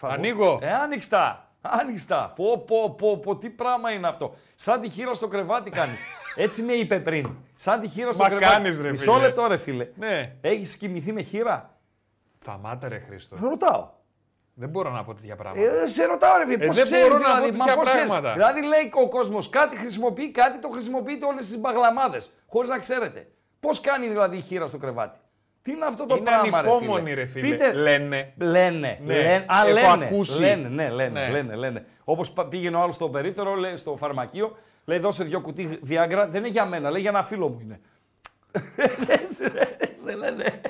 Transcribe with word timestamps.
Ανοίγω. 0.00 0.58
Ε, 0.62 0.72
άνοιξτα. 0.72 1.48
Άνοιξτα. 1.60 2.32
Πω, 2.36 2.58
πω, 2.58 2.94
πω, 2.94 3.18
πω, 3.18 3.36
τι 3.36 3.48
πράγμα 3.50 3.90
είναι 3.90 4.08
αυτό. 4.08 4.34
Σαν 4.54 4.80
τη 4.80 4.88
χείρα 4.88 5.14
στο 5.14 5.28
κρεβάτι 5.28 5.70
κάνεις. 5.70 5.98
Έτσι 6.36 6.62
με 6.62 6.72
είπε 6.72 7.00
πριν. 7.00 7.36
Σαν 7.54 7.80
τη 7.80 7.88
χείρα 7.88 8.12
στο 8.12 8.22
Μα 8.22 8.28
κρεβάτι. 8.28 8.52
κάνεις, 8.52 8.80
ρε, 8.80 8.90
Μισό 8.90 9.12
φίλε. 9.12 9.24
λεπτό 9.26 9.46
ρε 9.46 9.56
φίλε. 9.56 9.88
Ναι. 9.96 10.32
Έχεις 10.40 10.76
κοιμηθεί 10.76 11.12
με 11.12 11.22
χείρα; 11.22 11.70
Σταμάτα 12.42 12.88
ρε 12.88 12.98
Χρήστο. 12.98 13.36
Σε 13.36 13.46
ρωτάω. 13.46 13.88
Δεν 14.54 14.68
μπορώ 14.68 14.90
να 14.90 15.04
πω 15.04 15.14
τέτοια 15.14 15.36
πράγματα. 15.36 15.80
Ε, 15.82 15.86
σε 15.86 16.04
ρωτάω 16.04 16.36
ρε 16.38 16.46
φίλε. 16.46 16.64
Ε, 16.64 16.66
Πώς 16.66 16.76
δεν 16.76 16.84
ξέρεις 16.84 17.08
μπορώ 17.08 17.18
να 17.18 17.26
δηλαδή. 17.34 17.50
πω 17.50 17.56
Μα 17.56 17.64
τέτοια 17.64 17.76
πώς 17.80 17.88
ξέρεις; 17.88 18.06
πράγματα. 18.08 18.32
Δηλαδή 18.32 18.62
λέει 18.62 18.90
ο 19.04 19.08
κόσμος 19.08 19.48
κάτι 19.48 19.76
χρησιμοποιεί, 19.76 20.30
κάτι 20.30 20.58
το 20.58 20.68
χρησιμοποιείτε 20.68 21.26
όλες 21.26 21.46
τις 21.46 21.58
μπαγλαμάδες. 21.58 22.30
Χωρίς 22.46 22.68
να 22.68 22.78
ξέρετε. 22.78 23.28
Πώς 23.60 23.80
κάνει 23.80 24.08
δηλαδή 24.08 24.36
η 24.36 24.40
χείρα 24.40 24.66
στο 24.66 24.78
κρεβάτι; 24.78 25.18
Τι 25.68 25.74
είναι 25.74 25.84
αυτό 25.86 26.06
το 26.06 26.14
Είναι 26.16 26.24
πράγμα 26.24 26.60
ρε 26.62 26.68
ανυπόμονοι, 26.70 27.02
φίλε. 27.10 27.14
ρε 27.20 27.26
φίλε. 27.26 27.50
Πείτε, 27.50 27.72
Λένε. 27.72 28.32
Λένε. 28.38 28.98
Ναι. 29.04 29.14
λένε 29.14 29.44
α, 29.46 29.62
Έχω 29.66 29.72
λένε, 29.72 30.04
ακούσει. 30.04 30.40
λένε, 30.40 30.68
ναι, 30.68 30.88
λένε, 30.90 31.20
Ναι. 31.20 31.30
λένε, 31.30 31.54
λένε. 31.54 31.84
Όπως 32.04 32.30
πα- 32.30 32.46
πήγαινε 32.46 32.76
ο 32.76 32.80
άλλος 32.80 32.94
στο 32.94 33.08
περίπτερο, 33.08 33.54
λέει, 33.54 33.76
στο 33.76 33.96
φαρμακείο, 33.96 34.56
λέει 34.84 34.98
δώσε 34.98 35.24
δυο 35.24 35.40
κουτί 35.40 35.78
Viagra, 35.88 36.26
δεν 36.28 36.34
είναι 36.40 36.48
για 36.48 36.64
μένα, 36.66 36.90
λέει 36.90 37.00
για 37.00 37.10
ένα 37.10 37.22
φίλο 37.22 37.48
μου 37.48 37.58
είναι. 37.62 37.80
Λες, 39.06 39.52
ρε, 39.52 39.76
σε 40.04 40.14
λένε. 40.16 40.60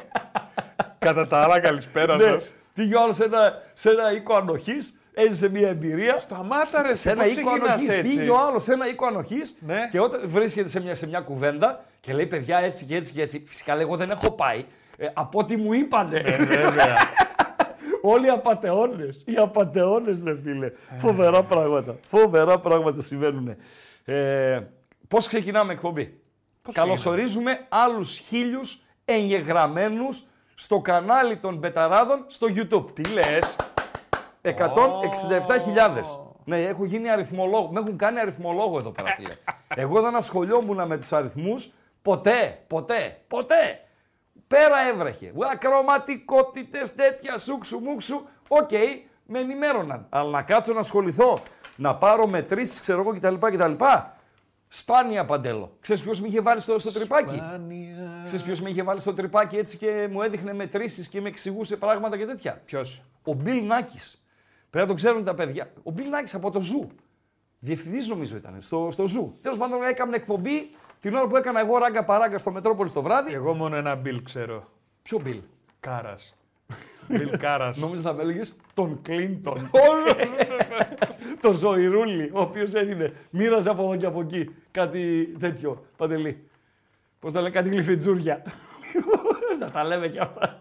Κατά 0.99 1.27
τα 1.27 1.39
άλλα, 1.43 1.61
καλησπέρα 1.61 2.17
Ναι, 2.17 2.23
σας. 2.23 2.53
πήγε 2.75 2.95
ο 2.97 3.01
άλλος 3.03 3.15
σε 3.17 3.25
ένα, 3.25 3.63
σε 3.73 3.91
ένα 3.91 4.13
οίκο 4.13 4.35
ανοχής, 4.37 5.01
έζησε 5.15 5.51
μια 5.51 5.69
εμπειρία. 5.69 6.19
Σταμάτα 6.19 6.83
ρε, 6.83 6.89
Σε 6.89 6.95
σε 6.95 7.11
ένα 7.11 7.23
πώς 7.23 7.33
οίκο 7.33 7.49
ξεκινάς 7.51 7.71
ανοχής, 7.73 7.93
έτσι; 7.93 8.17
πήγε 8.17 8.31
ο 8.31 8.39
άλλος 8.49 8.63
σε 8.63 8.73
ένα 8.73 8.89
οίκο 8.89 9.07
ανοχής 9.07 9.57
Ναι. 9.67 9.89
και 9.91 10.01
όταν 10.01 10.21
βρίσκεται 10.25 10.69
σε 10.69 10.81
μια, 10.83 10.95
σε 10.95 11.07
μια 11.07 11.21
κουβέντα 11.21 11.85
και 12.01 12.13
λέει 12.13 12.27
παιδιά 12.27 12.59
έτσι 12.59 12.85
και 12.85 12.97
έτσι 12.97 13.13
και 13.13 13.23
έτσι. 13.23 13.45
Φυσικά 13.49 13.75
λέει 13.75 13.83
εγώ 13.85 13.97
δεν 13.97 14.11
έχω 14.11 14.31
πάει. 14.31 14.65
Ε, 15.01 15.09
από 15.13 15.39
ό,τι 15.39 15.57
μου 15.57 15.73
είπανε. 15.73 16.23
Ε, 16.27 16.45
Βέβαια. 16.45 16.95
Όλοι 18.03 18.27
οι 18.27 18.31
απαταιώνε. 18.31 19.09
Οι 19.25 19.37
απαταιώνε, 19.37 20.21
ρε 20.25 20.37
φίλε. 20.43 20.73
Φοβερά 20.99 21.43
πράγματα. 21.43 21.97
Φοβερά 22.07 22.59
πράγματα 22.59 23.01
συμβαίνουν. 23.01 23.57
Ε, 24.05 24.61
Πώς 25.09 25.27
ξεκινάμε 25.27 25.73
εκπομπή; 25.73 26.21
Καλωσορίζουμε 26.73 27.67
άλλους 27.69 28.17
χίλιους 28.17 28.83
εγγεγραμμένους 29.05 30.25
στο 30.55 30.81
κανάλι 30.81 31.37
των 31.37 31.57
Μπεταράδων 31.57 32.25
στο 32.27 32.47
YouTube. 32.51 32.95
Τι 32.95 33.13
λες; 33.13 33.57
167.000. 34.43 34.53
Ναι, 36.45 36.65
έχω 36.65 36.85
γίνει 36.85 37.11
αριθμολόγο. 37.11 37.69
Με 37.73 37.81
έχουν 37.81 37.97
κάνει 37.97 38.21
αριθμολόγο 38.21 38.77
εδώ 38.77 38.91
πέρα, 38.91 39.09
φίλε. 39.15 39.35
Εγώ 39.83 40.01
δεν 40.01 40.17
ασχολιόμουν 40.17 40.87
με 40.87 40.99
τους 40.99 41.13
αριθμούς 41.13 41.71
ποτέ, 42.03 42.59
ποτέ, 42.67 43.21
ποτέ. 43.29 43.81
Πέρα 44.49 44.89
έβρεχε. 44.93 45.33
Ακροαματικότητες 45.53 46.95
τέτοια 46.95 47.39
σούξου 47.39 47.79
μουξου. 47.79 48.27
Οκ, 48.49 48.71
με 49.27 49.39
ενημέρωναν. 49.39 50.07
Αλλά 50.09 50.31
να 50.31 50.43
κάτσω 50.43 50.73
να 50.73 50.79
ασχοληθώ, 50.79 51.39
να 51.77 51.95
πάρω 51.95 52.27
μετρήσεις, 52.27 52.81
ξέρω 52.81 53.01
εγώ 53.01 53.13
κτλ. 53.13 53.35
κτλ. 53.35 53.85
Σπάνια 54.69 55.25
παντέλο. 55.25 55.77
Ξέρεις 55.81 56.03
ποιος 56.03 56.21
με 56.21 56.29
είχε 56.29 56.41
βάλει 56.41 56.61
στο, 56.61 56.79
στο 56.79 56.93
τρυπάκι; 56.93 57.43
Ξέρεις 58.25 58.45
ποιος 58.45 58.61
με 58.61 58.71
είχε 58.71 58.83
βάλει 58.83 59.01
στο 59.01 59.15
τρυπάκι 59.15 59.57
έτσι 59.57 59.77
και 59.77 60.09
μου 60.11 60.23
έδειχνε 60.23 60.53
μετρήσεις 60.53 61.09
και 61.09 61.21
με 61.21 61.29
εξηγούσε 61.29 61.77
πράγματα 61.77 62.17
και 62.17 62.27
τέτοια; 62.27 62.63
Ποιος; 62.65 63.03
Ο 63.23 63.33
Μπιλ 63.33 63.67
Νάκης. 63.67 64.25
Πρέπει 64.71 64.87
να 64.87 64.93
το 64.93 64.99
ξέρουν 64.99 65.25
τα 65.25 65.35
παιδιά. 65.35 65.71
Ο 65.83 65.91
Μπιλ 65.91 66.09
Νάκης 66.09 66.35
από 66.35 66.51
το 66.51 66.61
Zoo. 66.61 66.89
Διευθυντής 67.59 68.09
νομίζω 68.09 68.37
ήταν 68.37 68.57
στο, 68.61 68.89
στο 68.91 69.07
Zoo. 69.07 69.39
Τέλος 69.43 69.59
πάντων 69.59 69.83
έκανα 69.83 70.15
εκπομπή 70.15 70.71
την 71.01 71.15
ώρα 71.15 71.27
που 71.27 71.37
έκανα 71.37 71.61
εγώ 71.61 71.79
ράγκα 71.79 72.05
παράγκα 72.05 72.39
στο 72.39 72.51
Μετρόπολη 72.51 72.91
το 72.91 73.03
βράδυ. 73.03 73.33
Εγώ 73.33 73.55
μόνο 73.55 73.77
ένα 73.77 73.95
Μπιλ 73.95 74.23
ξέρω. 74.23 74.69
Ποιο 75.03 75.21
Μπιλ; 75.23 75.41
Κάρας. 75.81 76.37
Μπιλ 77.09 77.37
Κάρας. 77.37 77.79
Νόμιζα 77.79 78.03
θα 78.03 78.13
με 78.13 78.23
έλεγε 78.23 78.41
τον 78.75 79.03
Κλίντον. 79.03 79.71
τον 81.41 81.55
Ζωηρούλη, 81.61 82.31
ο 82.33 82.41
οποίος 82.41 82.75
έδινε. 82.75 83.13
Μοίραζε 83.31 83.71
από 83.71 83.83
εδώ 83.83 83.97
και 83.97 84.07
από 84.07 84.21
εκεί 84.21 84.55
κάτι 84.71 85.35
τέτοιο. 85.39 85.85
Παντελή. 85.97 86.49
Πώς 87.21 87.33
τα 87.33 87.41
λένε, 87.41 87.53
κάτι 87.53 87.69
γλυφιτζούρια. 87.69 88.43
να 89.61 89.71
τα 89.71 89.85
λέμε 89.85 90.09
κι 90.09 90.19
αυτά. 90.19 90.59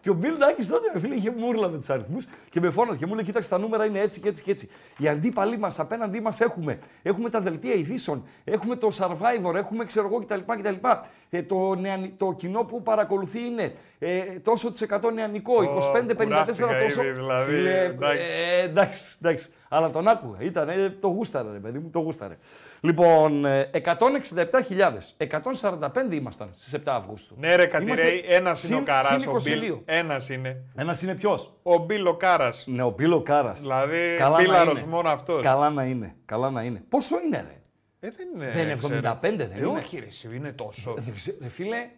Και 0.00 0.10
ο 0.10 0.14
Μπιλ 0.14 0.36
Νάκη 0.38 0.64
τότε, 0.64 0.90
ρε 0.92 0.98
φίλε, 0.98 1.14
είχε 1.14 1.30
μούρλα 1.30 1.68
με 1.68 1.78
τους 1.78 1.90
αριθμούς 1.90 2.26
και 2.50 2.60
με 2.60 2.70
φώναζε 2.70 2.98
και 2.98 3.06
μου 3.06 3.14
λέει: 3.14 3.24
Κοίταξε, 3.24 3.48
τα 3.48 3.58
νούμερα 3.58 3.84
είναι 3.84 4.00
έτσι 4.00 4.20
και 4.20 4.28
έτσι 4.28 4.42
και 4.42 4.50
έτσι. 4.50 4.68
Οι 4.98 5.08
αντίπαλοι 5.08 5.58
μας 5.58 5.78
απέναντί 5.78 6.20
μας 6.20 6.40
έχουμε. 6.40 6.78
Έχουμε 7.02 7.30
τα 7.30 7.40
δελτία 7.40 7.74
ειδήσεων, 7.74 8.24
έχουμε 8.44 8.76
το 8.76 8.88
survivor, 8.92 9.54
έχουμε 9.54 9.84
ξέρω 9.84 10.06
εγώ 10.06 10.24
κτλ. 10.24 10.40
κτλ. 10.46 10.86
Ε, 11.32 11.42
το, 11.42 11.74
νεανι- 11.74 12.18
το 12.18 12.32
κοινό 12.38 12.64
που 12.64 12.82
παρακολουθεί 12.82 13.38
είναι 13.46 13.72
ε, 13.98 14.20
τόσο 14.20 14.72
τη 14.72 14.84
εκατό 14.84 15.10
νεανικό, 15.10 15.52
25-54 15.62 16.24
κουράστηκα 16.24 16.66
τόσο. 16.82 17.02
ήδη, 17.02 17.12
δηλαδή, 17.12 17.52
Φίλε, 17.52 17.84
εντάξει. 17.84 18.18
ε, 18.60 18.62
εντάξει, 18.64 19.02
εντάξει. 19.22 19.48
Αλλά 19.68 19.90
τον 19.90 20.08
άκουγα. 20.08 20.36
Ήταν, 20.40 20.68
ε, 20.68 20.96
το 21.00 21.08
γούσταρε, 21.08 21.48
ρε 21.52 21.58
παιδί 21.58 21.78
μου, 21.78 21.90
το 21.92 21.98
γούσταρε. 21.98 22.36
Λοιπόν, 22.80 23.44
ε, 23.44 23.70
167.000. 23.72 25.14
145 25.16 26.14
ήμασταν 26.14 26.50
στις 26.54 26.72
7 26.74 26.78
Αυγούστου. 26.86 27.34
Ναι 27.38 27.54
ρε 27.56 27.66
Κατηρέη, 27.66 27.94
Είμαστε 28.16 28.34
ένας 28.36 28.64
είναι 28.68 28.74
ο 28.74 28.78
συν- 28.78 28.86
Καράς, 28.86 29.06
συν 29.06 29.28
ο 29.28 29.32
Μπιλ. 29.42 29.72
22. 29.72 29.82
Ένας 29.84 30.28
είναι. 30.28 30.62
Ένας 30.76 31.02
είναι 31.02 31.14
ποιος; 31.14 31.52
Ο 31.62 31.76
Μπιλ 31.78 32.06
ο 32.06 32.14
Κάρας. 32.16 32.64
Ναι, 32.68 32.82
ο 32.82 32.90
Μπίλο 32.90 33.22
Κάρας. 33.22 33.60
Δηλαδή, 33.60 34.14
Καλά 34.18 34.36
να 34.36 34.42
Μπίλαρος 34.42 34.80
είναι. 34.80 34.88
μόνο 34.90 35.08
αυτός. 35.08 35.42
Καλά 35.42 35.70
να 35.70 35.84
είναι. 35.84 36.14
Καλά 36.24 36.50
να 36.50 36.62
είναι. 36.62 36.82
Πόσο 36.88 37.16
είναι, 37.26 37.36
ρε; 37.48 37.59
Ε, 38.00 38.10
δεν 38.10 38.28
είναι. 38.34 38.50
Δεν 38.50 38.62
είναι 38.62 38.76
ξέρω. 38.76 38.94
75, 38.96 39.18
δεν 39.20 39.40
Ε, 39.40 39.56
είναι. 39.56 39.66
Όχι 39.66 39.98
ρε, 39.98 40.06
εσύ, 40.06 40.30
είναι 40.36 40.52
τόσο. 40.52 40.94
Δεν 40.98 41.14
ξέρω, 41.14 41.36
Ρε 41.40 41.48
φίλε, 41.48 41.88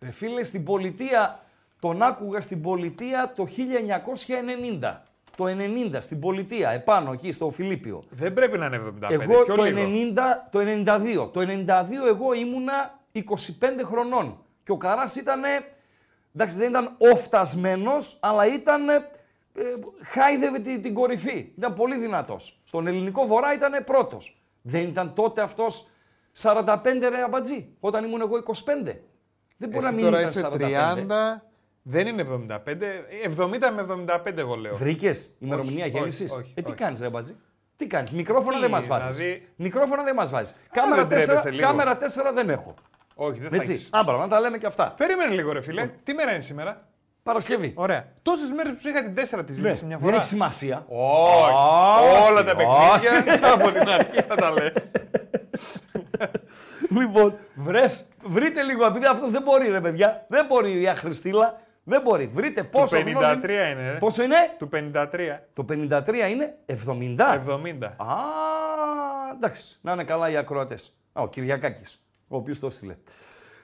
ρε 0.00 0.10
φίλε, 0.10 0.42
στην 0.42 0.64
πολιτεία, 0.64 1.40
τον 1.80 2.02
άκουγα 2.02 2.40
στην 2.40 2.62
πολιτεία 2.62 3.32
το 3.36 3.46
1990. 4.80 5.00
Το 5.36 5.44
90 5.44 5.96
στην 5.98 6.20
πολιτεία, 6.20 6.70
επάνω 6.70 7.12
εκεί 7.12 7.32
στο 7.32 7.50
Φιλίππιο. 7.50 8.04
Δεν 8.10 8.34
πρέπει 8.34 8.58
να 8.58 8.66
είναι 8.66 8.76
75. 8.76 9.10
Εγώ 9.10 9.42
πιο 9.44 9.54
το 9.54 9.62
λίγο. 9.62 9.80
90, 10.16 10.18
το 10.50 10.58
92. 10.60 11.30
Το 11.32 11.40
92 11.40 12.06
εγώ 12.06 12.32
ήμουνα 12.32 12.98
25 13.12 13.22
χρονών. 13.84 14.38
Και 14.62 14.72
ο 14.72 14.76
Καράς 14.76 15.16
ήταν, 15.16 15.42
εντάξει 16.34 16.56
δεν 16.56 16.68
ήταν 16.68 16.94
οφτασμένος, 17.12 18.16
αλλά 18.20 18.54
ήταν, 18.54 18.88
ε, 18.88 19.02
χάιδευε 20.02 20.58
την, 20.58 20.82
την 20.82 20.94
κορυφή. 20.94 21.52
Ήταν 21.58 21.74
πολύ 21.74 21.96
δυνατός. 21.98 22.60
Στον 22.64 22.86
ελληνικό 22.86 23.26
βορρά 23.26 23.54
ήταν 23.54 23.84
πρώτος. 23.84 24.40
Δεν 24.68 24.86
ήταν 24.86 25.14
τότε 25.14 25.42
αυτός 25.42 25.88
45 26.42 26.76
ρε 27.08 27.22
αμπατζή, 27.22 27.68
όταν 27.80 28.04
ήμουν 28.04 28.20
εγώ 28.20 28.36
25. 28.36 29.00
Δεν 29.56 29.68
μπορεί 29.68 29.82
να 29.82 29.86
Εσύ 29.88 29.94
μην 29.94 30.04
τώρα 30.04 30.20
ήταν 30.20 30.30
είσαι 30.32 30.40
45. 30.42 31.36
30, 31.36 31.42
δεν 31.82 32.06
είναι 32.06 32.22
75, 32.22 33.04
70 33.36 33.70
με 33.74 33.82
75 34.26 34.36
εγώ 34.38 34.54
λέω. 34.54 34.74
Βρήκες 34.74 35.28
ημερομηνία 35.38 35.84
Όχι, 35.84 35.96
γέννησης; 35.96 36.30
όχι, 36.30 36.40
όχι, 36.40 36.52
Ε, 36.56 36.62
τι 36.62 36.68
όχι. 36.68 36.76
κάνεις, 36.78 37.00
ρε 37.00 37.08
Μπατζή. 37.10 37.36
Τι 37.76 37.86
κάνεις, 37.86 38.12
μικρόφωνα 38.12 38.54
Τι, 38.54 38.60
δεν 38.60 38.70
μας 38.70 38.86
βάζεις. 38.86 39.16
δηλαδή- 39.16 39.48
Μικρόφωνα 39.56 40.02
δεν 40.02 40.14
μας 40.14 40.30
βάζεις. 40.30 40.54
Κάμερα, 40.70 40.96
δεν 41.06 41.08
τρέπεσαι 41.08 41.48
4, 41.48 41.50
λίγο. 41.50 41.66
κάμερα 41.68 41.96
4 41.96 42.32
δεν 42.32 42.50
έχω. 42.50 42.74
Όχι, 43.14 43.40
δεν 43.40 43.50
θα 43.50 43.56
Έτσι. 43.56 43.72
έχεις. 43.72 43.88
Άμπρα, 43.92 44.16
να 44.16 44.28
τα 44.28 44.40
λέμε 44.40 44.58
και 44.58 44.66
αυτά. 44.66 44.94
Περίμενε 44.96 45.34
λίγο 45.34 45.52
ρε 45.52 45.60
φίλε. 45.60 45.90
Τι 46.04 46.14
μέρα 46.14 46.32
είναι 46.32 46.40
σήμερα; 46.42 46.76
Παρασκευή. 47.26 47.72
Ωραία. 47.76 48.04
Τόσες 48.22 48.50
μέρες 48.52 48.72
που 48.72 48.78
σου 48.80 48.88
είχα 48.88 49.02
την 49.04 49.14
4 49.14 49.44
της 49.46 49.56
ζήτηση 49.56 49.84
μια 49.84 49.96
δεν 49.96 50.04
φορά. 50.06 50.16
έχει 50.16 50.24
σημασία. 50.26 50.84
Όχι. 50.88 51.50
Όχι, 51.50 52.30
Όλα 52.30 52.44
τα 52.44 52.56
παιχνίδια 52.56 53.52
από 53.54 53.72
την 53.72 53.88
αρχή 53.88 54.20
θα 54.28 54.34
τα 54.34 54.50
λες. 54.50 54.72
λοιπόν, 57.00 57.34
βρες, 57.54 58.08
βρείτε 58.24 58.62
λίγο, 58.62 58.86
επειδή 58.86 59.06
αυτός 59.06 59.30
δεν 59.30 59.42
μπορεί, 59.42 59.68
ρε 59.68 59.80
παιδιά. 59.80 60.24
Δεν 60.28 60.46
μπορεί 60.46 60.80
η 60.80 60.88
Αχρηστήλα. 60.88 61.60
Δεν 61.88 62.00
μπορεί. 62.02 62.30
Βρείτε 62.34 62.62
Το 62.62 62.68
πόσο 62.78 62.96
53 62.96 63.02
χρόνο 63.10 63.30
είναι. 63.32 63.88
ε. 63.94 63.96
Πόσο 63.98 64.22
είναι; 64.22 64.36
Του 64.58 64.68
53. 64.72 65.38
Το 65.52 65.64
53 65.68 66.30
είναι 66.30 66.54
70. 66.66 67.40
70. 67.48 67.84
Α, 67.96 68.06
εντάξει. 69.34 69.76
Να 69.80 69.92
είναι 69.92 70.04
καλά 70.04 70.30
οι 70.30 70.36
ακροατές. 70.36 70.96
Α, 71.12 71.22
ο 71.22 71.28
Κυριακάκης, 71.28 72.06
ο 72.28 72.36
οποίος 72.36 72.58
το 72.60 72.66
έστειλε. 72.66 72.96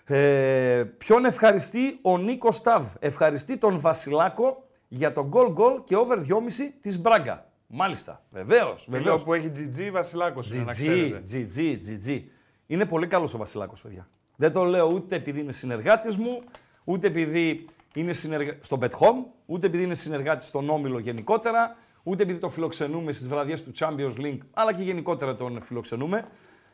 Ε, 0.05 0.85
ποιον 0.99 1.25
ευχαριστεί 1.25 1.99
ο 2.03 2.19
Νίκο 2.19 2.53
Σταβ; 2.53 2.87
Ευχαριστεί 2.99 3.57
τον 3.57 3.81
Βασιλάκο 3.81 4.69
για 4.89 5.13
τον 5.13 5.27
γκολ 5.27 5.53
γκολ 5.53 5.85
και 5.85 5.97
over 5.97 6.19
2,5 6.19 6.73
της 6.81 7.01
Μπράγκα. 7.01 7.47
Μάλιστα. 7.67 8.23
Βεβαίως. 8.31 8.87
Λέω 8.89 8.99
Βεβαίως. 8.99 9.25
που 9.25 9.35
έχει 9.35 9.53
GG 9.57 9.91
Βασιλάκος 9.93 10.55
είναι, 10.55 10.65
να 10.65 10.73
GG, 10.73 10.75
ξέρετε. 10.75 11.23
GG, 11.33 11.79
GG. 11.87 12.23
Είναι 12.67 12.87
πολύ 12.87 13.07
καλός 13.07 13.35
ο 13.35 13.39
Βασιλάκος, 13.39 13.83
παιδιά. 13.83 14.09
Δεν 14.37 14.53
το 14.53 14.65
λέω 14.65 14.87
ούτε 14.87 15.17
επειδή 15.17 15.41
είναι 15.41 15.53
συνεργάτης 15.53 16.17
μου, 16.17 16.41
ούτε 16.85 17.07
επειδή 17.07 17.67
είναι 17.95 18.13
συνεργα... 18.13 18.57
στο 18.61 18.79
Bet 18.81 18.91
Home, 18.91 19.25
ούτε 19.47 19.67
επειδή 19.67 19.83
είναι 19.83 19.95
συνεργάτης 19.95 20.47
στον 20.47 20.71
Όμιλο 20.71 20.99
γενικότερα, 20.99 21.77
ούτε 22.03 22.23
επειδή 22.23 22.39
το 22.39 22.49
φιλοξενούμε 22.49 23.13
στις 23.13 23.29
βραδιές 23.29 23.63
του 23.63 23.73
Champions 23.79 24.17
League, 24.19 24.39
αλλά 24.53 24.73
και 24.73 24.83
γενικότερα 24.83 25.37
τον 25.37 25.63
φιλοξενούμε. 25.63 26.25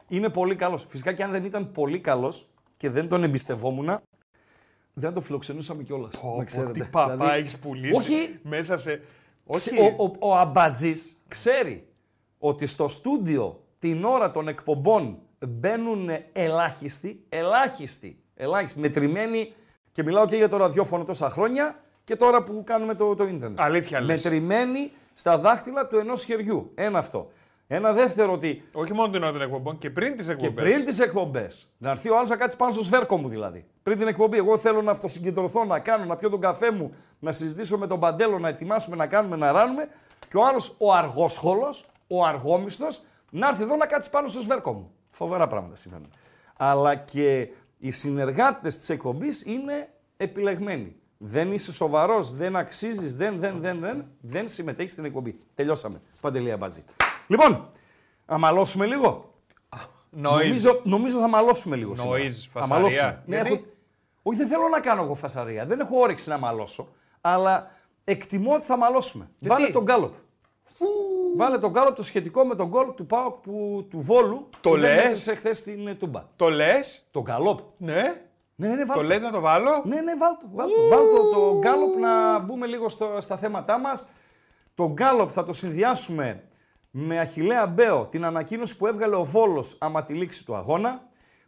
Είναι 0.08 0.28
πολύ 0.28 0.54
καλός. 0.56 0.86
Φυσικά 0.88 1.12
και 1.12 1.22
αν 1.22 1.30
δεν 1.30 1.44
ήταν 1.44 1.72
πολύ 1.72 1.98
καλός 1.98 2.48
και 2.78 2.90
δεν 2.90 3.08
τον 3.08 3.22
εμπιστευόμουν, 3.24 4.00
δεν 4.94 5.12
το 5.12 5.20
φιλοξενούσαμε 5.20 5.82
κιόλας. 5.82 6.20
Πω, 6.20 6.44
πω, 6.54 6.70
τι 6.70 6.80
παπά 6.80 7.16
Δηλαδή, 7.16 7.38
έχεις 7.38 7.56
πουλήσει 7.58 7.94
Όχι. 7.96 8.38
μέσα 8.42 8.76
σε... 8.76 9.02
Όχι. 9.44 9.70
Ξε- 9.70 9.80
Ο, 9.98 10.04
ο, 10.04 10.16
ο 10.18 10.36
Αμπατζής 10.36 11.16
ξέρει 11.28 11.86
ότι 12.38 12.66
στο 12.66 12.88
στούντιο 12.88 13.62
την 13.78 14.04
ώρα 14.04 14.30
των 14.30 14.48
εκπομπών 14.48 15.18
μπαίνουν 15.48 16.08
ελάχιστοι, 16.32 17.24
ελάχιστοι, 17.28 18.22
ελάχιστοι, 18.34 18.80
μετρημένοι 18.80 19.52
και 19.92 20.02
μιλάω 20.02 20.26
και 20.26 20.36
για 20.36 20.48
το 20.48 20.56
ραδιόφωνο 20.56 21.04
τόσα 21.04 21.30
χρόνια 21.30 21.80
και 22.04 22.16
τώρα 22.16 22.42
που 22.42 22.62
κάνουμε 22.66 22.94
το, 22.94 23.14
το 23.14 23.24
ίντερνετ. 23.26 23.60
Αλήθεια 23.60 24.00
λες. 24.00 24.22
Μετρημένοι 24.22 24.90
στα 25.14 25.38
δάχτυλα 25.38 25.86
του 25.86 25.96
ενός 25.98 26.24
χεριού. 26.24 26.70
Ένα 26.74 26.98
αυτό. 26.98 27.30
Ένα 27.70 27.92
δεύτερο 27.92 28.32
ότι 28.32 28.68
Όχι 28.72 28.92
μόνο 28.92 29.10
την 29.12 29.22
ώρα 29.22 29.32
των 29.32 29.42
εκπομπών 29.42 29.78
και 29.78 29.90
πριν 29.90 30.16
τις 30.16 30.26
και 30.26 30.32
εκπομπές. 30.32 30.64
πριν 30.64 30.84
τις 30.84 30.98
εκπομπές. 31.00 31.68
Να 31.78 31.90
έρθει 31.90 32.10
ο 32.10 32.16
άλλος 32.16 32.28
να 32.28 32.36
κάτσει 32.36 32.56
πάνω 32.56 32.72
στο 32.72 32.82
σβέρκο 32.82 33.16
μου 33.16 33.28
δηλαδή. 33.28 33.66
Πριν 33.82 33.98
την 33.98 34.06
εκπομπή, 34.08 34.36
εγώ 34.36 34.58
θέλω 34.58 34.82
να 34.82 34.90
αυτοσυγκεντρωθώ, 34.90 35.64
να 35.64 35.78
κάνω, 35.78 36.04
να 36.04 36.16
πιω 36.16 36.30
τον 36.30 36.40
καφέ 36.40 36.70
μου, 36.70 36.94
να 37.18 37.32
συζητήσω 37.32 37.78
με 37.78 37.86
τον 37.86 38.00
Παντέλο, 38.00 38.38
να 38.38 38.48
ετοιμάσουμε, 38.48 38.96
να 38.96 39.06
κάνουμε, 39.06 39.36
να 39.36 39.52
ράνουμε. 39.52 39.88
Και 40.28 40.36
ο 40.36 40.46
άλλος, 40.46 40.74
ο 40.78 40.92
αργόσχολος, 40.92 41.86
ο 42.06 42.24
αργόμιστος, 42.24 43.02
να 43.30 43.48
έρθει 43.48 43.62
εδώ 43.62 43.76
να 43.76 43.86
κάτσει 43.86 44.10
πάνω 44.10 44.28
στο 44.28 44.40
σβέρκο 44.40 44.72
μου. 44.72 44.90
Φοβερά 45.10 45.46
πράγματα 45.46 45.76
συμβαίνουν. 45.76 46.10
Αλλά 46.56 46.94
και 46.94 47.48
οι 47.78 47.90
συνεργάτες 47.90 48.78
της 48.78 48.88
εκπομπής 48.88 49.44
είναι 49.46 49.88
επιλεγμένοι. 50.16 50.96
Δεν 51.18 51.52
είσαι 51.52 51.72
σοβαρός, 51.72 52.32
δεν 52.32 52.56
αξίζεις, 52.56 53.16
δεν, 53.16 53.38
δεν, 53.38 53.60
δεν, 53.60 53.78
δεν, 53.80 54.04
δεν 54.20 54.48
συμμετέχεις 54.48 54.92
στην 54.92 55.04
εκπομπή. 55.04 55.40
Τελειώσαμε. 55.54 56.00
Παντελία 56.20 56.56
μπατζή. 56.56 56.84
Λοιπόν, 57.28 57.70
αμαλώσουμε 58.26 58.86
λίγο. 58.86 59.32
Noise. 59.74 60.20
Νομίζω, 60.20 60.80
νομίζω 60.84 61.18
θα 61.18 61.28
μαλώσουμε 61.28 61.76
λίγο 61.76 61.94
σήμερα. 61.94 62.22
Noise, 62.22 62.30
Θα 62.30 62.60
φασαρία. 62.60 62.74
μαλώσουμε. 62.76 63.22
Ναι, 63.26 63.34
Γιατί; 63.34 63.52
έχω- 63.52 63.64
Όχι, 64.22 64.38
δεν 64.38 64.48
θέλω 64.48 64.68
να 64.68 64.80
κάνω 64.80 65.02
εγώ 65.02 65.14
φασαρία. 65.14 65.66
Δεν 65.66 65.80
έχω 65.80 65.98
όρεξη 66.00 66.28
να 66.28 66.38
μαλώσω. 66.38 66.88
Αλλά 67.20 67.70
εκτιμώ 68.04 68.54
ότι 68.54 68.66
θα 68.66 68.76
μαλώσουμε. 68.76 69.30
Γιατί; 69.38 69.54
Βάλε 69.62 69.72
τον 69.72 69.82
γκάλοπ. 69.82 70.12
Βάλε 71.36 71.58
τον 71.58 71.70
γκάλοπ 71.70 71.94
το 71.96 72.02
σχετικό 72.02 72.44
με 72.44 72.54
τον 72.54 72.66
γκολ 72.68 72.94
του 72.94 73.06
Πάοκ 73.06 73.34
που, 73.34 73.86
του 73.90 74.00
Βόλου. 74.00 74.48
Το 74.60 74.70
που 74.70 74.78
δεν 74.78 74.94
λες; 74.94 75.02
μέτρησε 75.04 75.34
χθες 75.34 75.58
στην 75.58 75.86
ε, 75.88 75.94
Τούμπα. 75.94 76.24
Το 76.36 76.48
λες, 76.50 77.06
Το 77.10 77.20
γκάλοπ. 77.22 77.58
ναι. 77.76 78.22
Ναι, 78.54 78.68
ναι, 78.68 78.84
Το 78.84 78.92
βάλε. 78.94 79.06
λες 79.06 79.22
να 79.22 79.30
το 79.30 79.40
βάλω; 79.40 79.82
Ναι, 79.84 80.00
ναι, 80.00 80.12
βάλ 80.16 80.32
το. 80.40 80.46
Βάλ 80.52 80.68
το, 80.68 80.96
βάλ 80.96 81.08
το, 81.16 81.30
το 81.30 81.58
γκάλοπ 81.58 81.96
να 81.96 82.38
μπούμε 82.38 82.66
λίγο 82.66 82.88
στο, 82.88 83.16
στα 83.20 83.36
θέματά 83.36 83.78
μας. 83.78 84.08
Το 84.74 84.88
γκάλοπ 84.92 85.28
θα 85.32 85.44
το 85.44 85.52
συνδυάσουμε 85.52 86.42
με 86.90 87.18
Αχιλλέα 87.18 87.66
Μπέο, 87.66 88.06
την 88.06 88.24
ανακοίνωση 88.24 88.76
που 88.76 88.86
έβγαλε 88.86 89.16
ο 89.16 89.24
Βόλος 89.24 89.76
άμα 89.78 90.04
τη 90.04 90.14
λήξη 90.14 90.44
του 90.44 90.56
αγώνα, 90.56 91.02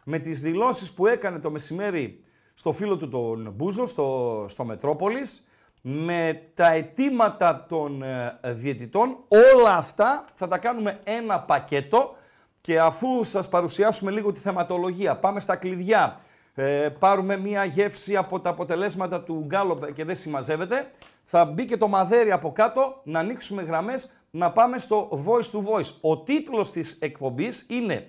με 0.05 0.19
τις 0.19 0.41
δηλώσεις 0.41 0.93
που 0.93 1.07
έκανε 1.07 1.39
το 1.39 1.51
μεσημέρι 1.51 2.25
στο 2.55 2.73
φίλο 2.73 2.97
του 2.97 3.09
τον 3.09 3.53
Μπούζο, 3.57 3.87
στο, 3.87 4.45
στο 4.49 4.65
Μετρόπολης, 4.65 5.45
με 5.83 6.43
τα 6.55 6.73
αιτήματα 6.73 7.67
των 7.69 8.03
ε, 8.03 8.39
διαιτητών. 8.43 9.17
Όλα 9.55 9.77
αυτά 9.77 10.25
θα 10.35 10.49
τα 10.49 10.59
κάνουμε 10.59 10.99
ένα 11.05 11.41
πακέτο 11.41 12.15
και 12.61 12.81
αφού 12.81 13.25
σας 13.25 13.49
παρουσιάσουμε 13.49 14.11
λίγο 14.11 14.33
τη 14.33 14.41
θεματολογία, 14.41 15.17
πάμε 15.17 15.41
στα 15.41 15.57
κλειδιά, 15.57 16.21
ε, 16.55 16.89
πάρουμε 16.99 17.37
μία 17.37 17.65
γεύση 17.65 18.17
από 18.17 18.41
τα 18.41 18.51
αποτελέσματα 18.51 19.23
του 19.23 19.45
Γκάλοπ 19.47 19.93
και 19.93 20.05
δεν 20.05 20.17
συμμαζεύεται, 20.17 20.91
θα 21.23 21.45
μπει 21.45 21.65
και 21.65 21.77
το 21.77 21.89
μαδέρι 21.89 22.33
από 22.33 22.53
κάτω, 22.53 23.01
να 23.05 23.19
ανοίξουμε 23.19 23.63
γραμμές, 23.63 24.20
να 24.31 24.53
πάμε 24.53 24.79
στο 24.79 25.25
voice 25.27 25.51
to 25.51 25.65
voice. 25.65 25.95
Ο 26.01 26.19
τίτλος 26.19 26.71
της 26.71 26.93
εκπομπής 27.01 27.67
είναι 27.69 28.09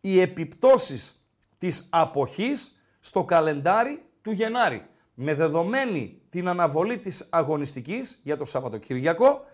«Οι 0.00 0.20
επιπτώσεις 0.20 1.24
της 1.58 1.86
αποχής 1.90 2.80
στο 3.00 3.24
καλεντάρι 3.24 4.02
του 4.22 4.30
Γενάρη». 4.30 4.84
Με 5.14 5.34
δεδομένη 5.34 6.20
την 6.30 6.48
αναβολή 6.48 6.98
της 6.98 7.26
αγωνιστικής 7.30 8.20
για 8.22 8.36
το 8.36 8.44
Σαββατοκύριακο, 8.44 9.44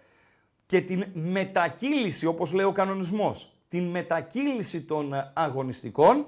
και 0.66 0.80
την 0.80 1.06
μετακύληση, 1.12 2.26
όπως 2.26 2.52
λέει 2.52 2.66
ο 2.66 2.72
κανονισμός, 2.72 3.52
την 3.68 3.84
μετακύληση 3.84 4.82
των 4.82 5.12
ε, 5.12 5.32
αγωνιστικών, 5.34 6.26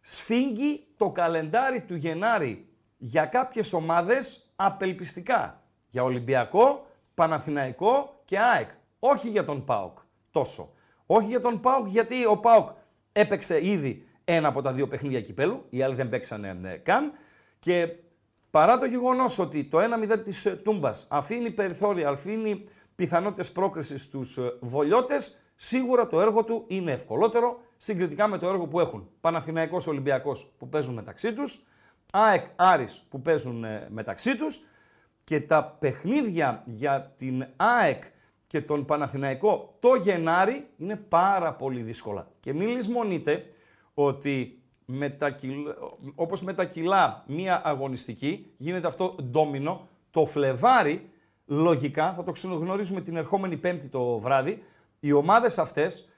σφίγγει 0.00 0.86
το 0.96 1.10
καλεντάρι 1.10 1.80
του 1.80 1.94
Γενάρη 1.94 2.68
για 2.96 3.24
κάποιες 3.24 3.72
ομάδες 3.72 4.52
απελπιστικά. 4.56 5.62
Για 5.88 6.02
Ολυμπιακό, 6.02 6.86
Παναθηναϊκό 7.14 8.20
και 8.24 8.38
ΑΕΚ. 8.38 8.68
Όχι 9.06 9.28
για 9.28 9.44
τον 9.44 9.64
ΠΑΟΚ 9.64 9.98
τόσο. 10.30 10.72
Όχι 11.06 11.26
για 11.26 11.40
τον 11.40 11.60
ΠΑΟΚ 11.60 11.86
γιατί 11.86 12.26
ο 12.26 12.36
ΠΑΟΚ 12.36 12.68
έπαιξε 13.12 13.66
ήδη 13.66 14.08
ένα 14.24 14.48
από 14.48 14.62
τα 14.62 14.72
δύο 14.72 14.88
παιχνίδια 14.88 15.20
κυπέλου, 15.20 15.64
οι 15.70 15.82
άλλοι 15.82 15.94
δεν 15.94 16.08
παίξανε 16.08 16.60
ε, 16.62 16.76
καν 16.76 17.12
και 17.58 17.88
παρά 18.50 18.78
το 18.78 18.84
γεγονός 18.84 19.38
ότι 19.38 19.64
το 19.64 19.78
1-0 20.10 20.20
της 20.24 20.46
ε, 20.46 20.50
Τούμπας 20.50 21.06
αφήνει 21.08 21.50
περιθώρια, 21.50 22.08
αφήνει 22.08 22.64
πιθανότητες 22.94 23.52
πρόκρισης 23.52 24.02
στους 24.02 24.36
ε, 24.36 24.56
βολιώτες, 24.60 25.38
σίγουρα 25.56 26.06
το 26.06 26.20
έργο 26.20 26.44
του 26.44 26.64
είναι 26.66 26.92
ευκολότερο 26.92 27.60
συγκριτικά 27.76 28.28
με 28.28 28.38
το 28.38 28.48
έργο 28.48 28.66
που 28.66 28.80
έχουν 28.80 29.10
Παναθηναϊκός 29.20 29.86
Ολυμπιακός 29.86 30.52
που 30.58 30.68
παίζουν 30.68 30.94
μεταξύ 30.94 31.32
τους, 31.32 31.62
ΑΕΚ 32.12 32.44
Άρης 32.56 33.06
που 33.08 33.20
παίζουν 33.22 33.64
ε, 33.64 33.88
μεταξύ 33.90 34.36
τους 34.36 34.60
και 35.24 35.40
τα 35.40 35.76
παιχνίδια 35.80 36.62
για 36.66 37.14
την 37.18 37.46
ΑΕΚ 37.56 38.02
και 38.54 38.60
τον 38.60 38.84
Παναθηναϊκό 38.84 39.76
το 39.80 39.94
Γενάρη 39.94 40.66
είναι 40.76 40.96
πάρα 40.96 41.54
πολύ 41.54 41.80
δύσκολα. 41.80 42.28
Και 42.40 42.52
μην 42.52 42.68
λησμονείτε 42.68 43.44
ότι 43.94 44.62
με 44.84 45.10
τα 45.10 45.30
κιλ- 45.30 45.68
όπως 46.14 46.42
με 46.42 46.52
τα 46.52 46.64
κιλά 46.64 47.24
μία 47.26 47.62
αγωνιστική 47.64 48.52
γίνεται 48.56 48.86
αυτό 48.86 49.14
ντόμινο, 49.22 49.88
το 50.10 50.26
Φλεβάρι 50.26 51.10
λογικά 51.46 52.12
θα 52.12 52.22
το 52.22 52.32
ξενογνωρίζουμε 52.32 53.00
την 53.00 53.16
ερχόμενη 53.16 53.56
Πέμπτη 53.56 53.88
το 53.88 54.18
βράδυ. 54.18 54.62
Οι 55.00 55.12
ομάδες 55.12 55.58
αυτές 55.58 56.08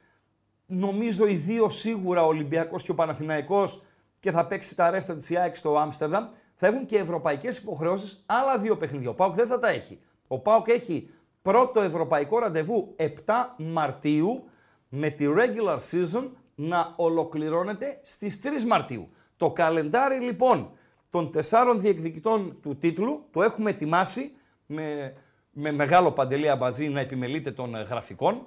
νομίζω 0.66 1.26
οι 1.26 1.34
δύο 1.34 1.68
σίγουρα 1.68 2.24
ο 2.24 2.26
Ολυμπιακός 2.26 2.82
και 2.82 2.90
ο 2.90 2.94
Παναθηναϊκός 2.94 3.82
και 4.20 4.30
θα 4.30 4.46
παίξει 4.46 4.76
τα 4.76 4.90
ρέστα 4.90 5.14
της 5.14 5.36
ΑΕΚ 5.36 5.56
στο 5.56 5.78
Άμστερνταμ, 5.78 6.26
θα 6.54 6.66
έχουν 6.66 6.86
και 6.86 6.98
ευρωπαϊκές 6.98 7.58
υποχρεώσεις 7.58 8.22
άλλα 8.26 8.58
δύο 8.58 8.76
παιχνίδια. 8.76 9.10
Ο 9.10 9.14
ΠΑΟΚ 9.14 9.34
δεν 9.34 9.46
θα 9.46 9.58
τα 9.58 9.68
έχει. 9.68 9.98
Ο 10.26 10.38
ΠΑΟΚ 10.38 10.68
έχει 10.68 11.10
πρώτο 11.46 11.80
ευρωπαϊκό 11.80 12.38
ραντεβού 12.38 12.94
7 12.98 13.08
Μαρτίου 13.56 14.44
με 14.88 15.10
τη 15.10 15.26
regular 15.28 15.78
season 15.90 16.28
να 16.54 16.92
ολοκληρώνεται 16.96 17.98
στις 18.02 18.40
3 18.44 18.48
Μαρτίου. 18.66 19.08
Το 19.36 19.50
καλεντάρι 19.50 20.20
λοιπόν 20.20 20.70
των 21.10 21.30
τεσσάρων 21.30 21.80
διεκδικητών 21.80 22.58
του 22.62 22.76
τίτλου 22.76 23.24
το 23.30 23.42
έχουμε 23.42 23.70
ετοιμάσει 23.70 24.32
με, 24.66 25.14
με 25.50 25.72
μεγάλο 25.72 26.12
παντελή 26.12 26.48
αμπατζή 26.48 26.88
να 26.88 27.00
επιμελείται 27.00 27.52
των 27.52 27.74
ε, 27.74 27.82
γραφικών. 27.82 28.46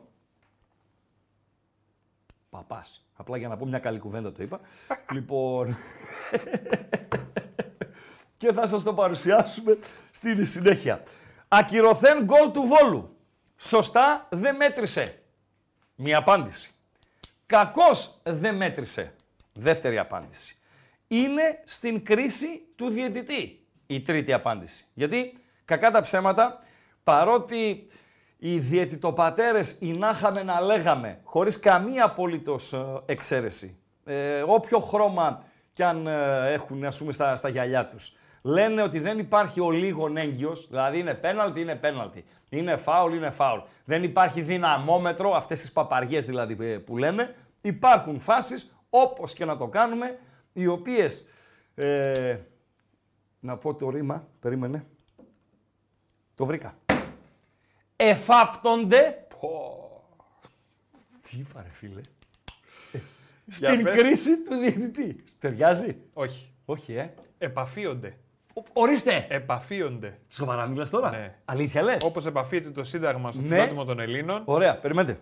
Παπάς. 2.49 3.05
Απλά 3.15 3.37
για 3.37 3.47
να 3.47 3.57
πω 3.57 3.65
μια 3.65 3.79
καλή 3.79 3.99
κουβέντα 3.99 4.31
το 4.31 4.43
είπα. 4.43 4.59
λοιπόν... 5.15 5.77
και 8.37 8.53
θα 8.53 8.67
σας 8.67 8.83
το 8.83 8.93
παρουσιάσουμε 8.93 9.77
στην 10.11 10.45
συνέχεια. 10.45 11.03
Ακυρωθέν 11.51 12.23
γκολ 12.23 12.51
του 12.51 12.61
Βόλου. 12.61 13.17
Σωστά 13.57 14.27
δεν 14.29 14.55
μέτρησε. 14.55 15.21
Μία 15.95 16.17
απάντηση. 16.17 16.71
Κακός 17.45 18.19
δεν 18.23 18.55
μέτρησε. 18.55 19.13
Δεύτερη 19.53 19.97
απάντηση. 19.97 20.57
Είναι 21.07 21.61
στην 21.65 22.05
κρίση 22.05 22.61
του 22.75 22.89
διαιτητή. 22.89 23.65
Η 23.87 24.01
τρίτη 24.01 24.33
απάντηση. 24.33 24.85
Γιατί 24.93 25.37
κακά 25.65 25.91
τα 25.91 26.01
ψέματα, 26.01 26.59
παρότι 27.03 27.87
οι 28.37 28.59
διαιτητοπατέρες 28.59 29.77
οι 29.79 29.91
να 29.91 30.09
είχαμε 30.09 30.43
να 30.43 30.61
λέγαμε, 30.61 31.19
χωρίς 31.23 31.59
καμία 31.59 32.05
απολύτως 32.05 32.73
ε, 32.73 33.01
εξαίρεση, 33.05 33.79
ε, 34.05 34.43
όποιο 34.47 34.79
χρώμα 34.79 35.43
κι 35.73 35.83
αν 35.83 36.07
ε, 36.07 36.51
έχουν 36.53 36.85
ας 36.85 36.97
πούμε 36.97 37.11
στα, 37.11 37.35
στα 37.35 37.49
γυαλιά 37.49 37.85
τους, 37.85 38.13
λένε 38.41 38.81
ότι 38.81 38.99
δεν 38.99 39.19
υπάρχει 39.19 39.59
ο 39.59 39.71
λίγον 39.71 40.17
έγκυος, 40.17 40.67
δηλαδή 40.67 40.99
είναι 40.99 41.13
πέναλτι, 41.13 41.61
είναι 41.61 41.75
πέναλτι, 41.75 42.25
είναι 42.49 42.77
φάουλ, 42.77 43.15
είναι 43.15 43.29
φάουλ. 43.29 43.59
Δεν 43.85 44.03
υπάρχει 44.03 44.41
δυναμόμετρο, 44.41 45.35
αυτές 45.35 45.59
τις 45.59 45.71
παπαριές 45.71 46.25
δηλαδή 46.25 46.57
ε, 46.59 46.77
που 46.77 46.97
λένε, 46.97 47.35
υπάρχουν 47.61 48.19
φάσεις 48.19 48.75
όπως 48.89 49.33
και 49.33 49.45
να 49.45 49.57
το 49.57 49.67
κάνουμε, 49.67 50.19
οι 50.53 50.67
οποίες, 50.67 51.29
ε, 51.75 52.37
να 53.39 53.57
πω 53.57 53.75
το 53.75 53.89
ρήμα, 53.89 54.27
περίμενε, 54.39 54.85
το 56.35 56.45
βρήκα. 56.45 56.77
Εφάπτονται, 57.95 59.27
τι 61.21 61.37
είπα 61.37 61.61
ρε 61.61 61.69
φίλε, 61.69 62.01
στην 63.47 63.83
πες. 63.83 63.95
κρίση 63.95 64.43
του 64.43 64.55
διαιτητή. 64.55 65.23
Ταιριάζει; 65.39 65.97
Όχι. 66.13 66.53
Όχι, 66.65 66.93
ε. 66.93 67.13
Επαφίονται. 67.37 68.17
Ο- 68.53 68.61
Ορίστε. 68.73 69.25
Επαφίονται. 69.29 70.19
Σοβαρά 70.29 70.65
μιλάς 70.67 70.89
τώρα; 70.89 71.09
Ναι. 71.09 71.35
Αλήθεια 71.45 71.81
λες; 71.81 72.03
Όπως 72.03 72.25
επαφείται 72.25 72.69
το 72.69 72.83
Σύνταγμα 72.83 73.31
στο 73.31 73.41
Ναι. 73.41 73.47
φιλότιμο 73.55 73.85
των 73.85 73.99
Ελλήνων. 73.99 74.41
Ωραία, 74.45 74.77
περιμένετε. 74.77 75.19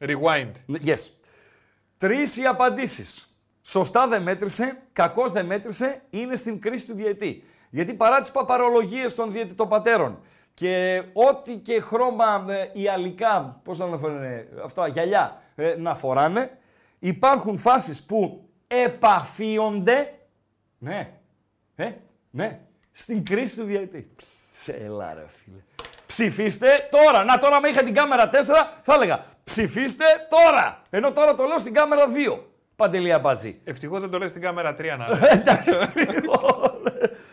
Rewind. 0.00 0.50
Ναι, 0.66 0.78
Yes. 0.84 1.06
Τρεις 1.98 2.36
οι 2.36 2.46
απαντήσεις. 2.46 3.34
Σωστά 3.62 4.08
δεν 4.08 4.22
μέτρησε, 4.22 4.82
κακώς 4.92 5.32
δεν 5.32 5.46
μέτρησε, 5.46 6.02
είναι 6.10 6.36
στην 6.36 6.60
κρίση 6.60 6.86
του 6.86 6.94
διαιτή. 6.94 7.44
Γιατί 7.70 7.94
παρά 7.94 8.20
τις 8.20 8.30
παπαρολογίες 8.30 9.14
των 9.14 9.32
διαιτητών 9.32 9.68
πατέρων 9.68 10.18
και 10.54 11.02
ό,τι 11.12 11.56
και 11.56 11.80
χρώμα 11.80 12.44
ε, 12.48 12.70
ιαλικά, 12.80 13.60
πώς 13.64 13.78
να 13.78 13.84
αναφέρουν 13.84 14.20
αυτά, 14.64 14.86
γυαλιά, 14.86 15.42
ε, 15.54 15.74
να 15.78 15.94
φοράνε, 15.94 16.58
υπάρχουν 16.98 17.58
φάσεις 17.58 18.02
που 18.04 18.48
επαφίονται, 18.66 20.14
ναι, 20.78 21.12
ε, 21.84 22.00
ναι, 22.30 22.60
στην 22.92 23.24
κρίση 23.24 23.56
του 23.56 23.64
διαιτή. 23.64 24.14
Σε 24.52 24.72
έλα 24.72 25.14
ρε 25.14 25.26
φίλε. 25.44 25.56
Ψηφίστε 26.06 26.66
τώρα. 26.90 27.24
Να 27.24 27.38
τώρα, 27.38 27.60
με 27.60 27.68
είχα 27.68 27.82
την 27.82 27.94
κάμερα 27.94 28.30
4, 28.32 28.32
θα 28.82 28.94
έλεγα 28.94 29.26
ψηφίστε 29.44 30.04
τώρα. 30.30 30.82
Ενώ 30.90 31.12
τώρα 31.12 31.34
το 31.34 31.44
λέω 31.44 31.58
στην 31.58 31.74
κάμερα 31.74 32.04
2. 32.36 32.38
Παντελία 32.76 33.18
Μπατζή. 33.18 33.60
Ευτυχώς 33.64 34.00
δεν 34.00 34.10
το 34.10 34.18
λες 34.18 34.30
στην 34.30 34.42
κάμερα 34.42 34.74
3 34.78 34.84
να 34.98 35.08
λέει. 35.10 35.20
Εντάξει. 35.30 35.70
λοιπόν. 36.14 36.70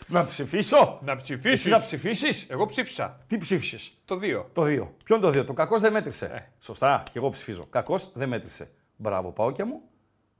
να 0.07 0.25
ψηφίσω. 0.25 0.99
Να 1.03 1.11
Εσύ 1.11 1.21
ψηφίσεις. 1.21 1.71
να 1.71 1.79
ψηφίσεις. 1.81 2.49
Εγώ 2.49 2.65
ψήφισα. 2.65 3.17
Τι 3.27 3.37
ψήφισες; 3.37 3.97
Το 4.05 4.19
2. 4.21 4.43
Το 4.53 4.61
2. 4.61 4.65
Ποιο 5.03 5.15
είναι 5.15 5.19
το 5.19 5.39
2. 5.39 5.45
Το 5.45 5.53
κακός 5.53 5.81
δεν 5.81 5.91
μέτρησε. 5.91 6.25
Ε. 6.25 6.39
Σωστά. 6.59 7.03
Και 7.11 7.17
εγώ 7.17 7.29
ψηφίζω. 7.29 7.67
Κακός 7.69 8.11
δεν 8.13 8.29
μέτρησε. 8.29 8.71
Μπράβο, 8.95 9.31
Παόκια 9.31 9.65
μου. 9.65 9.81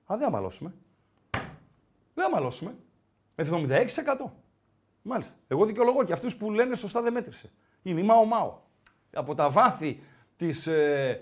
Α, 0.05 0.15
δεν 0.17 0.27
αμαλώσουμε. 0.27 0.73
Δεν 2.13 2.25
αμαλώσουμε. 2.25 2.75
76%. 3.37 4.31
Μάλιστα. 5.01 5.35
Εγώ 5.47 5.65
δικαιολογώ 5.65 6.03
και 6.03 6.13
αυτούς 6.13 6.35
που 6.35 6.51
λένε 6.51 6.75
σωστά 6.75 7.01
δεν 7.01 7.13
μέτρησε. 7.13 7.49
Είναι 7.81 8.01
η 8.01 8.03
Μάο 8.03 8.25
Μάο. 8.25 8.57
Από 9.13 9.35
τα 9.35 9.49
βάθη 9.49 9.99
της 10.37 10.67
ε, 10.67 11.21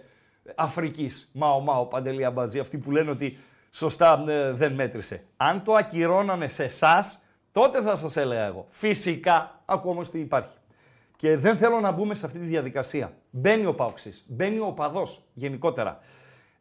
Αφρικής. 0.56 1.32
Μάο 1.34 1.60
Μάο, 1.60 1.86
Παντελή 1.86 2.26
Αμπατζή. 2.26 2.60
Αυτοί 2.60 2.78
που 2.78 2.92
λένε 2.92 3.10
ότι 3.10 3.38
σωστά 3.72 4.24
ε, 4.28 4.52
δεν 4.52 4.74
μέτρησε. 4.74 5.24
Αν 5.38 5.64
το 5.64 5.74
ακυρώνανε 5.74 6.48
σε 6.48 6.64
εσάς, 6.64 7.22
τότε 7.52 7.82
θα 7.82 7.96
σας 7.96 8.18
έλεγα 8.18 8.46
εγώ. 8.46 8.68
Φυσικά, 8.70 9.62
ακούω 9.66 9.92
όμω 9.92 10.02
τι 10.02 10.20
υπάρχει. 10.20 10.54
Και 11.16 11.38
δεν 11.38 11.56
θέλω 11.56 11.80
να 11.80 11.92
μπούμε 11.92 12.14
σε 12.14 12.26
αυτή 12.26 12.40
τη 12.40 12.46
διαδικασία. 12.46 13.14
Μπαίνει 13.30 13.66
ο 13.66 13.74
Πάοξη, 13.74 14.14
μπαίνει 14.28 14.60
ο 14.60 14.72
Παδός 14.72 15.22
γενικότερα. 15.34 16.00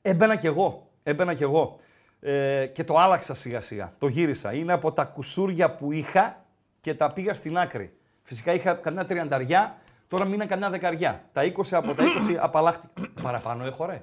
Έμπαινα 0.03 0.37
κι 0.37 0.47
εγώ. 0.47 0.91
Έμπαινα 1.03 1.35
κι 1.35 1.43
εγώ. 1.43 1.79
Ε, 2.27 2.67
και 2.67 2.85
το 2.85 2.99
άλλαξα 2.99 3.35
σιγά 3.35 3.61
σιγά. 3.61 3.93
Το 3.99 4.07
γύρισα. 4.07 4.53
Είναι 4.53 4.73
από 4.73 4.93
τα 4.93 5.05
κουσούρια 5.05 5.71
που 5.71 5.93
είχα 5.93 6.45
και 6.81 6.95
τα 6.95 7.13
πήγα 7.13 7.35
στην 7.35 7.59
άκρη. 7.59 7.97
Φυσικά 8.23 8.53
είχα 8.53 8.75
κανένα 8.75 9.05
τριανταριά, 9.05 9.79
τώρα 10.09 10.25
μείνα 10.25 10.47
κανένα 10.47 10.71
δεκαριά. 10.71 11.25
Τα 11.33 11.43
20 11.43 11.51
από 11.71 11.95
τα 11.95 12.05
20 12.31 12.35
απαλλάχτηκα. 12.41 12.93
Παραπάνω 13.23 13.65
έχω 13.65 13.85
ρε. 13.85 14.03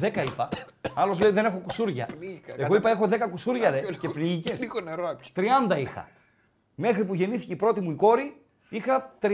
10 0.00 0.24
είπα. 0.26 0.48
Άλλος 0.94 1.20
λέει 1.20 1.30
δεν 1.30 1.44
έχω 1.44 1.58
κουσούρια. 1.58 2.08
Εγώ 2.56 2.74
είπα 2.74 2.90
έχω 2.90 3.08
10 3.10 3.18
κουσούρια 3.30 3.70
ρε. 3.70 3.80
και 3.80 4.08
πληγικές. 4.08 4.60
Λίγο 4.60 4.80
νερό 4.80 5.08
άπια. 5.08 5.30
30 5.70 5.78
είχα. 5.78 6.08
Μέχρι 6.74 7.04
που 7.04 7.14
γεννήθηκε 7.14 7.52
η 7.52 7.56
πρώτη 7.56 7.80
μου 7.80 7.90
η 7.90 7.94
κόρη, 7.94 8.42
είχα 8.68 9.14
30. 9.20 9.28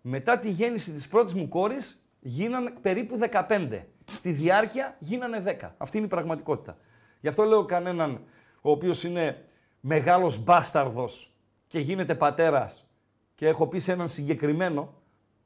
Μετά 0.00 0.38
τη 0.38 0.50
γέννηση 0.50 0.92
της 0.92 1.08
πρώτης 1.08 1.34
μου 1.34 1.48
κόρης, 1.48 2.02
γίνανε 2.20 2.72
περίπου 2.82 3.18
15. 3.48 3.84
Στη 4.10 4.30
διάρκεια 4.32 4.96
γίνανε 4.98 5.42
10. 5.60 5.74
Αυτή 5.76 5.96
είναι 5.96 6.06
η 6.06 6.08
πραγματικότητα. 6.08 6.76
Γι' 7.20 7.28
αυτό 7.28 7.42
λέω 7.42 7.64
κανέναν 7.64 8.20
ο 8.60 8.70
οποίος 8.70 9.04
είναι 9.04 9.44
μεγάλος 9.80 10.44
μπάσταρδος 10.44 11.32
και 11.66 11.78
γίνεται 11.78 12.14
πατέρας 12.14 12.88
και 13.34 13.46
έχω 13.46 13.66
πει 13.66 13.78
σε 13.78 13.92
έναν 13.92 14.08
συγκεκριμένο, 14.08 14.94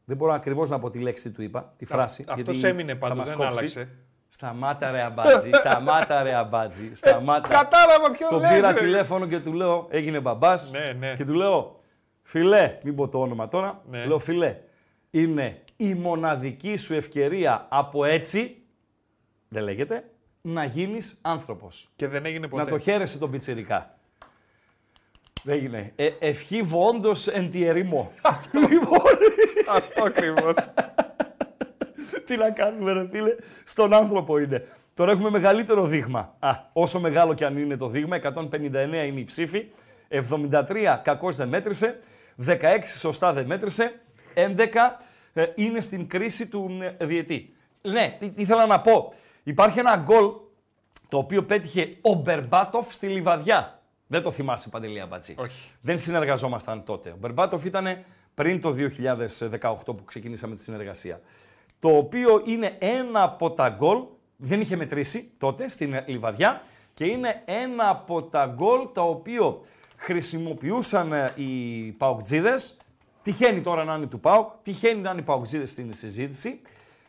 δεν 0.04 0.16
μπορώ 0.16 0.32
ακριβώς 0.32 0.70
να 0.70 0.78
πω 0.78 0.90
τη 0.90 0.98
λέξη 0.98 1.30
του 1.30 1.42
είπα, 1.42 1.74
τη 1.76 1.84
φράση. 1.84 2.24
αυτός 2.28 2.54
γιατί 2.56 2.68
έμεινε 2.68 2.92
θα 2.92 2.98
πάντως, 2.98 3.16
μας 3.18 3.28
δεν 3.28 3.36
κόψει. 3.36 3.58
άλλαξε. 3.58 3.88
Σταμάτα 4.28 4.90
ρε 4.90 5.02
αμπάτζι, 5.02 5.50
σταμάτα 5.60 6.22
ρε 6.22 6.34
αμπάτζι, 6.34 6.94
σταμάτα. 6.94 7.48
Κατάλαβα 7.48 8.10
ποιο 8.10 8.28
Τον 8.28 8.40
λες, 8.40 8.54
πήρα 8.54 8.72
ρε. 8.72 8.80
τηλέφωνο 8.80 9.26
και 9.26 9.40
του 9.40 9.52
λέω, 9.52 9.86
έγινε 9.90 10.20
μπαμπάς. 10.20 10.70
Ναι, 10.70 10.92
ναι. 10.98 11.14
Και 11.16 11.24
του 11.24 11.34
λέω, 11.34 11.80
φιλέ, 12.22 12.78
μην 12.82 12.94
πω 12.94 13.08
το 13.08 13.20
όνομα 13.20 13.48
τώρα. 13.48 13.82
Ναι. 13.90 14.04
Λέω, 14.06 14.18
φιλέ, 14.18 14.56
είναι 15.10 15.60
η 15.76 15.94
μοναδική 15.94 16.76
σου 16.76 16.94
ευκαιρία 16.94 17.66
από 17.70 18.04
έτσι, 18.04 18.62
δεν 19.48 19.62
λέγεται, 19.62 20.04
να 20.42 20.64
γίνεις 20.64 21.18
άνθρωπος. 21.22 21.88
Και 21.96 22.08
δεν 22.08 22.26
έγινε 22.26 22.48
ποτέ. 22.48 22.62
Να 22.62 22.68
το 22.68 22.78
χαίρεσαι 22.78 23.18
τον 23.18 23.30
πιτσιρικά. 23.30 23.98
Δεν 25.42 25.54
έγινε. 25.54 25.92
Ε, 25.96 26.10
ευχή 26.18 26.62
βόντος 26.62 27.26
εν 27.28 27.50
τη 27.50 27.64
ερήμο. 27.64 28.12
λοιπόν, 28.70 29.00
Αυτό 29.68 30.04
ακριβώς. 30.04 30.54
τι 32.26 32.36
να 32.36 32.50
κάνουμε 32.50 32.92
ρε 32.92 33.08
φίλε, 33.10 33.34
στον 33.64 33.94
άνθρωπο 33.94 34.38
είναι. 34.38 34.68
Τώρα 34.94 35.12
έχουμε 35.12 35.30
μεγαλύτερο 35.30 35.86
δείγμα. 35.86 36.34
Α, 36.38 36.50
όσο 36.72 37.00
μεγάλο 37.00 37.34
και 37.34 37.44
αν 37.44 37.56
είναι 37.56 37.76
το 37.76 37.88
δείγμα, 37.88 38.20
159 38.22 38.62
είναι 38.62 39.20
η 39.20 39.24
ψήφη, 39.24 39.66
73 40.08 41.00
κακώς 41.02 41.36
δεν 41.36 41.48
μέτρησε, 41.48 42.00
16 42.46 42.58
σωστά 42.98 43.32
δεν 43.32 43.46
μέτρησε, 43.46 44.00
11 44.34 44.56
ε, 45.32 45.46
είναι 45.54 45.80
στην 45.80 46.08
κρίση 46.08 46.48
του 46.48 46.78
ε, 46.98 47.04
διετή. 47.04 47.54
Ναι, 47.82 48.16
τι, 48.18 48.30
τι 48.30 48.42
ήθελα 48.42 48.66
να 48.66 48.80
πω. 48.80 49.14
Υπάρχει 49.42 49.78
ένα 49.78 49.96
γκολ 49.96 50.30
το 51.08 51.18
οποίο 51.18 51.44
πέτυχε 51.44 51.96
ο 52.00 52.14
Μπερμπάτοφ 52.14 52.94
στη 52.94 53.06
Λιβαδιά. 53.06 53.82
Δεν 54.06 54.22
το 54.22 54.30
θυμάσαι 54.30 54.68
Παντελή 54.68 55.00
Αμπατζή. 55.00 55.34
Όχι. 55.38 55.70
Δεν 55.80 55.98
συνεργαζόμασταν 55.98 56.84
τότε. 56.84 57.10
Ο 57.10 57.16
Μπερμπάτοφ 57.18 57.64
ήταν 57.64 58.04
πριν 58.34 58.60
το 58.60 58.74
2018 59.60 59.74
που 59.84 60.04
ξεκινήσαμε 60.04 60.54
τη 60.54 60.62
συνεργασία. 60.62 61.20
Το 61.78 61.96
οποίο 61.96 62.42
είναι 62.46 62.76
ένα 62.78 63.22
από 63.22 63.50
τα 63.50 63.68
γκολ, 63.68 63.98
δεν 64.36 64.60
είχε 64.60 64.76
μετρήσει 64.76 65.30
τότε 65.38 65.68
στην 65.68 66.02
Λιβαδιά 66.06 66.62
και 66.94 67.04
είναι 67.04 67.42
ένα 67.44 67.88
από 67.88 68.22
τα 68.22 68.46
γκολ 68.46 68.88
τα 68.92 69.02
οποίο 69.02 69.60
χρησιμοποιούσαν 69.96 71.12
ε, 71.12 71.32
οι 71.34 71.90
Παοκτζίδες. 71.92 72.76
Τυχαίνει 73.22 73.60
τώρα 73.60 73.84
να 73.84 73.94
είναι 73.94 74.06
του 74.06 74.20
Πάοκ, 74.20 74.50
τυχαίνει 74.62 75.00
να 75.00 75.10
είναι 75.10 75.20
οι 75.20 75.24
Παοκτζίδες 75.24 75.70
στην 75.70 75.94
συζήτηση 75.94 76.60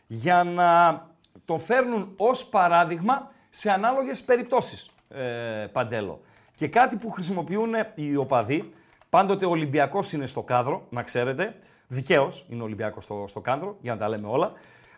για 0.06 0.44
να 0.44 1.02
το 1.44 1.58
φέρνουν 1.58 2.14
ως 2.16 2.46
παράδειγμα 2.46 3.32
σε 3.50 3.70
ανάλογες 3.70 4.22
περιπτώσεις, 4.22 4.90
ε, 5.08 5.66
Παντέλο. 5.72 6.20
Και 6.54 6.68
κάτι 6.68 6.96
που 6.96 7.10
χρησιμοποιούν 7.10 7.74
οι 7.94 8.16
οπαδοί, 8.16 8.72
πάντοτε 9.10 9.44
ο 9.44 9.50
Ολυμπιακός 9.50 10.12
είναι 10.12 10.26
στο 10.26 10.42
κάδρο, 10.42 10.86
να 10.90 11.02
ξέρετε, 11.02 11.56
δικαίως 11.86 12.46
είναι 12.48 12.62
ο 12.62 12.64
Ολυμπιακός 12.64 13.04
στο, 13.04 13.24
στο 13.28 13.40
κάδρο, 13.40 13.76
για 13.80 13.92
να 13.92 13.98
τα 13.98 14.08
λέμε 14.08 14.28
όλα. 14.28 14.52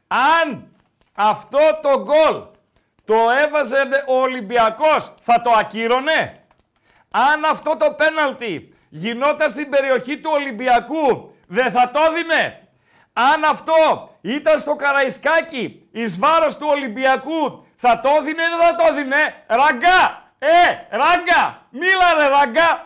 Αν 0.06 0.66
αυτό 1.14 1.58
το 1.82 2.02
γκολ 2.02 2.42
το 3.04 3.14
έβαζε 3.46 3.76
ο 4.08 4.14
Ολυμπιακός, 4.20 5.14
θα 5.20 5.40
το 5.40 5.50
ακύρωνε. 5.50 6.34
Αν 7.10 7.44
αυτό 7.44 7.76
το 7.76 7.92
πέναλτι 7.92 8.74
γινόταν 8.88 9.50
στην 9.50 9.68
περιοχή 9.70 10.18
του 10.20 10.30
Ολυμπιακού, 10.32 11.34
δεν 11.46 11.70
θα 11.70 11.90
το 11.90 12.00
δίνε. 12.14 12.65
Αν 13.18 13.44
αυτό 13.44 13.74
ήταν 14.20 14.58
στο 14.58 14.76
Καραϊσκάκι 14.76 15.88
εις 15.90 16.18
βάρος 16.18 16.56
του 16.56 16.66
Ολυμπιακού, 16.70 17.64
θα 17.76 18.00
το 18.00 18.10
δίνε 18.24 18.42
ή 18.42 18.46
δεν 18.46 18.58
θα 18.58 18.74
το 18.84 18.94
δίνε; 18.94 19.44
Ραγκά! 19.46 20.32
Ε, 20.38 20.96
ράγκα! 20.96 21.66
Μίλα 21.70 22.14
ρε 22.18 22.28
ράγκα! 22.28 22.84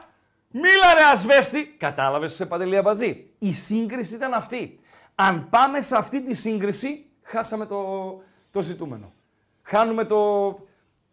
Μίλα 0.51 0.95
ρε 0.95 1.03
ασβέστη! 1.13 1.67
Κατάλαβες 1.79 2.35
σε 2.35 2.47
Παντελή 2.47 2.77
Αμπατζή. 2.77 3.31
Η 3.39 3.53
σύγκριση 3.53 4.15
ήταν 4.15 4.35
αυτή. 4.35 4.81
Αν 5.15 5.49
πάμε 5.49 5.81
σε 5.81 5.97
αυτή 5.97 6.23
τη 6.23 6.35
σύγκριση, 6.35 7.11
χάσαμε 7.23 7.67
το, 7.67 7.85
το 8.51 8.61
ζητούμενο. 8.61 9.13
Χάνουμε 9.63 10.05
το, 10.05 10.19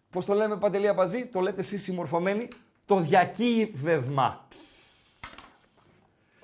πώς 0.10 0.26
το 0.26 0.34
λέμε 0.34 0.58
Παντελή 0.58 0.88
Αμπατζή, 0.88 1.26
το 1.26 1.40
λέτε 1.40 1.60
εσείς 1.60 1.82
συμμορφωμένοι, 1.82 2.48
το 2.86 3.00
διακύβευμα. 3.00 4.48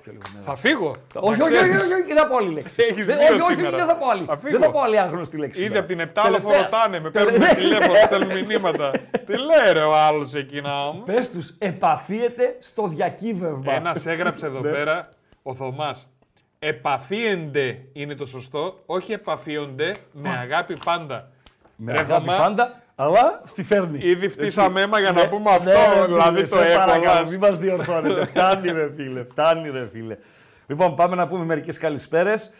Πιο 0.03 0.11
λίγο 0.11 0.23
νερό. 0.33 0.45
Θα 0.45 0.55
φύγω. 0.55 0.95
Όχι, 1.13 1.41
όχι, 1.41 1.53
όχι, 1.53 1.69
όχι, 1.69 1.93
όχι, 1.93 2.03
δεν 2.07 2.17
θα 2.17 2.27
πω 2.27 2.35
άλλη 2.37 2.53
λέξη. 2.53 2.83
Έχεις 2.89 3.05
Δεν- 3.05 3.17
δύο 3.17 3.25
όχι, 3.25 3.33
όχι, 3.33 3.41
όχι, 3.41 3.53
σήμερα. 3.53 3.77
δεν 3.77 3.85
θα 3.85 3.95
πω 3.95 4.09
άλλη. 4.09 4.25
Θα 4.25 4.37
φύγω. 4.37 4.51
Δεν 4.57 4.61
θα 4.67 4.71
πω 4.71 4.81
άλλη 4.81 4.99
άγνωστη 4.99 5.37
λέξη. 5.37 5.57
Ήδη 5.59 5.63
σήμερα. 5.67 5.79
από 5.79 5.89
την 5.89 5.99
Επτάλοφο 5.99 6.47
Τελευταία. 6.49 6.63
ρωτάνε, 6.63 6.99
με 6.99 7.09
παίρνουν 7.09 7.33
Τελε- 7.33 7.55
τηλέφωνο, 7.55 7.95
στέλνουν 8.05 8.45
μηνύματα. 8.45 8.91
Τι 9.25 9.37
λέει 9.37 9.73
ρε 9.73 9.81
ο 9.83 9.95
άλλος 9.95 10.33
εκεί 10.35 10.61
να 10.61 10.69
μου. 10.91 11.03
Πες 11.05 11.31
τους, 11.31 11.49
επαφίεται 11.59 12.55
στο 12.59 12.87
διακύβευμα. 12.87 13.73
Ένας 13.73 14.05
έγραψε 14.05 14.47
Ναι. 14.49 14.57
εδώ 14.57 14.69
πέρα, 14.69 15.09
ο 15.43 15.55
Θωμάς. 15.55 16.07
Επαφίενται 16.59 17.79
είναι 17.93 18.15
το 18.15 18.25
σωστό, 18.25 18.79
όχι 18.85 19.13
επαφίονται 19.13 19.91
με 20.11 20.29
αγάπη 20.29 20.77
πάντα. 20.85 21.29
Με 21.75 21.91
Ρε 21.91 21.99
αγάπη 21.99 22.25
Θωμά, 22.25 22.37
πάντα, 22.37 22.81
αλλά 22.95 23.41
στη 23.43 23.63
φέρνει. 23.63 23.99
Ήδη 24.01 24.27
φτύσαμε 24.29 24.81
αίμα 24.81 24.99
για 24.99 25.11
να 25.11 25.21
Ναι, 25.21 25.27
πούμε 25.27 25.49
ναι, 25.49 25.55
αυτό, 25.55 25.69
ρε 25.69 26.01
φίλε, 26.01 26.05
δηλαδή 26.05 26.41
το 26.41 26.47
σε 26.47 26.55
παρακαλώ, 26.55 27.03
έκολα. 27.03 27.29
Μην 27.29 27.39
μας 27.39 27.57
διορθώνετε. 27.57 28.25
φτάνει 28.31 28.71
ρε 28.71 28.91
φίλε, 28.95 29.23
φτάνει 29.23 29.69
ρε 29.69 29.87
φίλε. 29.91 30.17
Λοιπόν, 30.67 30.95
πάμε 30.95 31.15
να 31.15 31.27
πούμε 31.27 31.45
μερικές 31.45 31.77
καλησπέρες 31.77 32.51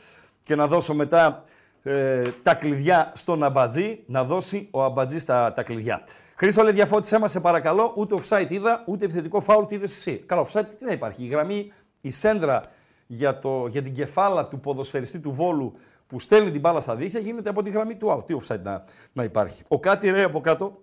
και 0.44 0.56
να 0.56 0.68
δώσω 0.68 0.94
μετά 0.94 1.44
ε, 1.84 2.22
τα 2.44 2.54
κλειδιά 2.54 3.12
στον 3.16 3.44
Αμπατζή, 3.44 4.04
να 4.06 4.24
δώσει 4.24 4.68
ο 4.72 4.84
Αμπατζής 4.84 5.26
τα, 5.26 5.52
τα 5.56 5.64
κλειδιά. 5.64 6.04
Χρήστο 6.36 6.64
λέει 6.64 6.74
διαφώτισέ 6.74 7.20
μας, 7.20 7.32
σε 7.32 7.40
παρακαλώ. 7.40 7.94
Ούτε 7.96 8.16
offside 8.22 8.52
είδα, 8.52 8.84
ούτε 8.86 9.06
επιθετικό 9.06 9.42
φάουλ 9.42 9.66
τι 9.66 9.76
είδες 9.76 9.92
εσύ. 9.92 10.24
Καλά, 10.26 10.46
offside 10.46 10.66
τι 10.78 10.86
να 10.86 10.92
υπάρχει. 10.92 11.24
Η 11.24 11.28
γραμμή, 11.28 11.72
η 12.02 12.12
σέντρα 12.12 12.62
για, 13.08 13.40
το, 13.40 13.68
για 13.68 13.82
την 13.82 13.94
κεφάλα 13.94 14.48
του 14.48 14.60
ποδοσφαιριστή 14.60 15.20
του 15.20 15.32
Βόλου 15.32 15.74
που 16.14 16.20
στέλνει 16.20 16.52
την 16.52 16.60
μπάλα 16.60 16.80
στα 16.80 16.96
δίχτυα 16.96 17.20
γίνεται 17.20 17.50
από 17.50 17.64
τη 17.64 17.70
γραμμή 17.70 17.96
του 17.96 18.16
out. 18.18 18.26
Τι 18.26 18.36
offside 18.42 18.62
να, 18.64 18.84
να 19.14 19.24
υπάρχει. 19.24 19.64
Ο 19.68 19.80
Κάτι 19.80 20.10
Ρέι 20.10 20.24
από 20.24 20.42
κάτω, 20.42 20.74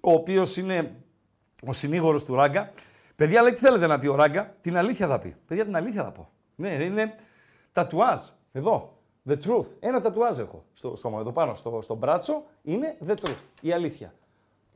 ο 0.00 0.12
οποίος 0.12 0.56
είναι 0.56 0.94
ο 1.66 1.72
συνήγορος 1.72 2.24
του 2.24 2.34
Ράγκα. 2.34 2.72
Παιδιά, 3.16 3.42
λέει 3.42 3.52
τι 3.52 3.60
θέλετε 3.60 3.86
να 3.86 3.98
πει 3.98 4.06
ο 4.06 4.14
Ράγκα; 4.14 4.54
Την 4.60 4.76
αλήθεια 4.76 5.06
θα 5.06 5.18
πει. 5.18 5.36
Παιδιά, 5.46 5.64
την 5.64 5.76
αλήθεια 5.76 6.04
θα 6.04 6.10
πω. 6.10 6.28
Ναι, 6.54 6.68
είναι 6.68 7.14
τατουάζ. 7.72 8.20
Εδώ. 8.52 8.96
The 9.28 9.32
truth. 9.32 9.66
Ένα 9.80 10.00
τατουάζ 10.00 10.38
έχω 10.38 10.64
στο 10.72 10.96
σώμα 10.96 11.20
εδώ 11.20 11.32
πάνω, 11.32 11.54
στο, 11.54 11.78
στο 11.82 11.94
μπράτσο. 11.94 12.42
Είναι 12.62 12.96
the 13.06 13.12
truth. 13.12 13.36
Η 13.60 13.72
αλήθεια. 13.72 14.14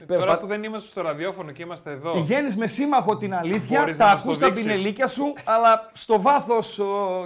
Τώρα 0.07 0.39
που 0.39 0.47
δεν 0.47 0.63
είμαστε 0.63 0.89
στο 0.89 1.01
ραδιόφωνο 1.01 1.51
και 1.53 1.63
είμαστε 1.63 1.91
εδώ. 1.91 2.13
Πηγαίνεις 2.13 2.57
με 2.57 2.67
σύμμαχο 2.67 3.17
την 3.17 3.35
αλήθεια, 3.35 3.81
Μπορείς 3.81 3.97
τα 3.97 4.07
να 4.07 4.13
μας 4.13 4.23
ακούς 4.23 4.35
το 4.39 4.41
τα 4.41 4.47
δείξεις. 4.47 4.67
πινελίκια 4.67 5.07
σου, 5.07 5.33
αλλά 5.45 5.91
στο 5.93 6.21
βάθος 6.21 6.81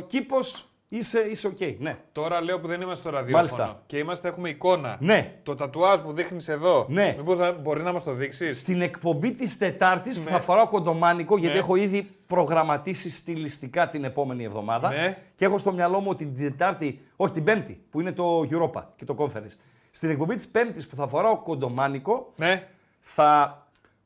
κήπος 0.07 0.70
είσαι, 0.93 1.21
είσαι 1.21 1.47
οκ. 1.47 1.59
Ναι. 1.79 1.97
Τώρα 2.13 2.41
λέω 2.41 2.61
που 2.61 2.67
δεν 2.67 2.81
είμαστε 2.81 3.01
στο 3.01 3.11
ραδιόφωνο. 3.11 3.37
Μάλιστα. 3.37 3.83
Και 3.87 3.99
είμαστε, 3.99 4.29
έχουμε 4.29 4.49
εικόνα. 4.49 4.97
Ναι. 5.01 5.35
Το 5.43 5.55
τατουάζ 5.55 6.01
που 6.01 6.13
δείχνεις 6.13 6.49
εδώ. 6.49 6.87
Ναι. 6.89 7.15
Μήπως 7.19 7.61
μπορεί 7.63 7.83
να 7.83 7.93
μας 7.93 8.05
το 8.05 8.13
δείξεις; 8.13 8.59
Στην 8.61 8.83
εκπομπή 8.83 9.31
της 9.31 9.59
Τετάρτης 9.59 10.21
που 10.21 10.29
θα 10.29 10.41
φοράω 10.41 10.69
κοντομάνικο, 10.69 11.37
γιατί 11.37 11.53
Ναι. 11.55 11.59
έχω 11.61 11.77
ήδη 11.77 12.03
προγραμματίσει 12.27 13.11
στιλιστικά 13.11 13.89
την 13.91 14.05
επόμενη 14.05 14.45
εβδομάδα. 14.45 14.89
Ναι. 14.89 15.19
Και 15.35 15.45
έχω 15.45 15.59
στο 15.59 15.73
μυαλό 15.73 16.01
μου 16.01 16.09
ότι 16.11 16.27
την 16.27 16.51
Τετάρτη, 16.51 17.01
όχι 17.17 17.33
την 17.33 17.45
Πέμπτη, 17.45 17.85
που 17.91 18.01
είναι 18.01 18.13
το 18.13 18.41
Europa 18.51 18.83
και 18.97 19.05
το 19.05 19.15
Conference. 19.19 19.57
Στην 19.91 20.11
εκπομπή 20.11 20.35
της 20.35 20.49
Πέμπτης 20.49 20.87
που 20.87 20.97
θα 20.97 21.07
φοράω 21.07 21.37
κοντομάνικο, 21.37 22.33
Ναι. 22.37 22.69
θα 23.01 23.59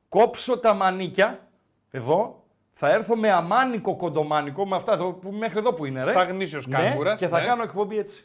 κόψω 0.08 0.58
τα 0.58 0.74
μανίκια 0.74 1.48
εδώ. 1.90 2.43
Θα 2.76 2.90
έρθω 2.90 3.16
με 3.16 3.30
αμάνικο 3.30 3.96
κοντομάνικο, 3.96 4.66
με 4.66 4.76
αυτά 4.76 4.92
εδώ, 4.92 5.12
που 5.12 5.30
μέχρι 5.30 5.58
εδώ 5.58 5.72
που 5.72 5.84
είναι, 5.84 6.04
ρε. 6.04 6.10
Σαν 6.12 6.28
γνήσιος 6.28 6.66
Ναι, 6.66 6.76
κάγκουρας, 6.76 7.18
Και 7.18 7.28
θα 7.28 7.40
ναι. 7.40 7.46
κάνω 7.46 7.62
εκπομπή 7.62 7.98
έτσι. 7.98 8.24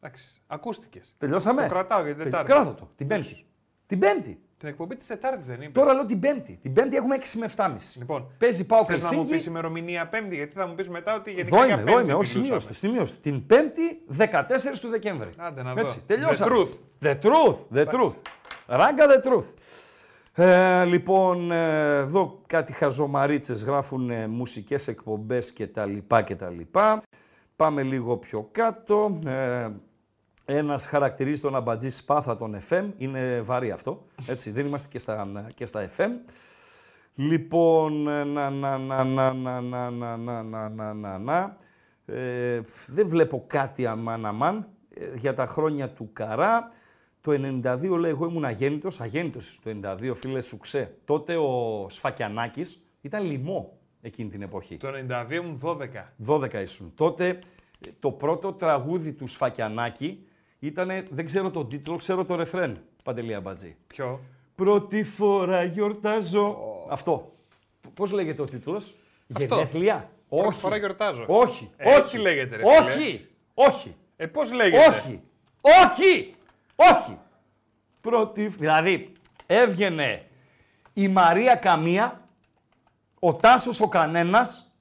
Εντάξει. 0.00 0.24
Ακούστηκες. 0.46 1.14
Τελειώσαμε; 1.18 1.62
Το 1.62 1.68
κρατάω 1.68 2.04
για 2.04 2.14
την 2.14 2.22
Τε- 2.22 2.24
Τετάρτη. 2.32 2.52
Κράτω 2.52 2.70
το. 2.74 2.90
Την 2.96 3.06
Πέμπτη. 3.06 3.44
Την 3.86 3.98
Πέμπτη. 3.98 4.40
Την 4.58 4.68
εκπομπή 4.68 4.96
της 4.96 5.06
Τετάρτης 5.06 5.46
δεν 5.46 5.60
είπε. 5.62 5.70
Τώρα 5.80 5.92
λέω 5.94 6.06
την 6.06 6.20
Πέμπτη. 6.20 6.58
Την 6.62 6.72
Πέμπτη 6.72 6.96
έχουμε 6.96 7.14
6 7.14 7.38
με 7.38 7.46
7.30. 7.56 7.74
Λοιπόν, 7.98 8.30
Παίζει 8.38 8.66
πάω 8.66 8.84
Θες 8.84 9.02
να 9.02 9.12
μου 9.12 9.22
πεις 9.22 9.30
Ελσίνκι. 9.30 9.48
ημερομηνία 9.48 10.06
Πέμπτη, 10.08 10.34
γιατί 10.34 10.52
θα 10.56 10.66
μου 10.66 10.74
πεις 10.74 10.88
μετά 10.88 11.14
ότι 11.14 11.30
γενικά 11.30 11.56
Εδώ 11.56 11.64
για 11.66 11.74
είμαι, 11.74 11.82
Πέμπτη 11.84 11.92
εδώ 11.92 12.00
είμαι. 12.00 12.12
Όχι, 12.14 12.38
μιλούσαμε. 12.38 12.60
σημείωστε. 12.60 12.72
σημείωστε. 12.72 13.16
Την 13.22 13.46
Πέμπτη 13.46 14.02
14 14.18 14.80
του 14.80 14.88
Δεκέμβρη. 14.88 15.30
Άντε 15.36 15.62
να 15.62 15.74
δω. 15.74 15.80
Έτσι, 15.80 16.02
τελειώσαμε. 16.06 16.54
The 16.54 16.58
truth. 16.58 17.06
The 17.06 17.18
truth. 17.20 17.76
The 17.78 17.86
truth. 17.86 18.14
Ράγκα 18.66 19.06
the 19.08 19.26
truth. 19.26 19.44
Ε, 20.38 20.84
λοιπόν, 20.84 21.50
ε, 21.50 21.96
εδώ 21.96 22.40
κάτι 22.46 22.72
χαζομαρίτσες 22.72 23.62
γράφουν 23.62 24.10
ε, 24.10 24.26
μουσικές 24.26 24.88
εκπομπές 24.88 25.52
και 25.52 25.66
τα 25.66 25.86
λοιπά 25.86 26.22
και 26.22 26.36
τα 26.36 26.50
λοιπά. 26.50 27.02
Πάμε 27.56 27.82
λίγο 27.82 28.16
πιο 28.16 28.48
κάτω. 28.52 29.18
Ε, 29.26 29.68
ένας 30.44 30.86
χαρακτηρίζει 30.86 31.40
τον 31.40 31.56
αμπατζή 31.56 31.88
σπάθα 31.90 32.36
των 32.36 32.56
FM. 32.68 32.84
Είναι 32.96 33.40
βαρύ 33.40 33.70
αυτό. 33.70 34.06
Έτσι, 34.26 34.50
δεν 34.50 34.66
είμαστε 34.66 34.88
και 34.88 34.98
στα, 34.98 35.28
και 35.54 35.66
στα 35.66 35.88
FM. 35.96 36.10
Λοιπόν, 37.14 38.08
ε, 38.08 38.24
να, 38.24 38.50
να, 38.50 38.78
να, 38.78 39.04
να, 39.04 39.32
να, 39.32 39.60
να, 39.60 39.90
να, 39.90 40.16
να, 40.16 40.42
να, 40.42 40.68
να, 40.68 40.94
να, 40.94 41.18
να. 41.18 41.56
Ε, 42.06 42.60
δεν 42.86 43.08
βλέπω 43.08 43.44
κάτι 43.46 43.86
αμάν 43.86 44.26
αμάν 44.26 44.68
ε, 44.94 45.16
για 45.16 45.34
τα 45.34 45.46
χρόνια 45.46 45.88
του 45.88 46.10
Καρά. 46.12 46.70
Το 47.26 47.32
92 47.32 47.98
λέει, 47.98 48.10
εγώ 48.10 48.26
ήμουν 48.26 48.44
αγέννητος, 48.44 49.00
αγέννητος 49.00 49.58
το 49.62 49.70
92, 49.82 50.12
φίλε 50.14 50.40
σου 50.40 50.58
ξέ. 50.58 50.94
Τότε 51.04 51.36
ο 51.36 51.86
Σφακιανάκης 51.90 52.82
ήταν 53.00 53.24
λοιμό 53.24 53.78
εκείνη 54.00 54.28
την 54.28 54.42
εποχή. 54.42 54.76
Το 54.76 54.88
92 55.28 55.32
ήμουν 55.32 55.60
12. 55.62 55.86
12 56.26 56.54
ήσουν. 56.62 56.92
Τότε 56.94 57.28
ε, 57.28 57.38
το 58.00 58.10
πρώτο 58.10 58.52
τραγούδι 58.52 59.12
του 59.12 59.26
Σφακιανάκη 59.26 60.26
ήταν, 60.58 60.88
δεν 61.10 61.24
ξέρω 61.24 61.50
τον 61.50 61.68
τίτλο, 61.68 61.96
ξέρω 61.96 62.24
το 62.24 62.34
ρεφρέν, 62.34 62.76
Παντελή 63.04 63.34
Αμπατζή. 63.34 63.76
Ποιο; 63.86 64.20
Πρώτη 64.54 65.04
φορά 65.04 65.64
γιορτάζω. 65.64 66.56
Αυτό. 66.88 67.32
Πώς 67.94 68.10
λέγεται 68.10 68.42
ο 68.42 68.44
τίτλος; 68.44 68.94
Αυτό. 69.34 69.54
Γενέθλια. 69.54 70.10
Πρώτη 70.28 70.46
Όχι. 70.46 70.58
φορά 70.58 70.76
γιορτάζω. 70.76 71.24
Όχι. 71.28 71.70
Έτσι 71.76 72.02
όχι. 72.02 72.18
λέγεται, 72.18 72.56
ρε 72.56 72.62
φίλε. 72.62 72.90
Όχι. 72.90 73.26
Όχι. 73.54 73.94
Ε, 74.16 74.26
πώς 74.26 74.52
λέγεται; 74.52 74.88
Όχι. 74.88 75.20
Όχι. 75.60 76.34
Όχι. 76.76 77.18
Πρώτη. 78.06 78.46
Δηλαδή, 78.46 79.12
έβγαινε 79.46 80.22
η 80.92 81.08
Μαρία 81.08 81.54
Καμία, 81.54 82.28
ο 83.18 83.34
Τάσος 83.34 83.80
ο 83.80 83.88
Κανένας, 83.88 84.76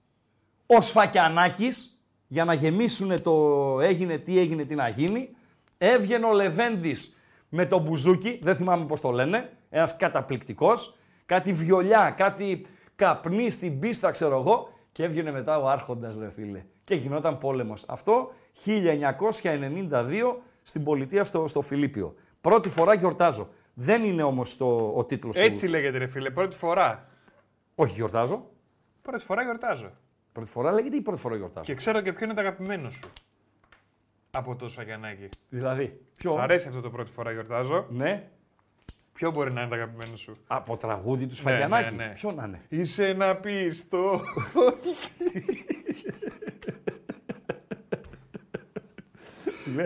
ο 0.66 0.82
Σφακιανάκης, 0.82 2.00
για 2.28 2.46
να 2.46 2.54
γεμίσουν 2.54 3.22
το 3.22 3.34
έγινε, 3.82 4.18
τι 4.18 4.40
έγινε, 4.40 4.64
τι 4.64 4.76
να 4.76 4.88
γίνει. 4.88 5.30
Έβγαινε 5.78 6.26
ο 6.26 6.34
Λεβέντης 6.34 7.18
με 7.50 7.66
το 7.66 7.80
μπουζούκι, 7.80 8.40
δεν 8.42 8.56
θυμάμαι 8.56 8.86
πώς 8.86 9.02
το 9.02 9.12
λένε, 9.12 9.50
ένας 9.70 9.98
καταπληκτικός, 9.98 10.96
κάτι 11.26 11.54
βιολιά, 11.54 12.14
κάτι 12.18 12.66
καπνί 12.96 13.50
στην 13.50 13.80
πίστα, 13.80 14.12
ξέρω 14.12 14.40
εγώ, 14.40 14.70
και 14.92 15.04
έβγαινε 15.04 15.32
μετά 15.32 15.60
ο 15.60 15.70
Άρχοντας, 15.70 16.18
ρε 16.18 16.32
φίλε. 16.36 16.64
Και 16.84 16.96
γινόταν 16.96 17.38
πόλεμος. 17.38 17.84
Αυτό 17.88 18.32
1992 18.66 20.36
στην 20.64 20.84
πολιτεία 20.84 21.24
στο, 21.24 21.48
στο 21.48 21.62
Φιλίππιο. 21.62 22.16
Πρώτη 22.46 22.70
φορά 22.70 22.94
γιορτάζω. 22.94 23.50
Δεν 23.74 24.04
είναι 24.04 24.24
όμως 24.24 24.58
το, 24.58 24.92
ο 24.96 25.06
τίτλος 25.06 25.36
Έτσι 25.38 25.66
του. 25.66 25.72
λέγεται, 25.72 25.98
ρε 25.98 26.08
φίλε. 26.08 26.30
Πρώτη 26.30 26.56
φορά. 26.56 27.08
Όχι 27.76 27.94
γιορτάζω. 27.94 28.50
Πρώτη 29.02 29.24
φορά 29.24 29.44
γιορτάζω. 29.44 29.92
Πρώτη 30.32 30.50
φορά 30.50 30.72
λέγεται 30.72 30.96
ή 30.96 31.02
πρώτη 31.02 31.20
φορά 31.20 31.36
γιορτάζω; 31.36 31.66
Και 31.66 31.74
ξέρω 31.76 32.02
και 32.02 32.14
ποιο 32.14 32.26
είναι 32.26 32.34
το 32.34 32.42
αγαπημένο 32.42 32.90
σου. 32.90 33.10
Από 34.32 34.56
το 34.56 34.70
Σφαγιανάκι. 34.70 35.30
Δηλαδή, 35.50 36.02
ποιο; 36.16 36.32
Σ' 36.32 36.38
αρέσει 36.38 36.68
αυτό 36.68 36.82
το 36.82 36.90
πρώτη 36.90 37.12
φορά 37.12 37.32
γιορτάζω; 37.32 37.86
Ναι. 37.90 38.30
Ποιο 39.14 39.32
μπορεί 39.32 39.54
να 39.54 39.62
είναι 39.62 39.70
το 39.70 39.76
αγαπημένο 39.76 40.16
σου; 40.16 40.38
Από 40.48 40.78
τραγούδι 40.78 41.28
του 41.28 41.36
Σφαγιανάκη. 41.36 41.96
ναι, 41.96 42.06
ναι. 42.06 42.14
Ποιο 42.14 42.32
να 42.32 42.44
είναι; 42.44 42.62
Είσαι 42.70 43.08
ένα 43.08 43.36
πίστο. 43.36 44.00
Ναι. 49.76 49.84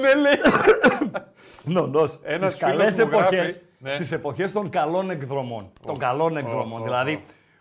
ναι, 0.00 0.14
λέει. 0.14 0.34
Νονός. 1.64 2.18
Ένας 2.22 2.50
Στις 2.50 2.62
καλές 2.62 2.94
φίλος 2.94 3.10
μου 3.10 3.18
γράφει, 3.18 3.34
εποχές, 3.34 3.62
ναι. 3.78 3.92
στις 3.92 4.12
εποχές 4.12 4.52
των 4.52 4.68
καλών 4.68 5.10
εκδρομών. 5.10 5.70
Των 5.86 5.98
καλών 5.98 6.36
εκδρομών. 6.36 6.78
οχ, 6.80 6.84
δηλαδή, 6.84 7.12
οχ. 7.14 7.20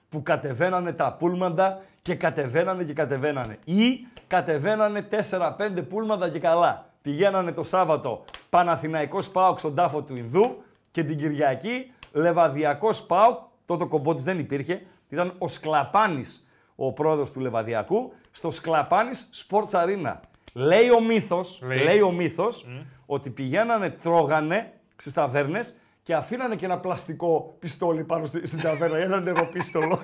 που 0.10 0.24
κατεβαίνανε 0.24 0.92
τα 0.94 1.16
πούλμαντα 1.20 1.82
και 2.02 2.16
κατεβαίνανε 2.16 2.84
και 2.84 2.94
κατεβαίνανε. 2.94 3.58
Ή 3.66 4.08
κατεβαίνανε 4.28 5.02
4-5 5.02 5.82
πούλμαντα 5.90 6.30
και 6.30 6.40
καλά. 6.40 6.86
Πηγαίνανε 7.02 7.52
το 7.52 7.64
Σάββατο 7.64 8.26
Παναθηναϊκός 8.50 9.30
ΠΑΟΚ 9.30 9.60
στον 9.60 9.76
τάφο 9.76 10.02
του 10.02 10.16
Ινδού 10.16 10.64
και 10.92 11.04
την 11.04 11.18
Κυριακή 11.18 11.92
Λεβαδιακός 12.14 13.02
ΠΑΟΚ, 13.04 13.40
τότε 13.66 13.84
ο 13.84 13.88
Κομπότης 13.88 14.24
δεν 14.24 14.40
υπήρχε, 14.40 14.82
ήταν 15.10 15.34
ο 15.38 15.48
Σκλαπάνης 15.48 16.44
ο 16.76 16.92
πρόεδρος 16.94 17.32
του 17.32 17.40
Λεβαδιακού, 17.40 18.14
στο 18.32 18.52
Σκλαπάνης 18.52 19.30
Sports 19.50 19.72
Arena. 19.72 20.16
Λέει 20.54 20.90
ο 20.90 21.02
μύθος, 21.02 21.62
Λέει. 21.66 21.84
λέει 21.84 22.02
ο 22.02 22.12
μύθος, 22.12 22.66
ότι 23.12 23.30
πηγαίνανε, 23.30 23.90
τρώγανε 23.90 24.74
στις 24.98 25.14
ταβέρνες 25.14 25.74
και 26.04 26.14
αφήνανε 26.16 26.56
και 26.56 26.66
ένα 26.66 26.80
πλαστικό 26.80 27.56
πιστόλι 27.60 28.04
πάνω 28.04 28.26
στη- 28.26 28.48
στην 28.48 28.62
ταβέρνα, 28.62 28.98
ένα 28.98 29.20
νεροπίστολο. 29.20 30.00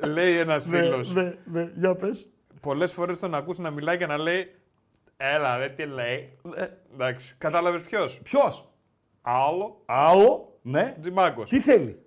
λέει 0.00 0.36
ένας 0.38 0.64
φίλος. 0.64 1.12
ναι, 1.12 1.34
ναι, 1.44 1.70
για 1.74 1.94
πες. 1.94 2.30
Πολλές 2.60 2.92
φορές 2.92 3.18
τον 3.18 3.34
ακούς 3.34 3.58
να 3.58 3.70
μιλάει 3.70 3.96
και 3.98 4.06
να 4.06 4.18
λέει. 4.18 4.54
Έλα, 5.16 5.56
ρε, 5.56 5.68
τι 5.68 5.86
λέει. 5.86 6.38
Ε, 6.56 6.66
Εντάξει. 6.94 7.34
Κατάλαβες 7.38 7.82
ποιος; 7.82 8.20
ποιος, 8.22 8.68
Άλλο. 9.22 9.82
άλλο, 9.86 10.58
ναι, 10.62 10.96
Τζιμάκο. 11.00 11.42
τι 11.42 11.60
θέλει; 11.60 12.05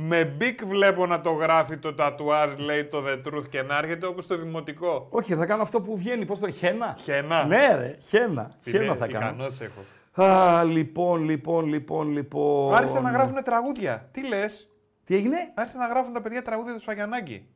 Με 0.00 0.24
Bic 0.24 0.64
βλέπω 0.64 1.06
να 1.06 1.20
το 1.20 1.30
γράφει 1.30 1.76
το 1.76 1.94
τατουάζ, 1.94 2.54
λέει 2.56 2.84
το 2.84 3.04
The 3.06 3.28
Truth 3.28 3.48
και 3.48 3.62
να 3.62 3.78
έρχεται 3.78 4.06
όπως 4.06 4.26
το 4.26 4.36
δημοτικό. 4.38 5.06
Όχι, 5.10 5.34
θα 5.34 5.46
κάνω 5.46 5.62
αυτό 5.62 5.80
που 5.80 5.96
βγαίνει, 5.96 6.24
πώς 6.24 6.38
το 6.38 6.50
χένα; 6.50 6.96
Χένα. 7.02 7.44
Ναι 7.44 7.76
ρε, 7.76 7.96
χένα, 8.00 8.50
χένα 8.64 8.94
θα 8.94 9.06
κάνω. 9.06 9.26
Ικανός 9.26 9.60
έχω. 9.60 9.80
Α, 10.22 10.64
λοιπόν, 10.64 11.24
λοιπόν, 11.24 11.66
λοιπόν, 11.66 12.10
λοιπόν. 12.12 12.74
Άρχισαν 12.74 13.02
να 13.02 13.10
γράφουν 13.10 13.42
τραγούδια. 13.44 14.08
Τι 14.12 14.26
λες, 14.26 14.68
Τι 15.04 15.14
έγινε; 15.14 15.36
άρχισαν 15.54 15.80
να 15.80 15.86
γράφουν 15.86 16.12
τα 16.12 16.20
παιδιά 16.20 16.42
τραγούδια 16.42 16.74
του 16.74 16.80
Σφαγιανάκη. 16.80 17.46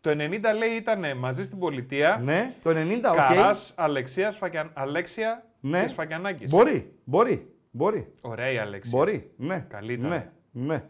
Το 0.00 0.10
90 0.10 0.14
λέει 0.58 0.70
ήταν 0.76 1.18
μαζί 1.18 1.42
στην 1.42 1.58
πολιτεία. 1.58 2.20
Ναι, 2.22 2.54
το 2.62 2.70
90, 2.70 3.10
οκ. 3.10 3.16
Καράς, 3.16 3.72
Αλεξία, 3.76 4.32
Σφακια... 4.32 4.70
Αλέξια 4.74 5.46
Ναι. 5.60 5.80
και 5.80 5.88
Σφαγιανάκης. 5.88 6.50
Μπορεί, 6.50 6.92
μπορεί, 7.04 7.54
μπορεί. 7.70 8.12
Ωραία 8.20 8.50
η 8.50 8.58
Αλέξια. 8.58 8.98
Μπορεί, 8.98 9.30
ναι. 9.36 9.66
Καλύτερα. 9.68 10.08
Ναι, 10.08 10.30
ναι. 10.50 10.82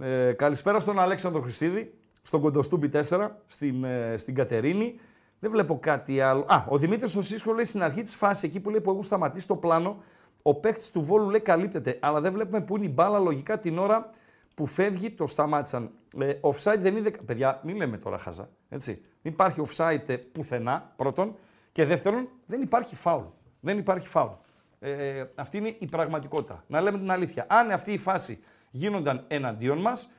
Ε, 0.00 0.32
καλησπέρα 0.32 0.80
στον 0.80 0.98
Αλέξανδρο 0.98 1.40
Χριστίδη, 1.40 1.94
στον 2.22 2.40
Κοντοστούμπι 2.40 2.90
4, 3.08 3.28
στην, 3.46 3.84
ε, 3.84 4.14
στην 4.16 4.34
Κατερίνη. 4.34 5.00
Δεν 5.38 5.50
βλέπω 5.50 5.78
κάτι 5.78 6.20
άλλο. 6.20 6.44
Α, 6.48 6.64
ο 6.68 6.78
Δημήτρης 6.78 7.16
ο 7.16 7.22
Σίσκο 7.22 7.52
λέει 7.52 7.64
στην 7.64 7.82
αρχή 7.82 8.02
της 8.02 8.14
φάσης, 8.14 8.42
εκεί 8.42 8.60
που 8.60 8.70
λέει 8.70 8.80
που 8.80 8.90
έχουν 8.90 9.02
σταματήσει 9.02 9.46
το 9.46 9.56
πλάνο 9.56 10.02
Ο 10.42 10.54
παίχτη 10.54 10.90
του 10.90 11.02
Βόλου 11.02 11.30
λέει 11.30 11.40
καλύπτεται, 11.40 11.98
αλλά 12.00 12.20
δεν 12.20 12.32
βλέπουμε 12.32 12.60
που 12.60 12.76
είναι 12.76 12.86
η 12.86 12.90
μπάλα 12.94 13.18
λογικά 13.18 13.58
την 13.58 13.78
ώρα 13.78 14.10
που 14.54 14.66
φεύγει, 14.66 15.10
το 15.10 15.26
σταμάτησαν. 15.26 15.90
Ε, 16.18 16.32
offside 16.40 16.78
δεν 16.78 16.96
είναι. 16.96 17.10
Παιδιά, 17.10 17.60
μην 17.64 17.76
λέμε 17.76 17.98
τώρα 17.98 18.18
χαζά. 18.18 18.48
Έτσι. 18.68 19.00
Δεν 19.22 19.32
υπάρχει 19.32 19.62
offside 19.66 20.18
πουθενά, 20.32 20.92
πρώτον. 20.96 21.36
Και 21.72 21.84
δεύτερον, 21.84 22.28
δεν 22.46 22.60
υπάρχει 22.60 22.96
φάουλ. 22.96 23.24
Δεν 23.60 23.78
υπάρχει 23.78 24.08
φάουλ. 24.08 24.30
Ε, 24.78 25.24
αυτή 25.34 25.56
είναι 25.56 25.76
η 25.78 25.86
πραγματικότητα. 25.86 26.64
Να 26.66 26.80
λέμε 26.80 26.98
την 26.98 27.10
αλήθεια. 27.10 27.46
Αν 27.48 27.70
αυτή 27.70 27.92
η 27.92 27.98
φάση 27.98 28.38
γίνονταν 28.70 29.24
εναντίον 29.28 29.78
μας, 29.78 30.10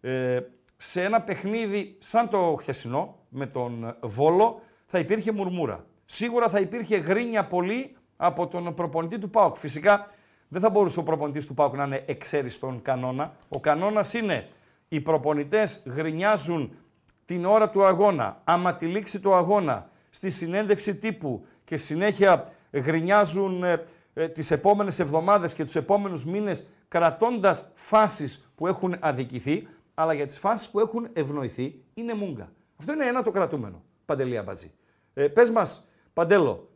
ε, 0.00 0.40
σε 0.76 1.02
ένα 1.02 1.20
παιχνίδι 1.20 1.96
σαν 1.98 2.28
το 2.28 2.56
χθεσινό 2.58 3.16
με 3.28 3.46
τον 3.46 3.96
Βόλο, 4.00 4.60
θα 4.86 4.98
υπήρχε 4.98 5.32
μουρμούρα. 5.32 5.84
Σίγουρα 6.04 6.48
θα 6.48 6.60
υπήρχε 6.60 6.96
γρίνια 6.96 7.46
πολύ 7.46 7.96
από 8.16 8.46
τον 8.46 8.74
προπονητή 8.74 9.18
του 9.18 9.30
ΠΑΟΚ. 9.30 9.56
Φυσικά 9.56 10.10
δεν 10.48 10.60
θα 10.60 10.70
μπορούσε 10.70 10.98
ο 10.98 11.02
προπονητής 11.02 11.46
του 11.46 11.54
ΠΑΟΚ 11.54 11.74
να 11.76 11.84
είναι 11.84 12.02
εξαίρεση 12.06 12.56
στον 12.56 12.82
κανόνα. 12.82 13.34
Ο 13.48 13.60
κανόνας 13.60 14.14
είναι 14.14 14.48
οι 14.88 15.00
προπονητές 15.00 15.82
γρινιάζουν 15.86 16.76
την 17.24 17.44
ώρα 17.44 17.70
του 17.70 17.84
αγώνα, 17.84 18.40
άμα 18.44 18.74
τη 18.74 18.86
λήξη 18.86 19.20
του 19.20 19.34
αγώνα, 19.34 19.90
στη 20.10 20.30
συνέντευξη 20.30 20.96
τύπου 20.96 21.46
και 21.64 21.76
συνέχεια 21.76 22.52
γρινιάζουν 22.70 23.64
ε, 24.14 24.22
ε, 24.22 24.28
τις 24.28 24.50
επόμενες 24.50 24.98
εβδομάδες 24.98 25.54
και 25.54 25.64
τους 25.64 25.76
επόμενους 25.76 26.24
μήνες 26.24 26.66
κρατώντας 26.88 27.70
φάσεις 27.74 28.50
που 28.54 28.66
έχουν 28.66 28.96
αδικηθεί, 29.00 29.68
αλλά 29.94 30.12
για 30.12 30.26
τις 30.26 30.38
φάσεις 30.38 30.68
που 30.68 30.80
έχουν 30.80 31.08
ευνοηθεί 31.12 31.82
είναι 31.94 32.14
μούγκα. 32.14 32.52
Αυτό 32.76 32.92
είναι 32.92 33.06
ένα 33.06 33.22
το 33.22 33.30
κρατούμενο, 33.30 33.82
Παντελία 34.04 34.42
Μπατζή. 34.42 34.70
Ε, 35.14 35.26
πες 35.26 35.50
μας, 35.50 35.88
Παντέλο, 36.12 36.68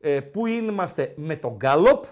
ε, 0.00 0.20
πού 0.20 0.46
είμαστε 0.46 1.12
με 1.16 1.36
τον 1.36 1.54
Γκάλοπ 1.56 2.04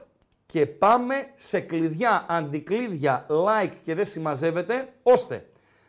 και 0.47 0.67
πάμε 0.67 1.15
σε 1.35 1.61
κλειδιά, 1.61 2.25
αντικλείδια, 2.29 3.27
like 3.29 3.73
και 3.83 3.95
δεν 3.95 4.05
συμμαζεύεται, 4.05 4.93
ώστε 5.03 5.47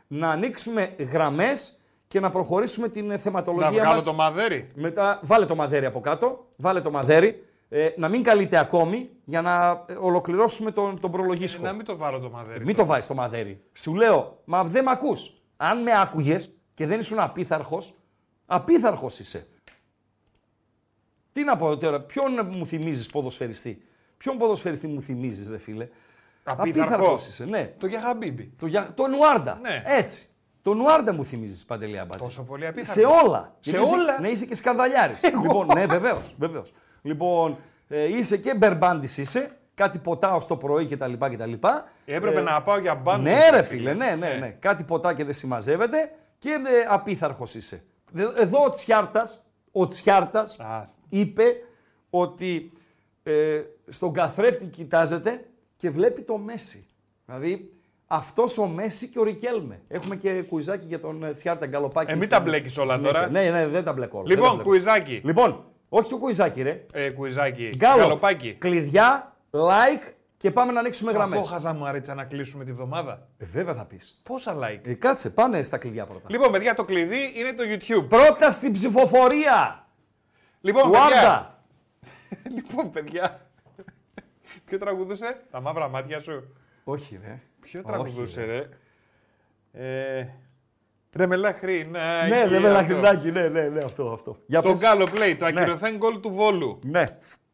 να 0.07 0.29
ανοίξουμε 0.29 0.95
γραμμές 1.11 1.77
και 2.07 2.19
να 2.19 2.29
προχωρήσουμε 2.29 2.89
την 2.89 3.17
θεματολογία 3.17 3.69
Να 3.69 3.73
βγάλω 3.73 3.93
μας. 3.93 4.03
το 4.03 4.13
μαδέρι. 4.13 4.67
Μετά 4.75 5.19
βάλε 5.23 5.45
το 5.45 5.55
μαδέρι 5.55 5.85
από 5.85 5.99
κάτω, 5.99 6.45
βάλε 6.55 6.81
το 6.81 6.91
μαδέρι, 6.91 7.43
ε, 7.75 7.93
να 7.97 8.09
μην 8.09 8.23
καλείτε 8.23 8.57
ακόμη 8.57 9.09
για 9.25 9.41
να 9.41 9.83
ε, 9.87 9.93
ολοκληρώσουμε 9.93 10.71
τον, 10.71 10.99
τον 10.99 11.11
προλογίσιο. 11.11 11.61
Να 11.61 11.73
μην 11.73 11.85
το 11.85 11.97
βάλω 11.97 12.19
το 12.19 12.29
μαδέρι. 12.29 12.65
Μην 12.65 12.75
το 12.75 12.85
βάζεις 12.85 13.05
στο 13.05 13.13
μαδέρι. 13.13 13.63
Σου 13.73 13.95
λέω, 13.95 14.41
μα 14.45 14.63
δεν 14.63 14.83
με 14.83 14.91
ακούς. 14.91 15.33
Αν 15.57 15.81
με 15.81 15.91
άκουγες 16.01 16.53
και 16.73 16.85
δεν 16.85 16.99
ήσουν 16.99 17.19
απίθαρχος, 17.19 17.93
απίθαρχος 18.45 19.19
είσαι. 19.19 19.47
Τι 21.33 21.43
να 21.43 21.55
πω 21.55 21.77
τώρα, 21.77 22.01
ποιον 22.01 22.47
μου 22.51 22.65
θυμίζεις 22.67 23.07
ποδοσφαιριστή; 23.07 23.81
Ποιον 24.17 24.37
ποδοσφαιριστή 24.37 24.87
μου 24.87 25.01
θυμίζεις, 25.01 25.49
ρε 25.49 25.57
φίλε; 25.57 25.87
Απίθαρχος. 26.43 26.87
Απίθαρχος 26.93 27.27
είσαι, 27.27 27.45
ναι. 27.45 27.67
Το 27.77 27.87
Γιαχαμπίμπι. 27.87 28.53
Το, 28.59 28.65
Για- 28.65 28.93
το 28.95 29.07
Νουάρντα. 29.07 29.59
Ναι. 29.61 29.81
Έτσι. 29.85 30.27
Το 30.61 30.73
Νουάρντα 30.73 31.13
μου 31.13 31.25
θυμίζεις 31.25 31.65
παντελή 31.65 31.99
αμπάτση. 31.99 32.25
Τόσο 32.27 32.43
πολύ 32.43 32.63
Σε 32.63 32.69
απίθαρχος. 32.69 33.21
όλα. 33.23 33.55
Σε 33.59 33.69
Γιατί 33.69 33.85
είσαι- 33.85 33.95
όλα. 33.95 34.19
Ναι, 34.19 34.27
είσαι 34.29 34.45
και 34.45 34.55
σκανδαλιάρης. 34.55 35.23
λοιπόν, 35.23 35.67
ναι, 35.73 35.85
βεβαίως. 35.85 36.35
Βεβαίως. 36.37 36.73
Λοιπόν, 37.03 37.57
ε, 37.87 38.17
είσαι 38.17 38.37
και 38.37 38.55
μπερμπάντης 38.55 39.17
είσαι. 39.17 39.57
Κάτι 39.75 39.97
ποτά 39.97 40.35
ω 40.35 40.37
το 40.47 40.55
πρωί 40.57 40.85
κτλ. 40.85 41.13
κτλ. 41.13 41.53
Έπρεπε 42.05 42.41
να 42.41 42.61
πάω 42.61 42.77
για 42.79 42.95
μπάντα. 42.95 43.21
Ναι, 43.29 43.49
ρε 43.51 43.61
φίλε, 43.61 43.93
ναι, 43.93 44.15
ναι, 44.19 44.37
ναι. 44.39 44.49
Κάτι 44.59 44.83
ποτά 44.83 45.13
και 45.13 45.23
δεν 45.23 45.33
συμμαζεύεται 45.33 46.11
και 46.37 46.49
ε, 46.49 46.85
απίθαρχος 46.87 47.55
είσαι. 47.55 47.83
Δε- 48.11 48.41
Εδώ 48.41 48.63
ο 48.63 48.71
Τσιάρτας 48.71 49.43
ο 49.71 49.87
Τσιάρτας 49.87 50.59
Α, 50.59 50.83
είπε 51.09 51.43
ότι 52.09 52.71
ε, 53.23 53.61
στον 53.87 54.13
καθρέφτη 54.13 54.65
κοιτάζεται 54.65 55.45
και 55.77 55.89
βλέπει 55.89 56.21
το 56.21 56.37
Μέση. 56.37 56.85
Δηλαδή 57.25 57.73
αυτός 58.07 58.57
ο 58.57 58.65
Μέση 58.67 59.07
και 59.07 59.19
ο 59.19 59.23
Ρικέλμε. 59.23 59.81
Έχουμε 59.87 60.15
και 60.15 60.31
κουιζάκι 60.41 60.85
για 60.87 60.99
τον 60.99 61.23
ε, 61.23 61.31
Τσιάρτα 61.31 61.65
Γκαλοπάκη. 61.65 62.11
Ε, 62.11 62.13
μην 62.15 62.23
στην 62.23 62.37
τα 62.37 62.43
μπλέκεις 62.43 62.77
όλα 62.77 62.93
συνέχεια. 62.93 63.13
τώρα. 63.13 63.29
Ναι, 63.29 63.49
ναι, 63.49 63.67
δεν 63.67 63.83
τα 63.83 63.93
μπλέκω 63.93 64.17
όλα. 64.19 64.27
δεν 64.27 64.35
τα 64.35 64.41
Λοιπόν, 64.41 64.55
μπλέκω. 64.55 64.69
κουιζάκι. 64.69 65.21
Λοιπόν, 65.23 65.63
όχι 65.95 66.09
το 66.09 66.17
κουιζάκι, 66.17 66.61
ρε. 66.61 66.85
Ε, 66.93 67.11
κουιζάκι. 67.11 67.69
Γκάλο. 67.75 68.01
Γαλοπάκι. 68.01 68.53
Κλειδιά, 68.53 69.35
like 69.51 70.11
και 70.37 70.51
πάμε 70.51 70.71
να 70.71 70.79
ανοίξουμε 70.79 71.11
Θα 71.11 71.17
γραμμές. 71.17 71.39
πω 71.39 71.45
χαζαμαρίτσα 71.45 72.13
να 72.13 72.23
κλείσουμε 72.23 72.65
τη 72.65 72.71
βδομάδα. 72.71 73.27
Ε, 73.37 73.45
βέβαια 73.45 73.73
θα 73.73 73.85
πεις. 73.85 74.21
Πόσα 74.23 74.57
like; 74.59 74.79
Ε, 74.83 74.93
κάτσε, 74.93 75.29
πάνε 75.29 75.63
στα 75.63 75.77
κλειδιά 75.77 76.05
πρώτα. 76.05 76.27
Λοιπόν, 76.29 76.51
παιδιά, 76.51 76.73
το 76.73 76.83
κλειδί 76.83 77.33
είναι 77.35 77.53
το 77.53 77.63
YouTube. 77.67 78.09
Πρώτα 78.09 78.51
στην 78.51 78.71
ψηφοφορία. 78.73 79.87
Λοιπόν, 80.61 80.91
παιδιά. 80.91 80.99
Ουάρντα. 80.99 81.63
λοιπόν, 82.55 82.91
παιδιά. 82.91 83.39
Ποιο 84.65 84.77
τραγουδούσε, 84.77 85.41
τα 85.51 85.61
μαύρα 85.61 85.87
μάτια 85.87 86.19
σου. 86.19 86.55
Όχι, 86.83 87.19
ρε. 87.23 87.39
Ποιο 87.61 87.79
Όχι, 87.79 87.87
τραγουδούσε, 87.87 88.41
ρε. 88.41 88.69
Ε, 90.19 90.27
τρεμελά 91.13 91.53
χρήνα. 91.53 92.27
Ναι, 92.27 92.47
δεν 92.47 92.61
με 92.61 92.69
λαχρινάκι, 92.69 93.31
ναι, 93.31 93.47
ναι, 93.47 93.61
ναι, 93.61 93.83
αυτό, 93.83 94.11
αυτό. 94.11 94.37
Για 94.45 94.61
Το 94.61 94.69
πες. 94.69 94.79
γκάλο 94.79 95.07
play, 95.15 95.35
το 95.39 95.45
ακυρωθέν 95.45 95.97
γκολ 95.97 96.19
του 96.19 96.29
Βόλου. 96.33 96.79
Ναι, 96.83 97.03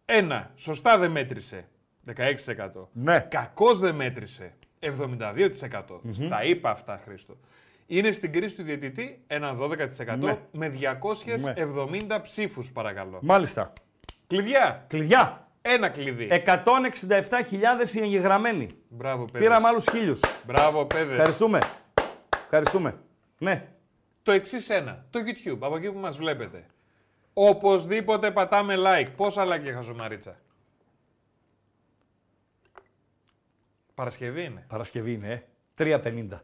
Ένα, 0.06 0.52
σωστά 0.56 0.98
δεν 0.98 1.12
μέτρησε. 1.12 1.68
16%. 2.18 2.88
ναι. 2.92 3.20
Κακώς 3.30 3.80
δεν 3.80 3.96
μέτρησε. 3.96 4.54
72%. 4.80 6.00
Στα 6.12 6.44
είπα 6.44 6.70
αυτά, 6.70 7.02
Χρήστο. 7.06 7.38
Είναι 7.88 8.12
στην 8.12 8.32
κρίση 8.32 8.56
του 8.56 8.64
διαιτητή 8.64 9.24
ένα 9.28 9.56
12% 9.56 10.18
Ναι. 10.18 10.38
με 10.52 10.68
270 10.68 12.22
ψήφους 12.22 12.72
παρακαλώ. 12.72 13.20
Μάλιστα. 13.22 13.74
Κλειδιά. 14.28 14.86
Κλειδιά. 14.88 15.48
Ένα 15.62 15.90
κλειδί. 15.90 16.28
167.000 16.32 17.94
οι 17.96 18.00
εγγεγραμμένοι. 18.00 18.68
Μπράβο, 18.90 19.26
παιδί. 19.26 19.44
Πήραμε 19.44 19.68
άλλους 19.68 19.86
χίλιους. 19.92 20.20
Μπράβο, 20.46 20.86
παιδί. 20.86 21.12
Ευχαριστούμε. 21.12 21.60
Ευχαριστούμε. 22.44 22.96
Ναι. 23.40 23.68
Το 24.24 24.32
εξής 24.32 24.70
ένα. 24.70 25.06
Το 25.10 25.20
YouTube, 25.20 25.58
από 25.60 25.76
εκεί 25.76 25.92
που 25.92 26.00
μας 26.00 26.18
βλέπετε. 26.18 26.66
Οπωσδήποτε 27.34 28.32
πατάμε 28.32 28.76
like. 28.78 29.08
Πόσα 29.16 29.44
like 29.46 29.62
για 29.64 29.74
χαζομαρίτσα. 29.74 30.36
Παρασκευή 33.96 34.44
είναι. 34.44 34.64
Παρασκευή 34.68 35.12
είναι, 35.14 35.32
ε. 35.32 35.42
3.50. 35.78 36.40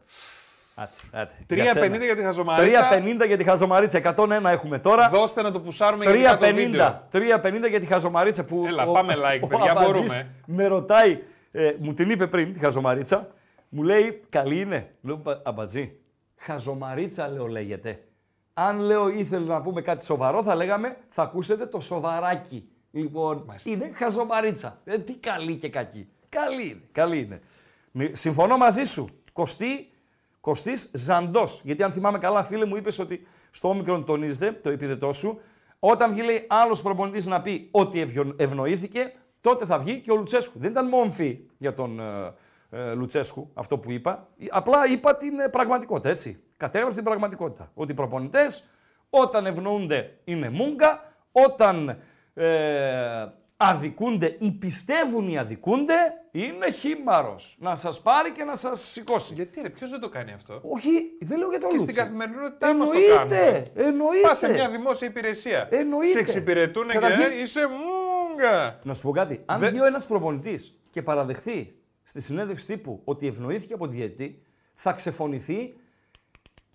Άτε, 0.74 0.92
άτε. 1.12 1.32
3,50 1.48 2.04
για 2.04 2.16
τη 2.16 2.22
χαζομαρίτσα. 2.22 2.88
3.50 3.22 3.26
για 3.26 3.36
τη 3.36 3.44
χαζομαρίτσα. 3.44 4.14
101 4.16 4.44
έχουμε 4.44 4.78
τώρα. 4.78 5.08
Δώστε 5.08 5.42
να 5.42 5.52
το 5.52 5.60
πουσάρουμε 5.60 6.04
για 6.16 6.36
το 6.38 6.54
βίντεο. 6.54 7.02
3.50. 7.12 7.38
3.50 7.42 7.68
για 7.68 7.80
τη 7.80 7.86
χαζομαρίτσα 7.86 8.44
που. 8.44 8.64
Έλα, 8.66 8.86
ο- 8.86 8.92
πάμε 8.92 9.14
like, 9.16 9.40
ο 9.40 9.46
παιδιά, 9.46 9.70
Αμπατζής 9.70 9.92
μπορούμε. 9.94 10.34
Με 10.46 10.66
ρωτάει, 10.66 11.18
ε, 11.52 11.74
μου 11.78 11.92
την 11.92 12.10
είπε 12.10 12.26
πριν 12.26 12.52
τη 12.52 12.58
χαζομαρίτσα, 12.58 13.28
μου 13.68 13.82
λέει 13.82 14.22
καλή 14.28 14.60
είναι. 14.60 14.90
Λέω 15.02 15.16
«Πα- 15.16 15.40
Αμπατζή, 15.44 15.92
χαζομαρίτσα 16.46 17.28
λέω 17.28 17.46
λέγεται. 17.46 18.04
Αν 18.54 18.78
λέω 18.80 19.08
ήθελε 19.08 19.46
να 19.46 19.60
πούμε 19.60 19.82
κάτι 19.82 20.04
σοβαρό, 20.04 20.42
θα 20.42 20.54
λέγαμε 20.54 20.96
θα 21.08 21.22
ακούσετε 21.22 21.66
το 21.66 21.80
σοβαράκι. 21.80 22.68
Λοιπόν, 22.90 23.42
Μάλιστα. 23.46 23.70
είναι 23.70 23.90
χαζομαρίτσα. 23.94 24.80
Ε, 24.84 24.98
τι 24.98 25.12
καλή 25.14 25.56
και 25.56 25.68
κακή. 25.68 26.08
Καλή 26.28 26.62
είναι. 26.68 26.80
Καλή 26.92 27.18
είναι. 27.20 27.40
Μη- 27.92 28.16
Συμφωνώ 28.16 28.56
μαζί 28.56 28.84
σου. 28.84 29.08
Κωστή, 29.32 29.88
Κωστής 30.40 30.90
Ζαντός. 30.94 31.60
Γιατί 31.64 31.82
αν 31.82 31.90
θυμάμαι 31.90 32.18
καλά, 32.18 32.44
φίλε 32.44 32.64
μου, 32.66 32.76
είπες 32.76 32.98
ότι 32.98 33.26
στο 33.50 33.68
όμικρον 33.68 34.04
τονίζεται 34.04 34.52
το 34.62 34.70
επίδετό 34.70 35.12
σου. 35.12 35.40
Όταν 35.78 36.12
βγει, 36.12 36.22
λέει, 36.22 36.44
άλλος 36.48 36.82
προπονητής 36.82 37.26
να 37.26 37.42
πει 37.42 37.68
ότι 37.70 38.00
ευγιο- 38.00 38.34
ευνοήθηκε, 38.38 39.12
τότε 39.40 39.64
θα 39.64 39.78
βγει 39.78 40.00
και 40.00 40.10
ο 40.12 40.16
Λουτσέσκου. 40.16 40.58
Δεν 40.58 40.70
ήταν 40.70 40.88
μόμφι 40.88 41.38
για 41.58 41.74
τον 41.74 42.00
ε, 42.76 42.90
ε, 42.90 42.92
Λουτσέσκου 42.94 43.50
αυτό 43.54 43.78
που 43.78 43.90
είπα. 43.90 44.28
Απλά 44.50 44.86
είπα 44.92 45.16
την 45.16 45.40
ε, 45.40 45.48
πραγματικότητα, 45.48 46.08
έτσι. 46.08 46.42
Κατέγραψα 46.56 46.96
την 46.96 47.04
πραγματικότητα. 47.04 47.70
Ότι 47.74 47.92
οι 47.92 47.94
προπονητές 47.94 48.64
όταν 49.10 49.46
ευνοούνται 49.46 50.18
είναι 50.24 50.50
μούγκα, 50.50 51.12
όταν 51.32 51.98
ε, 52.34 53.26
αδικούνται 53.56 54.36
ή 54.38 54.52
πιστεύουν 54.52 55.28
οι 55.28 55.38
αδικούνται, 55.38 55.94
είναι 56.30 56.70
χήμαρος. 56.70 57.56
Να 57.60 57.76
σας 57.76 58.00
πάρει 58.00 58.30
και 58.32 58.44
να 58.44 58.54
σας 58.54 58.80
σηκώσει. 58.80 59.34
Γιατί 59.34 59.60
ρε, 59.60 59.68
ποιος 59.70 59.90
δεν 59.90 60.00
το 60.00 60.08
κάνει 60.08 60.32
αυτό; 60.32 60.60
Όχι, 60.62 60.90
δεν 61.20 61.38
λέω 61.38 61.48
για 61.50 61.60
τον 61.60 61.70
Και 61.70 61.76
Λούτσι. 61.76 61.92
στην 61.92 62.04
καθημερινότητά 62.04 62.74
μας 62.74 62.88
το 62.88 62.92
Εννοείται, 62.94 63.14
κάνουμε. 63.16 63.62
εννοείται. 63.74 64.28
Πας 64.28 64.38
σε 64.38 64.48
μια 64.48 64.68
δημόσια 64.70 65.08
υπηρεσία. 65.08 65.68
Εννοείται. 65.70 66.12
Σε 66.12 66.18
εξυπηρετούν 66.18 66.86
και 66.86 66.92
Καταρχήν- 66.92 67.24
ε, 67.24 67.40
είσαι 67.40 67.60
μούγκα. 67.66 68.78
Να 68.82 68.94
σου 68.94 69.02
πω 69.02 69.10
κάτι. 69.10 69.42
Αν 69.46 69.58
Δε- 69.60 69.68
βγει 69.70 69.80
ο 69.80 69.84
ένας 69.86 70.06
προπονητής 70.06 70.78
και 70.90 71.02
παραδεχθεί 71.02 71.74
στη 72.08 72.20
συνέντευξη 72.20 72.66
τύπου 72.66 73.00
ότι 73.04 73.26
ευνοήθηκε 73.26 73.74
από 73.74 73.88
τη 73.88 73.96
διετή, 73.96 74.42
θα 74.74 74.92
ξεφωνηθεί 74.92 75.76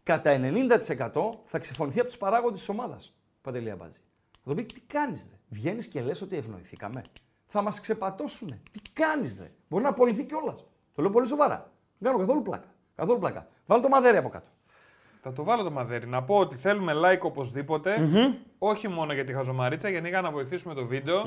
κατά 0.04 0.40
90% 0.42 1.30
θα 1.44 1.60
ξεφωνηθεί 1.60 2.00
από 2.00 2.08
τους 2.08 2.18
παράγοντες 2.18 2.60
της 2.60 2.70
ομάδας. 2.70 3.16
Παντελή 3.42 3.70
Αμπάζη. 3.72 3.98
Θα 4.32 4.42
τον 4.44 4.56
πει 4.56 4.64
τι 4.64 4.82
κάνεις, 4.82 5.28
ρε; 5.30 5.38
Βγαίνεις 5.50 5.88
και 5.88 6.02
λες 6.02 6.22
ότι 6.22 6.36
ευνοηθήκαμε. 6.36 7.02
Θα 7.46 7.62
μας 7.62 7.82
ξεπατώσουνε. 7.82 8.62
Τι 8.72 8.80
κάνεις, 8.94 9.38
ρε; 9.40 9.52
Μπορεί 9.70 9.84
να 9.84 9.90
απολυθεί 9.90 10.24
κιόλας. 10.24 10.66
Το 10.94 11.02
λέω 11.02 11.12
πολύ 11.12 11.28
σοβαρά. 11.28 11.72
Δεν 11.98 12.12
κάνω 12.12 12.18
καθόλου 12.18 12.42
πλάκα. 12.42 12.76
Καθόλου 12.96 13.20
πλάκα. 13.20 13.48
Βάλω 13.66 13.82
το 13.82 13.90
μαδέρι 13.90 14.18
από 14.18 14.30
κάτω. 14.30 14.52
Θα 15.24 15.34
το 15.34 15.44
βάλω 15.44 15.64
το 15.64 15.72
μαδέρι. 15.72 16.08
Να 16.08 16.24
πω 16.24 16.38
ότι 16.38 16.56
θέλουμε 16.56 16.94
like 16.96 17.20
οπωσδήποτε. 17.20 17.96
όχι 18.58 18.88
μόνο 18.88 19.14
για 19.14 19.24
τη 19.24 19.34
χαζομαρίτσα, 19.34 19.90
γενικά 19.90 20.22
να 20.22 20.32
βοηθήσουμε 20.32 20.74
το 20.74 20.86
βίντεο. 20.86 21.24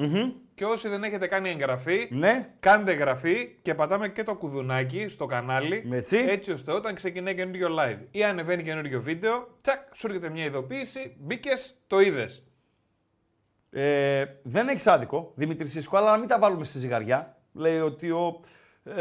Και 0.54 0.64
όσοι 0.64 0.88
δεν 0.88 1.04
έχετε 1.04 1.26
κάνει 1.26 1.48
εγγραφή, 1.50 2.08
Ναι. 2.10 2.48
κάντε 2.60 2.92
εγγραφή 2.92 3.58
και 3.62 3.74
πατάμε 3.74 4.08
και 4.08 4.22
το 4.22 4.34
κουδουνάκι 4.34 5.08
στο 5.08 5.26
κανάλι. 5.26 5.88
Έτσι. 5.92 6.18
Έτσι 6.28 6.52
ώστε 6.52 6.72
όταν 6.72 6.94
ξεκινάει 6.94 7.34
καινούριο 7.34 7.68
live 7.78 7.98
ή 8.10 8.24
ανεβαίνει 8.24 8.62
καινούριο 8.62 9.00
βίντεο, 9.02 9.48
τσακ, 9.60 9.78
σου 9.94 10.06
έρχεται 10.06 10.28
μια 10.28 10.44
ειδοποίηση, 10.44 11.16
μπήκες, 11.20 11.74
το 11.86 12.00
είδες. 12.00 12.42
Ε, 13.70 14.24
δεν 14.42 14.68
έχεις 14.68 14.86
άδικο, 14.86 15.32
Δημήτρη 15.34 15.66
Σίσκο, 15.68 15.96
αλλά 15.96 16.10
να 16.10 16.18
μην 16.18 16.28
τα 16.28 16.38
βάλουμε 16.38 16.64
στη 16.64 16.78
ζυγαριά. 16.78 17.36
Λέει 17.52 17.78
ότι 17.78 18.10
ο, 18.10 18.40
ε, 18.84 18.92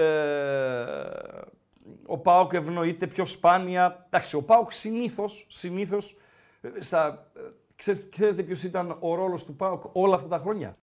ο 2.05 2.17
Πάοκ 2.17 2.53
ευνοείται 2.53 3.07
πιο 3.07 3.25
σπάνια. 3.25 4.05
Εντάξει, 4.05 4.35
ο 4.35 4.41
Πάοκ 4.41 4.71
συνήθως, 4.71 5.45
συνήθως, 5.49 6.17
ε, 6.61 6.69
στα, 6.79 7.31
ε, 7.35 7.39
ξέρετε, 7.75 8.05
ξέρετε 8.09 8.43
ποιος 8.43 8.63
ήταν 8.63 8.97
ο 8.99 9.15
ρόλος 9.15 9.45
του 9.45 9.55
Πάοκ 9.55 9.83
όλα 9.91 10.15
αυτά 10.15 10.27
τα 10.27 10.37
χρόνια; 10.37 10.77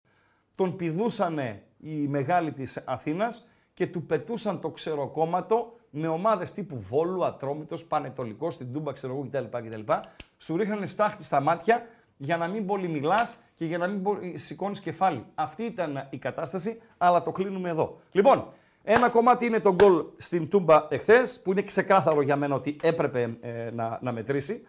Τον 0.56 0.76
πηδούσανε 0.76 1.62
οι 1.78 1.94
μεγάλοι 1.94 2.52
της 2.52 2.76
Αθήνας 2.76 3.48
και 3.74 3.86
του 3.86 4.06
πετούσαν 4.06 4.60
το 4.60 4.70
ξεροκόμματο 4.70 5.74
με 5.90 6.08
ομάδες 6.08 6.52
τύπου 6.52 6.80
Βόλου, 6.80 7.24
Ατρόμητος, 7.24 7.84
Πανετολικός, 7.84 8.54
στην 8.54 8.72
Τούμπα, 8.72 8.92
ξέρω 8.92 9.12
εγώ 9.12 9.26
κτλ. 9.30 9.58
κτλ. 9.68 9.92
Σου 10.38 10.56
ρίχνανε 10.56 10.86
στάχτη 10.86 11.24
στα 11.24 11.40
μάτια 11.40 11.86
για 12.16 12.36
να 12.36 12.48
μην 12.48 12.66
πολύ 12.66 12.88
μιλάς 12.88 13.36
και 13.54 13.64
για 13.64 13.78
να 13.78 13.86
μην 13.86 14.04
σηκώνεις 14.34 14.80
κεφάλι. 14.80 15.24
Αυτή 15.34 15.62
ήταν 15.62 16.06
η 16.10 16.18
κατάσταση, 16.18 16.82
αλλά 16.98 17.22
το 17.22 17.32
κλείνουμε 17.32 17.68
εδώ. 17.68 18.00
Λοιπόν, 18.12 18.52
ένα 18.82 19.08
κομμάτι 19.08 19.46
είναι 19.46 19.60
το 19.60 19.74
γκολ 19.74 20.04
στην 20.16 20.48
Τούμπα 20.48 20.86
εχθές, 20.90 21.40
που 21.40 21.50
είναι 21.50 21.62
ξεκάθαρο 21.62 22.22
για 22.22 22.36
μένα 22.36 22.54
ότι 22.54 22.76
έπρεπε 22.82 23.36
ε, 23.40 23.70
να, 23.72 23.98
να 24.02 24.12
μετρήσει. 24.12 24.66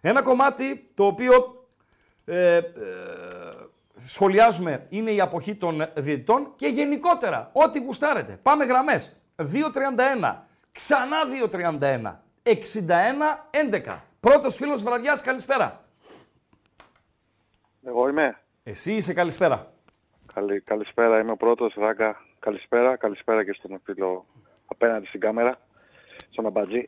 Ένα 0.00 0.22
κομμάτι 0.22 0.90
το 0.94 1.04
οποίο 1.06 1.66
ε, 2.24 2.56
ε, 2.56 2.62
σχολιάζουμε 3.94 4.86
είναι 4.88 5.10
η 5.10 5.20
αποχή 5.20 5.54
των 5.54 5.88
διαιτητών 5.94 6.52
και 6.56 6.66
γενικότερα, 6.66 7.50
ό,τι 7.52 7.78
γουστάρετε. 7.78 8.38
Πάμε 8.42 8.64
γραμμές. 8.64 9.16
2.31, 9.36 10.34
ξανά 10.72 11.16
2.31, 11.50 12.52
61-11. 13.86 13.96
Πρώτος 14.20 14.54
φίλος 14.54 14.82
βραδιάς, 14.82 15.20
καλησπέρα. 15.20 15.84
Εγώ 17.86 18.08
είμαι. 18.08 18.38
Εσύ 18.62 18.92
είσαι 18.92 19.12
καλησπέρα. 19.12 19.73
Καλη, 20.34 20.60
καλησπέρα, 20.60 21.18
είμαι 21.20 21.32
ο 21.32 21.36
πρώτος, 21.36 21.74
Ράγκα. 21.74 22.16
Καλησπέρα, 22.38 22.96
καλησπέρα 22.96 23.44
και 23.44 23.52
στον 23.52 23.80
φίλο 23.84 24.24
απέναντι 24.66 25.06
στην 25.06 25.20
κάμερα, 25.20 25.58
στον 26.30 26.46
Αμπατζή. 26.46 26.84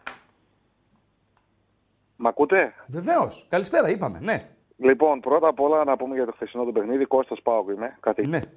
Μ' 2.17 2.27
ακούτε; 2.27 2.75
Βεβαίως. 2.87 3.47
Καλησπέρα, 3.51 3.89
είπαμε. 3.89 4.19
Ναι. 4.21 4.49
Λοιπόν, 4.77 5.21
πρώτα 5.21 5.49
απ' 5.49 5.61
όλα 5.61 5.85
να 5.85 5.97
πούμε 5.97 6.15
για 6.15 6.25
το 6.27 6.33
χθεσινό 6.33 6.65
του 6.65 6.73
παιχνίδι. 6.73 7.05
Κώστας 7.05 7.43
Πάοκ 7.43 7.69
είμαι. 7.69 7.97
Καθηγητής. 8.01 8.49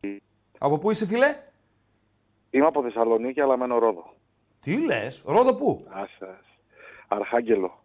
ναι. 0.00 0.16
Από 0.58 0.78
πού 0.78 0.90
είσαι, 0.90 1.06
φιλέ; 1.06 1.36
Είμαι 2.50 2.66
από 2.66 2.82
Θεσσαλονίκη, 2.82 3.40
αλλά 3.40 3.56
μένω 3.56 3.78
Ρόδο. 3.78 4.14
Τι 4.60 4.76
λες, 4.84 5.22
Ρόδο 5.26 5.54
πού; 5.54 5.86
Άσας. 5.90 6.44
Αρχάγγελο. 7.08 7.78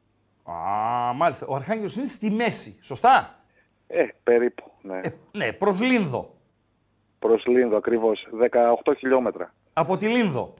Α, 0.43 1.13
μάλιστα. 1.13 1.45
Ο 1.47 1.55
Αρχάγγελος 1.55 1.95
είναι 1.95 2.05
στη 2.07 2.31
μέση. 2.31 2.77
Σωστά; 2.83 3.39
Ε, 3.87 4.05
περίπου, 4.23 4.71
ναι. 4.81 4.99
Ε, 5.03 5.09
ναι, 5.31 5.53
προς 5.53 5.81
Λίνδο. 5.81 6.33
Προς 7.27 7.45
Λίνδο 7.45 7.77
ακριβώς. 7.77 8.27
18 8.85 8.93
χιλιόμετρα. 8.97 9.53
Από 9.73 9.97
τη 9.97 10.07
Λίνδο. 10.07 10.53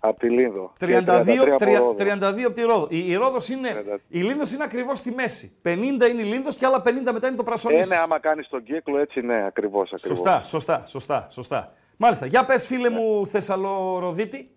Από 0.00 0.18
τη 0.18 0.28
Λίνδο. 0.30 0.72
32, 0.80 0.84
Και 0.86 0.86
33 0.86 1.38
από 1.46 1.56
30, 1.58 1.78
Ρόδο. 1.78 1.94
32 1.98 2.44
από 2.46 2.54
τη 2.54 2.62
Ρόδο. 2.62 2.86
Η, 2.90 3.08
η 3.10 3.14
Ρόδος 3.14 3.48
είναι, 3.48 3.82
30. 3.94 3.98
η 4.08 4.20
Λίνδος 4.20 4.52
είναι 4.52 4.64
ακριβώς 4.64 4.98
στη 4.98 5.10
μέση. 5.12 5.52
50 5.64 5.68
είναι 5.84 6.04
η 6.04 6.24
Λίνδος 6.24 6.56
και 6.56 6.66
άλλα 6.66 6.82
50 6.86 7.12
μετά 7.12 7.26
είναι 7.26 7.36
το 7.36 7.42
Ε, 7.42 7.44
Πρασονίσι. 7.44 7.94
ναι, 7.94 8.00
άμα 8.00 8.18
κάνεις 8.20 8.48
τον 8.48 8.62
κύκλο 8.62 8.98
έτσι, 8.98 9.20
ναι, 9.20 9.44
ακριβώς, 9.46 9.92
ακριβώς. 9.92 10.18
Σωστά, 10.18 10.42
σωστά, 10.42 10.82
σωστά, 10.86 11.26
σωστά. 11.30 11.72
Μάλιστα. 11.96 12.26
Για 12.26 12.44
πες 12.44 12.66
φίλε 12.66 12.90
μου 12.90 13.26
Θεσσαλοροδίτη. 13.26 14.50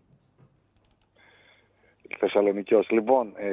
Θεσσαλονικιός. 2.23 2.89
Λοιπόν, 2.89 3.33
ε, 3.36 3.49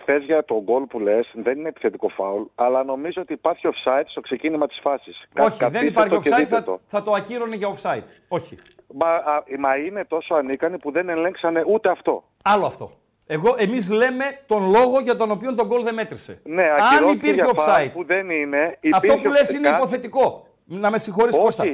χθες 0.00 0.24
για 0.24 0.44
το 0.44 0.62
γκολ 0.62 0.82
που 0.82 0.98
λες 1.00 1.30
δεν 1.34 1.58
είναι 1.58 1.68
επιθετικό 1.68 2.08
φάουλ, 2.08 2.42
αλλά 2.54 2.84
νομίζω 2.84 3.22
ότι 3.22 3.32
υπάρχει 3.32 3.68
offside 3.72 4.02
στο 4.06 4.20
ξεκίνημα 4.20 4.66
της 4.66 4.78
φάσης. 4.82 5.24
Κα- 5.34 5.44
Όχι, 5.44 5.56
δεν 5.58 5.68
καθίστε 5.68 5.86
υπάρχει 5.86 6.10
το 6.14 6.20
και 6.20 6.30
offside, 6.32 6.36
δείτε 6.38 6.48
θα, 6.54 6.62
το. 6.62 6.80
θα 6.86 7.02
το 7.02 7.12
ακύρωνε 7.12 7.56
για 7.56 7.68
offside. 7.74 8.04
Όχι. 8.28 8.58
Μα, 8.94 9.06
α, 9.14 9.42
μα 9.58 9.76
είναι 9.76 10.04
τόσο 10.04 10.34
ανίκανοι 10.34 10.78
που 10.78 10.90
δεν 10.90 11.08
ελέγξανε 11.08 11.62
ούτε 11.66 11.88
αυτό. 11.90 12.24
Άλλο 12.44 12.66
αυτό. 12.66 12.90
Εγώ, 13.26 13.54
εμείς 13.58 13.90
λέμε 13.90 14.24
τον 14.46 14.70
λόγο 14.70 15.00
για 15.00 15.16
τον 15.16 15.30
οποίο 15.30 15.54
τον 15.54 15.66
γκολ 15.66 15.82
δεν 15.82 15.94
μέτρησε. 15.94 16.40
Ναι, 16.44 16.62
Αν 16.62 16.76
ακυρώθηκε 16.80 17.26
υπήρχε 17.28 17.34
για 17.34 17.62
φάουλ 17.62 17.86
offside, 17.86 17.90
που 17.92 18.04
δεν 18.04 18.30
είναι. 18.30 18.78
αυτό 18.92 19.06
υπήρχε 19.06 19.16
που 19.16 19.32
λες 19.32 19.48
είναι 19.50 19.58
ουσιαστικά- 19.58 19.76
υποθετικό. 19.76 20.46
Να 20.64 20.90
με 20.90 20.98
συγχωρείς 20.98 21.34
Όχι. 21.34 21.42
Κώστα. 21.44 21.64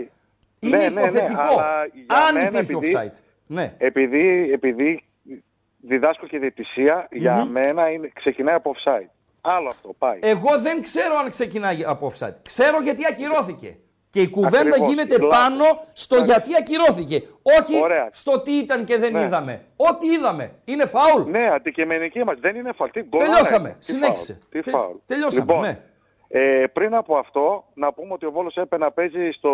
Είναι 0.60 0.76
Ναι, 0.76 0.76
ναι, 0.76 0.88
ναι, 0.88 1.00
υποθετικό. 1.00 1.40
αλλά 1.40 1.86
για 1.92 2.04
Αν 2.28 2.34
μένα 2.34 2.46
υπήρχε 2.46 2.72
επειδή- 2.72 2.96
offside. 2.96 3.20
Ναι. 3.46 3.74
Επειδή, 3.78 4.50
επειδή 4.52 5.02
διδάσκω 5.80 6.26
και 6.26 6.38
διαιτησία, 6.38 7.08
για 7.10 7.44
μένα 7.44 7.90
είναι, 7.90 8.10
ξεκινάει 8.14 8.54
από 8.54 8.74
offside. 8.76 9.08
Άλλο 9.40 9.68
αυτό, 9.68 9.94
πάει. 9.98 10.18
Εγώ 10.22 10.58
δεν 10.58 10.82
ξέρω 10.82 11.16
αν 11.16 11.30
ξεκινάει 11.30 11.84
από 11.84 12.10
offside. 12.12 12.34
Ξέρω 12.42 12.80
γιατί 12.82 13.06
ακυρώθηκε. 13.06 13.76
Και 14.10 14.20
η 14.20 14.28
κουβέντα 14.30 14.58
Ακριβώς. 14.58 14.88
γίνεται 14.88 15.18
Λάθος. 15.18 15.36
πάνω 15.38 15.64
στο 15.92 16.16
γιατί 16.16 16.50
ακυρώθηκε. 16.58 17.22
Όχι 17.42 17.82
Ωραία. 17.82 18.08
στο 18.12 18.40
τι 18.40 18.52
ήταν 18.52 18.84
και 18.84 18.98
δεν 18.98 19.12
Ναι. 19.12 19.20
είδαμε. 19.22 19.64
Ό,τι 19.76 20.06
είδαμε. 20.06 20.52
Είναι 20.64 20.86
φάουλ. 20.86 21.30
Ναι, 21.30 21.48
αντικειμενική 21.50 22.24
μας. 22.24 22.38
Δεν 22.40 22.56
είναι 22.56 22.72
φάουλ. 22.72 22.90
Τι 22.90 23.00
γκολ 23.02 23.20
Τελειώσαμε. 23.20 23.68
είναι. 23.68 23.76
Τι 23.78 23.84
Συνέχισε. 23.84 24.32
φάουλ. 24.32 24.48
Τι 24.50 24.70
Τε- 24.70 24.74
φάουλ. 24.76 24.96
τελειώσαμε, 25.06 25.52
Λοιπόν, 25.52 25.60
ναι. 25.60 25.78
ε, 26.28 26.66
πριν 26.72 26.94
από 26.94 27.16
αυτό, 27.16 27.64
να 27.74 27.92
πούμε 27.92 28.12
ότι 28.12 28.26
ο 28.26 28.30
Βόλος 28.30 28.54
έπρεπε 28.56 28.84
να 28.84 28.90
παίζει 28.90 29.30
στο 29.30 29.50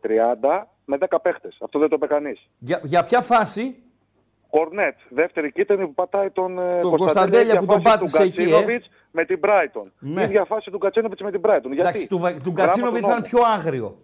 30 0.00 0.68
με 0.84 0.96
10 0.96 1.20
παίχτες. 1.20 1.56
Αυτό 1.60 1.78
δεν 1.78 1.88
το 1.88 1.94
είπε 1.96 2.06
κανείς. 2.06 2.48
Για, 2.58 2.80
για 2.84 3.02
ποια 3.04 3.20
φάση; 3.20 3.82
Κορνέτ, 4.50 4.96
δεύτερη 5.08 5.52
κίτρινη 5.52 5.86
που 5.86 5.94
πατάει 5.94 6.30
τον, 6.30 6.58
ε, 6.58 6.78
Τον 6.78 6.96
Κωνσταντέλια, 6.96 6.96
Κωνσταντέλια 6.96 7.40
ίδια 7.40 7.60
που 7.60 7.66
τον 7.66 7.80
φάση 7.82 7.96
πάτησε 7.98 8.16
του 8.16 8.22
εκεί, 8.22 8.40
ε. 8.42 8.44
Γκατσίνοβιτς 8.44 8.88
με 9.10 9.24
την 9.24 9.40
Brighton. 9.44 9.86
Ναι. 9.98 10.20
Η 10.20 10.24
ίδια 10.24 10.44
φάση 10.44 10.70
του 10.70 10.76
Γκατσίνοβιτς 10.76 11.20
με 11.22 11.30
την 11.30 11.40
Brighton. 11.44 11.60
Γιατί; 11.62 11.78
Εντάξει, 11.80 12.08
του, 12.08 12.18
Βα- 12.18 12.32
του 12.32 12.38
Γράμμα 12.44 12.62
Γκατσίνοβιτ 12.64 13.00
του 13.00 13.06
ήταν 13.06 13.10
νόμου. 13.10 13.28
πιο 13.30 13.38
άγριο. 13.52 13.96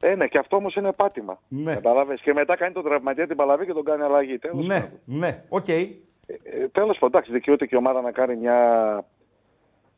Ε, 0.00 0.14
ναι, 0.14 0.26
και 0.26 0.38
αυτό 0.38 0.56
όμως 0.56 0.74
είναι 0.74 0.92
πάτημα. 0.96 1.38
Ναι. 1.48 1.74
Κατάλαβες. 1.74 2.20
Και 2.20 2.32
μετά 2.32 2.56
κάνει 2.56 2.72
τον 2.72 2.82
τραυματία 2.84 3.26
την 3.26 3.36
παλαβή 3.36 3.66
και 3.66 3.72
τον 3.72 3.84
κάνει 3.84 4.02
αλλαγή. 4.02 4.38
Τέλος 4.38 4.66
Ναι, 4.66 4.80
πάντων. 4.80 4.98
ναι, 5.04 5.42
οκ. 5.48 5.68
Ε, 5.68 5.72
ε, 5.72 6.68
τέλος 6.72 6.98
πάντων, 6.98 7.08
εντάξει, 7.08 7.32
δικαιούται 7.32 7.66
και 7.66 7.74
η 7.74 7.78
ομάδα 7.78 8.00
να 8.00 8.10
κάνει 8.12 8.36
μια, 8.36 8.58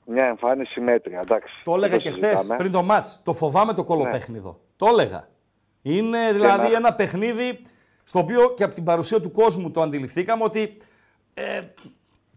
μια 0.06 0.24
εμφάνιση 0.24 0.80
μέτρια. 0.80 1.20
Εντάξει. 1.24 1.54
Το 1.64 1.72
έλεγα 1.74 1.88
Δεν 1.90 2.00
και 2.00 2.10
χθες 2.10 2.30
συζητάμε. 2.38 2.58
πριν 2.58 2.72
το 2.72 2.82
μάτς. 2.82 3.20
Το 3.24 3.32
φοβάμαι 3.32 3.72
το 3.74 3.84
κολοπέχνιδο. 3.84 4.60
Το 4.76 4.87
έλεγα. 4.88 5.28
Είναι 5.82 6.18
δηλαδή 6.32 6.70
να- 6.70 6.76
ένα 6.76 6.94
παιχνίδι 6.94 7.60
στο 8.05 8.19
οποίο 8.19 8.55
και 8.57 8.64
από 8.64 8.75
την 8.75 8.85
παρουσία 8.85 9.21
του 9.21 9.31
κόσμου 9.31 9.71
το 9.71 9.81
αντιληφθήκαμε 9.83 10.45
ότι 10.45 10.77
ε, 11.35 11.61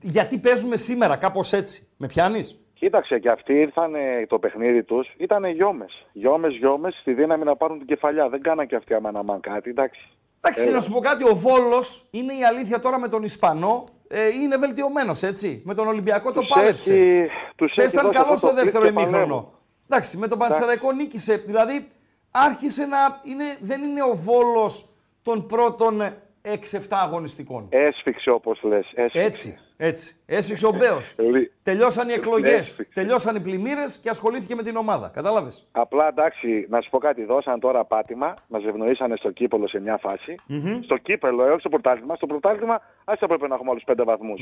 γιατί 0.01 0.37
παίζουμε 0.37 0.75
σήμερα 0.75 1.15
κάπως 1.15 1.53
έτσι. 1.53 1.87
Με 1.97 2.07
πιάνεις; 2.07 2.61
Κοίταξε, 2.73 3.19
και 3.19 3.29
αυτοί 3.29 3.53
ήρθαν 3.53 3.93
το 4.27 4.39
παιχνίδι 4.39 4.83
τους, 4.83 5.07
ήταν 5.17 5.45
γιόμες. 5.45 6.05
Γιόμες, 6.11 6.55
γιόμες, 6.55 6.97
στη 7.01 7.13
δύναμη 7.13 7.43
να 7.43 7.55
πάρουν 7.55 7.77
την 7.77 7.87
κεφαλιά. 7.87 8.29
Δεν 8.29 8.41
κάναν 8.41 8.67
και 8.67 8.75
αυτοί 8.75 8.93
άμα 8.93 9.11
να 9.11 9.23
μαν 9.23 9.39
κάτι, 9.39 9.69
εντάξει. 9.69 9.99
Εντάξει, 10.41 10.63
Έλα. 10.63 10.75
να 10.75 10.81
σου 10.81 10.91
πω 10.91 10.99
κάτι, 10.99 11.23
ο 11.29 11.35
Βόλος 11.35 12.07
είναι 12.11 12.33
η 12.33 12.43
αλήθεια 12.43 12.79
τώρα 12.79 12.99
με 12.99 13.07
τον 13.07 13.23
Ισπανό, 13.23 13.83
ε, 14.07 14.27
είναι 14.27 14.57
βελτιωμένος, 14.57 15.23
έτσι. 15.23 15.61
Με 15.65 15.73
τον 15.73 15.87
Ολυμπιακό 15.87 16.31
το 16.33 16.39
Τους 16.39 16.49
πάλεψε. 16.55 16.93
έχει- 16.93 17.29
τους 17.55 17.71
Χθε 17.71 17.81
έχει 17.83 17.91
ήταν 17.93 18.05
δώσει 18.05 18.17
καλός 18.17 18.33
αυτό 18.33 18.47
στο 18.47 18.55
το 18.55 18.61
δεύτερο 18.61 18.83
κλικ 18.83 18.95
και 18.95 19.01
ημίχρονο. 19.01 19.25
παλεύουν. 19.25 19.51
Εντάξει, 19.89 20.17
με 20.17 20.27
τον 20.27 20.37
Πανσεραϊκό 20.37 20.91
νίκησε. 20.91 21.35
Δηλαδή, 21.45 21.87
άρχισε 22.31 22.85
να. 22.85 22.97
Είναι, 23.23 23.43
δεν 23.59 23.81
είναι 23.83 24.01
ο 24.03 24.15
Βόλος 24.15 24.89
των 25.27 25.47
πρώτων 25.47 26.01
6-7 26.41 26.77
αγωνιστικών. 26.89 27.65
Έσφιξε 27.69 28.29
όπως 28.29 28.59
λες. 28.63 28.91
Έτσι, 29.13 29.57
έτσι. 29.77 30.15
Έσφιξε 30.25 30.67
ο 30.67 30.71
Μπέος. 30.71 31.15
Λι- 31.17 31.51
Τελειώσαν 31.63 32.09
οι 32.09 32.13
εκλογές, 32.13 32.53
Έσφιξε. 32.57 32.93
τελειώσαν 32.93 33.35
οι 33.35 33.39
πλημμύρες 33.39 33.99
και 33.99 34.09
ασχολήθηκε 34.09 34.55
με 34.55 34.63
την 34.63 34.75
ομάδα. 34.75 35.07
Κατάλαβες; 35.13 35.67
Απλά 35.71 36.07
εντάξει, 36.07 36.65
να 36.69 36.81
σου 36.81 36.89
πω 36.89 36.97
κάτι, 36.97 37.23
δώσαν 37.25 37.59
τώρα 37.59 37.85
πάτημα, 37.85 38.33
μας 38.47 38.63
ευνοήσανε 38.65 39.15
στο 39.15 39.31
κύπελο 39.31 39.67
σε 39.67 39.79
μια 39.79 39.97
φαση 39.97 40.35
Στο 40.83 40.97
κύπελο, 40.97 41.45
ε, 41.45 41.49
όχι 41.49 41.59
στο 41.59 41.69
πρωτάθλημα. 41.69 42.15
Στο 42.15 42.25
πρωτάθλημα, 42.25 42.81
άστα 43.05 43.27
πρέπει 43.27 43.47
να 43.47 43.55
έχουμε 43.55 43.69
άλλους 43.71 43.83
πέντε 43.83 44.03
βαθμούς. 44.03 44.41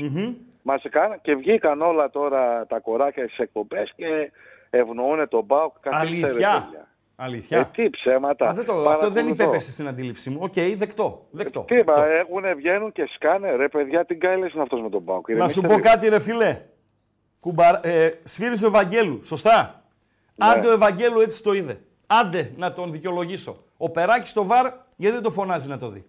Μας 0.62 0.84
έκαναν 0.84 1.20
και 1.22 1.34
βγήκαν 1.34 1.80
όλα 1.82 2.10
τώρα 2.10 2.66
τα 2.66 2.78
κοράκια 2.78 3.24
στις 3.24 3.38
εκπομπές 3.38 3.92
και 3.96 4.30
ευνοούν 4.70 5.28
τον 5.28 5.44
Μπάουκ. 5.44 5.72
Καθίστε, 5.80 6.20
ρε, 6.20 6.28
Αλήθεια. 6.28 6.62
παιδιά. 6.68 6.88
Αλήθεια. 7.16 7.58
Ε, 7.58 7.68
τι 7.72 7.90
ψέματα. 7.90 8.48
Α, 8.48 8.52
δεν 8.52 8.64
το, 8.64 8.72
αυτό 8.72 8.88
δεν 8.88 9.12
Παρακολουθώ. 9.12 9.42
υπέπεσε 9.42 9.70
στην 9.70 9.88
αντίληψή 9.88 10.30
μου. 10.30 10.38
Οκ, 10.42 10.52
δεκτό. 10.74 11.26
δεκτό. 11.30 11.60
Τι 11.60 11.76
είπα, 11.76 12.06
έχουνε, 12.06 12.54
βγαίνουν 12.54 12.92
και 12.92 13.08
σκάνε. 13.14 13.56
Ρε 13.56 13.68
παιδιά, 13.68 14.04
τι 14.04 14.14
γκάιλες 14.14 14.52
είναι 14.52 14.62
αυτός 14.62 14.80
με 14.82 14.88
τον 14.90 15.02
Μπάουκ. 15.02 15.30
Να 15.30 15.48
σου 15.48 15.60
πω 15.60 15.78
κάτι, 15.78 16.08
ρε 16.08 16.18
φιλέ. 16.18 16.60
Κουμπα... 17.40 17.86
Ε, 17.86 18.20
σφύριζε 18.24 18.64
ο 18.64 18.68
Ευαγγέλου, 18.68 19.24
σωστά. 19.24 19.82
Ναι. 20.34 20.46
Άντε 20.50 20.68
ο 20.68 20.72
Ευαγγέλου 20.72 21.20
έτσι 21.20 21.42
το 21.42 21.52
είδε. 21.52 21.80
Άντε 22.06 22.52
να 22.56 22.72
τον 22.72 22.92
δικαιολογήσω. 22.92 23.64
Ο 23.76 23.90
Περάκης 23.90 24.30
στο 24.30 24.44
VAR, 24.44 24.66
γιατί 24.96 25.14
δεν 25.14 25.22
το 25.22 25.30
φωνάζει 25.30 25.68
να 25.68 25.78
το 25.78 25.88
δει. 25.88 26.04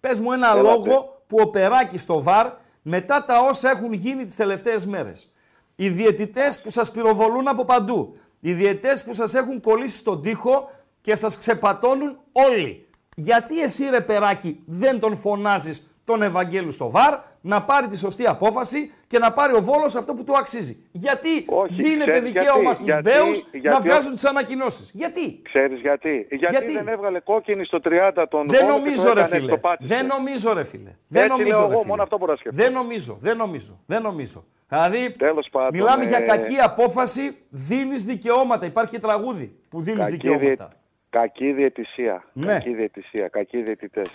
Πες 0.00 0.20
μου 0.20 0.32
ένα 0.32 0.46
Έλατε. 0.50 0.68
λόγο 0.68 1.22
που 1.26 1.38
ο 1.40 1.46
Περάκης 1.50 2.00
στο 2.02 2.22
βαρ, 2.22 2.46
μετά 2.82 3.24
τα 3.24 3.40
όσα 3.40 3.70
έχουν 3.70 3.92
γίνει 3.92 4.24
τις 4.24 4.36
τελευταίες 4.36 4.86
μέρες, 4.86 5.32
Οι 5.76 5.88
διαιτητές 5.88 6.60
που 6.60 6.70
σας 6.70 6.90
πυροβολούν 6.90 7.48
από 7.48 7.64
παντού. 7.64 8.16
Οι 8.46 8.52
διαιτητές 8.52 9.04
που 9.04 9.12
σας 9.12 9.34
έχουν 9.34 9.60
κολλήσει 9.60 9.96
στον 9.96 10.22
τοίχο 10.22 10.70
και 11.00 11.16
σας 11.16 11.38
ξεπατώνουν 11.38 12.18
όλοι. 12.32 12.88
Γιατί 13.16 13.60
εσύ 13.60 13.88
ρε 13.90 14.00
περάκι 14.00 14.62
δεν 14.66 15.00
τον 15.00 15.16
φωνάζεις 15.16 15.93
τον 16.04 16.22
Ευαγγέλου 16.22 16.70
στο 16.70 16.90
ΒΑΡ 16.90 17.18
να 17.40 17.62
πάρει 17.62 17.86
τη 17.86 17.96
σωστή 17.98 18.26
απόφαση 18.26 18.92
και 19.06 19.18
να 19.18 19.32
πάρει 19.32 19.54
ο 19.54 19.60
Βόλος 19.62 19.94
αυτό 19.94 20.14
που 20.14 20.24
του 20.24 20.36
αξίζει. 20.36 20.86
Γιατί 20.92 21.44
Όχι, 21.48 21.82
δίνεται 21.82 22.10
ξέρεις 22.10 22.32
δικαίωμα 22.32 22.60
γιατί, 22.60 22.74
στους 22.74 22.86
γιατί- 22.86 23.02
Μπέους 23.10 23.42
να 23.52 23.58
γιατί- 23.58 23.88
βγάζουν 23.88 24.12
τις 24.12 24.24
ανακοινώσεις. 24.24 24.90
Γιατί; 24.94 25.42
Ξέρεις 25.42 25.80
γιατί; 25.80 26.26
γιατί. 26.30 26.46
Γιατί; 26.56 26.72
δεν 26.72 26.88
έβγαλε 26.88 27.20
κόκκινη 27.20 27.64
στο 27.64 27.78
30 27.84 28.26
τον 28.28 28.46
Δεν 28.48 28.60
Βόλο 28.66 28.72
και 28.72 28.78
νομίζω, 28.78 29.02
τον 29.04 29.14
ρε 29.14 29.20
έκανε, 29.20 29.36
φίλε. 29.36 29.50
το 29.50 29.58
πάτησε. 29.58 29.94
Δεν 29.94 30.06
νομίζω, 30.06 30.52
ρε 30.52 30.64
φίλε. 30.64 30.96
Δεν 31.08 31.22
Έτσι 31.22 31.36
νομίζω, 31.38 31.58
λέω 31.58 31.66
ρε 31.66 31.72
εγώ, 31.72 31.76
φίλε. 31.80 31.90
μόνο 31.90 32.02
αυτό 32.02 32.18
μπορώ 32.18 32.32
να 32.32 32.38
σκεφτώ. 32.38 32.62
Δεν 32.62 32.72
νομίζω, 32.72 33.16
δεν 33.20 33.36
νομίζω, 33.36 33.78
δεν 33.86 34.02
νομίζω. 34.02 34.44
Δηλαδή, 34.68 35.10
Τέλος 35.10 35.48
πάντων, 35.50 35.70
μιλάμε 35.72 36.04
ε, 36.04 36.08
για 36.08 36.20
κακή 36.20 36.56
απόφαση, 36.58 37.36
δίνεις 37.48 38.04
δικαιώματα. 38.04 38.66
Υπάρχει 38.66 38.92
και 38.92 38.98
τραγούδι 39.00 39.56
που 39.68 39.80
δίνεις 39.82 40.00
Κακή, 40.04 40.12
δικαιώματα. 40.12 40.44
διε... 40.66 40.76
κακή 41.10 41.52
διαιτησία. 41.52 42.24
Ναι. 42.32 42.46
Κακή 42.46 42.74
διαιτησία. 42.74 43.28
Κακοί 43.28 43.62
διαιτητές. 43.62 44.08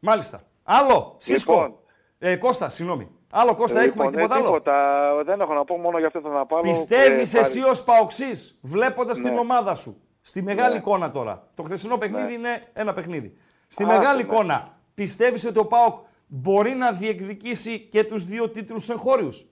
Μάλιστα. 0.00 0.42
Άλλο, 0.72 1.14
Σίσκο. 1.18 1.52
Λοιπόν. 1.52 1.74
Ε, 2.18 2.36
Κώστα, 2.36 2.68
συγγνώμη. 2.68 3.08
Άλλο, 3.30 3.54
Κώστα, 3.54 3.80
έχουμε 3.80 4.04
Λοιπόν, 4.04 4.10
τίποτα 4.10 4.34
ε, 4.34 4.38
άλλο; 4.38 4.46
τίποτα, 4.46 5.12
δεν 5.24 5.40
έχω 5.40 5.54
να 5.54 5.64
πω, 5.64 5.76
μόνο 5.76 5.98
για 5.98 6.06
αυτό 6.06 6.20
θα 6.20 6.28
να 6.28 6.46
πάρω. 6.46 6.62
Πιστεύεις 6.62 7.34
ε, 7.34 7.38
εσύ 7.38 7.58
παρι- 7.58 7.70
ως 7.72 7.82
Παοξής, 7.84 8.58
βλέποντας 8.62 9.18
την 9.18 9.32
Ναι. 9.32 9.38
ομάδα 9.38 9.74
σου, 9.74 10.00
στη 10.20 10.42
μεγάλη 10.42 10.72
Ναι. 10.72 10.78
εικόνα 10.78 11.10
τώρα. 11.10 11.48
Το 11.54 11.62
χθεσινό 11.62 11.96
παιχνίδι 11.98 12.26
Ναι. 12.26 12.32
είναι 12.32 12.62
ένα 12.72 12.94
παιχνίδι. 12.94 13.36
Στη 13.68 13.82
Α, 13.82 13.86
μεγάλη 13.86 14.16
ναι. 14.22 14.28
εικόνα, 14.32 14.78
πιστεύεις 14.94 15.44
ότι 15.46 15.58
ο 15.58 15.66
Πάοκ 15.66 15.96
μπορεί 16.26 16.70
να 16.74 16.92
διεκδικήσει 16.92 17.78
και 17.80 18.04
τους 18.04 18.24
δύο 18.24 18.50
τίτλους 18.50 18.88
εγχώριους; 18.88 19.46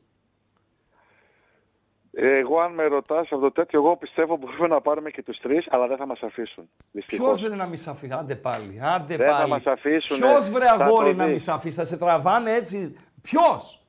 Εγώ, 2.21 2.61
αν 2.61 2.73
με 2.75 2.85
ρωτάς 2.87 3.19
αυτό 3.19 3.39
το 3.39 3.53
τέτοιο, 3.53 3.79
εγώ 3.85 3.97
πιστεύω 3.97 4.37
μπορούμε 4.37 4.67
να 4.67 4.81
πάρουμε 4.81 5.11
και 5.11 5.23
τους 5.23 5.39
τρεις, 5.39 5.67
αλλά 5.71 5.87
δεν 5.87 5.97
θα 5.97 6.07
μας 6.07 6.21
αφήσουν. 6.23 6.69
Δυστυχώς. 6.93 7.27
Ποιος 7.39 7.49
δεν 7.49 7.59
να 7.59 7.67
μη 7.67 7.77
σ' 7.77 7.89
αφήσει, 7.89 8.13
άντε 8.13 8.35
πάλι. 8.35 8.81
Άντε 8.83 9.17
Δεν 9.17 9.27
θα 9.27 9.33
πάλι. 9.37 9.49
μας 9.51 9.67
αφήσουνε. 9.67 10.27
Ποιος 10.27 10.49
βρε 10.51 10.67
Θα 10.67 10.77
το 10.77 10.83
αγόρι 10.85 11.15
να 11.15 11.25
δεις. 11.25 11.33
μη 11.33 11.39
σ' 11.39 11.49
αφήσει, 11.49 11.77
θα 11.77 11.85
σε 11.85 11.97
τραβάνε 11.99 12.53
έτσι; 12.55 12.97
Ποιος; 13.23 13.83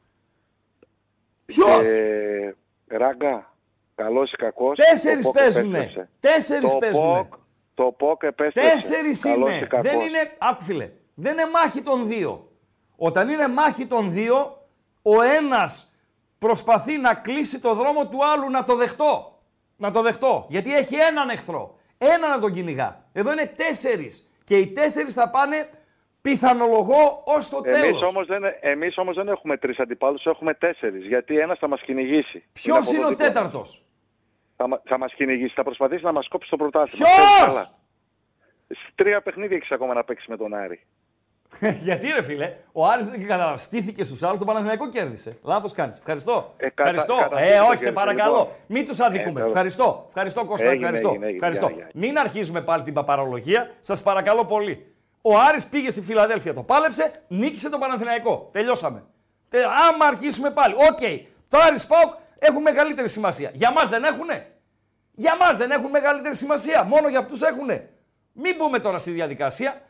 Ποιος; 1.46 1.88
Ε, 1.88 2.56
ράγκα, 2.88 3.54
καλός 3.96 4.32
ή 4.32 4.36
κακός. 4.36 4.78
Τέσσερις 4.78 5.32
παίζουνε. 5.32 6.10
Τέσσερις 6.20 6.72
Το 6.72 6.78
παίζουνε. 6.78 7.18
ΠΟΚ, 7.18 7.34
το 7.74 7.92
ΠΟΚ 7.98 8.24
επέστρεψε. 8.24 8.72
Τέσσερις 8.72 9.22
Καλός 9.24 9.50
είναι. 9.50 9.58
ή 9.60 9.68
κακός. 9.68 9.92
Δεν 9.92 10.00
είναι. 10.00 10.32
Άκου 10.38 10.64
φίλε. 10.64 10.90
Δεν 11.14 11.32
είναι 11.34 11.50
μάχη 11.54 11.82
των 11.82 12.08
δύο. 12.08 12.52
Όταν 12.98 13.30
είναι 13.30 13.48
μάχη 13.48 13.86
των 13.86 14.12
δύο, 14.12 14.68
ο 15.02 15.22
ένας 15.22 15.89
προσπαθεί 16.40 16.98
να 16.98 17.14
κλείσει 17.14 17.60
το 17.60 17.74
δρόμο 17.74 18.08
του 18.08 18.26
άλλου 18.26 18.50
να 18.50 18.64
το 18.64 18.76
δεχτώ. 18.76 19.40
Να 19.78 19.92
το 19.92 20.02
δεχτώ. 20.02 20.46
Γιατί 20.50 20.76
έχει 20.76 20.96
έναν 20.96 21.30
εχθρό. 21.30 21.78
Ένα 21.98 22.28
να 22.30 22.40
τον 22.40 22.54
κυνηγά. 22.54 23.04
Εδώ 23.14 23.32
είναι 23.32 23.46
τέσσερις. 23.46 24.30
Και 24.44 24.58
οι 24.58 24.68
τέσσερις 24.68 25.14
θα 25.14 25.30
πάνε 25.30 25.70
πιθανολογώ 26.22 27.24
ως 27.26 27.50
το 27.50 27.62
Εμείς 27.66 27.80
τέλος. 27.82 28.02
όμως, 28.02 28.28
δεν, 28.28 28.42
εμείς 28.62 28.98
όμως 28.98 29.16
δεν 29.16 29.28
έχουμε 29.28 29.58
τρεις 29.58 29.80
αντιπάλους, 29.80 30.26
έχουμε 30.26 30.54
τέσσερις. 30.54 31.06
Γιατί 31.06 31.40
ένας 31.40 31.60
θα 31.60 31.68
μας 31.68 31.82
κυνηγήσει. 31.82 32.44
Ποιος 32.54 32.78
από 32.78 32.90
είναι 32.92 33.00
το 33.02 33.06
ο 33.06 33.10
δίπλα 33.10 33.26
μας. 33.26 33.34
τέταρτος; 33.34 33.86
Θα, 34.56 34.68
μα- 34.68 34.82
θα 34.86 34.98
μας 34.98 35.14
κυνηγήσει, 35.14 35.54
θα 35.54 35.64
προσπαθήσει 35.64 36.04
να 36.04 36.12
μας 36.12 36.28
κόψει 36.28 36.50
το 36.50 36.58
πρωτάθλημα. 36.58 37.06
Ποιος; 37.06 37.18
Ξέρεις 37.36 37.54
καλά. 37.54 37.70
Στις 38.66 38.80
Τρία 38.96 39.22
παιχνίδια 39.22 39.58
έχεις 39.58 39.72
ακόμα 39.72 39.94
να 39.94 40.04
παίξεις 40.04 40.28
με 40.28 40.38
τον 40.38 40.54
Άρη. 40.54 40.86
Γιατί 41.84 42.08
ρε 42.08 42.24
φίλε, 42.24 42.56
ο 42.72 42.86
Άρης 42.86 43.10
δεν 43.10 43.28
κατάλαβε. 43.28 43.58
Στήθηκε 43.58 44.04
στους 44.04 44.24
άλλους, 44.24 44.40
το 44.40 44.46
Παναθηναϊκό 44.46 44.90
κέρδισε. 44.90 45.38
Λάθος 45.44 45.72
κάνεις. 45.74 45.98
Ευχαριστώ. 45.98 46.54
Ε, 46.58 46.70
κατα- 46.70 46.82
Ευχαριστώ. 46.90 47.16
καταρχήν 47.16 47.48
ε, 47.48 47.58
το 47.58 47.62
όχι, 47.62 47.68
σε 47.70 47.70
κέρδισε, 47.76 47.92
παρακαλώ. 47.92 48.38
λοιπόν. 48.38 48.48
Μην 48.68 48.88
τους 48.88 49.00
αδικούμε. 49.00 49.42
Ε, 49.42 49.44
Ευχαριστώ. 49.46 50.04
Ευχαριστώ, 50.08 50.46
Κώστα. 50.46 50.66
Έγινε, 50.68 50.80
ευχαριστώ. 50.86 51.10
έγινε, 51.10 51.26
έγινε. 51.26 51.38
ευχαριστώ. 51.38 51.68
Γεια, 51.68 51.76
γεια. 51.76 51.90
Μην 51.94 52.18
αρχίζουμε 52.18 52.62
πάλι 52.62 52.84
την 52.84 52.94
παπαρολογία. 52.94 53.70
Σας 53.80 54.04
παρακαλώ 54.04 54.46
πολύ. 54.46 54.94
Ο 55.22 55.38
Άρης 55.40 55.66
πήγε 55.68 55.90
στη 55.90 56.02
Φιλαδέλφια, 56.02 56.54
το 56.54 56.64
πάλεψε, 56.64 57.12
νίκησε 57.28 57.70
τον 57.70 57.80
Παναθηναϊκό. 57.80 58.50
Τελειώσαμε. 58.52 59.04
Τε, 59.50 59.58
άμα 59.64 60.06
αρχίσουμε 60.06 60.50
πάλι. 60.52 60.74
Οκ. 60.74 61.00
Το 61.50 61.58
Άρης 61.68 61.88
Πάοκ 61.88 62.14
έχουν 62.40 62.62
μεγαλύτερη 62.62 63.10
σημασία. 63.10 63.50
Για 63.54 63.72
μας 63.72 63.90
δεν 63.90 64.04
έχουνε; 64.04 64.48
Για 65.12 65.36
μας 65.40 65.58
δεν 65.58 65.72
έχουν 65.72 65.90
μεγαλύτερη 65.90 66.36
σημασία. 66.36 66.84
Μόνο 66.84 67.08
για 67.08 67.20
αυτούς 67.20 67.42
έχουνε. 67.42 67.90
Μην 68.34 68.56
μπούμε 68.58 68.80
τώρα 68.80 68.98
στη 68.98 69.12
διαδικασία. 69.12 69.82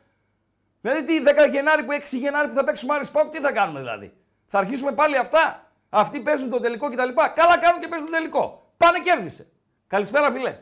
Δηλαδή, 0.81 1.03
τι 1.03 1.23
10 1.47 1.51
Γενάρη 1.51 1.83
που 1.83 1.91
6 1.91 2.17
Γενάρη 2.17 2.47
που 2.47 2.53
θα 2.53 2.63
παίξουμε 2.63 2.93
Άρης 2.93 3.11
Πάοκ, 3.11 3.29
τι 3.31 3.39
θα 3.39 3.51
κάνουμε 3.51 3.79
δηλαδή; 3.79 4.13
Θα 4.47 4.59
αρχίσουμε 4.59 4.91
πάλι 4.91 5.17
αυτά; 5.17 5.63
Αυτοί 5.89 6.19
παίζουν 6.19 6.49
το 6.49 6.59
τελικό 6.59 6.89
κτλ. 6.89 7.09
Καλά 7.35 7.57
κάνουν 7.59 7.81
και 7.81 7.87
παίζουν 7.87 8.07
το 8.07 8.13
τελικό. 8.13 8.71
Πάνε 8.77 8.99
κέρδισε. 8.99 9.47
Καλησπέρα, 9.87 10.31
φιλέ. 10.31 10.57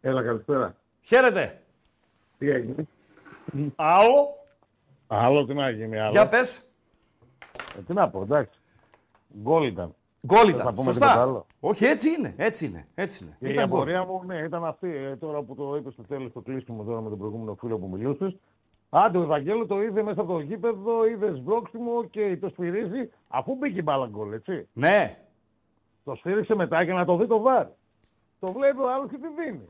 Έλα, 0.00 0.22
καλησπέρα. 0.22 0.74
Χαίρετε. 1.02 1.62
Τι 2.38 2.50
έγινε; 2.50 2.74
Άλλο. 3.76 4.34
Άλλο 5.06 5.44
τι 5.46 5.54
να 5.54 5.70
γίνει, 5.70 5.98
άλλο. 5.98 6.10
Για 6.10 6.28
πες. 6.28 6.68
Ε, 7.78 7.80
τι 7.86 7.92
να 7.92 8.08
πω, 8.10 8.22
εντάξει. 8.22 8.58
Γκολ 9.42 9.66
ήταν. 9.66 9.94
Γκολ 10.26 10.38
θα 10.44 10.48
ήταν. 10.60 10.74
πούμε 10.74 10.82
Σωστά. 10.82 11.06
τίποτα 11.06 11.22
άλλο. 11.22 11.46
Όχι, 11.60 11.84
έτσι 11.84 12.10
είναι. 12.10 12.34
Έτσι 12.36 12.66
είναι. 12.66 12.86
Έτσι 12.94 13.24
είναι. 13.24 13.36
Και 13.40 13.48
η 13.48 13.52
Ήταν 13.52 13.68
γκολ. 13.68 13.76
απορία 13.80 14.04
μου, 14.04 14.22
ναι, 14.26 14.36
ήταν 14.38 14.64
αυτή. 14.64 14.94
Ε, 14.96 15.16
τώρα 15.16 15.42
που 15.42 15.54
το 15.54 15.76
είπες 15.76 15.92
στο 15.92 16.02
τέλος 16.02 16.32
το 16.32 16.40
κλείσιμο 16.40 16.82
τώρα 16.84 17.00
με 17.00 17.08
τον 17.08 17.18
προηγούμενο 17.18 17.54
φίλο 17.60 17.78
που 17.78 17.88
μιλούσες. 17.88 18.36
Άντε, 18.94 19.18
ο 19.18 19.22
Ευαγγέλου 19.22 19.66
το 19.66 19.82
είδε 19.82 20.02
μέσα 20.02 20.20
από 20.20 20.32
το 20.32 20.38
γήπεδο, 20.40 21.06
είδε 21.06 21.32
σβρόξιμο 21.34 22.04
και 22.04 22.36
το 22.40 22.48
σφυρίζει 22.48 23.10
αφού 23.28 23.54
μπήκε 23.54 23.78
η 23.78 23.82
μπάλα 23.84 24.06
γκολ, 24.06 24.32
έτσι. 24.32 24.68
Ναι. 24.72 25.18
Το 26.04 26.14
σφύριξε 26.14 26.54
μετά 26.54 26.82
για 26.82 26.94
να 26.94 27.04
το 27.04 27.16
δει 27.16 27.26
το 27.26 27.40
βάρ. 27.40 27.66
Το 28.40 28.52
βλέπει 28.52 28.78
ο 28.80 28.92
άλλος 28.92 29.10
και 29.10 29.16
τη 29.16 29.28
δίνει. 29.44 29.68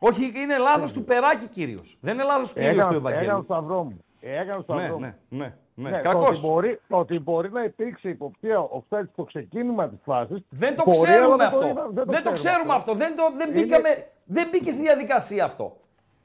Όχι, 0.00 0.32
είναι 0.36 0.58
λάθος 0.58 0.92
του 0.92 1.04
περάκι 1.04 1.48
κυρίως. 1.48 1.96
Δεν 2.00 2.14
είναι 2.14 2.22
λάθος 2.24 2.52
κυρίως 2.52 2.86
του 2.86 2.92
Έκανα 2.92 2.96
έκανα 2.96 3.14
Ευαγγέλιου. 3.18 3.46
το 3.46 3.54
σταυρό 3.54 3.82
μου. 3.84 4.04
Έκανα 4.20 4.64
το 4.64 4.74
Ναι, 4.74 4.80
σταυρό 4.80 4.94
μου. 4.98 5.00
ναι, 5.00 5.14
ναι. 5.28 5.54
ναι. 5.74 5.90
Ναι, 5.90 6.00
Κακός. 6.00 6.22
Το 6.24 6.28
ότι, 6.28 6.40
μπορεί, 6.52 6.80
το 6.88 6.96
ότι 6.96 7.18
μπορεί 7.18 7.50
να 7.52 7.62
υπήρξε 7.64 8.08
υποψία 8.08 8.68
offside 8.68 9.06
στο 9.12 9.24
ξεκίνημα 9.24 9.88
της 9.88 9.98
φάσης. 10.04 10.38
Δεν 10.48 10.76
το 10.76 10.82
μπορεί, 10.86 10.98
ξέρουμε 11.10 11.32
αλλά 11.32 11.46
αυτό. 11.46 11.68
είδα- 11.68 11.88
δεν, 12.04 12.22
το 12.22 12.32
ξέρουμε 12.32 12.74
αυτό. 12.74 12.94
Δεν, 12.94 13.16
το, 13.16 13.22
δεν, 13.36 13.50
Είναι- 13.50 13.60
μπήκαμε, 13.60 13.88
δεν 14.24 14.48
μπήκε 14.50 14.70
στη 14.70 14.82
διαδικασία 14.82 15.44
αυτό. 15.44 15.76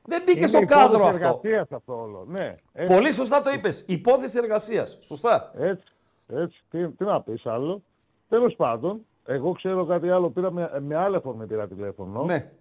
Δεν 0.06 0.22
μπήκε 0.26 0.38
Είναι 0.38 0.48
στο 0.48 0.58
υπόθεση 0.58 0.82
κάδρο 0.82 1.06
αυτό. 1.06 1.26
εργασίας 1.26 1.72
αυτό 1.72 2.02
όλο. 2.02 2.26
Ναι, 2.28 2.56
έτσι, 2.74 2.94
Πολύ 2.94 3.12
σωστά 3.12 3.42
το 3.42 3.50
είπες. 3.52 3.84
Υπόθεση 3.88 4.38
εργασίας. 4.38 4.98
Σωστά. 5.02 5.52
έτσι, 5.58 5.84
έτσι. 6.28 6.64
Τι, 6.70 6.88
τι 6.90 7.04
να 7.04 7.22
πεις 7.22 7.46
άλλο. 7.46 7.82
Τέλος 8.30 8.56
πάντων, 8.56 9.06
εγώ 9.26 9.52
ξέρω 9.52 9.86
κάτι 9.86 10.10
άλλο. 10.10 10.30
Πήρα 10.30 10.52
με, 10.52 10.72
με 10.82 10.96
άλλη 10.96 11.16
αφορμή 11.16 11.46
πήρα 11.46 11.68
τηλέφωνο. 11.68 12.24
Ναι. 12.24 12.52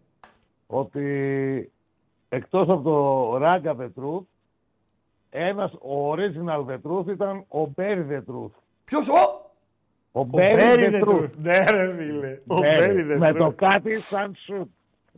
Ότι 0.67 1.73
εκτός 2.29 2.69
από 2.69 2.83
το 2.83 3.37
Ράγκα 3.37 3.75
The 3.75 3.91
Truth, 3.91 4.25
ένας 5.31 5.73
original 6.13 6.63
The 6.65 6.81
Truth 6.81 7.09
ήταν 7.09 7.45
ο 7.49 7.67
Μπέρι 7.67 8.03
The 8.03 8.19
Truth. 8.19 8.53
Ποιος 8.85 9.09
ο; 9.09 9.51
Ο 10.13 10.25
Μπέρι 10.25 10.89
The 10.89 11.05
Truth. 11.05 11.37
Ναι, 11.37 11.59
ρε 11.71 11.95
φίλε. 11.97 12.41
Ο 12.47 12.59
Ναι, 12.59 12.77
Μπέρι 12.77 13.19
με 13.19 13.33
το 13.33 13.53
κάτι 13.57 14.01
σαν 14.01 14.35
σουτ. 14.45 14.69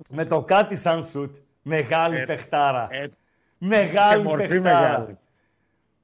Με 0.08 0.24
το 0.24 0.42
κάτι 0.42 0.76
σαν 0.76 1.04
σουτ. 1.04 1.34
Μεγάλη 1.66 2.16
Ε, 2.16 2.22
παιχτάρα. 2.22 2.88
Ε, 2.90 3.06
και 3.06 3.12
Μεγάλη 3.58 4.22
μορφή 4.22 4.46
παιχτάρα. 4.48 4.80
μεγάλη. 4.80 5.18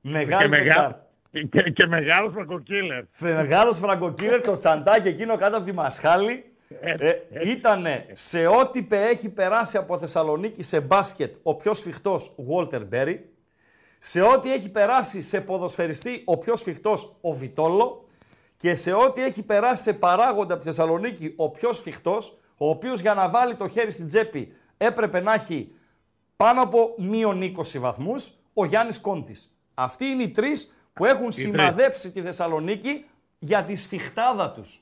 Μεγάλη 0.00 0.42
Και, 0.42 0.48
παιχτάρα. 0.56 1.06
μεγάλο, 1.30 1.48
και, 1.50 1.70
και 1.70 1.86
μεγάλος 1.86 2.32
φραγκο 2.32 2.67
killer. 2.67 3.02
Μεγάλος 3.18 3.78
φραγκο 3.78 4.09
killer, 4.09 4.40
το 4.40 4.56
τσαντάκι 4.56 5.08
εκείνο 5.08 5.36
κάτω 5.36 5.56
από 5.56 5.66
τη 5.66 5.72
μασχάλη. 5.72 6.44
Ε, 6.80 7.12
ήτανε 7.46 8.06
σε 8.12 8.46
ό,τι 8.46 8.82
πε- 8.82 9.10
έχει 9.10 9.28
περάσει 9.28 9.76
από 9.76 9.98
Θεσσαλονίκη 9.98 10.62
σε 10.62 10.80
μπάσκετ 10.80 11.34
ο 11.42 11.54
πιο 11.54 11.74
σφιχτός 11.74 12.34
Walter 12.50 12.80
Berry. 12.92 13.16
Σε 13.98 14.20
ό,τι 14.22 14.52
έχει 14.52 14.70
περάσει 14.70 15.22
σε 15.22 15.40
ποδοσφαιριστή 15.40 16.22
ο 16.24 16.38
πιο 16.38 16.56
σφιχτός 16.56 17.16
ο 17.20 17.32
Βιτόλο. 17.32 18.08
Και 18.56 18.74
σε 18.74 18.92
ό,τι 18.92 19.24
έχει 19.24 19.42
περάσει 19.42 19.82
σε 19.82 19.92
παράγοντα 19.92 20.54
από 20.54 20.62
τη 20.62 20.68
Θεσσαλονίκη 20.68 21.32
ο 21.36 21.50
πιο 21.50 21.72
σφιχτός, 21.72 22.38
ο 22.56 22.68
οποίος 22.68 23.00
για 23.00 23.14
να 23.14 23.28
βάλει 23.28 23.54
το 23.54 23.68
χέρι 23.68 23.90
στην 23.90 24.06
τσέπη 24.06 24.52
έπρεπε 24.84 25.20
να 25.20 25.34
έχει 25.34 25.72
πάνω 26.36 26.62
από 26.62 26.94
μείον 26.98 27.40
20 27.42 27.78
βαθμούς, 27.78 28.32
ο 28.54 28.64
Γιάννης 28.64 29.00
Κόντης. 29.00 29.54
Αυτοί 29.74 30.04
είναι 30.04 30.22
οι 30.22 30.28
τρεις 30.30 30.74
που 30.92 31.04
έχουν 31.04 31.32
σημαδέψει 31.32 32.12
τη 32.12 32.20
Θεσσαλονίκη 32.22 33.04
για 33.38 33.64
τη 33.64 33.74
σφιχτάδα 33.76 34.50
τους. 34.52 34.80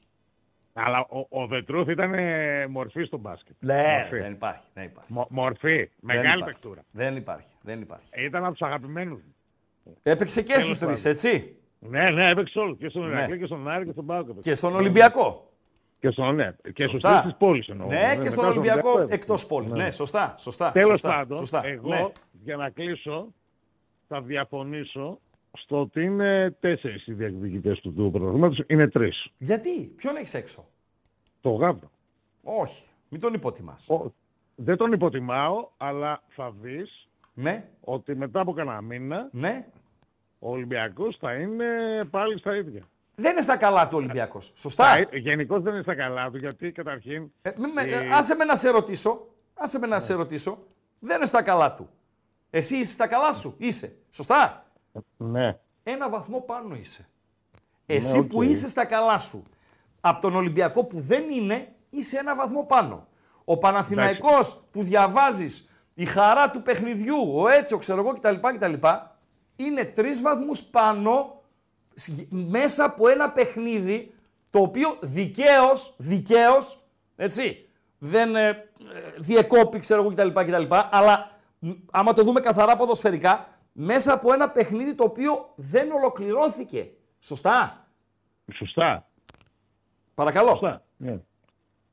Αλλά 0.72 1.06
ο, 1.10 1.26
ο 1.42 1.46
Βετρούθ 1.46 1.88
ήταν 1.88 2.14
ε, 2.14 2.66
μορφή 2.66 3.04
στο 3.04 3.16
μπάσκετ. 3.16 3.54
Ναι, 3.58 3.98
Μορφή. 4.00 4.18
δεν 4.18 4.32
υπάρχει. 4.32 4.62
Δεν 4.74 4.84
υπάρχει. 4.84 5.12
Μο- 5.12 5.26
μορφή. 5.30 5.76
Δεν 5.76 5.88
Μεγάλη 6.00 6.26
υπάρχει. 6.26 6.44
παικτούρα. 6.44 6.82
Δεν 6.90 7.16
υπάρχει. 7.16 7.48
Δεν 7.62 7.80
υπάρχει. 7.80 8.06
Ήταν 8.24 8.42
από 8.44 8.52
τους 8.52 8.62
αγαπημένους 8.66 9.20
μου. 9.22 9.34
Έπαιξε 10.02 10.42
και 10.42 10.52
στους 10.60 10.78
Τέλος 10.78 11.00
τρεις, 11.00 11.04
έτσι; 11.04 11.56
Ναι, 11.78 12.10
ναι, 12.10 12.30
έπαιξε 12.30 12.58
όλους. 12.58 12.78
Και 12.78 12.88
στον 12.88 13.02
Ναι. 13.08 13.16
Ηρακλή 13.16 13.38
και 13.38 13.46
στον 13.46 13.68
Άρη 13.68 13.84
και 13.84 13.92
στον 13.92 14.06
Πάοκ. 14.06 14.28
έπαιξε. 14.28 14.48
Και 14.50 14.54
στον 14.54 14.74
Ολυμπιακό. 14.74 15.47
Και 16.00 16.10
στον 16.10 16.34
ναι. 16.34 16.52
Και 16.62 16.82
στους 16.82 16.90
Σωστά. 17.00 17.08
τρεις 17.20 17.22
της 17.30 17.34
πόλης 17.38 17.68
εννοώ. 17.68 17.86
Ναι, 17.86 18.16
και 18.20 18.30
στον 18.30 18.44
Ολυμπιακό 18.44 19.06
εκτός 19.08 19.46
πόλης. 19.46 19.72
Ναι, 19.72 19.90
σωστά, 19.90 20.34
σωστά. 20.38 20.72
Τέλος 20.72 20.88
σωστά, 20.88 21.08
πάντων, 21.08 21.38
σωστά. 21.38 21.60
εγώ 21.66 21.88
Ναι. 21.88 22.06
για 22.44 22.56
να 22.56 22.70
κλείσω 22.70 23.26
θα 24.08 24.20
διαφωνήσω 24.20 25.18
στο 25.52 25.80
ότι 25.80 26.02
είναι 26.02 26.56
τέσσερις 26.60 27.06
οι 27.06 27.12
διεκδικητές 27.12 27.80
του, 27.80 27.92
του 27.94 28.10
πρωταθλήματος. 28.10 28.60
Είναι 28.66 28.88
τρεις. 28.88 29.26
Γιατί, 29.38 29.80
ποιον 29.96 30.16
έχεις 30.16 30.34
έξω; 30.34 30.64
Το 31.40 31.50
Γάβρο. 31.50 31.90
Όχι, 32.42 32.82
μην 33.08 33.20
τον 33.20 33.34
υποτιμάς. 33.34 33.88
Ο- 33.88 34.12
Δεν 34.54 34.76
τον 34.76 34.92
υποτιμάω, 34.92 35.68
αλλά 35.76 36.22
θα 36.28 36.52
δεις 36.60 37.08
Ναι, 37.34 37.68
ότι 37.80 38.14
μετά 38.16 38.40
από 38.40 38.52
κανένα 38.52 38.80
μήνα 38.80 39.28
ναι. 39.32 39.66
ο 40.38 40.50
Ολυμπιακός 40.50 41.16
θα 41.16 41.34
είναι 41.34 41.66
πάλι 42.10 42.38
στα 42.38 42.56
ίδια. 42.56 42.82
Δεν 43.20 43.32
είναι 43.32 43.40
στα 43.40 43.56
καλά 43.56 43.88
του 43.88 43.96
Ολυμπιακός. 43.96 44.52
Σωστά. 44.56 44.98
Γενικώς 45.12 45.62
δεν 45.62 45.72
είναι 45.72 45.82
στα 45.82 45.94
καλά 45.94 46.30
του, 46.30 46.36
γιατί 46.36 46.72
καταρχήν. 46.72 47.30
Ε, 47.42 47.50
μη 47.58 47.72
με- 47.72 47.82
ε, 47.82 48.14
άσε 48.14 48.34
με 48.34 48.44
να 48.44 48.56
σε 48.56 48.68
ρωτήσω. 48.70 49.26
Άσε 49.54 49.78
με 49.78 49.86
να 49.86 50.00
σε 50.00 50.14
ρωτήσω. 50.14 50.58
Δεν 50.98 51.16
είναι 51.16 51.26
στα 51.26 51.42
καλά 51.42 51.74
του. 51.74 51.88
Εσύ 52.50 52.76
είσαι 52.76 52.92
στα 52.92 53.06
καλά 53.06 53.32
σου. 53.32 53.54
Είσαι. 53.58 53.96
Σωστά. 54.10 54.66
Ναι. 55.16 55.58
Ένα 55.82 56.08
βαθμό 56.08 56.40
πάνω 56.40 56.74
είσαι. 56.74 57.08
Εσύ 57.86 58.18
οκ. 58.18 58.26
που 58.26 58.42
είσαι 58.42 58.68
στα 58.68 58.84
καλά 58.84 59.18
σου. 59.18 59.42
Από 60.00 60.20
τον 60.20 60.36
Ολυμπιακό 60.36 60.84
που 60.84 61.00
δεν 61.00 61.30
είναι, 61.30 61.72
είσαι 61.90 62.18
ένα 62.18 62.34
βαθμό 62.34 62.64
πάνω. 62.64 63.06
Ο 63.44 63.56
Παναθηναϊκός 63.58 64.62
που 64.72 64.82
διαβάζεις 64.82 65.68
η 65.94 66.04
χαρά 66.04 66.50
του 66.50 66.62
παιχνιδιού, 66.62 67.32
ο 67.34 67.48
Έτσο, 67.48 67.78
ξέρω 67.78 68.00
εγώ 68.00 68.12
κτλ. 68.12 68.34
κτλ 68.56 68.72
είναι 69.56 69.84
τρεις 69.84 70.20
βαθμούς 70.22 70.62
πάνω 70.62 71.37
σ- 71.37 71.37
μέσα 72.28 72.84
από 72.84 73.08
ένα 73.08 73.30
παιχνίδι 73.30 74.14
το 74.50 74.58
οποίο 74.58 74.96
δικαίως, 75.00 75.94
δικαίως, 75.98 76.78
έτσι, 77.16 77.68
δεν 77.98 78.36
ε, 78.36 78.48
ε, 78.48 78.64
διεκόπη, 79.18 79.78
ξέρω 79.78 80.00
εγώ 80.00 80.10
κτλ. 80.10 80.28
κτλ 80.28 80.74
αλλά 80.90 81.30
μ, 81.58 81.70
άμα 81.90 82.12
το 82.12 82.22
δούμε 82.22 82.40
καθαρά 82.40 82.76
ποδοσφαιρικά, 82.76 83.48
μέσα 83.72 84.12
από 84.12 84.32
ένα 84.32 84.50
παιχνίδι 84.50 84.94
το 84.94 85.04
οποίο 85.04 85.52
δεν 85.56 85.92
ολοκληρώθηκε. 85.92 86.90
Σωστά; 87.20 87.86
Σωστά. 88.54 89.06
Παρακαλώ. 90.14 90.48
Σωστά. 90.48 90.82
Ναι. 90.96 91.20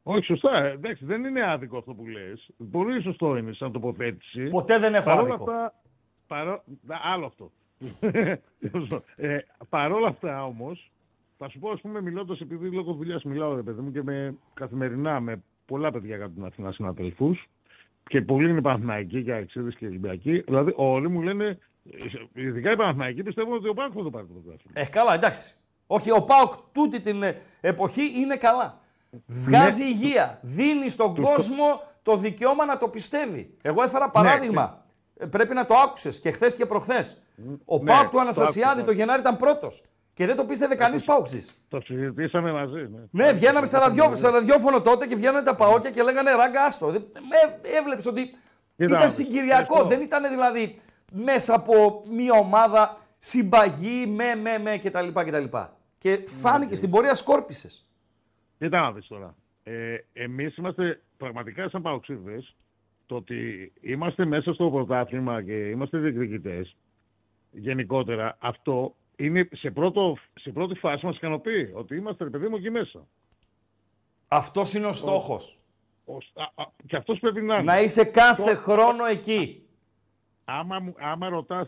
Όχι, 0.03 0.25
σωστά. 0.25 0.57
Ε, 0.57 0.71
Εντάξει, 0.71 1.05
δεν 1.05 1.23
είναι 1.23 1.51
άδικο 1.51 1.77
αυτό 1.77 1.93
που 1.93 2.05
λες. 2.07 2.49
Πολύ 2.71 3.01
σωστό 3.01 3.37
είναι 3.37 3.53
σαν 3.53 3.71
τοποθέτηση. 3.71 4.49
Ποτέ 4.49 4.77
δεν 4.79 4.95
έχω 4.95 5.05
Παρ' 5.05 5.19
όλα 5.19 5.33
άδικο. 5.33 5.51
αυτά. 5.51 5.73
Παρό... 6.27 6.63
Να, 6.81 6.99
Άλλο 7.03 7.25
αυτό. 7.25 7.51
Ε, 9.15 9.37
Παρ' 9.69 9.91
όλα 9.91 10.07
αυτά 10.07 10.45
όμως, 10.45 10.91
θα 11.37 11.49
σου 11.49 11.59
πω, 11.59 11.69
ας 11.69 11.81
πούμε, 11.81 12.01
μιλώντας, 12.01 12.39
επειδή 12.39 12.69
λόγω 12.69 12.93
δουλειάς 12.93 13.23
μιλάω, 13.23 13.55
ρε 13.55 13.61
παιδί 13.61 13.81
μου, 13.81 13.91
και 13.91 14.03
με, 14.03 14.35
καθημερινά 14.53 15.19
με 15.19 15.43
πολλά 15.65 15.91
παιδιά 15.91 16.25
από 16.25 16.33
την 16.33 16.45
Αθηνά 16.45 16.71
συναδελφούς, 16.71 17.47
και 18.07 18.21
πολλοί 18.21 18.49
είναι 18.49 18.61
Παναθηναϊκοί 18.61 19.23
και 19.23 19.33
Αεξίδε 19.33 19.69
και 19.69 19.85
Ολυμπιακοί. 19.85 20.39
Δηλαδή, 20.39 20.73
όλοι 20.75 21.09
μου 21.09 21.21
λένε, 21.21 21.57
ε, 22.33 22.41
ειδικά 22.41 22.71
οι 22.71 22.75
Παναθηναϊκοί, 22.75 23.23
πιστεύουν 23.23 23.53
ότι 23.53 23.67
ο 23.67 23.73
Πάκο 23.73 23.93
θα 23.97 24.03
το 24.03 24.09
πάρει 24.09 24.25
το 24.25 24.33
πρωτάθλημα. 24.33 24.79
Ε, 24.81 24.85
καλά, 24.85 25.13
εντάξει. 25.13 25.53
Όχι, 25.87 26.11
ο 26.11 26.21
Πάοκ 26.23 26.53
τούτη 26.71 26.99
την 26.99 27.23
ε, 27.23 27.41
εποχή 27.61 28.01
είναι 28.15 28.35
καλά. 28.35 28.79
Βγάζει 29.25 29.83
Ναι. 29.83 29.89
υγεία. 29.89 30.39
Δίνει 30.41 30.89
στον 30.89 31.15
κόσμο 31.15 31.81
το 32.03 32.17
δικαίωμα 32.17 32.65
να 32.65 32.77
το 32.77 32.87
πιστεύει. 32.87 33.57
Εγώ 33.61 33.83
έφερα 33.83 34.09
παράδειγμα. 34.09 34.84
Ε, 35.17 35.25
Πρέπει 35.25 35.53
να 35.53 35.65
το 35.65 35.75
άκουσες 35.75 36.19
και 36.19 36.31
χθες 36.31 36.55
και 36.55 36.65
προχθές. 36.65 37.21
Ο 37.65 37.77
Ναι, 37.77 37.83
Πάοκ 37.83 38.03
του 38.05 38.09
το 38.11 38.19
Αναστασιάδη 38.19 38.69
άκουσα. 38.71 38.85
το 38.85 38.91
Γενάρη 38.91 39.19
ήταν 39.19 39.37
πρώτος. 39.37 39.83
Και 40.13 40.25
δεν 40.25 40.35
το 40.35 40.45
πίστευε 40.45 40.75
κανείς 40.75 41.03
Πάουξη. 41.03 41.47
Το 41.67 41.81
συζητήσαμε 41.81 42.51
μαζί. 42.51 42.79
Ναι, 43.11 43.23
Ναι, 43.25 43.31
βγαίναμε 43.31 43.65
στα 43.65 43.79
ραδιόφωνο, 43.79 44.15
στο 44.15 44.29
ραδιόφωνο 44.29 44.81
τότε 44.81 45.07
και 45.07 45.15
βγαίνανε 45.15 45.41
τα 45.41 45.55
παόκια 45.55 45.89
και 45.89 46.03
λέγανε 46.03 46.31
ράγκα 46.31 46.63
άστο. 46.63 46.93
Έβλεψε 47.79 48.09
ότι 48.09 48.35
ήταν 48.75 48.99
να 48.99 49.07
συγκυριακό. 49.07 49.79
δεις. 49.79 49.87
Δεν 49.87 50.01
ήταν 50.01 50.29
δηλαδή 50.29 50.81
μέσα 51.13 51.55
από 51.55 52.03
μια 52.11 52.33
ομάδα 52.33 52.93
συμπαγή 53.17 54.07
με, 54.07 54.35
με, 54.35 54.57
με 54.57 54.77
κτλ. 54.77 55.07
κτλ. 55.13 55.57
Και 55.97 56.23
φάνηκε 56.25 56.75
στην 56.75 56.89
πορεία 56.89 57.15
σκόρπισες. 57.15 57.87
Κοίτα 58.59 58.79
να 58.81 58.91
δεις 58.91 59.07
τώρα. 59.07 59.35
Ε, 59.63 59.95
εμείς 60.13 60.57
είμαστε 60.57 61.01
πραγματικά 61.17 61.69
σαν 61.69 61.81
παοξίδες 61.81 62.55
το 63.05 63.15
ότι 63.15 63.71
είμαστε 63.81 64.25
μέσα 64.25 64.53
στο 64.53 64.69
πρωτάθλημα 64.69 65.43
και 65.43 65.69
είμαστε 65.69 65.97
διεκδικητές 65.97 66.75
γενικότερα 67.51 68.37
αυτό 68.39 68.95
είναι 69.15 69.49
σε, 69.53 69.71
πρώτο, 69.71 70.17
σε 70.39 70.51
πρώτη 70.51 70.75
φάση 70.79 71.05
μας 71.05 71.15
ικανοποιεί 71.15 71.71
ότι 71.75 71.95
είμαστε 71.95 72.23
ρε 72.23 72.29
παιδί 72.29 72.47
μου 72.47 72.55
εκεί 72.55 72.69
μέσα. 72.69 73.07
Αυτός 74.27 74.73
είναι 74.73 74.85
ο 74.85 74.93
στόχος. 74.93 75.57
Ο- 76.05 76.15
α- 76.33 76.63
α- 76.63 76.71
και 76.87 76.95
αυτός 76.95 77.19
πρέπει 77.19 77.41
να 77.41 77.55
είναι. 77.55 77.63
Να 77.63 77.81
είσαι 77.81 78.03
κάθε 78.03 78.55
χρόνο 78.55 79.05
εκεί. 79.05 79.65
Άμα, 80.45 80.79
μου- 80.79 80.95
άμα 80.97 81.29
ρωτάς 81.29 81.67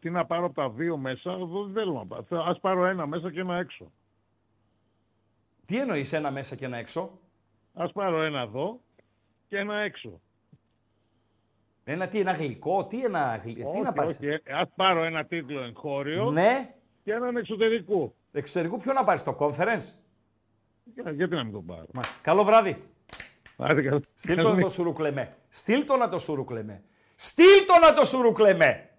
τι 0.00 0.10
να 0.10 0.24
πάρω 0.26 0.44
από 0.44 0.54
τα 0.54 0.70
δύο 0.70 0.96
μέσα, 0.96 1.30
εγώ 1.32 1.64
δεν 1.64 1.72
θέλω 1.72 1.92
να 1.92 2.06
πάρω. 2.06 2.44
Ας 2.44 2.60
πάρω 2.60 2.84
ένα 2.86 3.06
μέσα 3.06 3.30
και 3.32 3.40
ένα 3.40 3.56
έξω. 3.56 3.92
Τι 5.66 5.78
εννοείς 5.78 6.12
ένα 6.12 6.30
μέσα 6.30 6.56
και 6.56 6.64
ένα 6.64 6.76
έξω; 6.76 7.18
Ας 7.74 7.92
πάρω 7.92 8.22
ένα 8.22 8.40
εδώ 8.40 8.80
και 9.48 9.58
ένα 9.58 9.74
έξω. 9.76 10.20
Ένα 11.88 12.08
τι, 12.08 12.18
ένα 12.18 12.32
γλυκό, 12.32 12.84
τι 12.86 13.04
ένα 13.04 13.40
γλυκό. 13.44 13.60
Τι 13.70 13.76
όχι, 13.76 13.80
να 13.80 13.92
πάρεις; 13.92 14.16
όχι. 14.16 14.26
ε, 14.28 14.40
Ας 14.52 14.68
πάρω 14.76 15.04
ένα 15.04 15.24
τίτλο 15.24 15.62
εγχώριο 15.62 16.30
Ναι, 16.30 16.74
και 17.04 17.12
έναν 17.12 17.36
εξωτερικό. 17.36 18.14
εξωτερικού 18.32 18.78
ποιο 18.78 18.92
να 18.92 19.04
πάρεις 19.04 19.20
στο 19.20 19.36
conference; 19.40 19.92
Για- 20.84 21.10
Γιατί 21.12 21.34
να 21.34 21.44
μην 21.44 21.52
το 21.52 21.60
πάρω; 21.60 21.86
Μας. 21.92 22.16
Καλό 22.22 22.44
βράδυ. 22.44 22.82
Άντε, 23.56 23.82
καλά. 23.82 24.00
Στείλ 24.14 24.36
το 24.42 24.52
να 24.54 24.60
το 24.60 24.68
σουρουκλεμέ. 24.68 25.36
Στείλ 25.48 25.84
το 25.84 25.96
να 25.96 26.08
το 26.08 26.18
σουρουκλεμέ. 26.18 26.82
Στείλ 27.16 27.64
το 27.66 27.74
να 27.86 27.94
το 27.94 28.04
σουρουκλεμέ. 28.04 28.90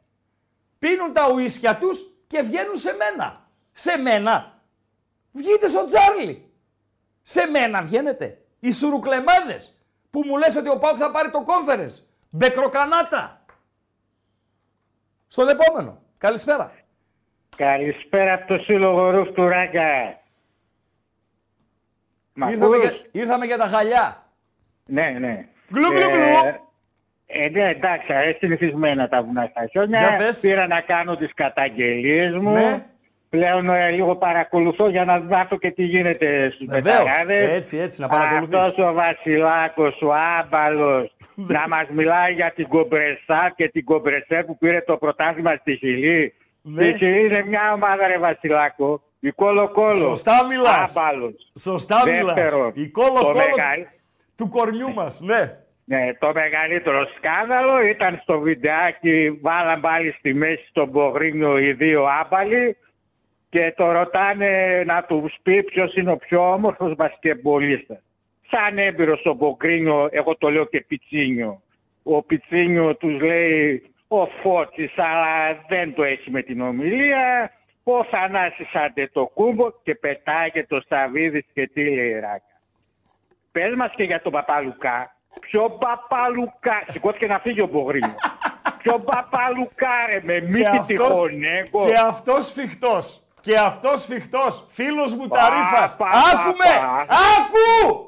Πίνουν 0.80 1.14
τα 1.14 1.32
ουίσκια 1.34 1.78
τους 1.78 2.06
και 2.28 2.42
βγαίνουν 2.42 2.76
σε 2.76 2.94
μένα. 2.94 3.50
Σε 3.72 3.98
μένα. 3.98 4.62
Βγείτε 5.32 5.68
στο 5.68 5.86
Τζάρλι. 5.86 6.52
Σε 7.22 7.48
μένα 7.48 7.82
βγαίνετε. 7.82 8.42
Οι 8.60 8.72
σουρουκλεμάδες 8.72 9.78
που 10.10 10.22
μου 10.26 10.38
λες 10.38 10.56
ότι 10.56 10.70
ο 10.70 10.78
Πάουκ 10.78 10.96
θα 11.00 11.12
πάρει 11.12 11.30
το 11.30 11.44
conference. 11.48 12.04
Μπεκροκανάτα. 12.30 13.42
Στον 15.28 15.48
επόμενο. 15.50 15.98
Καλησπέρα. 16.18 16.72
Καλησπέρα 17.56 18.34
από 18.34 18.48
το 18.48 18.58
Σύλλογο 18.64 19.10
Ρουφ 19.10 19.30
του 19.30 19.48
Ράγκα. 19.48 20.20
Μ' 22.34 22.48
Ήρθαμε 22.50 22.76
ακούς; 22.76 22.90
για, 22.90 23.00
ήρθαμε 23.12 23.46
για 23.46 23.58
τα 23.58 23.66
γαλιά. 23.66 24.24
Ναι, 24.86 25.10
ναι. 25.20 25.46
Γλου, 25.70 25.88
γλου, 25.88 26.00
Ε, 26.00 26.14
γλου. 26.14 26.66
Ε, 27.26 27.50
ναι, 27.50 27.70
εντάξει, 27.70 28.14
αρέσει 28.14 28.38
συνηθισμένα 28.38 29.08
τα 29.08 29.24
βουνά 29.24 29.46
στα 29.52 29.60
Για 29.62 29.70
χιόνια. 29.72 30.16
πες. 30.18 30.40
Πήρα 30.40 30.68
να 30.68 30.82
κάνω 30.82 31.16
τις 31.16 31.34
καταγγελίες 31.34 32.34
μου. 32.36 32.52
Ναι. 32.52 32.86
Πλέον 33.30 33.70
ε, 33.70 33.90
λίγο 33.90 34.16
παρακολουθώ 34.16 34.90
για 34.90 35.06
να 35.06 35.20
μάθω 35.20 35.58
και 35.58 35.72
τι 35.72 35.84
γίνεται 35.84 36.50
στους 36.52 36.66
Βεβαίως. 36.68 37.04
πεταράδες. 37.04 37.56
Έτσι, 37.56 37.78
έτσι, 37.78 38.02
να 38.02 38.08
παρακολουθείς. 38.08 38.56
Αυτός 38.56 38.86
ο 38.86 38.94
Βασιλάκος, 38.94 40.02
ο 40.02 40.14
άμπαλος, 40.14 41.16
να 41.46 41.68
μας 41.68 41.88
μιλάει 41.90 42.34
για 42.34 42.52
την 42.56 42.68
Κομπρεσά 42.68 43.54
και 43.56 43.70
την 43.70 43.84
Κομπρεσέ 43.84 44.44
που 44.46 44.58
πήρε 44.58 44.82
το 44.82 44.98
πρωτάθλημα 44.98 45.56
στη 45.56 45.76
Χιλή. 45.76 46.34
Ναι. 46.62 46.84
Στη 46.84 46.98
Χιλή 46.98 47.26
είναι 47.26 47.44
μια 47.48 47.74
ομάδα, 47.74 48.08
ρε 48.08 48.18
Βασιλάκο. 48.18 49.02
Η 49.20 49.32
Κόλο 49.32 49.70
Κόλο. 49.70 49.94
Σωστά 49.94 50.46
μιλάς. 50.46 50.96
Άμπαλος. 50.98 51.52
Σωστά 51.60 52.04
μιλάς. 52.10 52.34
Δεύτερον, 52.34 52.72
Η 52.76 52.88
κόλο 52.90 53.14
το 53.14 53.26
κόλο 53.26 53.34
μεγαλ- 53.38 53.86
του 54.38 54.50
κορμιού 54.50 54.94
μας. 54.94 55.22
Ναι. 55.22 55.58
Ναι, 55.90 56.14
το 56.20 56.32
μεγαλύτερο 56.34 57.06
σκάνδαλο 57.18 57.82
ήταν 57.82 58.20
στο 58.22 58.40
βιντεάκι, 58.40 59.40
βάλαν 59.42 59.82
πάλι 59.82 60.12
στη 60.12 60.34
μέση 60.34 60.66
στον 60.70 60.92
Πογρίνιο 60.92 61.58
οι 61.60 61.74
δύο 61.74 62.06
άμπαλοι 62.22 62.78
και 63.50 63.74
το 63.78 63.92
ρωτάνε 63.92 64.84
να 64.86 65.04
τους 65.04 65.36
πει 65.44 65.64
ποιος 65.64 65.96
είναι 65.96 66.12
ο 66.12 66.18
πιο 66.18 66.52
όμορφος 66.54 66.96
μπασκεμπολίστας. 66.96 67.98
Σαν 68.50 68.78
έμπειρος 68.78 69.26
ο 69.26 69.36
Πογρίνιο, 69.36 70.08
εγώ 70.12 70.36
το 70.38 70.50
λέω 70.50 70.66
και 70.66 70.82
Πιτσίνιο. 70.82 71.62
Ο 72.04 72.22
Πιτσίνιο 72.24 72.95
τους 72.95 73.22
λέει 73.22 73.91
ο 74.08 74.26
Φώτσης, 74.26 74.93
αλλά 74.98 75.64
δεν 75.68 75.93
το 75.93 76.04
έχει 76.04 76.32
με 76.32 76.41
την 76.41 76.62
ομιλία. 76.62 77.52
Ο 77.84 78.04
Θανάσης 78.04 78.76
Αντετοκούμπο 78.76 79.72
και 79.84 79.95
πετάγεται 79.95 80.66
το 80.70 80.82
Σταβίδης 80.82 81.45
και 81.54 81.68
τι 81.68 81.84
λέει 81.84 82.14
ράκα. 82.14 82.41
Πες 83.52 83.76
μας 83.76 83.91
και 83.95 84.04
για 84.04 84.22
τον 84.22 84.32
Παπαλουκά. 84.32 85.16
Ποιο 85.39 85.70
Παπαλουκά; 85.70 86.84
Σηκώθηκε 86.91 87.28
να 87.28 87.39
φύγει 87.39 87.62
ο 87.62 87.68
Μπογρίνο. 87.68 88.16
Ποιο 88.82 89.00
Παπαλουκά 89.00 89.89
ρε 90.10 90.20
με 90.24 90.39
μύτη 90.41 90.80
τυχονέγκο. 90.88 91.86
και 91.86 91.93
αυτός 92.08 92.45
σφιχτός. 92.45 93.22
Και 93.41 93.58
αυτός 93.58 94.02
σφιχτός. 94.02 94.66
Φίλος 94.70 95.16
μου 95.16 95.28
Ταρίφας. 95.28 95.95
πα, 95.95 96.08
Άκουμε. 96.34 96.56
πα, 96.78 97.06
πα. 97.08 98.07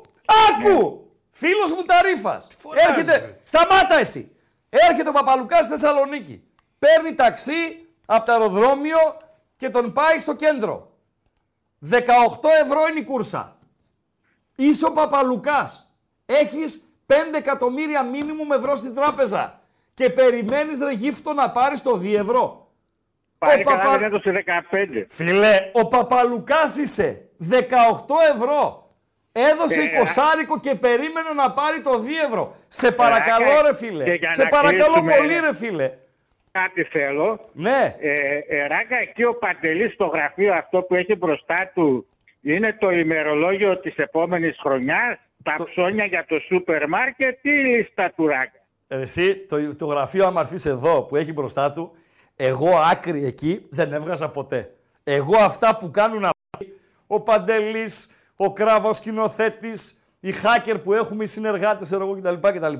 Άκου. 0.49 0.69
Άκου. 0.71 1.07
Φίλος 1.31 1.73
μου 1.73 1.83
Ταρίφας. 1.83 2.47
Έρχεται. 2.87 3.39
Σταμάτα 3.43 3.95
εσύ. 3.99 4.31
Έρχεται 4.69 5.09
ο 5.09 5.11
Παπαλουκάς 5.11 5.65
στη 5.65 5.73
Θεσσαλονίκη. 5.73 6.43
Παίρνει 6.79 7.15
ταξί 7.15 7.87
από 8.05 8.25
το 8.25 8.31
αεροδρόμιο 8.31 8.97
και 9.57 9.69
τον 9.69 9.93
πάει 9.93 10.17
στο 10.17 10.35
κέντρο. 10.35 10.91
18 11.89 11.95
ευρώ 12.63 12.87
είναι 12.89 12.99
η 12.99 13.03
κούρσα. 13.03 13.57
Είσαι 14.55 14.85
ο 14.85 14.91
Παπαλουκάς. 14.91 15.93
Έχεις 16.25 16.83
5 17.05 17.37
εκατομμύρια 17.37 18.03
μήνυμου 18.03 18.53
ευρώ 18.53 18.75
στην 18.75 18.95
τράπεζα. 18.95 19.59
Και 19.93 20.09
περιμένεις 20.09 20.79
ρε 20.79 20.91
γύφτο 20.91 21.33
να 21.33 21.51
πάρεις 21.51 21.81
το 21.81 21.97
2 21.97 22.17
ευρώ. 22.17 22.71
Πάλι 23.37 23.63
Παπα- 23.63 23.79
καλά 23.79 23.97
δεν 23.97 24.03
έδωσε 24.03 24.31
15. 24.31 25.05
Φίλε, 25.09 25.57
ο 25.73 25.87
Παπαλουκάς 25.87 26.77
είσαι 26.77 27.29
18 27.37 28.15
ευρώ. 28.35 28.88
Έδωσε 29.31 29.81
Ε, 29.81 29.83
20 29.83 30.59
και 30.61 30.75
περίμενε 30.75 31.29
να 31.35 31.51
πάρει 31.51 31.81
το 31.81 31.91
2 31.91 32.25
ευρώ. 32.27 32.55
Σε 32.67 32.91
παρακαλώ 32.91 33.45
Ρακα, 33.45 33.61
ρε 33.61 33.69
και 33.69 33.75
φίλε. 33.75 34.15
για 34.15 34.29
Σε 34.29 34.43
να 34.43 34.47
παρακαλώ 34.49 34.83
κλείσουμε- 34.93 35.15
πολύ 35.17 35.39
ρε 35.39 35.53
φίλε. 35.55 35.91
Κάτι 36.51 36.83
θέλω. 36.83 37.49
Ναι. 37.53 37.95
Ε, 37.99 38.37
ε, 38.47 38.67
Ράκα, 38.67 38.97
εκεί 39.01 39.23
ο 39.23 39.33
Παντελής 39.35 39.93
στο 39.93 40.05
γραφείο 40.05 40.53
αυτό 40.53 40.81
που 40.81 40.95
έχει 40.95 41.15
μπροστά 41.15 41.71
του 41.73 42.07
είναι 42.41 42.73
το 42.79 42.89
ημερολόγιο 42.91 43.79
της 43.79 43.95
επόμενης 43.97 44.57
χρονιάς, 44.59 45.17
τα 45.43 45.53
ψώνια 45.65 46.05
για 46.05 46.25
το 46.27 46.39
σούπερ 46.47 46.87
μάρκετ 46.87 47.33
ή 47.45 47.49
η 47.49 47.49
λίστα 47.65 48.11
του 48.15 48.27
Ράκα. 48.27 48.59
Εσύ, 48.87 49.35
το, 49.35 49.75
το 49.75 49.85
γραφείο 49.85 50.25
άμα 50.25 50.41
έρθεις 50.41 50.65
εδώ 50.65 51.01
που 51.01 51.15
έχει 51.15 51.33
μπροστά 51.33 51.71
του, 51.71 51.91
εγώ 52.35 52.69
άκρη 52.91 53.25
εκεί 53.25 53.65
δεν 53.69 53.93
έβγαζα 53.93 54.29
ποτέ. 54.29 54.71
Εγώ 55.03 55.37
αυτά 55.37 55.77
που 55.77 55.91
κάνουν 55.91 56.23
αυτοί, 56.25 56.79
ο 57.07 57.21
Παντελής, 57.21 58.11
ο 58.41 58.53
Κράβα, 58.53 58.89
ο 58.89 58.93
σκηνοθέτης, 58.93 60.03
οι 60.19 60.33
hacker 60.43 60.79
που 60.83 60.93
έχουμε, 60.93 61.23
οι 61.23 61.27
συνεργάτες 61.27 61.91
εγώ 61.91 62.17
κτλ. 62.21 62.47
κτλ. 62.47 62.73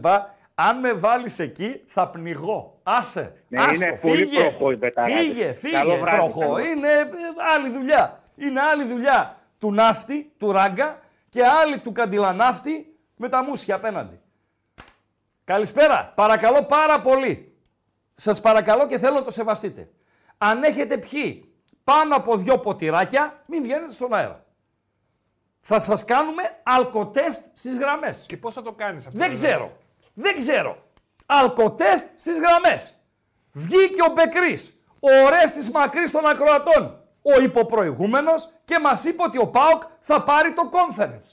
Αν 0.55 0.79
με 0.79 0.93
βάλεις 0.93 1.39
εκεί 1.39 1.81
θα 1.85 2.07
πνιγώ. 2.07 2.79
Άσε. 2.83 3.33
Ναι, 3.47 3.59
άστο, 3.61 3.73
είναι 3.85 3.99
πολύ 4.01 4.15
φύγε, 4.15 4.39
προχώ 4.39 4.71
οι 4.71 4.77
πεταράδες. 4.77 5.17
Φύγε, 5.25 5.53
φύγε, 5.53 5.73
Καλό 5.75 5.97
βράδυ, 5.97 6.17
προχώ. 6.17 6.39
καλό. 6.39 6.59
Είναι 6.59 6.87
ε, 6.87 7.07
άλλη 7.55 7.69
δουλειά. 7.69 8.23
Είναι 8.35 8.61
άλλη 8.61 8.83
δουλειά 8.83 9.37
του 9.59 9.71
ναύτη, 9.73 10.31
του 10.37 10.51
ράγκα 10.51 10.99
και 11.29 11.45
άλλη 11.45 11.77
του 11.79 11.91
καντιλανάφτη 11.91 12.95
με 13.15 13.29
τα 13.29 13.43
μουσια 13.43 13.75
απέναντι. 13.75 14.19
Καλησπέρα. 15.43 16.11
Παρακαλώ 16.15 16.63
πάρα 16.63 17.01
πολύ. 17.01 17.53
Σας 18.13 18.41
παρακαλώ 18.41 18.87
και 18.87 18.97
θέλω 18.97 19.13
να 19.13 19.23
το 19.23 19.31
σεβαστείτε. 19.31 19.89
Αν 20.37 20.63
έχετε 20.63 20.97
πιει 20.97 21.53
πάνω 21.83 22.15
από 22.15 22.35
δυο 22.37 22.59
ποτηράκια, 22.59 23.43
μην 23.45 23.61
βγαίνετε 23.63 23.91
στον 23.93 24.13
αέρα. 24.13 24.43
Θα 25.71 25.79
σας 25.79 26.05
κάνουμε 26.05 26.43
αλκοτέστ 26.63 27.41
στις 27.53 27.77
γραμμές. 27.77 28.25
Και 28.27 28.37
πώς 28.37 28.53
θα 28.53 28.61
το 28.61 28.71
κάνεις 28.71 29.05
αυτό. 29.05 29.17
Δεν 29.19 29.29
δηλαδή; 29.29 29.47
ξέρω. 29.47 29.77
Δεν 30.13 30.37
ξέρω. 30.37 30.77
Αλκοτέστ 31.25 32.05
στις 32.19 32.39
γραμμές. 32.39 32.93
Βγήκε 33.51 34.01
ο 34.01 34.11
Μπεκρής, 34.13 34.73
ο 34.99 35.25
Ορέστης 35.25 35.71
Μακρύς 35.71 36.11
των 36.11 36.25
Ακροατών, 36.27 37.03
ο 37.21 37.41
υποπροηγούμενος 37.41 38.49
και 38.65 38.79
μας 38.79 39.05
είπε 39.05 39.23
ότι 39.23 39.37
ο 39.37 39.47
ΠΑΟΚ 39.47 39.81
θα 39.99 40.23
πάρει 40.23 40.53
το 40.53 40.69
conference. 40.71 41.31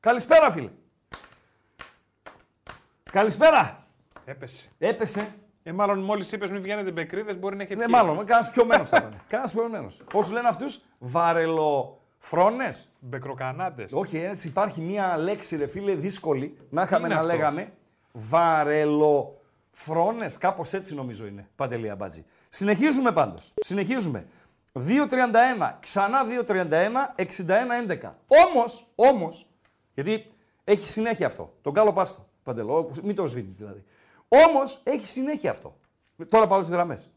Καλησπέρα 0.00 0.50
φίλε. 0.50 0.70
Καλησπέρα. 3.12 3.86
Έπεσε. 4.24 4.68
Έπεσε. 4.78 5.34
Ε, 5.62 5.72
μάλλον 5.72 5.98
μόλις 5.98 6.32
είπες 6.32 6.50
μην 6.50 6.62
βγαίνετε 6.62 6.90
μπεκρίδες, 6.90 7.38
μπορεί 7.38 7.56
να 7.56 7.62
έχει 7.62 7.74
Ναι, 7.74 7.84
πιει. 7.84 7.94
μάλλον, 7.96 8.26
κανένα 8.26 8.50
πιωμένο 8.52 8.84
θα 8.84 8.96
ήταν. 8.96 9.20
Κανένα 9.28 9.50
πιωμένο. 9.50 9.86
Πώς 10.10 10.30
λένε 10.30 10.48
αυτούς, 10.48 10.80
βαρελοφρόνε. 12.30 12.68
Μπεκροκανάτες. 13.00 13.92
Όχι, 13.92 14.18
έτσι 14.18 14.48
υπάρχει 14.48 14.80
μία 14.80 15.16
λέξη, 15.16 15.56
ρε 15.56 15.66
φίλε, 15.66 15.94
δύσκολη. 15.94 16.58
Να 16.70 16.82
είχαμε 16.82 17.06
είναι 17.06 17.14
να 17.14 17.20
αυτό; 17.20 17.32
λέγαμε. 17.32 17.72
Βαρελοφρόνες, 18.12 20.38
κάπως 20.38 20.72
έτσι 20.72 20.94
νομίζω 20.94 21.26
είναι. 21.26 21.48
Παντελή 21.56 21.90
αμπάτζη. 21.90 22.24
Συνεχίζουμε 22.48 23.12
πάντως. 23.12 23.52
Συνεχίζουμε. 23.56 24.26
2.31, 24.72 25.76
ξανά 25.80 26.24
2.31, 26.46 27.14
61-11. 27.16 28.12
Όμως, 28.26 28.86
όμως, 28.94 29.46
γιατί 29.94 30.32
έχει 30.64 30.88
συνέχεια 30.88 31.26
αυτό. 31.26 31.54
Τον 31.62 31.72
κάλο 31.72 31.92
πάστο. 31.92 32.28
Παντελό, 32.42 32.90
μην 33.02 33.14
το 33.14 33.26
σβήνεις 33.26 33.56
δηλαδή. 33.56 33.84
Όμως 34.28 34.80
έχει 34.84 35.06
συνέχεια 35.06 35.50
αυτό. 35.50 35.76
Τώρα 36.28 36.46
πάω 36.46 36.62
στις 36.62 36.74
γραμμές. 36.74 37.10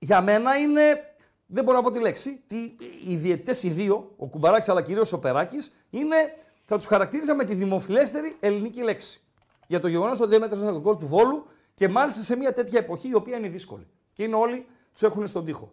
για 0.00 0.20
μένα 0.20 0.56
είναι. 0.56 1.09
Δεν 1.52 1.64
μπορώ 1.64 1.76
να 1.76 1.82
πω 1.82 1.90
τη 1.90 2.00
λέξη. 2.00 2.42
Τι, 2.46 2.76
οι 3.04 3.16
διαιτητές 3.16 3.62
οι 3.62 3.70
δύο, 3.70 4.12
ο 4.16 4.26
Κουμπαράκης 4.26 4.68
αλλά 4.68 4.82
κυρίως 4.82 5.12
ο 5.12 5.18
Περάκης, 5.18 5.72
είναι. 5.90 6.16
Θα 6.64 6.76
τους 6.76 6.86
χαρακτήριζα 6.86 7.34
με 7.34 7.44
τη 7.44 7.54
δημοφιλέστερη 7.54 8.36
ελληνική 8.40 8.82
λέξη. 8.82 9.20
Για 9.66 9.80
το 9.80 9.88
γεγονός 9.88 10.20
ότι 10.20 10.34
έμετρασαν 10.34 10.72
τον 10.72 10.82
κόλ 10.82 10.96
του 10.96 11.06
Βόλου 11.06 11.46
και 11.74 11.88
μάλιστα 11.88 12.22
σε 12.22 12.36
μια 12.36 12.52
τέτοια 12.52 12.78
εποχή 12.78 13.08
η 13.08 13.14
οποία 13.14 13.36
είναι 13.36 13.48
δύσκολη. 13.48 13.86
Και 14.12 14.22
είναι 14.22 14.34
όλοι 14.34 14.66
τους 14.92 15.02
έχουν 15.02 15.26
στον 15.26 15.44
τοίχο. 15.44 15.72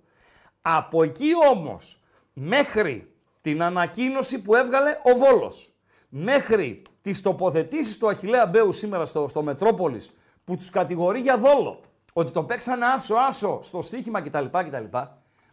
Από 0.62 1.04
εκεί 1.04 1.30
όμως 1.52 2.02
μέχρι 2.34 3.12
την 3.42 3.64
ανακοίνωση 3.64 4.42
που 4.42 4.56
έβγαλε 4.56 4.98
ο 5.04 5.18
Βόλος, 5.18 5.72
μέχρι 6.10 6.82
τις 7.02 7.22
τοποθετήσεις 7.22 7.98
του 7.98 8.08
Αχιλέα 8.08 8.46
Μπέου 8.46 8.72
σήμερα 8.72 9.06
στο, 9.06 9.28
στο 9.28 9.42
Μετρόπολης, 9.42 10.12
που 10.44 10.58
τους 10.58 10.70
κατηγορεί 10.70 11.20
για 11.20 11.38
δόλο, 11.38 11.82
ότι 12.14 12.32
το 12.32 12.44
παίξανε 12.44 12.86
άσο-άσο 12.86 13.60
στο 13.62 13.82
στοίχημα 13.82 14.22
κτλ. 14.22 14.46
κτλ. 14.46 14.98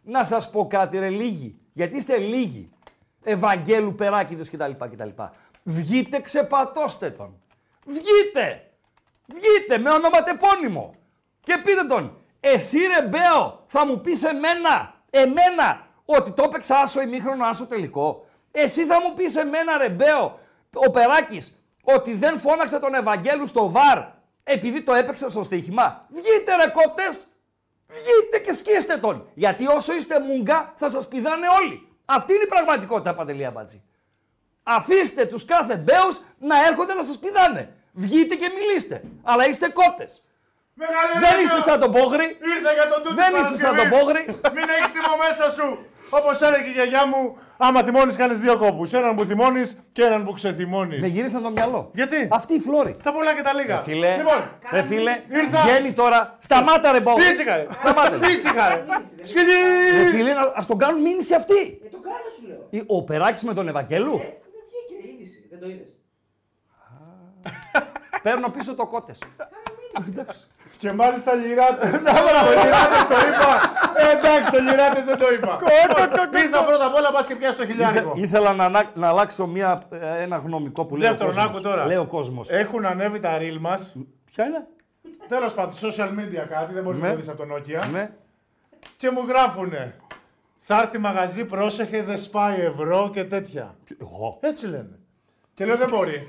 Να 0.05 0.24
σας 0.24 0.50
πω 0.50 0.66
κάτι 0.66 0.98
ρε 0.98 1.09
λίγοι, 1.09 1.59
γιατί 1.72 1.96
είστε 1.96 2.16
λίγοι, 2.16 2.70
Ευαγγέλου 3.22 3.94
Περάκηδες 3.94 4.50
κτλ. 4.50 4.70
κτλ. 4.70 5.09
Βγείτε 5.62 6.20
ξεπατώστε 6.20 7.11
τον. 7.11 7.40
Βγείτε! 7.86 8.70
Βγείτε 9.26 9.78
με 9.78 9.90
ονοματεπώνυμο. 9.90 10.94
Και 11.40 11.59
πείτε 11.64 11.84
τον, 11.84 12.16
εσύ 12.40 12.78
ρε 12.78 13.07
Μπέο, 13.07 13.64
θα 13.66 13.86
μου 13.86 14.00
πεις 14.00 14.24
εμένα, 14.24 14.94
εμένα, 15.11 15.86
ότι 16.05 16.30
το 16.30 16.42
έπαιξα 16.42 16.76
άσο 16.78 17.00
ημίχρονο 17.00 17.44
άσο 17.44 17.66
τελικό. 17.66 18.26
Εσύ 18.50 18.84
θα 18.84 19.00
μου 19.00 19.14
πεις 19.14 19.36
εμένα 19.36 19.78
ρε 19.78 19.88
Μπέο, 19.88 20.38
ο 20.74 20.90
Περάκης, 20.90 21.57
ότι 21.84 22.14
δεν 22.14 22.38
φώναξε 22.38 22.78
τον 22.78 22.94
Ευαγγέλου 22.94 23.46
στο 23.46 23.70
βαρ 23.70 23.98
επειδή 24.44 24.82
το 24.82 24.94
έπαιξε 24.94 25.30
στο 25.30 25.42
στοίχημα. 25.42 26.07
Βγείτε 26.09 26.57
ρε 26.57 26.70
κότες, 26.70 27.26
βγείτε 27.95 28.38
και 28.38 28.53
σκίστε 28.53 28.97
τον. 28.97 29.28
Γιατί 29.34 29.66
όσο 29.66 29.95
είστε 29.95 30.20
μούγκα 30.20 30.72
θα 30.76 30.88
σας 30.88 31.09
πηδάνε 31.09 31.47
όλοι. 31.61 31.88
Αυτή 32.05 32.32
είναι 32.32 32.42
η 32.42 32.47
πραγματικότητα, 32.47 33.14
Παντελία 33.14 33.51
Μπατζή. 33.51 33.82
Αφήστε 34.62 35.24
τους 35.24 35.45
κάθε 35.45 35.76
μπέους 35.76 36.20
να 36.38 36.66
έρχονται 36.66 36.95
να 36.95 37.03
σας 37.03 37.18
πηδάνε. 37.18 37.72
Βγείτε 37.92 38.34
και 38.34 38.51
μιλήστε. 38.59 39.03
Αλλά 39.22 39.49
είστε 39.49 39.68
κότες. 39.68 40.22
Μεγάλε 40.74 41.26
Δεν 41.26 41.45
είστε 41.45 41.61
σαν 41.70 41.80
τον 41.80 41.92
Πόγρη. 41.92 42.26
Ήρθα 42.57 42.72
για 42.72 42.88
τον 42.88 43.03
τούτο 43.03 43.14
Δεν 43.14 43.34
είστε 43.40 43.57
σαν 43.57 43.76
τον 43.76 43.88
Πόγρη. 43.88 44.22
Μην 44.57 44.66
έχεις 44.76 44.90
θυμό 44.95 45.14
μέσα 45.26 45.51
σου. 45.57 45.86
Όπως 46.18 46.40
έλεγε 46.40 46.68
η 46.68 46.72
γιαγιά 46.72 47.06
μου, 47.06 47.36
άμα 47.56 47.82
θυμώνεις, 47.82 48.16
κάνεις 48.16 48.38
δύο 48.38 48.58
κόπους. 48.58 48.92
Έναν 48.92 49.16
που 49.16 49.24
θυμώνεις 49.24 49.76
και 49.92 50.02
έναν 50.04 50.24
που 50.24 50.32
ξεθυμώνεις. 50.32 51.00
Με 51.00 51.06
γύρισαν 51.06 51.42
το 51.42 51.50
μυαλό. 51.50 51.90
Γιατί; 51.94 52.28
Αυτή 52.30 52.54
η 52.54 52.58
φλόρη. 52.58 52.96
Τα 53.02 53.12
πολλά 53.12 53.34
και 53.34 53.42
τα 53.42 53.52
λίγα. 53.54 53.78
Φίλε, 53.78 54.16
Λοιπόν, 54.16 54.50
ρε 54.72 54.82
φίλε, 54.82 55.10
Ήρθα. 55.30 55.60
βγαίνει 55.62 55.92
τώρα. 55.92 56.36
Σταμάτα 56.38 56.92
ρε 56.92 57.00
Πόγρη. 57.00 57.22
ήσυχα 57.32 57.56
ρε. 57.56 57.66
Σταμάτα. 57.78 58.18
ρε. 58.18 58.26
Ήσυχα 58.30 58.68
ρε. 58.68 58.84
Σκηνή. 59.22 59.52
Ρε 60.02 60.08
φίλε, 60.08 60.32
να- 60.32 60.52
ας 60.54 60.66
τον 60.66 60.78
κάνουν 60.78 61.00
μήνυση 61.02 61.34
αυτή. 61.34 61.80
Ε, 61.84 61.88
το 61.88 61.98
κάνω 61.98 62.28
σου 62.40 62.46
λέω. 62.48 62.66
Η- 62.70 62.82
Ο 62.86 63.02
Περάκης 63.02 63.42
με 63.42 63.54
τον 63.54 63.68
Ευαγγέλου. 63.68 64.14
Έτσι 64.14 64.30
δεν 64.52 64.62
βγήκε 64.68 65.06
η 65.08 65.14
είδηση. 65.14 65.46
Δεν 65.50 65.60
το 65.60 65.66
είδες. 65.68 65.88
Παίρνω 68.22 68.48
πίσω 68.48 68.74
το 68.74 68.86
κότες. 68.86 69.18
Εντάξει. 70.08 70.46
Και 70.85 70.93
μάλιστα 70.93 71.35
λιράτες. 71.35 71.91
Το 71.91 71.99
λιράτες 72.62 73.07
το 73.09 73.16
είπα. 73.28 73.51
Ε, 73.97 74.16
εντάξει, 74.16 74.51
το 74.51 74.59
λιράτες 74.62 75.05
δεν 75.05 75.18
το 75.18 75.26
είπα. 75.37 75.59
Ήρθα 76.43 76.64
πρώτα 76.64 76.87
απ' 76.87 76.95
όλα, 76.95 77.11
πας 77.12 77.26
και 77.26 77.35
πιάσεις 77.35 77.57
το 77.57 77.66
χιλιάρικο. 77.66 78.12
Ήθελα 78.14 78.53
να, 78.55 78.64
ανα- 78.64 78.91
να 78.95 79.09
αλλάξω 79.09 79.47
μια, 79.47 79.82
ε, 79.91 80.22
ένα 80.22 80.37
γνωμικό 80.37 80.85
που 80.85 80.97
λέει 80.97 81.07
ο 81.07 81.11
Δεύτερον, 81.11 81.35
κόσμος. 81.35 81.51
άκου 81.51 81.61
τώρα. 81.62 81.87
Λέει 81.87 81.97
ο 81.97 82.07
κόσμος. 82.07 82.51
Έχουν 82.51 82.87
ανέβει 82.87 83.20
τα 83.20 83.39
reel 83.41 83.57
μας. 83.61 83.97
Ποια 84.32 84.45
είναι; 84.45 84.66
Τέλος 85.28 85.55
πάντων, 85.55 85.74
social 85.82 86.09
media 86.09 86.47
κάτι, 86.49 86.74
δεν 86.74 86.82
μπορείς 86.82 87.01
Ναι. 87.01 87.07
να 87.09 87.14
το 87.14 87.20
δεις 87.20 87.28
από 87.28 87.47
το 87.47 87.55
Nokia. 87.55 87.89
Ναι. 87.93 88.11
Και 88.97 89.11
μου 89.11 89.24
γράφουνε. 89.28 89.95
Θα 90.59 90.78
έρθει 90.78 90.99
μαγαζί, 90.99 91.45
πρόσεχε, 91.45 92.03
δεν 92.03 92.18
σπάει 92.18 92.61
ευρώ 92.61 93.11
και 93.12 93.24
τέτοια. 93.24 93.74
Εγώ. 94.01 94.39
Έτσι 94.41 94.66
λένε. 94.66 94.99
Και 95.55 95.64
λέω 95.64 95.76
δεν 95.76 95.89
μπορεί. 95.89 96.26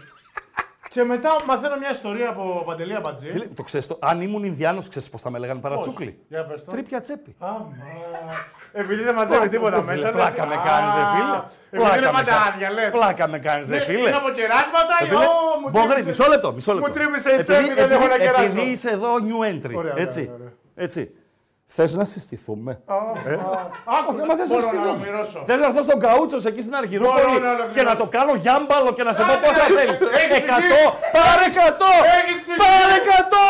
Και 0.96 1.04
μετά 1.04 1.36
μαθαίνω 1.46 1.78
μια 1.78 1.92
ιστορία 1.92 2.30
από 2.30 2.64
Παντελία 2.66 3.00
Μπατζή. 3.00 3.30
Φίλε, 3.30 3.46
το 3.46 3.64
ξέρεις, 3.64 3.88
το, 3.88 3.98
αν 4.02 4.22
ήμουν 4.22 4.44
Ινδιάνος, 4.44 4.88
ξέρεις 4.88 5.10
πώς 5.10 5.22
θα 5.22 5.30
με 5.30 5.38
λέγανε 5.40 5.60
παρατσούκλι; 5.60 6.20
Για 6.28 6.46
πες 6.46 6.64
το. 6.64 6.72
Τρίπια 6.72 7.00
τσέπη. 7.00 7.36
Άμα. 7.40 7.68
Επειδή 8.72 9.04
δεν 9.04 9.16
μαζεύει 9.16 9.50
τίποτα 9.50 9.82
Φίλε, 9.82 9.96
μέσα. 9.96 10.10
Πλάκα 10.10 10.46
λες, 10.46 10.56
με 10.56 10.62
«Α, 10.62 10.66
κάνεις, 10.66 10.94
ρε 10.96 11.06
φίλε. 11.14 11.38
Επειδή 11.72 11.98
είναι 11.98 12.06
με 12.06 12.12
μαντάρια, 12.12 12.68
κάνεις. 12.68 12.76
λες. 12.76 12.90
Πλάκα 12.92 13.28
με 13.28 13.40
κάνεις, 13.40 13.70
ρε 13.70 13.78
Ναι, 13.78 13.84
φίλε. 13.84 14.00
Είναι 14.00 14.18
από 14.24 14.30
κεράσματα 14.30 14.96
Ε, 15.02 15.06
ή 15.06 15.08
φίλε, 15.08 15.26
«Ω, 15.26 15.60
μου 15.62 15.70
Μπογρή, 15.70 15.88
τρύπησε». 15.88 16.08
μισό 16.08 16.26
λεπτό, 16.30 16.54
μισό 16.54 16.74
λεπτό. 16.74 16.88
Μου 16.88 16.94
τρύπησε 16.94 17.32
η 17.36 17.40
τσέπη, 17.42 17.74
δεν 17.74 17.92
έχω 17.92 18.08
να 18.08 18.18
κεράσω. 18.18 18.44
Επειδή 18.44 18.62
είσαι 18.72 18.90
εδώ 18.90 19.12
new 19.30 19.42
entry, 19.52 19.76
Ωραία, 19.76 19.92
ωραία, 19.92 20.04
έτσι, 20.76 21.12
ωραία. 21.66 21.78
έτσι. 21.78 21.82
Θες 21.82 21.94
να 21.94 22.04
συστηθούμε; 22.06 22.72
Α, 22.86 22.96
α, 22.96 23.00
Άκου, 23.98 24.10
Όχι, 24.12 24.22
άμα 24.22 24.36
θες 24.36 24.50
να 24.50 24.56
μπορώ 24.56 24.66
να 24.66 24.72
συστηθούμε. 24.72 24.90
ολοκληρώσω. 24.90 25.42
Θες 25.46 25.60
να 25.60 25.66
έρθω 25.66 25.82
στον 25.82 26.00
καούτσο 26.00 26.38
εκεί 26.50 26.62
στην 26.62 26.76
Αργυρούπολη 26.76 27.22
Μπορώ 27.26 27.40
να 27.40 27.50
ολοκληρώσω. 27.50 27.74
και 27.76 27.84
να 27.84 27.96
το 27.96 28.06
κάνω 28.16 28.34
γιάμπαλο 28.44 28.92
και 28.98 29.04
να 29.04 29.14
σε 29.14 29.22
πω 29.28 29.32
Άντε, 29.34 29.46
πόσα 29.48 29.64
ρε, 29.68 29.74
θέλεις. 29.78 30.00
έχεις 30.02 30.38
Εκατό, 30.38 30.62
ψυχή. 30.62 30.86
πάρε 31.16 31.44
εκατό, 31.52 31.92
Έχεις 32.18 32.38
ψυχή. 32.44 32.58
πάρε 32.64 32.94
εκατό, 33.02 33.50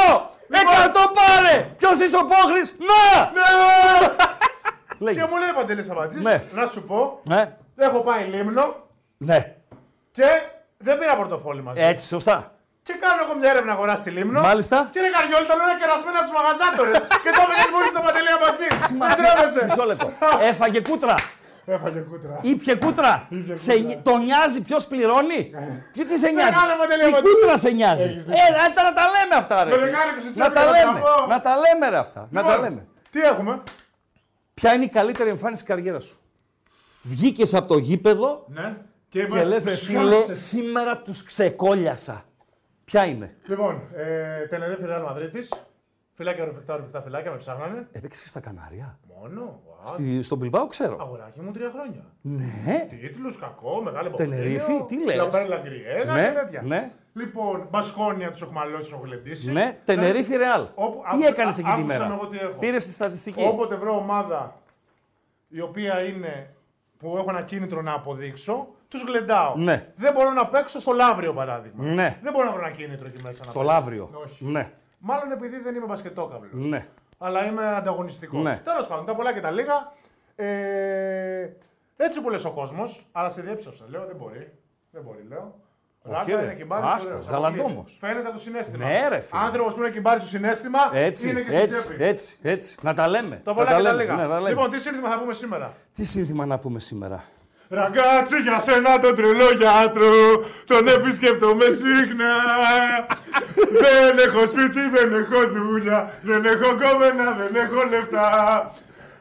Λοιπόν. 0.54 0.74
εκατό 0.76 1.02
πάρε. 1.20 1.56
Ποιος 1.80 1.96
είσαι 2.04 2.18
ο 2.24 2.26
Πόχρης, 2.34 2.68
να! 2.90 3.02
Λέγε. 4.98 5.20
Και 5.20 5.26
μου 5.30 5.38
λέει 5.42 5.50
ο 5.50 5.54
Παντελής 5.60 5.90
Αμπατζής, 5.90 6.24
Ναι. 6.24 6.44
να 6.54 6.66
σου 6.66 6.84
πω, 6.84 7.20
Ναι, 7.24 7.58
έχω 7.78 8.00
πάει 8.00 8.24
λίμνο 8.26 8.76
ναι, 9.18 9.56
και 10.12 10.24
δεν 10.78 10.98
πήρα 10.98 11.16
πορτοφόλι 11.16 11.62
μαζί. 11.64 11.82
έτσι 11.82 12.08
σωστά. 12.08 12.55
Και 12.88 12.94
κάνω 13.04 13.20
εγώ 13.26 13.34
μια 13.40 13.50
έρευνα 13.54 13.72
αγορά 13.78 13.96
στη 14.02 14.10
Λίμνο. 14.18 14.40
Μάλιστα. 14.50 14.78
Και 14.94 15.00
ρε 15.06 15.10
Καριόλ, 15.16 15.44
ήταν 15.48 15.60
όλα 15.66 15.76
κερασμένα 15.82 16.18
από 16.22 16.28
τους 16.30 16.36
μαγαζάτορες. 16.40 16.96
και 17.24 17.32
το 17.38 17.42
έπαιρνε 17.46 17.66
μόνο 17.74 17.86
στο 17.94 18.02
παντελή 18.06 18.32
αμπατζή. 18.38 18.68
Δεν 18.74 18.88
Σημασία. 18.90 19.24
τρέπεσαι. 19.26 19.62
Μισό 19.68 19.84
λεπτό. 19.92 20.08
Έφαγε 20.50 20.80
κούτρα. 20.90 21.16
Έφαγε 21.76 22.00
κούτρα. 22.12 22.34
Ήπια 22.52 22.76
κούτρα. 22.84 23.12
Ήπια 23.38 23.58
Σε, 23.68 23.74
κούτρα. 23.80 24.00
τον 24.08 24.18
νοιάζει 24.28 24.60
ποιος 24.68 24.84
πληρώνει; 24.92 25.40
Ποιο 25.94 26.04
τι 26.10 26.16
σε 26.24 26.30
νοιάζει; 26.36 26.56
Μεγάλο 26.56 26.74
μοντέλο, 26.82 27.04
Η 27.08 27.12
μοντέλο. 27.12 27.34
κούτρα 27.34 27.54
σε 27.64 27.70
νοιάζει. 27.80 28.04
Έχεις 28.10 28.24
Ε, 28.24 28.26
δίκιο. 28.30 28.56
να, 28.62 28.66
τα- 28.76 28.84
να 28.88 28.94
τα 29.00 29.06
λέμε 29.16 29.36
αυτά, 29.42 29.56
ρε. 29.64 29.70
Με 29.70 29.76
φίλε. 29.76 29.86
δεκάρικο 29.90 30.20
στη 30.20 30.28
Να 30.28 30.34
τσέπη, 30.34 30.54
τα 30.58 30.64
να 30.66 30.72
λέμε. 30.76 31.00
τα 31.00 31.06
πω. 31.06 31.26
Να 31.34 31.38
τα 31.46 31.54
λέμε, 31.64 31.86
ρε 31.94 31.98
αυτά. 32.06 32.22
Να 32.32 32.42
τα 32.44 32.48
Λοιπόν, 32.50 32.64
λέμε. 32.64 32.82
Τι 33.14 33.20
έχουμε; 33.32 33.54
Ποια 34.54 34.70
είναι 34.74 34.84
η 34.84 34.92
καλύτερη 35.00 35.30
εμφάνιση 35.30 35.62
της 35.64 35.70
καριέρας 35.72 36.06
σου; 36.06 36.18
Βγήκες 37.04 37.54
από 37.54 37.68
το 37.68 37.78
γήπεδο 37.78 38.46
Ναι. 38.48 38.76
Και, 39.10 39.26
και 39.26 39.44
λες, 39.44 39.64
ρε 39.64 39.76
φίλε, 39.76 40.18
σήμερα 40.34 40.98
τους 40.98 41.24
ξεκόλιασα. 41.24 42.26
Ποια 42.86 43.06
είναι; 43.06 43.36
Λοιπόν, 43.48 43.82
ε, 43.96 44.46
Τενερέφη 44.46 44.86
Ρεάλ 44.86 45.02
Μαδρίτη. 45.04 45.40
Φυλάκια 46.18 46.46
ρουφιχτά, 46.46 46.76
ρουφιχτά 46.76 47.02
φυλάκια 47.02 47.32
με 47.32 47.38
ψάχνανε. 47.38 47.88
Έπαιξες 47.92 48.22
και 48.24 48.28
στα 48.30 48.40
Κανάρια. 48.40 49.00
Μόνο. 49.20 49.62
Wow. 49.68 49.88
Στη, 49.88 50.22
στον 50.22 50.38
Μπιλμπάο 50.38 50.68
ξέρω. 50.68 50.98
Αγοράκι 51.00 51.42
μου 51.42 51.52
τρία 51.52 51.70
χρόνια. 51.70 52.04
Ναι. 52.22 52.86
Τίτλους, 52.90 53.38
κακό, 53.40 53.82
μεγάλο 53.82 54.10
Τενερίφη, 54.10 54.84
τι 54.88 55.04
λες; 55.04 55.16
Λαμπέρ 55.16 55.62
Γκριέγα 55.62 56.14
Ναι, 56.14 56.28
και 56.28 56.34
τέτοια. 56.40 56.62
ναι. 56.62 56.92
Λοιπόν, 57.14 57.68
Μπασκόνια 57.70 58.32
τους 58.32 58.42
έχω 58.42 58.52
μαλώσει, 58.52 58.82
τους 58.84 58.92
έχω 58.92 59.06
λεντήσει. 59.06 59.52
Ναι, 59.52 59.78
Τενερίφη 59.86 60.36
Ρεάλ. 60.36 60.68
όπου- 60.76 61.02
Τι 61.02 61.08
άκουσα- 61.12 61.28
έκανες 61.30 61.58
εκεί 61.58 61.68
τη 61.68 61.74
άκουσα 61.74 61.86
μέρα; 62.00 62.14
εγώ 62.14 62.28
τι 62.28 62.38
έχω. 62.38 62.58
Πήρες 62.60 62.86
τη 62.86 62.92
στατιστική. 62.92 63.44
Όποτε 63.48 63.76
βρω 63.76 63.96
ομάδα 63.98 64.62
η 65.48 65.62
οποία 65.62 66.02
είναι 66.04 66.50
που 66.98 67.18
έχω 67.18 67.26
ένα 67.30 67.42
κίνητρο 67.42 67.82
να 67.82 67.94
αποδείξω, 67.94 68.68
τους 69.00 69.04
γλεντάω. 69.10 69.54
Ναι. 69.56 69.88
Δεν 69.96 70.14
μπορώ 70.14 70.32
να 70.32 70.48
παίξω 70.48 70.80
στο 70.80 70.92
Λαύριο 70.92 71.34
παράδειγμα. 71.34 71.84
Ναι. 71.86 72.20
Δεν 72.22 72.34
μπορώ 72.34 72.46
να 72.46 72.52
βρω 72.52 72.66
ένα 72.66 72.76
κίνητρο 72.76 73.08
εκεί 73.08 73.24
μέσα. 73.24 73.44
να 73.44 73.50
Στο 73.50 73.60
παίξω. 73.60 73.74
Λαύριο. 73.74 74.10
Όχι. 74.26 74.46
Ναι. 74.46 74.72
Μάλλον 74.98 75.32
επειδή 75.32 75.60
δεν 75.60 75.76
είμαι 75.76 75.86
μπασκετόκαυλος. 75.86 76.52
Ναι. 76.66 76.86
Αλλά 77.18 77.46
είμαι 77.46 77.76
ανταγωνιστικός. 77.76 78.44
Ναι. 78.44 78.62
Τέλος 78.64 78.88
πάντων, 78.88 79.06
τα 79.06 79.16
πολλά 79.16 79.34
και 79.34 79.42
τα 79.42 79.52
λίγα. 79.52 79.92
Ε, 80.36 81.50
έτσι 81.98 82.22
που 82.22 82.30
λες 82.30 82.46
ο 82.46 82.52
κόσμος, 82.52 83.06
αλλά 83.12 83.30
σε 83.30 83.42
διέψαυσα. 83.42 83.86
Λέω 83.88 84.06
δεν 84.06 84.16
μπορεί. 84.16 84.52
Δεν 84.92 85.02
μπορεί, 85.04 85.26
λέω. 85.30 85.56
Όχι, 86.08 86.16
Ράγκα 86.18 86.36
ρε. 86.36 86.44
είναι 86.44 86.54
κυμπάρι 86.54 86.84
Άστο, 86.88 87.20
γαλαντόμος. 87.30 87.98
Φαίνεται 88.00 88.20
από 88.28 88.32
το 88.32 88.40
συνέστημα. 88.40 88.86
Ναι, 88.88 89.08
ρε, 89.08 89.20
φίλε. 89.22 89.42
Άνθρωπος 89.42 89.74
που 89.74 89.80
είναι 89.80 89.90
κυμπάρι 89.90 90.20
στο 90.20 90.28
συνέστημα 90.30 90.80
Έτσι, 90.94 91.30
είναι 91.30 91.40
και 91.42 91.52
στην 91.52 91.62
έτσι, 91.62 91.82
τσέπη. 91.84 92.04
έτσι, 92.04 92.38
έτσι. 92.42 92.76
Να 92.82 92.94
τα 92.94 93.08
λέμε. 93.08 93.36
Τα 93.36 93.52
Να 93.52 93.54
πολλά 93.54 93.68
και 93.68 93.74
τα 93.74 93.82
λέμε. 93.82 94.02
λίγα. 94.04 94.16
Ναι, 94.16 94.28
τα 94.28 94.36
λέμε. 94.36 94.50
λοιπόν, 94.50 94.70
τι 94.70 94.80
σύνθημα 94.80 95.10
θα 95.10 95.20
πούμε 95.20 95.34
σήμερα; 95.34 95.74
Τι 95.94 96.04
σύνθημα 96.04 96.46
να 96.46 96.60
πούμε 96.60 96.80
σήμερα; 96.80 97.24
Ραγκάτσι 97.70 98.38
για 98.44 98.60
σένα 98.60 99.00
τον 99.00 99.16
τρελό 99.16 99.52
γιατρό, 99.52 100.46
τον 100.66 100.88
επισκέπτομαι 100.88 101.66
συχνά. 101.66 102.36
δεν 103.84 104.18
έχω 104.28 104.48
σπίτι, 104.48 104.90
δεν 104.90 105.14
έχω 105.14 105.48
δουλειά, 105.54 106.12
δεν 106.22 106.46
έχω 106.46 106.70
γκόμενα, 106.82 107.38
δεν 107.40 107.64
έχω 107.64 107.88
λεφτά. 107.90 108.72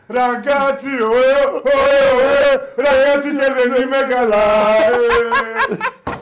Ραγκάτσι, 0.06 1.02
ωε, 1.02 1.32
ωε, 1.62 1.94
ωε, 2.16 2.60
ραγκάτσι 2.76 3.30
και 3.30 3.52
δεν 3.56 3.82
είμαι 3.82 4.14
καλά. 4.14 4.44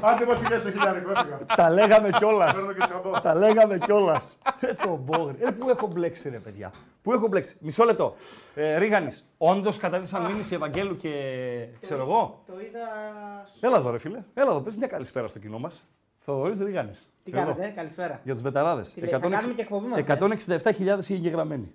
Ε. 0.03 0.11
Άντε 0.11 0.27
μας 0.27 0.43
ηγές 0.43 0.61
στο 0.61 0.71
χιλιάρικο, 0.71 1.11
έφυγα. 1.11 1.39
Τα 1.57 1.71
λέγαμε 1.71 2.11
κιόλας. 2.11 2.55
Παίρνω 2.55 2.73
και 2.73 2.83
σκαμπό. 2.83 3.21
Τα 3.21 3.35
λέγαμε 3.35 3.79
κιόλας. 3.79 4.39
Ε, 4.61 4.75
τον 4.75 4.99
Μπόγρι. 5.05 5.37
Ε, 5.41 5.51
πού 5.51 5.71
έχω 5.71 5.87
μπλέξει, 5.87 6.29
ρε 6.29 6.39
παιδιά. 6.39 6.73
Πού 7.03 7.13
έχω 7.13 7.29
μπλέξει. 7.29 7.57
Μισό 7.61 7.85
λεπτό. 7.85 8.17
Ε, 8.55 8.79
Ρίγανης, 8.79 9.25
όντως 9.39 9.77
κατέθεσαν 9.77 10.25
μήνυση 10.25 10.55
Ευαγγέλου 10.55 10.97
και 10.97 11.11
ξέρω 11.81 12.03
εγώ. 12.03 12.43
Το 12.47 12.53
είδα. 12.61 12.81
Έλα 13.61 13.77
εδώ, 13.77 13.91
ρε 13.91 13.99
φίλε. 13.99 14.23
Έλα 14.35 14.51
εδώ, 14.51 14.61
πες 14.61 14.77
μια 14.77 14.87
καλησπέρα 14.87 15.27
στο 15.27 15.39
κοινό 15.39 15.59
μας. 15.59 15.83
Θοδωρής 16.19 16.59
Ρίγανης. 16.59 17.09
Τι 17.23 17.31
κάνετε, 17.31 17.73
καλησπέρα. 17.77 18.21
Για 18.25 18.33
τους 18.33 18.43
μπεταράδες. 18.43 18.97
λέει, 18.97 19.11
θα 19.11 19.19
κάνουμε 19.19 19.53
και 19.53 19.63
εκπομπή 19.63 19.87
μας, 19.87 19.99
ε. 19.99 20.03
167.000 20.03 21.09
οι 21.09 21.15
εγγεγραμμένοι. 21.15 21.73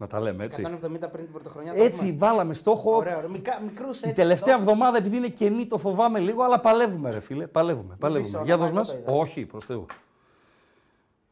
Να 0.00 0.06
τα 0.06 0.20
λέμε 0.20 0.44
έτσι. 0.44 0.62
170 0.66 0.78
πριν 0.82 1.24
την 1.24 1.32
πρωτοχρονιά. 1.32 1.74
το 1.74 1.82
Έτσι, 1.82 2.04
έχουμε. 2.04 2.18
βάλαμε 2.18 2.54
στόχο. 2.54 2.96
Ωραία, 2.96 3.16
ωραία. 3.16 3.28
Μικρά, 3.28 3.60
μικρούς 3.64 3.96
Η 3.96 4.00
έτσι, 4.02 4.14
τελευταία 4.14 4.54
στόχους. 4.54 4.62
εβδομάδα, 4.72 4.96
επειδή 4.96 5.16
είναι 5.16 5.28
κενή, 5.28 5.66
το 5.66 5.78
φοβάμαι 5.78 6.18
λίγο, 6.18 6.42
αλλά 6.42 6.60
παλεύουμε, 6.60 7.10
ρε 7.10 7.20
φίλε. 7.20 7.46
Παλεύουμε. 7.46 7.96
παλεύουμε. 7.98 8.38
πεις 8.38 8.46
Για 8.46 8.54
όνομα, 8.54 8.56
δώσ' 8.68 8.72
μας. 8.76 8.94
εγώ 8.94 9.04
το 9.04 9.12
είδα. 9.12 9.20
Όχι, 9.20 9.46
προς 9.46 9.64
Θεού. 9.64 9.86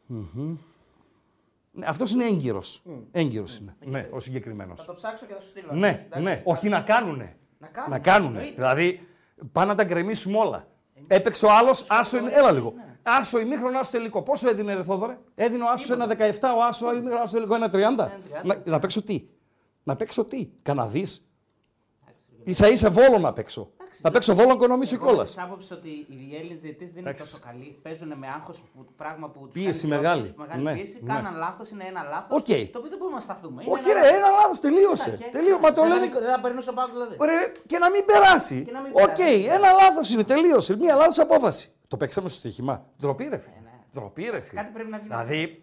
Μμμ. 0.06 0.56
Ναι, 1.72 1.86
Αυτός 1.86 2.12
είναι 2.12 2.24
έγκυρος. 2.24 2.82
Έγκυρος 3.10 3.56
είναι. 3.58 3.76
Ναι, 3.84 4.08
ο 4.12 4.20
συγκεκριμένος. 4.20 4.80
Θα 4.80 4.86
το 4.86 4.94
ψάξω 4.94 5.26
και 5.26 5.34
θα 5.34 5.40
σου 5.40 5.48
στείλω. 5.48 5.68
Ναι, 5.72 6.02
Εντάξει. 6.06 6.22
ναι. 6.24 6.42
Όχι 6.44 6.68
να 6.68 6.80
κάνουνε. 6.80 7.36
Να 7.58 7.66
κάνουμε. 7.66 7.96
Να 7.96 8.02
κάνουνε. 8.02 8.28
Εννοείται. 8.38 8.54
Δηλαδή, 8.54 9.06
πάνε 9.52 9.66
να 9.70 9.74
τα 9.74 9.84
γκρεμίσουμε 9.84 10.38
όλα. 10.38 10.66
Έπαιξε 11.06 11.46
ο 11.46 11.50
άλλος, 11.52 11.84
άσο. 11.88 12.18
είναι- 12.18 12.32
Έλα 12.32 12.52
λίγο. 12.52 12.74
Άσο 13.02 13.38
ημίχρονο, 13.38 13.78
άσο 13.78 13.90
τελικό. 13.90 14.22
Πόσο 14.22 14.48
έδινε, 14.48 14.74
Ρε 14.74 14.82
Θόδωρε; 14.82 15.18
Έδινε 15.34 15.64
ο 15.64 15.68
άσος 15.70 15.90
ένα 15.90 16.06
17, 16.06 16.54
ο 16.58 16.62
άσο 16.68 16.94
ημίχρονο, 16.94 17.22
άσο 17.22 17.32
τελικό 17.34 17.54
ένα 17.54 17.68
30. 17.72 18.08
Να, 18.44 18.62
να 18.64 18.78
παίξω 18.78 19.02
τι; 19.02 19.24
Να 19.82 19.96
παίξω 19.96 20.24
τι; 20.24 20.48
Καναδί. 20.62 21.06
σα 22.50 22.68
ίσα 22.68 22.90
βόλο 22.90 23.18
να 23.18 23.32
παίξω. 23.32 23.70
Να 24.02 24.10
παίξω 24.10 24.34
βόλο 24.34 24.56
και 24.56 24.66
νομίζω 24.66 24.94
Εγώ 24.94 25.06
κιόλας. 25.06 25.34
είμαι 25.34 25.42
τη 25.42 25.48
άποψη 25.48 25.72
ότι 25.72 25.88
οι 25.88 26.36
Έλληνε 26.38 26.54
διαιτητές 26.54 26.88
δεν 26.92 27.00
είναι 27.00 27.10
Εντάξει. 27.10 27.30
τόσο 27.30 27.42
καλοί. 27.46 27.78
Παίζουν 27.82 28.08
με 28.16 28.26
άγχος 28.26 28.62
πράγμα 28.96 29.28
που 29.28 29.40
τους 29.48 29.62
Πίεση 29.62 29.86
μεγάλη. 29.86 30.32
Μεγάλη 30.36 30.62
Ναι, 30.62 30.74
πίεση. 30.74 30.98
ναι. 31.02 31.14
Κάναν 31.14 31.36
λάθος, 31.36 31.70
είναι 31.70 31.84
ένα 31.84 32.02
λάθος. 32.02 32.38
Οκ. 32.38 32.46
Το 32.46 32.78
οποίο 32.78 32.88
δεν 32.90 32.98
μπορούμε 32.98 33.14
να 33.16 33.20
σταθούμε. 33.20 33.62
Είναι 33.62 33.72
Όχι, 33.72 33.92
ρε, 33.92 33.98
ένα 34.16 34.30
λάθος. 34.30 34.60
Τελείωσε. 34.60 35.10
Και- 35.18 35.24
Τελείω, 35.30 35.58
μα 35.58 35.72
το 35.72 35.80
δεν 35.82 35.90
λένε. 35.90 36.08
θα- 36.12 36.20
Δεν 36.20 36.30
θα 36.30 36.40
περνούσε 36.40 36.70
ο 36.70 36.72
ΠΑΟΚ 36.72 36.90
δηλαδή. 36.90 37.16
Ρε, 37.20 37.52
και 37.66 37.78
να 37.78 37.90
μην 37.90 38.04
περάσει. 38.04 38.62
Και 38.64 38.72
να 38.72 38.80
μην 38.80 38.92
Οκ, 38.94 39.00
περάσει. 39.04 39.44
ένα 39.50 39.72
λάθος 39.82 40.10
είναι. 40.12 40.24
Τελείωσε. 40.24 40.76
Μία 40.76 40.94
λάθος 40.94 41.18
απόφαση. 41.18 41.72
Το 41.88 41.96
παίξαμε 41.96 42.28
στο 42.28 42.38
στοίχημα. 42.38 42.86
Ντροπή, 43.00 43.24
ρε 43.28 43.38
φίλε. 43.38 43.54
Ντροπή, 43.92 44.22
ρε 44.30 44.40
φίλε. 44.40 44.60
Κάτι 44.60 44.72
πρέπει 44.72 44.90
να 44.90 44.96
γίνει. 44.96 45.08
Δηλαδή, 45.08 45.60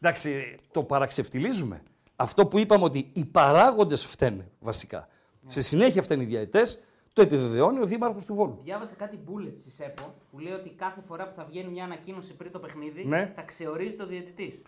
εντάξει, 0.00 0.54
το 0.72 0.82
παραξεφτιλίζουμε. 0.82 1.82
Αυτό 2.16 2.46
που 2.46 2.58
είπαμε 2.58 2.84
ότι 2.84 3.10
οι 3.12 3.24
παράγοντες 3.24 4.06
φταίνε 4.06 4.48
βασικά. 4.60 5.08
Σε 5.46 5.62
συνέχεια 5.62 6.02
φταίνουν 6.02 6.24
οι 6.24 6.26
διαετέ, 6.26 6.62
το 7.12 7.22
επιβεβαιώνει 7.22 7.80
ο 7.80 7.84
Δήμαρχος 7.86 8.24
του 8.24 8.34
Βόλου. 8.34 8.58
Διάβασα 8.64 8.94
κάτι 8.94 9.18
bullet 9.26 9.52
στη 9.56 9.70
ΣΕΠΟ 9.70 10.14
που 10.30 10.38
λέει 10.38 10.52
ότι 10.52 10.68
κάθε 10.70 11.00
φορά 11.06 11.28
που 11.28 11.34
θα 11.36 11.44
βγαίνει 11.44 11.70
μια 11.70 11.84
ανακοίνωση 11.84 12.34
πριν 12.34 12.52
το 12.52 12.58
παιχνίδι 12.58 13.04
Ναι. 13.04 13.32
θα 13.36 13.42
ξεορίζει 13.42 13.96
το 13.96 14.06
διαιτητής. 14.06 14.62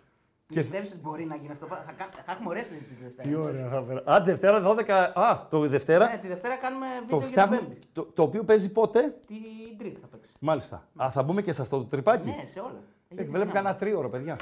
Και- 0.51 0.61
Πιστεύει 0.61 0.87
ότι 0.87 0.97
μπορεί 1.03 1.25
να 1.25 1.37
γίνει 1.37 1.53
αυτό. 1.53 1.67
Θα, 1.67 1.93
κα- 1.97 2.09
θα 2.27 2.33
έχουμε 2.33 2.49
ωραία 2.49 2.65
συζήτηση 2.65 2.95
τη 2.95 3.03
Δευτέρα. 3.03 3.29
Τι 3.29 3.35
ωραία 3.35 3.69
θα 3.69 3.83
πέρα. 3.83 4.03
Α, 4.13 4.21
Δευτέρα 4.23 4.61
12. 4.63 5.13
Α, 5.15 5.47
το 5.51 5.61
Δευτέρα. 5.69 6.09
Ναι, 6.09 6.19
τη 6.19 6.27
Δευτέρα 6.29 6.57
κάνουμε 6.57 6.87
το 6.87 7.01
βίντεο 7.01 7.19
για 7.19 7.27
την 7.27 7.29
φτιάχνουμε. 7.29 7.61
Πέμπτη. 7.61 7.87
Το, 7.93 8.03
το 8.05 8.23
οποίο 8.23 8.45
παίζει 8.45 8.73
πότε; 8.73 9.15
Την 9.27 9.79
Τρίτη 9.79 10.01
θα 10.01 10.07
παίξει. 10.07 10.33
Μάλιστα. 10.41 10.89
Α, 10.97 11.11
θα 11.11 11.23
μπούμε 11.23 11.43
και 11.43 11.53
σε 11.53 11.63
αυτό 11.63 11.77
το 11.79 11.85
τρυπάκι; 11.85 12.35
Ναι, 12.39 12.45
σε 12.47 12.61
όλα. 12.61 12.69
Ε, 12.69 13.13
Ε, 13.13 13.15
γιατί 13.15 13.31
Βλέπω 13.31 13.47
να- 13.47 13.53
κανένα 13.53 13.75
τρίωρο, 13.75 14.09
παιδιά. 14.09 14.37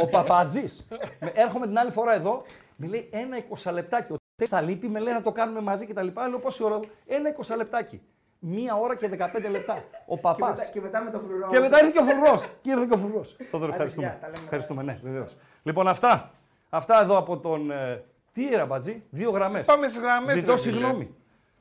ο 0.00 0.06
Παπατζής. 0.08 0.86
Έρχομαι 1.32 1.66
την 1.66 1.78
άλλη 1.78 1.90
φορά 1.90 2.14
εδώ, 2.14 2.42
με 2.76 2.86
λέει 2.86 3.08
ένα 3.12 3.36
20 3.36 3.72
λεπτάκι. 3.72 4.12
Ο 4.12 4.16
Τέ 4.36 4.44
στα 4.44 4.60
λείπει, 4.60 4.88
με 4.88 4.98
λέει 4.98 5.12
να 5.14 5.22
το 5.22 5.32
κάνουμε 5.32 5.60
μαζί 5.60 5.86
κτλ. 5.86 6.06
Λέω 6.28 6.38
πόση 6.38 6.64
ώρα, 6.64 6.80
ένα 7.06 7.28
20 7.28 7.56
λεπτάκι. 7.56 8.00
Μία 8.42 8.74
ώρα 8.74 8.96
και 8.96 9.08
15 9.08 9.50
λεπτά. 9.50 9.84
Ο 10.06 10.14
Και 10.14 10.20
παπάς. 10.20 10.48
μετά, 10.58 10.70
και 10.72 10.80
μετά 10.80 11.02
με 11.02 11.10
το 11.10 11.18
φρουρό. 11.18 11.46
Και 11.50 11.58
μετά 11.60 11.78
ήρθε 11.78 11.90
και 11.90 11.98
ο 11.98 12.02
φρουρός. 12.04 12.48
Και 12.60 12.70
ήρθε 12.70 12.86
και 12.86 12.94
ο 12.94 12.96
φρουρός. 12.96 13.36
Θόδωρο, 13.50 13.70
ευχαριστούμε. 13.72 14.06
γεια, 14.06 14.18
τα 14.20 14.26
λέμε. 14.26 14.38
Ευχαριστούμε, 14.42 14.82
ναι, 14.82 14.98
βεβαίως. 15.02 15.36
Λοιπόν, 15.62 15.88
αυτά. 15.88 16.30
Αυτά 16.70 17.00
εδώ 17.02 17.16
από 17.16 17.38
τον. 17.38 17.70
ε, 17.70 18.04
τι 18.32 18.48
era, 18.52 18.64
Μπατζή, 18.68 19.02
δύο 19.10 19.30
γραμμές. 19.30 19.66
Πάμε 19.66 19.88
στις 19.88 20.00
γραμμές. 20.02 20.30
Ζητώ 20.30 20.56
συγγνώμη. 20.56 21.14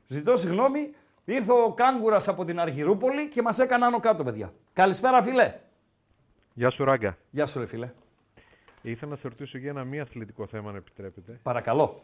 Ζητώ 0.06 0.36
συγγνώμη. 0.36 0.94
Ήρθε 1.26 1.52
ο 1.52 1.74
Κάγκουρας 1.74 2.28
από 2.28 2.46
την 2.46 2.60
Αργυρούπολη 2.60 3.28
και 3.30 3.42
μας 3.42 3.60
έκανε 3.60 3.86
άνω 3.86 4.00
κάτω, 4.00 4.24
παιδιά. 4.24 4.54
Καλησπέρα, 4.74 5.22
φίλε. 5.22 5.54
Γεια 6.54 6.70
σου, 6.70 6.84
Ράγκα. 6.84 7.18
Γεια 7.30 7.46
σου, 7.46 7.60
ρε 7.60 7.66
φίλε. 7.66 7.92
Ήθελα 8.82 9.12
να 9.12 9.18
σε 9.18 9.28
ρωτήσω 9.28 9.58
για 9.58 9.70
ένα 9.70 9.84
μη 9.84 10.00
αθλητικό 10.00 10.48
θέμα, 10.48 10.70
αν 10.70 10.76
επιτρέπετε. 10.76 11.40
Παρακαλώ. 11.44 12.02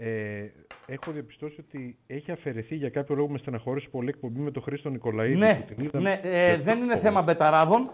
Ε, 0.00 0.50
έχω 0.86 1.12
διαπιστώσει 1.12 1.56
ότι 1.60 1.98
έχει 2.06 2.30
αφαιρεθεί 2.32 2.74
για 2.74 2.90
κάποιο 2.90 3.14
λόγο 3.14 3.28
με 3.28 3.38
στεναχώρηση 3.38 3.88
πολύ 3.90 4.08
εκπομπή 4.08 4.40
με 4.40 4.50
τον 4.50 4.62
Χρήστο 4.62 4.88
Νικολαίδη. 4.88 5.36
Ναι, 5.36 5.54
που 5.66 5.74
την 5.74 5.84
είδα- 5.84 6.00
ναι 6.00 6.20
ε, 6.22 6.56
δεν 6.56 6.78
είναι 6.82 6.96
θέμα 6.96 7.22
μπεταράδων. 7.22 7.90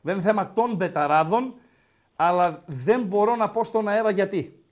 Δεν 0.00 0.14
είναι 0.14 0.22
θέμα 0.24 0.52
των 0.52 0.74
μπεταράδων. 0.74 1.54
Αλλά 2.16 2.62
δεν 2.66 3.02
μπορώ 3.02 3.36
να 3.36 3.48
πω 3.48 3.64
στον 3.64 3.88
αέρα 3.88 4.10
γιατί. 4.10 4.62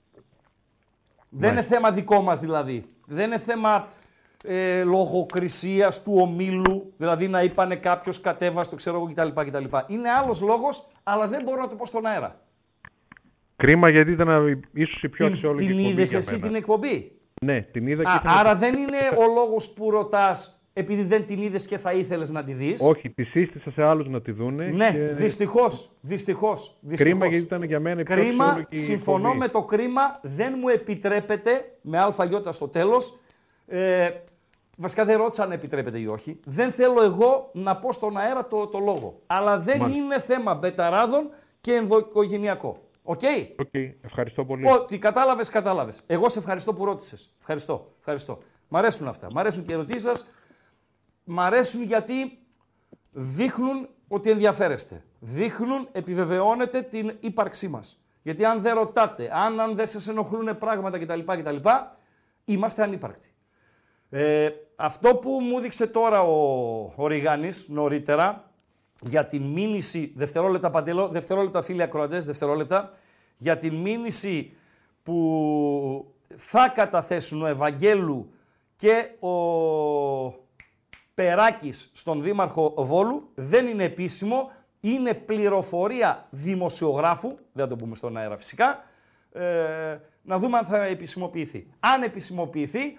Δεν 1.29 1.51
είναι 1.51 1.61
θέμα 1.61 1.91
δικό 1.91 2.21
μας 2.21 2.39
δηλαδή. 2.39 2.85
Δεν 3.05 3.25
είναι 3.25 3.37
θέμα 3.37 3.87
ε, 4.43 4.83
λογοκρισίας 4.83 6.03
του 6.03 6.13
ομίλου, 6.17 6.93
δηλαδή 6.97 7.27
να 7.27 7.43
είπανε 7.43 7.75
κάποιος 7.75 8.21
κατέβαστο, 8.21 8.75
ξέρω 8.75 8.97
εγώ 8.97 9.05
κτλ, 9.13 9.41
κτλ. 9.41 9.65
Είναι 9.87 10.09
άλλος 10.09 10.41
λόγος, 10.41 10.87
αλλά 11.03 11.27
δεν 11.27 11.43
μπορώ 11.43 11.61
να 11.61 11.67
το 11.67 11.75
πω 11.75 11.85
στον 11.85 12.05
αέρα. 12.05 12.41
Κρίμα 13.57 13.89
γιατί 13.89 14.11
ήταν 14.11 14.29
α, 14.29 14.39
ίσως 14.73 15.03
η 15.03 15.09
πιο 15.09 15.25
Την, 15.25 15.33
αξιόλογη 15.33 15.67
την 15.67 15.75
εκπομπή 15.77 15.91
είδες 15.93 16.09
για 16.09 16.17
εσύ 16.17 16.31
μένα. 16.33 16.47
την 16.47 16.55
εκπομπή; 16.55 17.11
Ναι, 17.41 17.61
την 17.61 17.87
είδα 17.87 18.03
και 18.03 18.09
Α, 18.09 18.15
ήθελα- 18.15 18.39
άρα 18.39 18.55
δεν 18.55 18.73
είναι 18.75 18.97
ο 19.17 19.33
λόγος 19.35 19.69
που 19.71 19.89
ρωτάς 19.91 20.61
επειδή 20.73 21.03
δεν 21.03 21.25
την 21.25 21.41
είδες 21.41 21.65
και 21.65 21.77
θα 21.77 21.91
ήθελες 21.93 22.31
να 22.31 22.43
τη 22.43 22.53
δεις; 22.53 22.81
Όχι, 22.81 23.09
τη 23.09 23.23
σύστησα 23.23 23.71
σε 23.71 23.83
άλλους 23.83 24.07
να 24.07 24.21
τη 24.21 24.31
δούνε. 24.31 24.65
Ναι, 24.65 24.91
και... 24.91 24.97
δυστυχώς, 24.99 25.89
δυστυχώς, 26.01 26.77
δυστυχώς. 26.81 27.03
Κρίμα 27.13 27.25
γιατί 27.27 27.45
ήταν 27.45 27.63
για 27.63 27.79
μένα 27.79 28.01
η 28.01 28.03
πιο 28.03 28.15
Κρίμα, 28.15 28.45
αξιόλογη 28.45 28.77
συμφωνώ 28.77 29.17
εκπομπή. 29.27 29.37
με 29.37 29.47
το 29.47 29.63
κρίμα, 29.63 30.01
δεν 30.21 30.53
μου 30.59 30.67
επιτρέπεται, 30.67 31.71
με 31.81 31.97
αλφαγιώτα 31.99 32.51
στο 32.51 32.67
τέλος, 32.67 33.17
ε, 33.67 34.09
Βασικά 34.79 35.05
δεν 35.05 35.17
ρώτησα 35.17 35.43
αν 35.43 35.51
επιτρέπεται 35.51 35.99
ή 35.99 36.07
όχι. 36.07 36.39
Δεν 36.45 36.71
θέλω 36.71 37.03
εγώ 37.03 37.49
να 37.53 37.75
πω 37.77 37.91
στον 37.91 38.17
αέρα 38.17 38.47
το, 38.47 38.67
το 38.67 38.79
λόγο. 38.79 39.21
Αλλά 39.27 39.59
δεν 39.59 39.77
Μάλιστα. 39.79 40.01
είναι 40.01 40.19
θέμα 40.19 40.53
μπεταράδων 40.55 41.29
και 41.61 41.73
ενδοοικογενειακό. 41.73 42.81
OK; 43.09 43.21
OK, 43.57 43.73
ευχαριστώ 44.01 44.45
πολύ. 44.45 44.69
Ό,τι 44.69 44.99
κατάλαβες, 44.99 45.49
κατάλαβες. 45.49 46.01
Εγώ 46.07 46.29
σε 46.29 46.39
ευχαριστώ 46.39 46.73
που 46.73 46.85
ρώτησες. 46.85 47.35
Ευχαριστώ. 47.39 47.93
ευχαριστώ. 47.99 48.39
Μ' 48.67 48.75
αρέσουν 48.75 49.07
αυτά. 49.07 49.27
Μ' 49.31 49.37
αρέσουν 49.37 49.63
και 49.63 49.71
οι 49.71 49.73
ερωτήσεις 49.73 50.01
σας. 50.01 50.29
Μ' 51.23 51.39
αρέσουν 51.39 51.83
γιατί 51.83 52.39
δείχνουν 53.11 53.89
ότι 54.07 54.29
ενδιαφέρεστε. 54.29 55.03
Δείχνουν, 55.19 55.87
επιβεβαιώνεται 55.91 56.81
την 56.81 57.17
ύπαρξή 57.19 57.67
μας. 57.67 58.01
Γιατί 58.21 58.45
αν 58.45 58.61
δεν 58.61 58.75
ρωτάτε, 58.75 59.29
αν, 59.33 59.59
αν 59.59 59.75
δεν 59.75 59.85
σας 59.85 60.07
ενοχλούν 60.07 60.57
πράγματα 60.57 60.99
κτλ, 60.99 61.19
κτλ, 61.19 61.69
είμαστε 62.45 62.83
ανύπαρκτοι. 62.83 63.31
Ε, 64.09 64.49
αυτό 64.75 65.15
που 65.15 65.29
μου 65.29 65.59
'δειξε 65.59 65.87
τώρα 65.87 66.21
ο, 66.21 66.93
ο 66.95 67.07
Ριγάνης 67.07 67.67
νωρίτερα 67.67 68.46
για 69.01 69.25
την 69.25 69.41
μήνυση, 69.41 70.11
δευτερόλεπτα 70.15 70.69
παντελώ, 70.69 71.07
δευτερόλεπτα 71.07 71.61
φίλοι 71.61 71.81
ακροατές, 71.81 72.25
δευτερόλεπτα, 72.25 72.91
για 73.37 73.57
την 73.57 73.75
μήνυση 73.75 74.55
που 75.03 76.13
θα 76.35 76.71
καταθέσουν 76.75 77.41
ο 77.41 77.47
Ευαγγέλου 77.47 78.31
και 78.75 79.09
ο 79.19 80.45
Περάκης 81.13 81.89
στον 81.93 82.23
Δήμαρχο 82.23 82.73
Βόλου, 82.77 83.29
δεν 83.35 83.67
είναι 83.67 83.83
επίσημο, 83.83 84.51
είναι 84.79 85.13
πληροφορία 85.13 86.27
δημοσιογράφου, 86.29 87.27
δεν 87.27 87.63
θα 87.63 87.67
το 87.67 87.75
πούμε 87.75 87.95
στον 87.95 88.17
αέρα 88.17 88.37
φυσικά, 88.37 88.83
ε, 89.31 89.97
να 90.21 90.37
δούμε 90.37 90.57
αν 90.57 90.65
θα 90.65 90.83
επισημοποιηθεί. 90.83 91.67
Αν 91.79 92.03
επισημοποιηθεί, 92.03 92.97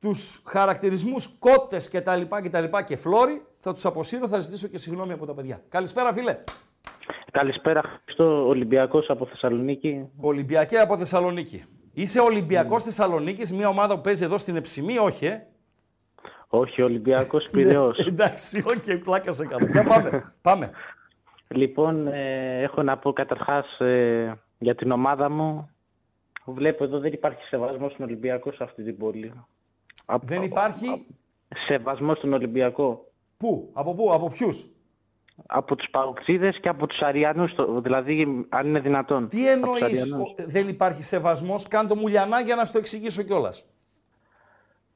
τους 0.00 0.42
χαρακτηρισμούς 0.46 1.36
κότες 1.38 1.88
και 1.88 2.00
τα 2.00 2.16
λοιπά 2.16 2.42
και 2.42 2.50
τα 2.50 2.60
λοιπά 2.60 2.82
και 2.82 2.96
φλόρι, 2.96 3.42
θα 3.58 3.72
τους 3.72 3.84
αποσύρω, 3.84 4.28
θα 4.28 4.38
ζητήσω 4.38 4.68
και 4.68 4.78
συγγνώμη 4.78 5.12
από 5.12 5.26
τα 5.26 5.34
παιδιά. 5.34 5.62
Καλησπέρα 5.68 6.12
φίλε. 6.12 6.38
Καλησπέρα, 7.30 8.00
Χρήστος 8.04 8.46
Ολυμπιακός 8.46 9.10
από 9.10 9.26
Θεσσαλονίκη. 9.26 10.08
Ολυμπιακέ 10.20 10.78
από 10.78 10.96
Θεσσαλονίκη. 10.96 11.64
Είσαι 11.92 12.20
Ολυμπιακός 12.20 12.82
Θεσσαλονίκης, 12.82 13.52
μια 13.52 13.68
ομάδα 13.68 13.94
που 13.94 14.00
παίζει 14.00 14.24
εδώ 14.24 14.38
στην 14.38 14.56
ΕΨΜ, 14.56 14.98
όχι 14.98 15.26
ε; 15.26 15.46
Όχι, 16.48 16.82
Ολυμπιακός 16.82 17.48
Πειραιός. 17.50 17.98
Εντάξει, 17.98 18.64
οκ, 18.66 19.02
πλάκα 19.02 19.32
σε 19.32 19.46
κάνω. 19.46 19.66
Για 19.66 19.84
πάμε, 19.84 20.32
πάμε. 20.40 20.70
Λοιπόν, 21.48 22.06
ε, 22.06 22.62
έχω 22.62 22.82
να 22.82 22.98
πω 22.98 23.12
καταρχάς 23.12 23.80
ε, 23.80 24.32
για 24.58 24.74
την 24.74 24.90
ομάδα 24.90 25.30
μου. 25.30 25.70
Βλέπω 26.44 26.84
εδώ 26.84 26.98
δεν 26.98 27.12
υπάρχει 27.12 27.42
σεβασμός 27.42 27.92
στον 27.92 28.06
Ολυμπιακό 28.06 28.52
σε 28.52 28.64
αυτή 28.64 28.82
την 28.82 28.96
πόλη. 28.96 29.32
Δεν 30.22 30.42
υπάρχει; 30.42 31.06
Σεβασμός 31.66 32.18
στον 32.18 32.32
Ολυμπιακό. 32.32 33.04
Πού, 33.36 33.70
από 33.72 33.94
πού, 33.94 34.12
από 34.12 34.26
ποιους; 34.28 34.66
Από 35.46 35.76
τους 35.76 35.90
Παοξίδες 35.90 36.58
και 36.60 36.68
από 36.68 36.86
τους 36.86 37.00
Αριανούς, 37.00 37.54
το- 37.54 37.80
δηλαδή 37.80 38.46
αν 38.48 38.66
είναι 38.66 38.80
δυνατόν. 38.80 39.28
Τι 39.28 39.50
Από 39.50 39.66
τους 39.66 39.80
εννοείς; 39.80 39.82
Αριανούς. 40.02 40.30
ο- 40.30 40.34
δεν 40.46 40.68
υπάρχει 40.68 41.02
σεβασμός, 41.02 41.68
κάν 41.68 41.86
το 41.88 41.94
μουλιανά 41.96 42.40
για 42.40 42.54
να 42.54 42.64
στο 42.64 42.78
εξηγήσω 42.78 43.22
κιόλας. 43.22 43.66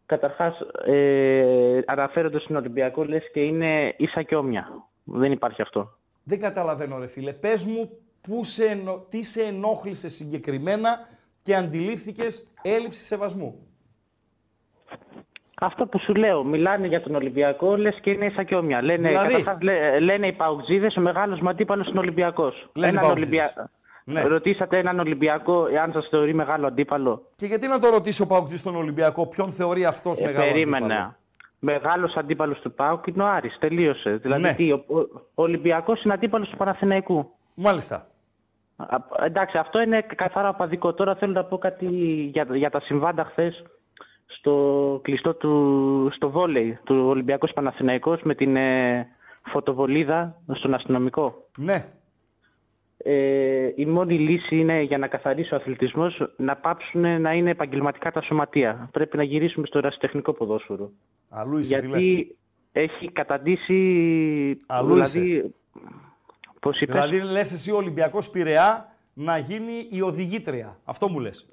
Καταρχάς, 0.06 0.60
ε, 0.86 1.80
αναφέροντας 1.86 2.42
στον 2.42 2.56
Ολυμπιακό, 2.56 3.04
λες 3.04 3.30
και 3.32 3.40
είναι 3.40 3.94
ίσα 3.98 4.22
και 4.22 4.36
όμοια. 4.36 4.86
Δεν 5.04 5.32
υπάρχει 5.32 5.62
αυτό. 5.62 5.96
Δεν 6.24 6.40
καταλαβαίνω 6.40 6.98
ρε 6.98 7.06
φίλε. 7.06 7.32
Πες 7.32 7.64
μου 7.64 7.90
πού 8.20 8.44
σε 8.44 8.64
ενο- 8.66 9.06
τι 9.08 9.22
σε 9.22 9.42
ενόχλησε 9.42 10.08
συγκεκριμένα 10.08 11.08
και 11.42 11.54
αντιλήφθηκες 11.56 12.52
έλλειψη 12.62 13.04
σεβασμού. 13.04 13.66
Αυτό 15.64 15.86
που 15.86 15.98
σου 15.98 16.14
λέω, 16.14 16.44
μιλάνε 16.44 16.86
για 16.86 17.00
τον 17.02 17.14
Ολυμπιακό, 17.14 17.76
λες 17.76 17.98
και 18.00 18.10
είναι 18.10 18.24
ίσα 18.26 18.42
και 18.42 18.54
όμοια. 18.54 18.82
Λένε, 18.82 19.08
Δηλαδή; 19.08 19.28
καταρχάς, 19.34 19.62
λέ- 19.62 20.00
λένε 20.00 20.26
οι 20.26 20.32
Παουτζίδε, 20.32 20.86
ο 20.98 21.00
μεγάλος 21.00 21.40
μου 21.40 21.48
αντίπαλο 21.48 21.84
είναι 21.88 21.98
Ολυμπιακός. 21.98 22.68
Λένε 22.74 22.98
οι 22.98 23.00
Παουτζίδες. 23.06 23.66
Ναι. 24.04 24.22
Ρωτήσατε 24.22 24.78
έναν 24.78 24.98
Ολυμπιακό 24.98 25.66
εάν 25.72 25.92
σας 25.92 26.06
θεωρεί 26.10 26.34
μεγάλο 26.34 26.66
αντίπαλο; 26.66 27.22
Και 27.36 27.46
γιατί 27.46 27.68
να 27.68 27.78
το 27.78 27.88
ρωτήσει 27.88 28.22
ο 28.22 28.26
Παουτζής 28.26 28.60
στον 28.60 28.76
Ολυμπιακό, 28.76 29.26
ποιον 29.26 29.50
θεωρεί 29.52 29.84
αυτός 29.84 30.18
Ε, 30.18 30.24
μεγάλο 30.24 30.50
περίμενα. 30.52 30.84
αντίπαλο; 30.86 31.14
Μεγάλος 31.58 32.14
αντίπαλος 32.14 32.60
του 32.60 32.72
ΠΑΟΚ 32.72 33.06
είναι 33.06 33.22
ο 33.22 33.26
Άρης. 33.26 33.56
Τελείωσε. 33.58 34.10
Δηλαδή, 34.22 34.42
Ναι. 34.42 34.54
τι, 34.54 34.72
ο, 34.72 34.84
ο, 34.86 34.98
ο 35.34 35.42
Ολυμπιακός 35.42 36.02
είναι 36.02 36.14
αντίπαλος 36.14 36.48
του 36.48 36.56
Παναθηναϊκού. 36.56 37.30
Μάλιστα. 37.54 38.06
Α, 38.76 38.96
εντάξει, 39.24 39.58
αυτό 39.58 39.80
είναι 39.80 40.06
καθαρά 40.16 40.48
απαδικό. 40.48 40.92
Τώρα 40.92 41.14
θέλω 41.14 41.32
να 41.32 41.44
πω 41.44 41.58
κάτι 41.58 41.86
για, 42.32 42.46
για 42.52 42.70
τα 42.70 42.80
συμβάντα 42.80 43.24
χθες 43.24 43.64
στο 44.42 45.00
κλειστό 45.02 45.34
του 45.34 46.08
στο 46.12 46.30
βόλεϊ 46.30 46.78
του 46.84 47.04
Ολυμπιακός 47.06 47.52
Παναθηναϊκός 47.52 48.22
με 48.22 48.34
την 48.34 48.56
ε, 48.56 49.08
φωτοβολίδα 49.42 50.40
στον 50.54 50.74
αστυνομικό. 50.74 51.46
Ναι. 51.56 51.84
Ε, 52.96 53.72
η 53.74 53.86
μόνη 53.86 54.18
λύση 54.18 54.56
είναι 54.56 54.80
για 54.80 54.98
να 54.98 55.06
καθαρίσει 55.06 55.54
ο 55.54 55.56
αθλητισμός 55.56 56.22
να 56.36 56.56
πάψουν 56.56 57.20
να 57.20 57.32
είναι 57.32 57.50
επαγγελματικά 57.50 58.10
τα 58.10 58.22
σωματεία. 58.22 58.88
Πρέπει 58.92 59.16
να 59.16 59.22
γυρίσουμε 59.22 59.66
στο 59.66 59.78
ερασιτεχνικό 59.78 60.32
ποδόσφαιρο. 60.32 60.90
Αλλού 61.28 61.58
είσαι 61.58 61.78
φίλε. 61.78 61.98
Γιατί 61.98 62.36
έχει 62.72 63.12
καταντήσει. 63.12 64.60
Αλλού 64.66 64.92
δηλαδή, 64.92 65.54
πώς 66.60 66.80
είπες; 66.80 66.94
Δηλαδή 66.94 67.30
λες 67.30 67.52
εσύ 67.52 67.70
ο 67.72 67.76
Ολυμπιακός 67.76 68.30
Πειραιά 68.30 68.96
να 69.14 69.38
γίνει 69.38 69.86
η 69.90 70.02
οδηγήτρια. 70.02 70.78
Αυτό 70.84 71.08
μου 71.08 71.18
λες. 71.20 71.48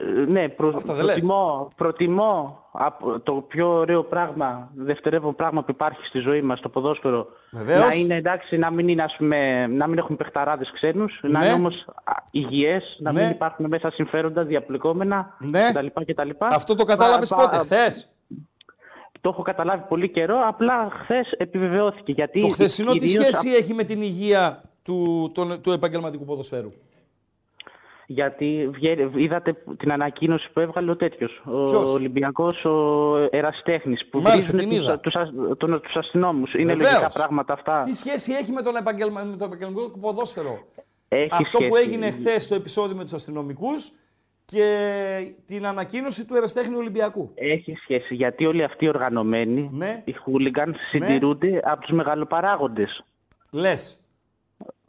Ε, 0.00 0.04
Ναι, 0.04 0.48
προ, 0.48 0.72
Αυτό 0.74 0.92
δεν 0.94 1.04
λες. 1.04 1.14
προτιμώ, 1.14 1.68
προτιμώ 1.76 2.58
από 2.72 3.20
το 3.20 3.32
πιο 3.32 3.68
ωραίο 3.68 4.02
πράγμα, 4.04 4.70
δευτερεύον 4.74 5.34
πράγμα 5.34 5.62
που 5.62 5.70
υπάρχει 5.70 6.06
στη 6.06 6.18
ζωή 6.18 6.42
μας, 6.42 6.60
το 6.60 6.68
ποδόσφαιρο, 6.68 7.26
Βεβαίως. 7.50 7.80
να 7.86 7.94
είναι 7.94 8.14
εντάξει, 8.14 8.56
να 8.56 8.70
μην, 8.70 8.88
είναι, 8.88 9.02
ας 9.02 9.14
πούμε, 9.18 9.66
να 9.66 9.86
μην 9.86 9.98
έχουν 9.98 10.16
παιχταράδες 10.16 10.70
ξένους, 10.72 11.18
να 11.22 11.38
Ναι. 11.38 11.44
είναι 11.46 11.54
όμως 11.54 11.84
α, 12.04 12.12
υγιές, 12.30 12.96
να 12.98 13.12
Ναι. 13.12 13.20
μην 13.22 13.30
υπάρχουν 13.30 13.66
μέσα 13.68 13.90
συμφέροντα 13.90 14.44
διαπλεκόμενα 14.44 15.36
Ναι. 15.38 15.70
κτλ. 15.72 15.86
κτλ. 16.12 16.30
Αυτό 16.38 16.74
το 16.74 16.84
κατάλαβες 16.84 17.28
Πα- 17.28 17.36
πα- 17.36 17.42
πότε, 17.42 17.56
χθες; 17.56 18.08
Το 19.20 19.28
έχω 19.28 19.42
καταλάβει 19.42 19.84
πολύ 19.88 20.08
καιρό, 20.08 20.36
απλά 20.46 20.88
χθες 21.02 21.30
επιβεβαιώθηκε. 21.36 22.12
Γιατί 22.12 22.40
Το 22.40 22.48
χθεσινό 22.48 22.92
τι 22.92 22.98
κυρίως 22.98 23.34
σχέση 23.34 23.54
έχει 23.54 23.74
με 23.74 23.84
την 23.84 24.02
υγεία 24.02 24.62
του, 24.82 25.30
τον- 25.34 25.60
του 25.60 25.72
επαγγελματικού 25.72 26.24
ποδοσφαίρου; 26.24 26.72
Γιατί 28.06 28.68
βγαίνει- 28.72 29.10
είδατε 29.16 29.56
την 29.78 29.92
ανακοίνωση 29.92 30.50
που 30.52 30.60
έβγαλε 30.60 30.90
ο 30.90 30.96
τέτοιος. 30.96 31.42
Ο 31.44 31.64
Ποιος; 31.64 31.94
Ολυμπιακός, 31.94 32.64
ο 32.64 33.16
Εραστέχνης. 33.30 34.06
Που 34.10 34.20
Μάλιστα, 34.20 34.52
βρίζουν 34.52 34.68
την 34.70 34.78
τους, 34.78 34.86
είδα. 34.86 34.98
τους, 34.98 35.14
ασ- 35.14 35.32
τον- 35.56 35.80
τους 35.80 35.94
αστυνόμους. 35.96 36.54
Είναι 36.54 36.72
Βεβαίως. 36.74 36.92
λογικά 36.92 37.08
πράγματα 37.18 37.52
αυτά. 37.52 37.80
Τι 37.80 37.92
σχέση 37.92 38.32
έχει 38.32 38.52
με, 38.52 38.62
τον 38.62 38.76
επαγγελμα... 38.76 39.22
με 39.22 39.36
το 39.36 39.44
επαγγελματικό 39.44 39.98
ποδόσφαιρο; 40.00 40.58
Έχει 41.08 41.28
Αυτό 41.32 41.58
που 41.58 41.64
σχέση. 41.64 41.82
έγινε 41.88 42.10
χθες 42.10 42.42
στο 42.42 42.54
επεισόδιο 42.54 42.96
με 42.96 43.02
τους 43.02 43.12
αστυνομικούς 43.12 43.92
και 44.44 44.66
την 45.46 45.66
ανακοίνωση 45.66 46.26
του 46.26 46.34
Εραστέχνη 46.36 46.74
Ολυμπιακού. 46.76 47.30
Έχει 47.34 47.74
σχέση. 47.82 48.14
Γιατί 48.14 48.46
όλοι 48.46 48.62
αυτοί 48.64 48.84
οι 48.84 48.88
οργανωμένοι, 48.88 49.70
Ναι. 49.72 50.02
οι 50.04 50.12
χούλιγκαν, 50.12 50.74
συντηρούνται 50.90 51.60
από 51.64 51.80
τους 51.80 51.90
μεγαλοπαράγοντες. 51.96 53.04
Λες. 53.50 53.96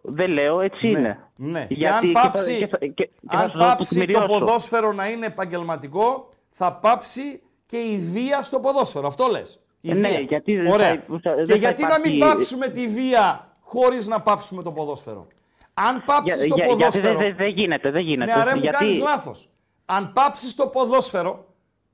Δεν 0.06 0.30
λέω, 0.32 0.60
έτσι 0.62 0.88
Ναι, 0.88 0.99
είναι. 0.99 1.20
ναι. 1.36 1.66
Και 1.66 1.74
Γιατί- 1.74 1.95
αν 1.95 2.01
και 2.14 2.20
θα- 2.20 2.22
πάψει, 2.22 2.58
και 2.58 2.68
θα- 2.68 2.78
και- 2.78 2.88
και 2.88 3.10
θα 3.28 3.38
αν 3.38 3.49
σου 3.49 3.58
το 3.58 3.64
πάψει 3.64 3.93
το 3.93 3.99
τεκμηριώσω. 3.99 4.26
ποδόσφαιρο 4.39 4.93
να 4.93 5.10
είναι 5.10 5.26
επαγγελματικό, 5.26 6.30
θα 6.49 6.74
πάψει 6.74 7.41
και 7.66 7.78
η 7.78 7.97
βία 7.97 8.43
στο 8.43 8.60
ποδόσφαιρο. 8.60 9.08
Αυτό 9.08 9.28
λες. 9.28 9.60
Η 9.82 9.91
Ε, 9.91 9.93
ναι, 9.93 10.08
βία. 10.10 10.20
γιατί 10.20 10.56
δεν 10.56 10.72
Ωραία. 10.72 10.88
θα- 11.08 11.20
θα- 11.22 11.36
δεν 11.36 11.45
και 11.45 11.51
θα 11.51 11.58
γιατί 11.58 11.84
να 11.84 11.99
μην 11.99 12.14
υπάρχει- 12.16 12.36
πάψουμε 12.36 12.68
τη 12.68 12.88
βία 12.88 13.56
χωρίς 13.60 14.08
να 14.08 14.22
πάψουμε 14.22 14.64
το 14.64 14.72
ποδόσφαιρο; 14.72 15.28
Αν 15.74 16.04
πάψεις 16.06 16.36
Για- 16.45 16.47
το 16.47 16.56
για- 16.56 16.66
γιατί 16.66 16.80
ποδόσφαιρο. 16.80 17.18
δεν 17.18 17.28
δεν- 17.28 17.36
δεν 17.36 17.47
γίνεται, 17.47 17.91
δεν 17.91 18.01
γίνεται. 18.01 18.34
Ναι, 18.36 18.41
αρέ 18.41 18.54
μου 18.56 18.62
γιατί... 18.62 18.78
κάνεις 18.78 18.99
λάθος. 18.99 19.49
Αν 19.86 20.12
πάψεις 20.14 20.56
το 20.56 20.68
ποδόσφαιρο, 20.68 21.45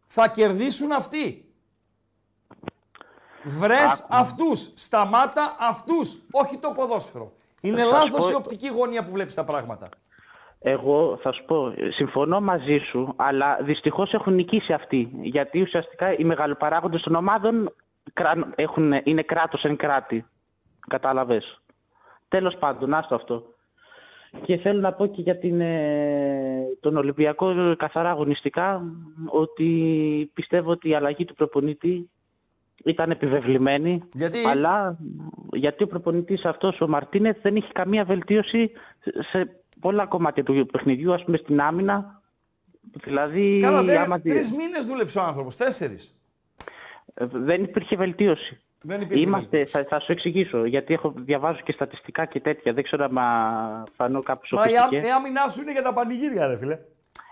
θα 0.07 0.27
κερδίσουν 0.27 0.91
αυτοί. 0.91 1.43
Βρες 3.43 4.05
αυτούς. 4.09 4.71
Σταμάτα 4.75 5.55
αυτούς. 5.59 6.17
Όχι 6.31 6.57
το 6.57 6.71
ποδόσφαιρο. 6.71 7.31
Είναι 7.61 7.77
Θα 7.77 7.85
σου 7.85 7.91
λάθος 7.91 8.25
πω- 8.25 8.31
η 8.31 8.35
οπτική 8.35 8.67
γωνία 8.67 9.05
που 9.05 9.11
βλέπεις 9.11 9.35
τα 9.35 9.43
πράγματα. 9.43 9.89
Εγώ 10.61 11.19
θα 11.21 11.31
σου 11.31 11.45
πω, 11.45 11.73
συμφωνώ 11.89 12.41
μαζί 12.41 12.77
σου, 12.77 13.13
αλλά 13.15 13.57
δυστυχώς 13.61 14.13
έχουν 14.13 14.33
νικήσει 14.33 14.73
αυτοί. 14.73 15.09
Γιατί 15.21 15.61
ουσιαστικά 15.61 16.17
οι 16.17 16.23
μεγαλοπαράγοντες 16.23 17.01
των 17.01 17.15
ομάδων 17.15 17.75
κρά- 18.13 18.51
έχουν, 18.55 18.93
είναι 19.03 19.21
κράτος 19.23 19.63
εν 19.63 19.75
κράτη. 19.75 20.25
Κατάλαβες. 20.87 21.61
Τέλος 22.27 22.55
πάντων, 22.55 22.93
άστο 22.93 23.15
αυτό. 23.15 23.43
Και 24.43 24.57
θέλω 24.57 24.79
να 24.79 24.93
πω 24.93 25.05
και 25.07 25.21
για 25.21 25.37
την, 25.37 25.61
ε, 25.61 26.63
τον 26.79 26.97
Ολυμπιακό 26.97 27.75
καθαρά 27.77 28.09
αγωνιστικά 28.09 28.81
ότι 29.27 30.31
πιστεύω 30.33 30.71
ότι 30.71 30.89
η 30.89 30.95
αλλαγή 30.95 31.25
του 31.25 31.33
προπονητή 31.35 32.09
ήταν 32.85 33.11
επιβεβλημένη. 33.11 34.03
Γιατί; 34.13 34.37
Αλλά 34.47 34.97
γιατί 35.51 35.83
ο 35.83 35.87
προπονητής 35.87 36.45
αυτός 36.45 36.81
ο 36.81 36.87
Μαρτίνεθ 36.87 37.37
δεν 37.41 37.55
έχει 37.55 37.71
καμία 37.71 38.03
βελτίωση 38.03 38.71
σε 39.31 39.49
πολλά 39.79 40.05
κομμάτια 40.05 40.43
του 40.43 40.65
παιχνιδιού, 40.71 41.13
ας 41.13 41.23
πούμε 41.23 41.37
στην 41.37 41.61
άμυνα. 41.61 42.21
Δηλαδή, 43.03 43.59
Καλά, 43.61 43.83
δεν, 43.83 43.97
άμα 44.01 44.17
δει- 44.17 44.31
τρεις 44.33 44.51
μήνες 44.51 44.85
δούλεψε 44.85 45.19
ο 45.19 45.21
άνθρωπος, 45.21 45.55
τέσσερις. 45.55 46.15
Ε, 47.13 47.25
Δεν 47.31 47.63
υπήρχε 47.63 47.95
βελτίωση. 47.95 48.61
Δεν 48.81 49.01
υπήρχε 49.01 49.23
Είμαστε, 49.23 49.65
θα, 49.65 49.85
θα 49.89 49.99
σου 49.99 50.11
εξηγήσω, 50.11 50.65
γιατί 50.65 50.93
έχω, 50.93 51.13
διαβάζω 51.17 51.59
και 51.63 51.71
στατιστικά 51.71 52.25
και 52.25 52.39
τέτοια. 52.39 52.73
Δεν 52.73 52.83
ξέρω 52.83 53.03
αν 53.03 53.17
φανώ 53.95 54.21
κάπου 54.21 54.47
Μα 54.51 54.61
η, 54.61 54.63
άμ- 54.63 54.73
σοφιστικές. 54.75 55.07
η 55.07 55.11
άμυνά 55.11 55.47
σου 55.47 55.61
είναι 55.61 55.71
για 55.71 55.81
τα 55.81 55.93
πανηγύρια, 55.93 56.47
ρε 56.47 56.57
φίλε. 56.57 56.77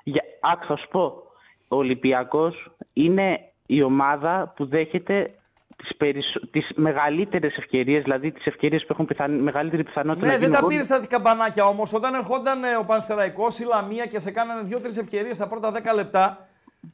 Για, 0.04 0.24
άκου, 0.42 0.66
θα 0.66 0.76
σου 0.78 0.88
πω. 0.88 1.24
Ο 1.68 1.76
Ολυμπιακός 1.76 2.72
είναι 2.94 3.40
η 3.68 3.82
ομάδα 3.84 4.54
που 4.56 4.66
δέχεται 4.66 5.32
τις, 5.76 5.96
περισσο... 5.98 6.40
τις 6.52 6.70
μεγαλύτερες 6.76 7.58
ευκαιρίες, 7.58 8.04
δηλαδή 8.04 8.32
τις 8.32 8.46
ευκαιρίες 8.46 8.82
που 8.82 8.88
έχουν 8.92 9.06
πιθαν... 9.06 9.32
μεγαλύτερη 9.40 9.84
πιθανότητα 9.84 10.26
Ναι, 10.26 10.32
να 10.32 10.38
δεν 10.38 10.42
γίνουν 10.48 10.54
τα 10.56 10.60
γκολ. 10.62 10.70
πήρες 10.70 10.86
στα 10.86 11.08
καμπανάκια 11.08 11.66
όμως. 11.66 11.94
Όταν 11.94 12.14
ερχόταν 12.14 12.64
ε, 12.64 12.76
ο 12.76 12.84
Πανσεραϊκός 12.86 13.60
ή 13.60 13.64
η 13.66 13.68
Λαμία 13.70 14.06
και 14.06 14.20
σε 14.20 14.32
κάνανε 14.32 14.62
δύο-τρεις 14.62 14.98
ευκαιρίες 14.98 15.38
τα 15.38 15.48
πρώτα 15.48 15.72
10 15.72 15.96
λεπτά, 15.96 16.48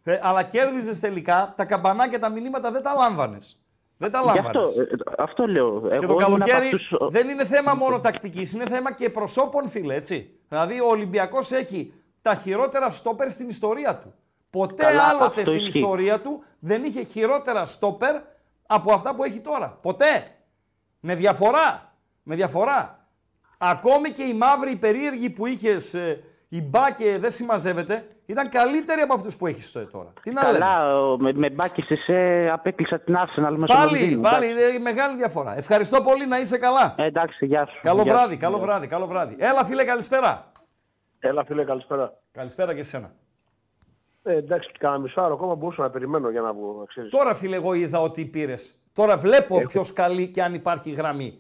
ε, 0.04 0.20
αλλά 0.22 0.44
κέρδιζες 0.44 1.00
τελικά, 1.00 1.54
τα 1.58 1.66
καμπανάκια, 1.66 2.20
τα 2.20 2.30
μηνύματα 2.30 2.72
δεν 2.72 2.82
τα 2.84 2.94
λάμβανες. 2.98 3.58
Δεν 3.98 4.12
τα 4.12 4.20
Γι' 4.20 4.26
λάμβανες. 4.26 4.70
αυτό, 4.70 4.82
ε, 4.82 4.88
αυτό 5.18 5.48
λέω. 5.48 5.82
Και 5.82 5.88
Εγώ 5.96 6.00
το 6.00 6.14
ήμουν 6.14 6.22
από 6.24 6.32
καλοκαίρι 6.32 6.66
αυτούς- 6.66 6.94
δεν 7.12 7.30
είναι 7.30 7.46
θέμα 7.46 7.74
μόνο 7.74 8.00
τακτικής, 8.00 8.54
είναι 8.54 8.66
θέμα 8.68 8.94
και 8.94 9.10
προσώπων, 9.10 9.68
φίλε. 9.70 9.96
Έτσι. 9.96 10.30
Δηλαδή, 10.50 10.80
ο 10.80 10.86
Ολυμπιακός 10.88 11.52
έχει 11.52 11.94
τα 12.22 12.36
χειρότερα 12.36 12.92
στόπερ 12.92 13.30
στην 13.30 13.48
ιστορία 13.50 13.96
του. 13.98 14.14
Ποτέ 14.58 14.84
Καλά, 14.84 15.04
άλλοτε 15.04 15.26
αυτό 15.26 15.40
στην 15.40 15.56
ισχύει. 15.66 15.80
ιστορία 15.80 16.20
του 16.22 16.44
δεν 16.60 16.84
είχε 16.84 17.04
χειρότερα 17.04 17.66
στόπερ 17.66 18.16
από 18.68 18.94
αυτά 18.94 19.16
που 19.16 19.24
έχει 19.24 19.40
τώρα. 19.40 19.78
Ποτέ. 19.82 20.28
Με 21.00 21.16
διαφορά. 21.16 21.94
Με 22.24 22.36
διαφορά. 22.36 23.08
Ακόμη 23.58 24.10
και 24.12 24.24
η 24.24 24.34
μαύρη, 24.34 24.72
η 24.72 24.76
περίεργη 24.76 25.30
που 25.30 25.46
είχες, 25.46 25.94
η 26.50 26.62
μπάκε 26.62 27.18
δεν 27.20 27.32
συμμαζεύεται, 27.32 28.08
ήταν 28.26 28.50
καλύτερη 28.50 29.02
από 29.02 29.14
αυτούς 29.14 29.38
που 29.38 29.48
έχεις 29.48 29.72
τώρα. 29.72 30.14
Τι 30.22 30.32
να 30.32 30.44
λέμε; 30.52 30.58
Καλά, 30.58 31.00
ο- 31.00 31.18
με, 31.18 31.34
με 31.34 31.50
μπάκι 31.50 31.82
σε 31.82 31.96
σε 31.96 32.50
απέκλεισα 32.50 33.00
την 33.00 33.16
Arsenal 33.18 33.56
μέσα 33.58 33.74
στο 33.74 33.86
Πάλι, 33.86 34.00
Λονδίνο, 34.00 34.22
πάλι, 34.22 34.46
εντάξει. 34.50 34.76
ε, 34.76 34.80
μεγάλη 34.80 35.18
διαφορά. 35.18 35.58
Ευχαριστώ 35.58 36.02
πολύ 36.02 36.28
να 36.28 36.40
είσαι 36.40 36.58
καλά. 36.58 36.96
Ε, 36.98 37.04
εντάξει, 37.06 37.46
γεια 37.46 37.66
σου. 37.66 37.80
Καλό 37.82 38.02
Γεια 38.02 38.14
βράδυ, 38.14 38.34
σου. 38.34 38.40
καλό 38.40 38.60
βράδυ, 38.60 38.88
καλό 38.88 39.08
βράδυ. 39.08 39.36
Έλα 39.40 39.64
φίλε, 39.66 39.84
καλησπέρα. 39.84 40.52
Έλα, 41.20 41.46
φίλε, 41.46 41.64
καλησπέρα. 41.64 42.14
Καλησπέρα 42.32 42.74
και 42.74 42.80
εσένα. 42.80 43.12
Ε, 44.24 44.36
εντάξει, 44.36 44.72
κάνα 44.80 44.98
μισάωρο 44.98 45.34
ακόμα 45.34 45.56
μπορούσα 45.56 45.82
να 45.82 45.90
περιμένω 45.90 46.30
για 46.30 46.42
να 46.42 46.54
βγω. 46.54 46.76
να 46.80 46.86
ξέρεις. 46.86 47.12
Τώρα 47.12 47.34
φίλε, 47.36 47.56
εγώ 47.56 47.74
είδα 47.74 48.02
ότι 48.02 48.26
πήρες. 48.26 48.74
Τώρα 48.94 49.18
βλέπω 49.18 49.56
Έχω. 49.58 49.66
ποιος 49.66 49.94
καλεί 49.94 50.28
και 50.28 50.44
αν 50.44 50.54
υπάρχει 50.54 50.92
γραμμή. 50.92 51.40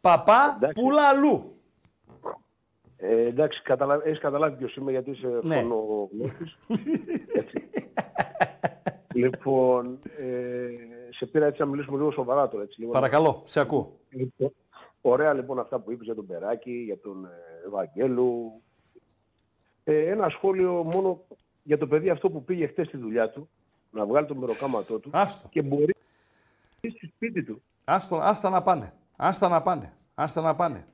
Παπά, 0.00 0.58
πουλα 0.74 1.08
αλλού. 1.08 1.48
Ε, 2.96 3.26
εντάξει, 3.26 3.62
καταλα... 3.62 4.00
έχεις 4.04 4.18
καταλάβει 4.20 4.56
ποιος 4.56 4.76
είμαι 4.76 4.90
γιατί 4.90 5.10
είσαι 5.10 5.38
Ναι. 5.42 5.54
φωνογνώστης. 5.60 6.56
Έτσι. 7.32 7.68
λοιπόν, 9.22 9.98
ε, 10.18 10.66
σε 11.10 11.26
πήρα 11.26 11.46
έτσι 11.46 11.60
να 11.60 11.66
μιλήσουμε 11.66 11.96
λίγο 11.96 12.10
σοβαρά 12.10 12.48
τώρα. 12.48 12.62
Έτσι, 12.62 12.80
λίγο 12.80 12.92
Παρακαλώ, 12.92 13.42
σε 13.44 13.60
ακούω. 13.60 13.98
Λοιπόν, 14.08 14.52
ωραία 15.00 15.32
λοιπόν 15.32 15.58
αυτά 15.58 15.78
που 15.78 15.90
είπες 15.92 16.04
για 16.04 16.14
τον 16.14 16.26
Περάκη, 16.26 16.70
για 16.72 16.98
τον 16.98 17.24
ε, 17.24 17.66
Ευαγγέλου. 17.66 18.52
Ε, 19.84 20.10
ένα 20.10 20.28
σχόλιο 20.28 20.72
μόνο 20.92 21.20
για 21.64 21.78
το 21.78 21.86
παιδί 21.86 22.10
αυτό 22.10 22.30
που 22.30 22.44
πήγε 22.44 22.66
χτες 22.66 22.86
στη 22.86 22.96
δουλειά 22.96 23.30
του, 23.30 23.48
να 23.90 24.06
βγάλει 24.06 24.26
το 24.26 24.34
μεροκάματό 24.34 24.98
του 24.98 25.10
Άστο. 25.12 25.48
και 25.50 25.62
μπορεί 25.62 25.94
στη 26.80 27.06
σπίτι 27.14 27.42
του. 27.42 27.62
Άστο, 27.84 28.16
άστα 28.16 28.50
να 28.50 28.62
πάνε. 28.62 28.92
Άστα 29.16 29.48
να 29.48 29.62
πάνε. 29.62 29.92
Άστα 30.14 30.40
να 30.40 30.54
πάνε. 30.54 30.86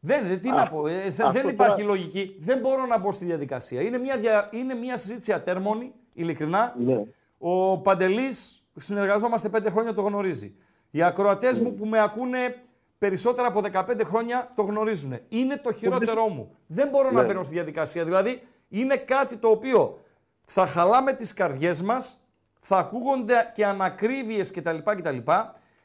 Δεν, 0.00 0.26
δεν, 0.26 0.40
τι 0.40 0.48
Α, 0.48 0.54
να 0.54 0.68
πω, 0.68 0.86
ε, 0.86 1.08
δεν 1.08 1.26
αυτό 1.26 1.48
υπάρχει 1.48 1.82
τώρα- 1.82 1.84
λογική. 1.94 2.36
Δεν 2.38 2.58
μπορώ 2.58 2.86
να 2.86 2.98
μπω 2.98 3.12
στη 3.12 3.24
διαδικασία. 3.24 3.80
Είναι 3.82 3.98
μια, 3.98 4.16
δια, 4.18 4.48
είναι 4.52 4.74
μια 4.74 4.96
συζήτηση 4.96 5.32
ατέρμονη, 5.32 5.92
ειλικρινά. 6.14 6.74
Ναι. 6.78 7.02
Ο 7.38 7.78
Παντελής, 7.78 8.62
συνεργαζόμαστε 8.78 9.48
πέντε 9.48 9.70
χρόνια, 9.70 9.94
το 9.94 10.02
γνωρίζει. 10.02 10.54
Οι 10.90 11.02
ακροατές 11.02 11.60
μου 11.60 11.74
που 11.74 11.86
με 11.86 12.00
ακούνε 12.00 12.62
περισσότερα 12.98 13.48
από 13.48 13.60
15 13.60 14.04
χρόνια 14.04 14.52
το 14.54 14.62
γνωρίζουν. 14.62 15.18
Είναι 15.28 15.56
το 15.56 15.72
χειρότερό 15.72 16.28
μου. 16.28 16.56
Δεν 16.66 16.88
μπορώ 16.88 17.10
να 17.10 17.20
Ναι. 17.20 17.26
μπαίνω 17.26 17.42
στη 17.42 17.54
διαδικασία. 17.54 18.04
Δηλαδή, 18.04 18.42
είναι 18.68 18.96
κάτι 18.96 19.36
το 19.36 19.48
οποίο 19.48 19.98
θα 20.46 20.66
χαλάμε 20.66 21.12
τις 21.12 21.32
καρδιές 21.34 21.82
μας, 21.82 22.16
θα 22.60 22.78
ακούγονται 22.78 23.50
και 23.54 23.66
ανακρίβειες 23.66 24.50
κτλ. 24.50 24.78
κτλ. 24.84 25.18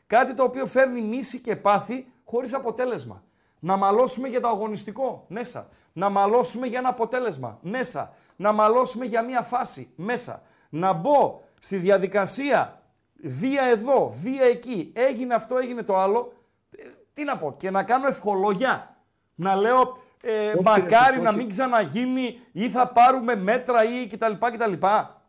Κάτι 0.07 0.33
το 0.33 0.43
οποίο 0.43 0.65
φέρνει 0.65 1.01
μίση 1.01 1.39
και 1.39 1.55
πάθη 1.55 2.07
χωρίς 2.25 2.53
αποτέλεσμα. 2.53 3.23
Να 3.59 3.77
μαλώσουμε 3.77 4.27
για 4.27 4.41
το 4.41 4.47
αγωνιστικό 4.47 5.25
μέσα. 5.27 5.67
Να 5.93 6.09
μαλώσουμε 6.09 6.67
για 6.67 6.79
ένα 6.79 6.89
αποτέλεσμα 6.89 7.59
μέσα. 7.61 8.13
Να 8.35 8.51
μαλώσουμε 8.51 9.05
για 9.05 9.21
μία 9.21 9.41
φάση 9.41 9.91
μέσα. 9.95 10.41
Να 10.69 10.93
μπω 10.93 11.41
στη 11.59 11.77
διαδικασία 11.77 12.81
βία 13.23 13.63
εδώ, 13.63 14.09
βία 14.09 14.45
εκεί, 14.45 14.91
έγινε 14.95 15.33
αυτό, 15.33 15.57
έγινε 15.57 15.83
το 15.83 15.97
άλλο. 15.97 16.33
Ε, 16.77 16.83
Τι 17.13 17.23
να 17.23 17.37
πω, 17.37 17.55
και 17.57 17.69
να 17.69 17.83
κάνω 17.83 18.07
ευχολόγια. 18.07 18.95
Να 19.35 19.55
λέω 19.55 19.97
ε, 20.21 20.47
Όχι, 20.47 20.61
μακάρι 20.63 21.15
όχι. 21.15 21.25
να 21.25 21.31
μην 21.31 21.49
ξαναγίνει 21.49 22.39
ή 22.51 22.69
θα 22.69 22.87
πάρουμε 22.87 23.35
μέτρα 23.35 23.83
ή 23.83 24.07
κτλ. 24.07 24.31
κτλ. 24.39 24.73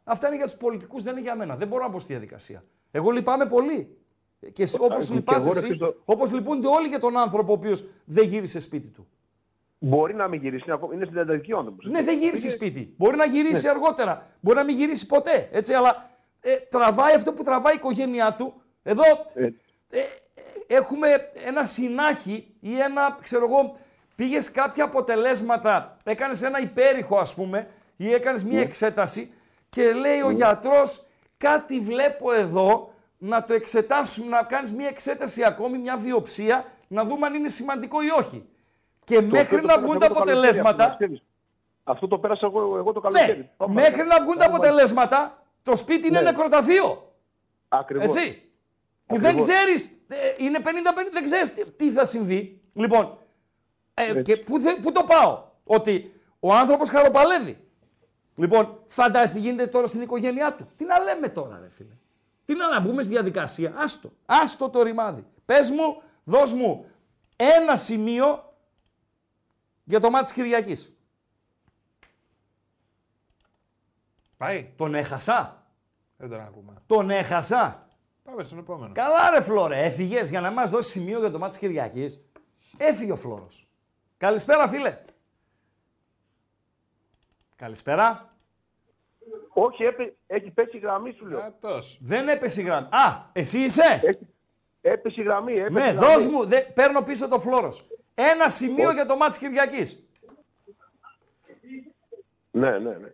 Αυτά 0.05 0.27
είναι 0.27 0.37
για 0.37 0.45
τους 0.45 0.55
πολιτικούς, 0.55 1.03
δεν 1.03 1.13
είναι 1.13 1.23
για 1.23 1.37
μένα. 1.37 1.57
Δεν 1.57 1.69
μπορώ 1.69 1.83
να 1.83 1.89
μπω 1.89 1.99
στη 1.99 2.13
διαδικασία. 2.13 2.65
Εγώ 2.91 3.11
λυπάμαι 3.11 3.47
πολύ. 3.47 3.97
Και 4.53 4.67
όπως 4.79 5.07
και 5.09 5.15
λυπάσαι 5.15 5.45
εγώ, 5.45 5.53
ρε 5.53 5.59
εσύ, 5.59 5.67
Χρήστο- 5.67 5.95
όπως 6.05 6.33
λυπούνται 6.33 6.67
όλοι 6.67 6.89
για 6.89 6.99
τον 6.99 7.17
άνθρωπο 7.17 7.53
ο 7.53 7.55
οποίος 7.55 7.89
δεν 8.05 8.25
γύρισε 8.25 8.59
σπίτι 8.61 8.89
του. 8.89 9.09
Μπορεί 9.79 10.15
να 10.15 10.29
μην 10.29 10.41
γυρίσει, 10.41 10.63
είναι 10.67 10.75
ακόμα- 10.75 10.95
είναι 10.95 11.05
στην 11.05 11.17
εντατική 11.17 11.53
ο 11.53 11.59
άνθρωπος. 11.59 11.85
Ναι, 11.85 12.03
δεν 12.03 12.19
γύρισε 12.19 12.47
Είναι- 12.47 12.55
σπίτι. 12.57 12.95
Μπορεί 12.97 13.17
να 13.17 13.25
γυρίσει 13.25 13.65
Ναι. 13.65 13.71
αργότερα. 13.71 14.27
Μπορεί 14.41 14.57
να 14.57 14.65
μην 14.65 14.77
γυρίσει 14.77 15.07
ποτέ. 15.07 15.49
Έτσι, 15.53 15.73
αλλά 15.73 16.11
ε, 16.41 16.57
τραβάει 16.57 17.15
αυτό 17.15 17.33
που 17.33 17.43
τραβάει 17.43 17.73
η 17.73 17.77
οικογένειά 17.77 18.35
του. 18.39 18.63
Εδώ 18.83 19.03
Ε, 19.35 19.45
ε, 19.45 19.51
ε, 19.91 20.03
έχουμε 20.67 21.07
ένα 21.47 21.65
συνάχη 21.65 22.55
ή 22.61 22.79
ένα, 22.79 23.19
ξέρω 23.23 23.45
εγώ, 23.45 23.77
πήγες 24.23 24.51
κάποια 24.51 24.85
αποτελέσματα, 24.85 25.97
έκανες 26.05 26.43
ένα 26.43 26.61
υπέρηχο 26.61 27.19
ας 27.19 27.35
πούμε 27.35 27.69
ή 27.97 28.13
έκανες 28.13 28.45
μια 28.45 28.61
εξέταση 28.61 29.33
και 29.69 29.93
λέει 29.93 30.21
ο 30.21 30.31
γιατρός 30.31 31.07
κάτι 31.37 31.81
βλέπω 31.81 32.33
εδώ 32.33 32.95
να 33.19 33.45
το 33.45 33.55
εξετάσουμε, 33.55 34.29
να 34.29 34.43
κάνεις 34.43 34.73
μια 34.73 34.89
εξέταση 34.89 35.45
ακόμη, 35.45 35.79
μια 35.79 35.97
βιοψία, 35.97 36.65
να 36.89 37.05
δούμε 37.05 37.27
αν 37.27 37.35
είναι 37.35 37.49
σημαντικό 37.49 38.03
ή 38.03 38.11
όχι. 38.19 38.49
Και 39.05 39.15
το- 39.15 39.23
μέχρι 39.23 39.61
το 39.61 39.67
να 39.67 39.75
πέρασα 39.75 39.81
βγουν 39.81 39.91
εγώ 39.91 39.99
τα 40.01 40.07
το 40.09 40.15
καλοκαίρι, 40.15 40.37
αποτελέσματα, 40.39 40.85
αυτό, 40.85 40.89
να 40.89 40.95
ξέρεις. 40.95 41.23
Αυτό 41.85 42.09
το 42.09 42.19
πέρασα 42.19 42.47
εγώ, 42.47 42.77
εγώ 42.77 42.93
το 42.93 43.01
καλοκαίρι. 43.01 43.51
ναι, 43.59 43.67
μέχρι 43.73 44.03
να 44.07 44.21
βγουν 44.23 44.39
τα 44.39 44.47
αποτελέσματα, 44.47 45.43
το 45.63 45.77
σπίτι 45.77 46.07
είναι 46.09 46.21
Ναι. 46.21 46.31
νεκροταφείο. 46.31 47.13
Ακριβώς. 47.69 48.07
Έτσι. 48.17 48.43
Που 49.07 49.17
δεν 49.19 49.31
Ακριβώς. 49.31 49.49
ξέρεις, 49.51 49.91
είναι 50.39 50.61
50-50, 50.61 51.11
δεν 51.13 51.23
ξέρεις 51.25 51.55
τι 51.77 51.91
θα 51.91 52.05
συμβεί. 52.05 52.61
Λοιπόν, 52.73 53.19
ε, 53.95 54.23
και 54.23 54.37
πού, 54.37 54.59
θε- 54.61 54.81
πού 54.83 54.93
το 54.93 55.05
πάω, 55.05 55.45
ότι 55.67 56.21
ο 56.41 56.55
άνθρωπος 56.55 56.89
χαροπαλεύει. 56.89 57.67
Λοιπόν, 58.35 58.85
φαντάζεσαι 58.89 59.33
τι 59.35 59.41
γίνεται 59.41 59.67
τώρα 59.67 59.87
στην 59.87 60.01
οικογένειά 60.03 60.55
του. 60.55 60.69
Τι 60.77 60.85
να 60.85 60.99
λέμε 60.99 61.29
τώρα, 61.29 61.59
ρε 61.61 61.71
φίλε; 61.71 61.95
Τι 62.45 62.55
να, 62.55 62.69
να 62.69 62.81
μπούμε 62.81 63.03
στη 63.03 63.13
διαδικασία; 63.13 63.73
Άστο. 63.77 64.13
Άστο 64.27 64.71
το 64.71 64.83
ρημάδι. 64.83 65.27
Πες 65.45 65.71
μου, 65.71 66.03
δώσ' 66.25 66.53
μου 66.53 66.87
ένα 67.37 67.77
σημείο 67.77 68.55
για 69.85 70.01
το 70.01 70.11
μάτι 70.11 70.25
της 70.25 70.33
Κυριακής. 70.33 70.97
Πάει. 74.37 74.73
Τον 74.77 74.95
έχασα. 74.95 75.67
Δεν 76.17 76.29
τον 76.29 76.41
ακούμε. 76.41 76.75
Τον 76.87 77.11
έχασα. 77.11 77.87
Πάμε 78.23 78.43
στον 78.43 78.59
επόμενο. 78.59 78.93
Καλά 78.95 79.31
ρε 79.31 79.41
Φλόρε, 79.41 79.85
έφυγες 79.85 80.31
για 80.31 80.41
να 80.41 80.51
μας 80.51 80.71
δώσεις 80.71 80.93
σημείο 80.93 81.19
για 81.19 81.31
το 81.31 81.39
μάτι 81.39 81.51
της 81.51 81.61
Κυριακής. 81.61 82.25
Έφυγε 82.77 83.13
ο 83.13 83.17
Φλόρος. 83.17 83.67
Καλησπέρα 84.23 84.69
φίλε. 84.69 84.99
Καλησπέρα. 87.57 88.35
Όχι, 89.49 89.85
έπε, 89.85 90.15
έχει 90.27 90.51
πέσει 90.51 90.77
η 90.77 90.81
γραμμή 90.81 91.13
σου 91.13 91.27
λέω. 91.27 91.55
Δεν 92.01 92.29
έπεσε 92.29 92.61
η 92.61 92.65
γραμμή. 92.65 92.87
Α, 92.87 93.31
εσύ 93.33 93.61
είσαι; 93.61 94.19
Έπεσε 94.81 95.21
η 95.21 95.25
γραμμή. 95.25 95.53
Έπεσε 95.53 95.79
ναι, 95.79 95.89
η 95.89 95.93
γραμμή. 95.93 96.07
δώσ' 96.07 96.27
μου. 96.27 96.45
Δε, 96.45 96.61
παίρνω 96.61 97.03
πίσω 97.03 97.29
το 97.29 97.41
Φλόρος. 97.41 97.89
Ένα 98.15 98.49
σημείο 98.49 98.93
για 98.93 99.07
το 99.07 99.17
μάτι 99.17 99.31
της 99.31 99.41
Κυριακής. 99.41 100.07
Ναι, 102.51 102.79
ναι, 102.79 102.97
ναι. 102.97 103.13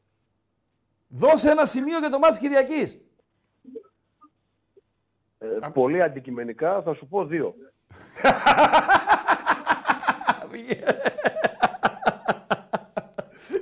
Δώσε 1.08 1.50
ένα 1.50 1.64
σημείο 1.64 1.98
για 1.98 2.10
το 2.10 2.18
μάτι 2.18 2.32
της 2.32 2.40
Κυριακής. 2.42 3.00
Ε, 5.38 5.68
πολύ 5.72 6.02
αντικειμενικά 6.02 6.82
θα 6.82 6.94
σου 6.94 7.06
πω 7.08 7.24
δύο. 7.24 7.54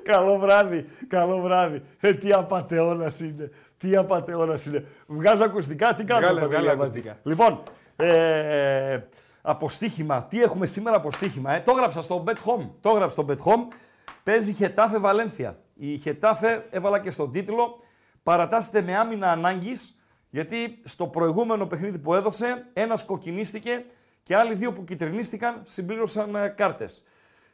Καλό 0.03 0.39
βράδυ, 0.39 0.87
καλό 1.09 1.41
βράδυ. 1.41 1.83
Ε, 2.01 2.15
τι 2.15 2.33
απαταιώνας 2.33 3.21
είναι. 3.21 3.51
Τι 3.79 3.97
απαταιώνας 3.97 4.67
είναι. 4.67 4.85
Βγάζω 5.07 5.45
ακουστικά, 5.45 5.95
τι 5.95 6.05
κάνω. 6.05 6.21
Βγάλε, 6.21 6.41
Παντελή 6.41 6.53
βγάλε 6.61 6.71
Αμπατζή. 6.71 6.99
ακουστικά. 6.99 7.19
Λοιπόν, 7.23 7.63
ε, 7.97 8.99
αποστήχημα. 9.43 10.23
Τι 10.23 10.43
έχουμε 10.43 10.67
σήμερα 10.67 10.97
αποστήχημα. 10.97 11.53
Ε; 11.53 11.61
Το 11.61 11.73
έγραψα 11.73 12.03
στο 12.03 12.25
Bet 12.27 12.31
Home. 12.35 12.69
Το 12.81 12.89
έγραψα 12.89 13.23
στο 13.23 13.27
Bet 13.29 13.51
Home. 13.51 13.75
Παίζει 14.23 14.53
Χετάφε 14.53 14.99
Βαλένθια. 14.99 15.59
Η 15.75 15.97
Χετάφε 15.97 16.67
έβαλα 16.71 17.01
και 17.01 17.11
στον 17.11 17.33
τίτλο. 17.33 17.79
Παρατάσσεται 18.23 18.83
με 18.83 18.97
άμυνα 18.97 19.31
ανάγκης 19.31 20.01
Γιατί 20.31 20.79
στο 20.85 21.07
προηγούμενο 21.07 21.67
παιχνίδι 21.67 21.99
που 21.99 22.15
έδωσε, 22.15 22.67
ένας 22.73 23.05
κοκκινίστηκε 23.05 23.85
και 24.27 24.37
άλλοι 24.37 24.55
δύο 24.55 24.73
που 24.73 24.85
κυτρινίστηκαν 24.85 25.61
συμπλήρωσαν 25.65 26.35
ε, 26.35 26.49
κάρτες. 26.49 27.07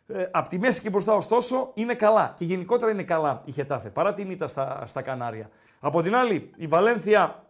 Ε, 0.07 0.29
απ' 0.31 0.49
τη 0.49 0.59
μέση 0.59 0.81
και 0.81 0.91
μπροστά, 0.91 1.15
ωστόσο, 1.15 1.71
είναι 1.75 1.95
καλά. 1.95 2.35
Και 2.37 2.45
γενικότερα 2.45 2.91
είναι 2.91 3.03
καλά 3.03 3.43
η 3.45 3.53
Χετάφε, 3.53 3.89
παρά 3.91 4.15
την 4.15 4.31
ήττα 4.31 4.49
στα, 4.49 4.83
στα 4.87 5.03
Κανάρια. 5.03 5.51
Από 5.81 6.03
την 6.03 6.15
άλλη, 6.15 6.51
η 6.57 6.67
Βαλένθια 6.67 7.45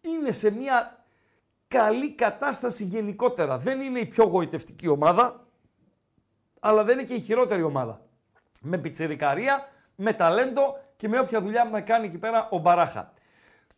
είναι 0.00 0.30
σε 0.30 0.50
μια 0.50 1.04
καλή 1.68 2.14
κατάσταση 2.14 2.84
γενικότερα. 2.84 3.58
Δεν 3.58 3.80
είναι 3.80 3.98
η 3.98 4.06
πιο 4.06 4.24
γοητευτική 4.24 4.88
ομάδα, 4.88 5.46
αλλά 6.60 6.84
δεν 6.84 6.98
είναι 6.98 7.06
και 7.06 7.14
η 7.14 7.20
χειρότερη 7.20 7.62
ομάδα. 7.62 8.00
Με 8.60 8.78
πιτσιρικαρία, 8.78 9.68
με 9.96 10.12
ταλέντο 10.12 10.78
και 10.96 11.08
με 11.08 11.18
όποια 11.18 11.40
δουλειά 11.40 11.64
να 11.64 11.80
κάνει 11.80 12.06
εκεί 12.06 12.18
πέρα 12.18 12.48
ο 12.50 12.58
Μπαράχα. 12.58 13.12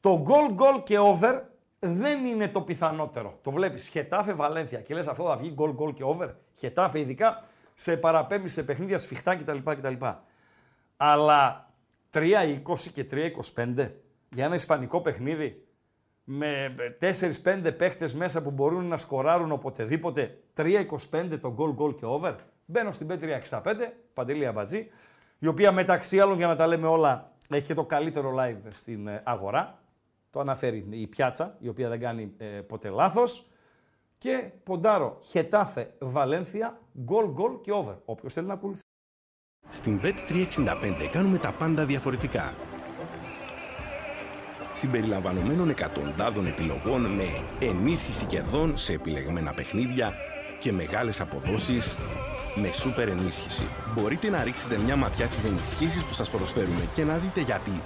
Το 0.00 0.24
goal 0.26 0.60
goal 0.60 0.82
και 0.84 0.98
over 0.98 1.42
δεν 1.78 2.24
είναι 2.24 2.48
το 2.48 2.60
πιθανότερο. 2.60 3.38
Το 3.42 3.50
βλέπεις, 3.50 3.88
Χετάφε 3.88 4.32
Βαλένθια 4.32 4.80
και 4.80 4.94
λες 4.94 5.06
αυτό 5.06 5.24
θα 5.24 5.36
βγει 5.36 5.54
goal 5.58 5.76
goal 5.76 5.94
και 5.94 6.04
over. 6.04 6.28
Χετάφε 6.58 6.98
ειδικά 6.98 7.44
σε 7.74 7.96
παραπέμπει 7.96 8.48
σε 8.48 8.62
παιχνίδια 8.62 8.98
σφιχτά 8.98 9.36
κτλ. 9.36 9.58
κτλ. 9.64 10.06
Αλλά 10.96 11.70
3-20 12.12 12.58
και 12.94 13.06
3-25 13.54 13.90
για 14.30 14.44
ένα 14.44 14.54
ισπανικό 14.54 15.00
παιχνίδι 15.00 15.62
με 16.24 16.74
4-5 17.44 17.72
παίχτες 17.76 18.14
μέσα 18.14 18.42
που 18.42 18.50
μπορούν 18.50 18.84
να 18.84 18.96
σκοράρουν 18.96 19.52
οποτεδήποτε 19.52 20.38
3-25 20.56 20.86
το 21.40 21.54
goal 21.58 21.82
goal 21.82 21.94
και 21.94 22.04
over. 22.06 22.34
Μπαίνω 22.64 22.92
στην 22.92 23.08
P365, 23.10 23.60
Παντελή 24.14 24.46
Αμπατζή, 24.46 24.90
η 25.38 25.46
οποία 25.46 25.72
μεταξύ 25.72 26.20
άλλων 26.20 26.36
για 26.36 26.46
να 26.46 26.56
τα 26.56 26.66
λέμε 26.66 26.86
όλα 26.86 27.32
έχει 27.50 27.66
και 27.66 27.74
το 27.74 27.84
καλύτερο 27.84 28.34
live 28.38 28.70
στην 28.72 29.06
ε, 29.06 29.22
αγορά. 29.24 29.78
Το 30.30 30.40
αναφέρει 30.40 30.86
η 30.90 31.06
πιάτσα, 31.06 31.56
η 31.60 31.68
οποία 31.68 31.88
δεν 31.88 32.00
κάνει 32.00 32.32
ε, 32.36 32.44
ποτέ 32.46 32.88
λάθος. 32.88 33.46
Και 34.18 34.50
ποντάρω 34.62 35.18
Χετάφε 35.20 35.94
Βαλένθια, 35.98 36.80
γκολ 37.00 37.26
γκολ 37.26 37.60
και 37.60 37.72
over. 37.72 37.96
Όποιος 38.04 38.32
θέλει 38.32 38.46
να 38.46 38.52
ακολουθεί. 38.52 38.80
Στην 39.68 40.00
Bet365 40.02 41.08
κάνουμε 41.10 41.38
τα 41.38 41.52
πάντα 41.52 41.84
διαφορετικά. 41.84 42.54
Συμπεριλαμβανομένων 44.72 45.68
εκατοντάδων 45.70 46.46
επιλογών 46.46 47.00
με 47.00 47.24
ενίσχυση 47.60 48.26
κερδών 48.26 48.76
σε 48.76 48.92
επιλεγμένα 48.92 49.52
παιχνίδια 49.52 50.12
και 50.58 50.72
μεγάλες 50.72 51.20
αποδόσεις 51.20 51.98
με 52.54 52.72
σούπερ 52.72 53.08
ενίσχυση. 53.08 53.64
Μπορείτε 53.94 54.30
να 54.30 54.42
ρίξετε 54.42 54.78
μια 54.78 54.96
ματιά 54.96 55.26
στις 55.26 55.44
ενισχύσεις 55.44 56.04
που 56.04 56.12
σας 56.12 56.30
προσφέρουμε 56.30 56.88
και 56.94 57.04
να 57.04 57.16
δείτε 57.16 57.40
γιατί. 57.40 57.82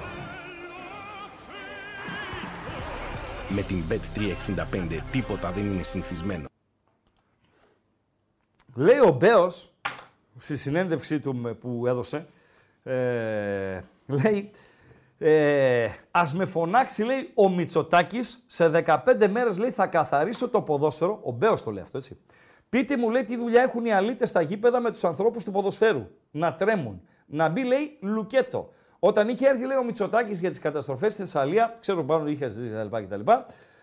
Με 3.54 3.62
την 3.62 3.82
Bet365 3.90 4.98
τίποτα 5.12 5.52
δεν 5.52 5.66
είναι 5.66 5.82
συνηθισμένο. 5.82 6.46
Λέει 8.74 8.98
ο 8.98 9.10
Μπέος, 9.10 9.72
στη 10.38 10.56
συνέντευξή 10.56 11.20
του 11.20 11.34
με- 11.36 11.54
που 11.54 11.86
έδωσε, 11.86 12.26
ε, 12.82 13.80
λέει, 14.06 14.50
ε, 15.18 15.88
ας 16.10 16.34
με 16.34 16.44
φωνάξει, 16.44 17.02
λέει, 17.02 17.30
ο 17.34 17.48
Μητσοτάκης, 17.48 18.44
σε 18.46 18.68
15 18.68 19.28
μέρες, 19.28 19.58
λέει, 19.58 19.70
θα 19.70 19.86
καθαρίσω 19.86 20.48
το 20.48 20.62
ποδόσφαιρο, 20.62 21.20
ο 21.22 21.30
Μπέος 21.32 21.62
το 21.62 21.70
λέει 21.70 21.82
αυτό, 21.82 21.98
έτσι. 21.98 22.18
Πείτε 22.68 22.96
μου, 22.96 23.10
λέει, 23.10 23.24
τι 23.24 23.36
δουλειά 23.36 23.62
έχουν 23.62 23.84
οι 23.84 23.92
αλήτες 23.92 24.28
στα 24.28 24.40
γήπεδα 24.40 24.80
με 24.80 24.90
τους 24.90 25.04
ανθρώπους 25.04 25.44
του 25.44 25.50
ποδοσφαίρου. 25.50 26.08
Να 26.30 26.54
τρέμουν. 26.54 27.02
Να 27.26 27.48
μπει, 27.48 27.64
λέει, 27.64 27.98
λουκέτο. 28.00 28.72
Όταν 29.04 29.28
είχε 29.28 29.48
έρθει, 29.48 29.66
λέει, 29.66 29.76
ο 29.76 29.84
Μητσοτάκης 29.84 30.40
για 30.40 30.50
τις 30.50 30.58
καταστροφές 30.58 31.12
στη 31.12 31.22
Θεσσαλία, 31.22 31.76
ξέρω 31.80 32.04
πάνω 32.04 32.28
είχε 32.28 32.48
ζητήσει 32.48 32.88
κτλ. 32.88 32.96
κτλ. 32.96 33.30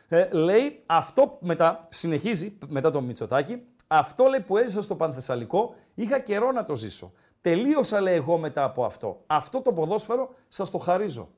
Ε, 0.08 0.30
λέει, 0.32 0.84
αυτό 0.86 1.38
μετά, 1.42 1.88
συνεχίζει, 1.90 2.58
μετά 2.68 2.92
τον 2.92 3.04
Μητσοτάκη, 3.04 3.64
αυτό 3.88 4.26
λέει 4.26 4.40
που 4.40 4.58
έζησα 4.58 4.82
στο 4.82 4.96
Πανθεσσαλικό, 4.96 5.76
είχα 5.96 6.20
καιρό 6.20 6.52
να 6.52 6.66
το 6.66 6.76
ζήσω. 6.76 7.12
Τελείωσα, 7.42 8.02
λέει, 8.02 8.16
εγώ 8.16 8.38
μετά 8.38 8.64
από 8.64 8.86
αυτό. 8.86 9.24
Αυτό 9.28 9.62
το 9.62 9.74
ποδόσφαιρο 9.74 10.36
σας 10.48 10.70
το 10.70 10.78
χαρίζω. 10.78 11.30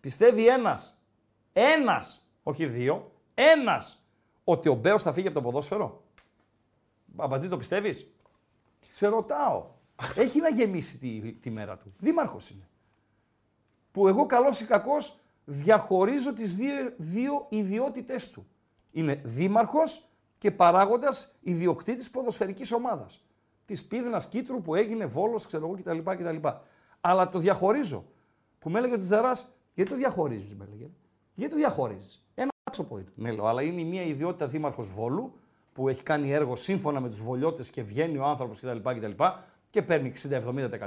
Πιστεύει 0.00 0.46
ένας, 0.46 1.02
ένας, 1.52 2.28
όχι 2.42 2.66
δύο, 2.66 3.10
ένας, 3.34 4.06
ότι 4.44 4.68
ο 4.68 4.74
Μπέος 4.74 5.02
θα 5.02 5.12
φύγει 5.12 5.26
από 5.26 5.36
το 5.36 5.42
ποδόσφαιρο; 5.42 6.02
Μπαμπατζή, 7.04 7.48
το 7.48 7.56
πιστεύεις; 7.56 8.10
Σε 8.90 9.06
ρωτάω. 9.06 9.66
Έχει 10.24 10.40
να 10.40 10.48
γεμίσει 10.48 10.98
τη, 10.98 11.32
τη 11.32 11.50
μέρα 11.50 11.76
του. 11.76 11.94
Δήμαρχος 11.98 12.50
είναι. 12.50 12.66
Που 13.92 14.08
εγώ 14.08 14.26
καλός 14.26 14.60
ή 14.60 14.64
κακός 14.64 15.20
διαχωρίζω 15.44 16.32
τις 16.32 16.54
δύο, 16.54 16.92
δύο 16.96 17.46
ιδιότητες 17.48 18.30
του. 18.30 18.46
Είναι 18.90 19.20
δήμαρχος 19.24 20.06
και 20.38 20.50
παράγοντας 20.50 21.34
ιδιοκτήτης 21.40 22.10
ποδοσφαιρικής 22.10 22.72
ομάδας. 22.72 23.24
Της 23.64 23.84
Πίδνας 23.84 24.28
Κίτρου 24.28 24.62
που 24.62 24.74
έγινε 24.74 25.06
Βόλος, 25.06 25.46
ξέρω 25.46 25.66
εγώ 25.66 25.74
κτλ. 25.74 26.10
κτλ. 26.10 26.48
Αλλά 27.00 27.28
το 27.28 27.38
διαχωρίζω. 27.38 28.04
Που 28.58 28.70
με 28.70 28.78
έλεγε 28.78 28.94
ο 28.94 28.98
Τζαράς, 28.98 29.52
γιατί 29.74 29.90
το 29.90 29.96
διαχωρίζεις, 29.96 30.54
με 30.54 30.64
έλεγε. 30.64 30.90
Γιατί 31.34 31.52
το 31.52 31.58
διαχωρίζεις. 31.58 32.26
Ένα 32.34 32.50
άτσοπο 32.64 32.98
είναι. 32.98 33.08
Ναι, 33.14 33.32
λέω, 33.32 33.46
αλλά 33.46 33.62
είναι 33.62 33.80
η 33.80 33.84
μία 33.84 34.02
ιδιότητα 34.02 34.46
δήμαρχος 34.46 34.92
Βόλου, 34.92 35.32
που 35.72 35.88
έχει 35.88 36.02
κάνει 36.02 36.32
έργο 36.32 36.56
σύμφωνα 36.56 37.00
με 37.00 37.08
τους 37.08 37.20
βολιώτες 37.20 37.70
και 37.70 37.82
βγαίνει 37.82 38.18
ο 38.18 38.24
άνθρωπος 38.24 38.60
κτλ. 38.60 38.90
κτλ 38.90 39.24
και 39.70 39.82
παίρνει 39.82 40.12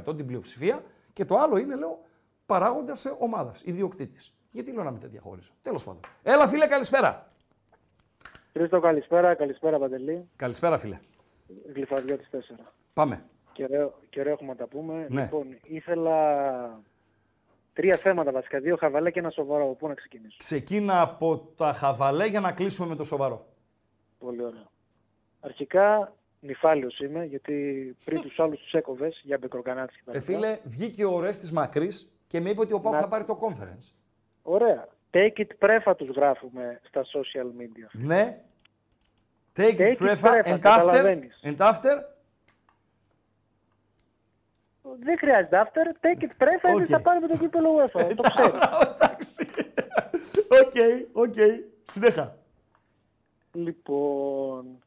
60-70% 0.05 0.15
την 0.15 0.25
πλειοψηφία. 0.25 0.83
Και 1.13 1.25
το 1.25 1.37
άλλο 1.37 1.57
είναι, 1.57 1.75
λέω, 1.75 1.99
παράγοντας 2.45 3.05
ομάδας, 3.19 3.61
ιδιοκτήτης. 3.65 4.33
Γιατί 4.51 4.71
λέω 4.73 4.83
να 4.83 4.91
μην 4.91 4.99
τα 4.99 5.07
διαχώριζω. 5.07 5.51
Τέλος 5.61 5.83
πάντων. 5.83 6.01
Έλα, 6.23 6.47
φίλε, 6.47 6.67
καλησπέρα. 6.67 7.27
Χρήστο, 8.53 8.79
καλησπέρα. 8.79 9.33
Καλησπέρα, 9.35 9.79
Παντελή. 9.79 10.29
Καλησπέρα, 10.35 10.77
φίλε. 10.77 10.99
Γλυφαδιά 11.73 12.17
τη 12.17 12.25
4. 12.31 12.37
Πάμε. 12.93 13.23
Και 13.53 13.63
ωραίο, 13.63 13.93
και 14.09 14.19
ωραίο 14.19 14.33
έχουμε 14.33 14.49
να 14.49 14.55
τα 14.55 14.67
πούμε. 14.67 15.07
Ναι. 15.09 15.21
Λοιπόν, 15.21 15.57
ήθελα 15.63 16.79
τρία 17.73 17.97
θέματα 17.97 18.31
βασικά. 18.31 18.59
Δύο 18.59 18.75
χαβαλέ 18.77 19.11
και 19.11 19.19
ένα 19.19 19.29
σοβαρό. 19.29 19.75
Πού 19.79 19.87
να 19.87 19.93
ξεκινήσω; 19.93 20.35
Ξεκίνα 20.39 21.01
από 21.01 21.37
τα 21.57 21.73
χαβαλέ 21.73 22.25
για 22.25 22.39
να 22.39 22.51
κλείσουμε 22.51 22.87
με 22.87 22.95
το 22.95 23.03
σοβαρό. 23.03 23.45
Πολύ 24.19 24.43
ωραία. 24.43 24.67
Αρχικά, 25.39 26.13
νηφάλιος 26.39 26.99
είμαι, 26.99 27.25
γιατί 27.25 27.95
πριν 28.05 28.21
τους 28.21 28.39
άλλους 28.39 28.59
τους 28.59 28.73
έκοβες 28.73 29.21
για 29.23 29.37
μπεκροκανάτη 29.37 29.93
και 29.93 30.01
τα 30.05 30.11
Ε, 30.11 30.13
λοιπά. 30.13 30.25
φίλε, 30.25 30.59
βγήκε 30.63 31.05
ο 31.05 31.19
Ορέστης 31.19 31.51
Μακρύς 31.51 32.14
και 32.27 32.39
με 32.41 32.49
είπε 32.49 32.59
ότι 32.61 32.73
ο 32.73 32.79
ΠΑΟΚ 32.79 32.93
Να- 32.93 32.99
θα 32.99 33.07
πάρει 33.07 33.23
το 33.23 33.39
conference. 33.41 33.91
Ωραία. 34.43 34.87
Take 35.11 35.37
it 35.37 35.47
πρέφα 35.57 35.95
τους 35.95 36.09
γράφουμε 36.15 36.79
στα 36.83 37.03
social 37.05 37.61
media. 37.61 37.89
Ναι. 37.91 38.41
Take, 39.55 39.61
Take 39.63 39.77
it, 39.77 39.79
it 39.79 39.97
πρέφα, 40.21 40.31
πρέφα, 40.31 40.41
and 40.43 40.53
after, 40.53 40.59
καταλαβαίνεις. 40.59 41.39
and 41.43 41.57
after, 41.57 42.03
Δεν 44.99 45.17
χρειάζεται 45.17 45.61
after. 45.65 46.05
Take 46.05 46.23
it 46.23 46.29
πρέφα, 46.37 46.69
OK. 46.69 46.77
Okay. 46.79 46.85
θα 46.85 47.01
πάρουμε 47.01 47.27
το 47.27 47.37
κύπελο 47.37 47.75
UEFA. 47.77 48.13
το 48.15 48.23
ξέρεις. 48.23 48.59
OK, 50.61 50.73
OK. 51.13 51.33
Συνέχισε. 51.83 52.37
Λοιπόν, 53.51 54.83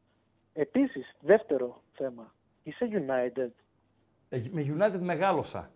επίσης, 0.53 1.15
δεύτερο 1.21 1.83
θέμα. 1.93 2.35
Είσαι 2.63 2.89
United. 2.93 3.49
Ε, 4.29 4.41
Με 4.51 4.77
United 4.79 4.99
μεγάλωσα. 5.01 5.71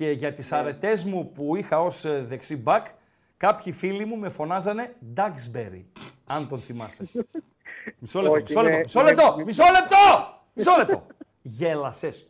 Και 0.00 0.10
για 0.10 0.28
Ναι. 0.28 0.34
τις 0.34 0.52
αρετές 0.52 1.04
μου 1.04 1.32
που 1.32 1.56
είχα 1.56 1.80
ως 1.80 2.04
ε, 2.04 2.20
δεξί 2.22 2.56
μπακ, 2.56 2.86
κάποιοι 3.36 3.72
φίλοι 3.72 4.04
μου 4.04 4.16
με 4.16 4.28
φωνάζανε 4.28 4.94
Duxbury, 5.16 5.82
αν 6.26 6.48
τον 6.48 6.60
θυμάσαι. 6.60 7.04
μισό 7.98 8.20
λεπτό, 8.20 8.34
Όχι, 8.34 8.42
μισό 8.42 8.62
λεπτό, 8.62 8.68
είναι- 8.72 8.84
μισό 8.84 9.00
είναι- 9.00 9.10
λεπτό, 9.10 9.42
μισό 9.46 9.62
λεπτό, 9.72 9.96
μισό 10.54 10.76
λεπτό. 10.78 11.06
Γέλασες. 11.42 12.28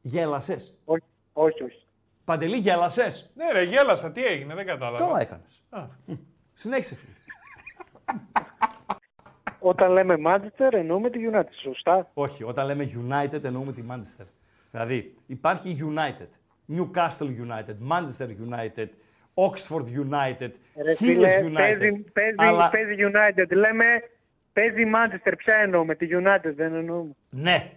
Γέλασες. 0.00 0.74
Όχι, 0.84 1.02
όχι, 1.32 1.62
όχι. 1.62 1.82
Παντελή, 2.24 2.56
γέλασες. 2.56 3.30
Ναι, 3.34 3.52
ρε, 3.52 3.62
γέλασα. 3.62 4.10
Τι 4.12 4.24
έγινε, 4.24 4.54
δεν 4.54 4.66
κατάλαβα. 4.66 5.04
Καλά 5.06 5.20
έκανες. 5.20 5.62
Α. 5.70 5.82
Συνέχισε, 6.54 6.94
φίλε. 6.94 7.12
Όταν 9.58 9.90
λέμε 9.92 10.14
Manchester 10.26 10.72
εννοούμε 10.72 11.10
τη 11.10 11.18
United, 11.32 11.52
σωστά; 11.62 12.10
Όχι, 12.14 12.44
όταν 12.44 12.66
λέμε 12.66 12.90
United 13.08 13.44
εννοούμε 13.44 13.72
τη 13.72 13.82
Manchester. 13.90 14.24
Δηλαδή, 14.78 15.14
υπάρχει 15.26 15.78
United, 15.94 16.28
Newcastle 16.76 17.30
United, 17.46 17.76
Manchester 17.90 18.28
United, 18.48 18.86
Oxford 19.34 19.84
United, 19.84 20.50
Ρε 20.82 20.92
Hills 20.92 20.96
φίλε, 20.96 21.40
United. 21.42 21.52
παίζει, 21.54 21.92
παίζει, 22.12 22.34
αλλά, 22.36 22.70
παίζει 22.70 22.94
United. 22.98 23.48
Λέμε, 23.56 23.84
παίζει 24.52 24.82
Manchester. 24.94 25.32
Ποια 25.36 25.56
εννοούμε, 25.56 25.94
τη 25.94 26.06
United 26.10 26.52
δεν 26.56 26.74
εννοούμε. 26.74 27.10
ναι, 27.30 27.70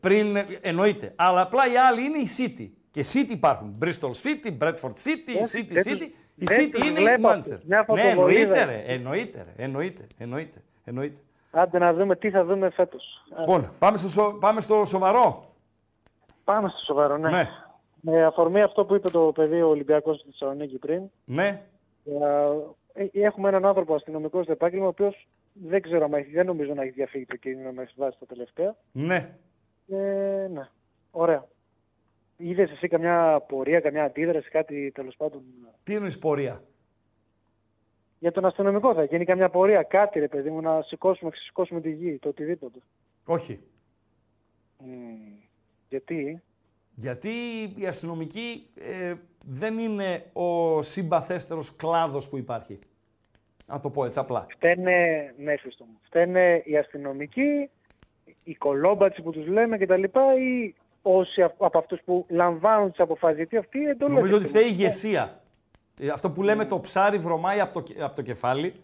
πριν 0.00 0.36
ε, 0.36 0.46
εννοείται. 0.60 1.12
Αλλά 1.16 1.40
απλά 1.40 1.72
οι 1.72 1.76
άλλοι 1.76 2.02
είναι 2.02 2.18
η 2.18 2.26
City. 2.38 2.68
Και 2.90 3.04
City 3.12 3.30
υπάρχουν. 3.30 3.78
Bristol 3.82 4.10
City, 4.10 4.58
Bradford 4.58 4.74
City, 5.04 5.40
Όχι, 5.42 5.66
City, 5.68 5.72
δεν 5.72 5.82
City. 5.86 5.98
τους- 5.98 6.06
Η 6.34 6.44
δεν 6.44 6.66
City 6.66 6.70
τους 6.72 6.88
είναι 6.88 7.00
η 7.00 7.02
βλέπω 7.02 7.28
Manchester. 7.28 7.36
αυτούς. 7.36 7.64
Μια 7.64 7.78
Ναι, 7.78 7.84
φωτοβολίδα 7.84 8.40
εννοείται 8.40 8.62
είναι. 8.62 8.64
ρε, 8.86 8.92
εννοείται 8.92 9.46
ρε, 9.56 9.64
εννοείται, 9.64 10.06
εννοείται, 10.18 10.62
εννοείται. 10.84 11.20
Άντε 11.50 11.78
να 11.78 11.92
δούμε 11.94 12.16
τι 12.16 12.30
θα 12.30 12.44
δούμε 12.44 12.70
φέτος. 12.70 13.04
Λοιπόν, 13.38 13.70
πάμε 13.78 13.96
στο, 13.96 14.08
σο- 14.08 14.36
πάμε 14.40 14.60
στο 14.60 14.84
σοβαρό. 14.84 15.51
Πάμε 16.44 16.68
στο 16.68 16.84
σοβαρό, 16.84 17.16
ναι. 17.16 17.30
Ναι. 17.30 17.48
Με 18.00 18.24
αφορμή 18.24 18.62
αυτό 18.62 18.84
που 18.84 18.94
είπε 18.94 19.08
το 19.10 19.32
παιδί 19.34 19.62
ο 19.62 19.68
Ολυμπιακός 19.68 20.18
στη 20.18 20.28
Θεσσαλονίκη 20.30 20.78
πριν, 20.78 21.02
Ναι. 21.24 21.62
ε, 22.92 23.06
έχουμε 23.12 23.48
έναν 23.48 23.64
άνθρωπο 23.66 23.94
αστυνομικός 23.94 24.42
στο 24.42 24.52
επάγγελμα, 24.52 24.84
ο 24.84 24.88
οποίος 24.88 25.28
δεν 25.52 25.82
ξέρω, 25.82 26.04
αν 26.04 26.12
έχει- 26.12 26.32
δεν 26.32 26.46
νομίζω 26.46 26.74
να 26.74 26.82
έχει 26.82 26.90
διαφύγει 26.90 27.26
το 27.26 27.36
κίνδυνο 27.36 27.70
με 27.72 27.88
βάση 27.96 28.18
τα 28.18 28.26
τελευταία. 28.26 28.76
Ναι. 28.92 29.36
Ε, 29.88 30.46
ναι, 30.52 30.68
ωραία. 31.10 31.46
Είδες 32.36 32.70
εσύ 32.70 32.88
καμιά 32.88 33.40
πορεία, 33.48 33.80
καμιά 33.80 34.04
αντίδραση, 34.04 34.48
κάτι 34.50 34.90
τέλος 34.94 35.16
πάντων; 35.16 35.42
Τι 35.84 35.94
είναι 35.94 36.06
η 36.06 36.18
πορεία; 36.18 36.62
Για 38.18 38.32
τον 38.32 38.44
αστυνομικό 38.44 38.94
θα 38.94 39.04
γίνει 39.04 39.24
καμιά 39.24 39.48
πορεία, 39.48 39.82
κάτι 39.82 40.18
ρε 40.18 40.28
παιδί 40.28 40.50
μου, 40.50 40.60
να 40.60 40.82
σηκώσουμε, 40.82 41.30
ξεσηκώσουμε 41.30 41.80
τη 41.80 41.90
γη, 41.92 42.18
το 42.18 42.28
οτιδήποτε. 42.28 42.78
Όχι. 43.24 43.60
Μμμ. 44.78 45.40
Γιατί, 45.96 46.42
Γιατί 46.94 47.30
οι 47.76 47.86
αστυνομικοί 47.86 48.66
ε, 48.80 49.10
δεν 49.46 49.78
είναι 49.78 50.24
ο 50.32 50.82
συμπαθέστερος 50.82 51.76
κλάδος 51.76 52.28
που 52.28 52.36
υπάρχει. 52.38 52.78
Να 53.66 53.80
το 53.80 53.90
πω 53.90 54.04
έτσι 54.04 54.18
απλά. 54.18 54.46
φταίνε, 54.50 55.34
ναι, 55.38 55.56
Χρήστο 55.56 55.84
μου, 55.84 55.98
φταίνε 56.02 56.62
οι 56.64 56.76
αστυνομικοί, 56.76 57.70
οι 58.44 58.54
κολόμπατσι 58.54 59.22
που 59.22 59.30
τους 59.30 59.46
λέμε 59.46 59.78
κτλ. 59.78 60.02
ή 60.38 60.74
όσοι 61.02 61.42
απ- 61.42 61.64
από 61.64 61.78
αυτούς 61.78 62.00
που 62.04 62.26
λαμβάνουν 62.28 62.90
τις 62.90 63.00
αποφάσεις. 63.00 63.36
Γιατί 63.36 63.56
αυτοί 63.56 63.78
οι 63.78 63.84
εντολές... 63.86 64.14
Νομίζω 64.16 64.36
ότι 64.36 64.44
έχουν. 64.44 64.56
φταίει 64.58 64.70
η 64.70 64.74
ηγεσία. 64.78 65.40
Ε, 66.00 66.08
Αυτό 66.08 66.30
που 66.30 66.42
λέμε 66.42 66.64
το 66.64 66.80
ψάρι 66.80 67.18
βρωμάει 67.18 67.60
από 67.60 67.72
το, 67.72 67.80
κε- 67.80 68.00
από 68.02 68.14
το 68.14 68.22
κεφάλι. 68.22 68.74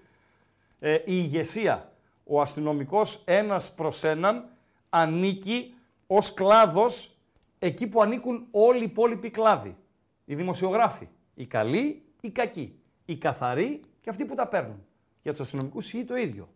Ε, 0.81 0.95
η 0.95 1.01
ηγεσία. 1.05 1.93
Ο 2.25 2.41
αστυνομικός 2.41 3.23
ένας 3.27 3.75
προς 3.75 4.05
έναν 4.05 4.45
ανήκει 4.91 5.75
ως 6.11 6.35
κλάδος 6.35 7.17
εκεί 7.59 7.87
που 7.87 8.03
ανήκουν 8.03 8.47
όλοι 8.51 8.81
οι 8.81 8.85
υπόλοιποι 8.85 9.31
κλάδοι. 9.31 9.77
Οι 10.25 10.35
δημοσιογράφοι. 10.35 11.09
Οι 11.35 11.47
καλοί, 11.47 12.03
οι 12.21 12.31
κακοί. 12.31 12.79
Οι 13.05 13.17
καθαροί 13.17 13.81
και 14.01 14.11
αυτοί 14.11 14.25
που 14.25 14.35
τα 14.35 14.47
παίρνουν. 14.49 14.85
Για 15.23 15.33
τους 15.33 15.41
αστυνομικούς 15.41 15.85
ισχύει 15.87 16.05
το 16.05 16.17
ίδιο. 16.17 16.49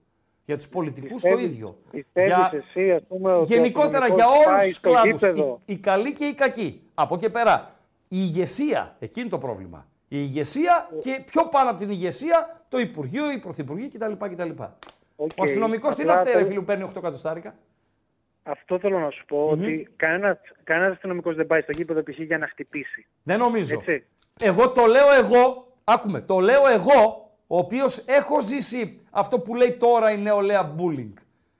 Για 0.44 0.57
τους 0.57 0.68
πολιτικούς 0.68 1.09
το 1.09 1.14
Πιστεύεις- 1.28 1.44
ίδιο. 1.44 1.78
πιστεύεις 1.90 2.36
εσύ, 2.53 2.90
ας 2.92 3.03
πούμε, 3.09 3.32
ότι 3.32 3.53
ο 3.53 3.57
Γενικότερα 3.57 4.07
για 4.07 4.24
αστυνομικός 4.24 4.46
όλους 4.46 4.59
πάει 4.59 4.68
τους 4.68 4.76
στο 4.76 4.90
κλάδους. 4.90 5.22
Οι, 5.22 5.26
γήπεδο; 5.26 5.61
οι 5.64 5.76
καλοί 5.76 6.12
και 6.12 6.24
οι 6.24 6.34
κακοί. 6.34 6.82
Από 6.94 7.14
εκεί 7.14 7.30
πέρα. 7.30 7.74
Η 8.09 8.16
ηγεσία, 8.18 8.96
εκείνη 8.98 9.28
το 9.28 9.38
πρόβλημα. 9.38 9.86
Η 10.09 10.16
ηγεσία 10.18 10.88
και 11.00 11.22
πιο 11.26 11.46
πάνω 11.46 11.70
από 11.70 11.78
την 11.78 11.90
ηγεσία 11.90 12.64
το 12.68 12.78
Υπουργείο, 12.78 13.30
οι 13.32 13.38
Πρωθυπουργοί 13.38 13.88
κτλ. 13.88 14.12
κτλ. 14.18 14.50
Ο 15.16 15.26
αστυνομικός 15.42 15.94
τι 15.94 16.05
να 16.05 16.11
Απλά 16.12 16.22
φταίει, 16.22 16.34
ρε 16.34 16.40
το- 16.42 16.46
φίλου, 16.50 16.64
παίρνει 16.64 16.82
8 16.82 16.96
εκατοστάρικα; 16.98 17.55
Αυτό 18.43 18.78
θέλω 18.78 18.99
να 18.99 19.11
σου 19.11 19.24
πω, 19.24 19.47
ότι 19.51 19.88
κανένας, 19.97 20.38
κανένας 20.64 20.93
αστυνομικός 20.93 21.36
δεν 21.36 21.47
πάει 21.47 21.61
στο 21.61 21.72
γήπεδο 21.72 22.03
π.χ. 22.03 22.18
για 22.18 22.38
να 22.38 22.47
χτυπήσει. 22.47 23.07
Δεν 23.22 23.38
νομίζω. 23.38 23.74
Έτσι. 23.78 24.05
Εγώ 24.40 24.70
το 24.70 24.86
λέω 24.86 25.12
εγώ, 25.12 25.72
άκουμε, 25.84 26.20
το 26.20 26.38
λέω 26.38 26.66
εγώ, 26.66 27.30
ο 27.47 27.59
οποίος 27.59 27.99
έχω 27.99 28.40
ζήσει 28.40 29.01
αυτό 29.11 29.38
που 29.38 29.55
λέει 29.55 29.72
τώρα 29.72 30.11
η 30.11 30.18
νεολαία 30.18 30.74
bullying. 30.78 31.12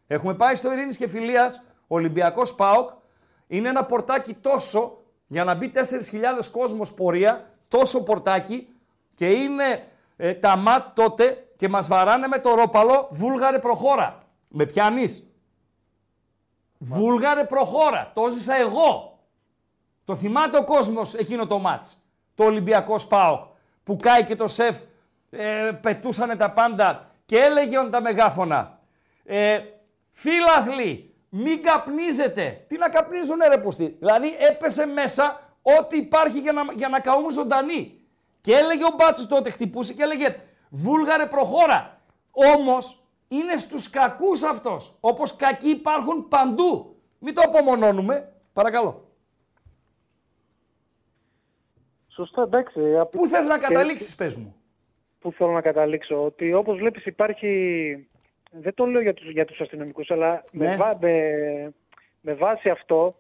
Έχουμε 0.07 0.35
πάει 0.35 0.55
στο 0.55 0.73
Ειρήνης 0.73 0.97
και 0.97 1.09
Φιλίας, 1.09 1.65
Ολυμπιακός 1.87 2.55
ΠΑΟΚ, 2.55 2.91
είναι 3.47 3.69
ένα 3.69 3.85
πορτάκι 3.85 4.35
τόσο 4.35 5.03
για 5.27 5.45
να 5.45 5.55
μπει 5.55 5.73
4.000 5.75 5.81
κόσμος 6.51 6.95
πορεία, 6.95 7.51
τόσο 7.69 8.03
πορτάκι 8.03 8.69
και 9.15 9.27
είναι 9.27 9.85
ε, 10.17 10.35
τα 10.35 10.57
ματ 10.57 10.87
τότε 10.95 11.47
και 11.57 11.69
μας 11.69 11.89
βαράνε 11.89 12.27
με 12.27 12.39
το 12.39 12.55
ρόπαλο, 12.55 13.09
βούλγαρε 13.11 13.59
προχώρα. 13.59 14.23
Με 14.49 14.67
πιάνεις; 14.67 15.32
Βούλγαρε 16.85 17.45
προχώρα. 17.45 18.11
Το 18.15 18.29
ζήσα 18.29 18.57
εγώ. 18.57 19.19
Το 20.05 20.17
θυμάται 20.17 20.59
ο 20.59 20.65
κόσμος 20.65 21.15
εκείνο 21.15 21.47
το 21.47 21.59
μάτς. 21.59 21.97
Το 22.35 22.45
Ολυμπιακός 22.45 23.03
ΣΠΑΟΚ 23.03 23.43
που 23.83 23.97
κάει 23.97 24.25
και 24.25 24.37
το 24.37 24.49
σεφ 24.49 24.81
ε, 25.31 25.71
πετούσανε 25.81 26.37
τα 26.37 26.51
πάντα 26.51 27.11
και 27.27 27.39
έλεγε 27.39 27.79
ον 27.79 27.91
τα 27.91 28.01
μεγάφωνα. 28.01 28.79
Ε, 29.25 29.61
φίλαθλοι, 30.13 31.15
μην 31.29 31.63
καπνίζετε. 31.63 32.65
Τι 32.69 32.79
να 32.79 32.89
καπνίζουνε 32.89 33.49
ρε 33.49 33.59
πουστή. 33.59 33.97
Δηλαδή 33.99 34.37
έπεσε 34.39 34.87
μέσα 34.87 35.41
ό,τι 35.63 35.97
υπάρχει 35.97 36.39
για 36.39 36.53
να, 36.53 36.63
για 36.75 36.89
να 36.89 37.01
καούν 37.01 37.31
ζωντανοί. 37.31 38.01
Και 38.41 38.55
έλεγε 38.55 38.85
ο 38.85 38.95
Μπάτσος 38.97 39.27
τότε, 39.27 39.51
χτυπούσε 39.51 39.93
και 39.93 40.03
έλεγε 40.03 40.37
Βούλγαρε 40.71 41.27
προχώρα. 41.27 42.01
Όμως 42.31 43.02
είναι 43.37 43.57
στους 43.57 43.91
κακούς 43.91 44.43
αυτός. 44.43 44.97
Όπως 45.01 45.37
κακοί 45.37 45.69
υπάρχουν 45.69 46.29
παντού. 46.29 46.97
Μην 47.19 47.35
το 47.35 47.43
απομονώνουμε. 47.45 48.33
Παρακαλώ. 48.53 49.07
Σωστά, 52.09 52.43
εντάξει. 52.43 52.97
απ- 52.99 53.11
Πού 53.11 53.27
θες 53.27 53.47
να 53.47 53.59
και- 53.59 53.67
καταλήξεις, 53.67 54.15
πες 54.15 54.37
μου; 54.37 54.57
Πού 55.19 55.33
θέλω 55.33 55.51
να 55.53 55.61
καταλήξω, 55.61 56.25
ότι 56.25 56.53
όπως 56.53 56.79
βλέπεις 56.79 57.07
υπάρχει, 57.07 58.09
δεν 58.51 58.75
το 58.75 58.87
λέω 58.87 59.01
για 59.01 59.15
τους, 59.15 59.31
για 59.31 59.45
τους 59.45 59.61
αστυνομικούς, 59.61 60.11
αλλά 60.11 60.43
Ναι. 60.53 60.69
με, 60.69 60.77
βά- 60.77 61.01
με, 61.01 61.33
με 62.21 62.35
βάση 62.35 62.69
αυτό 62.71 63.17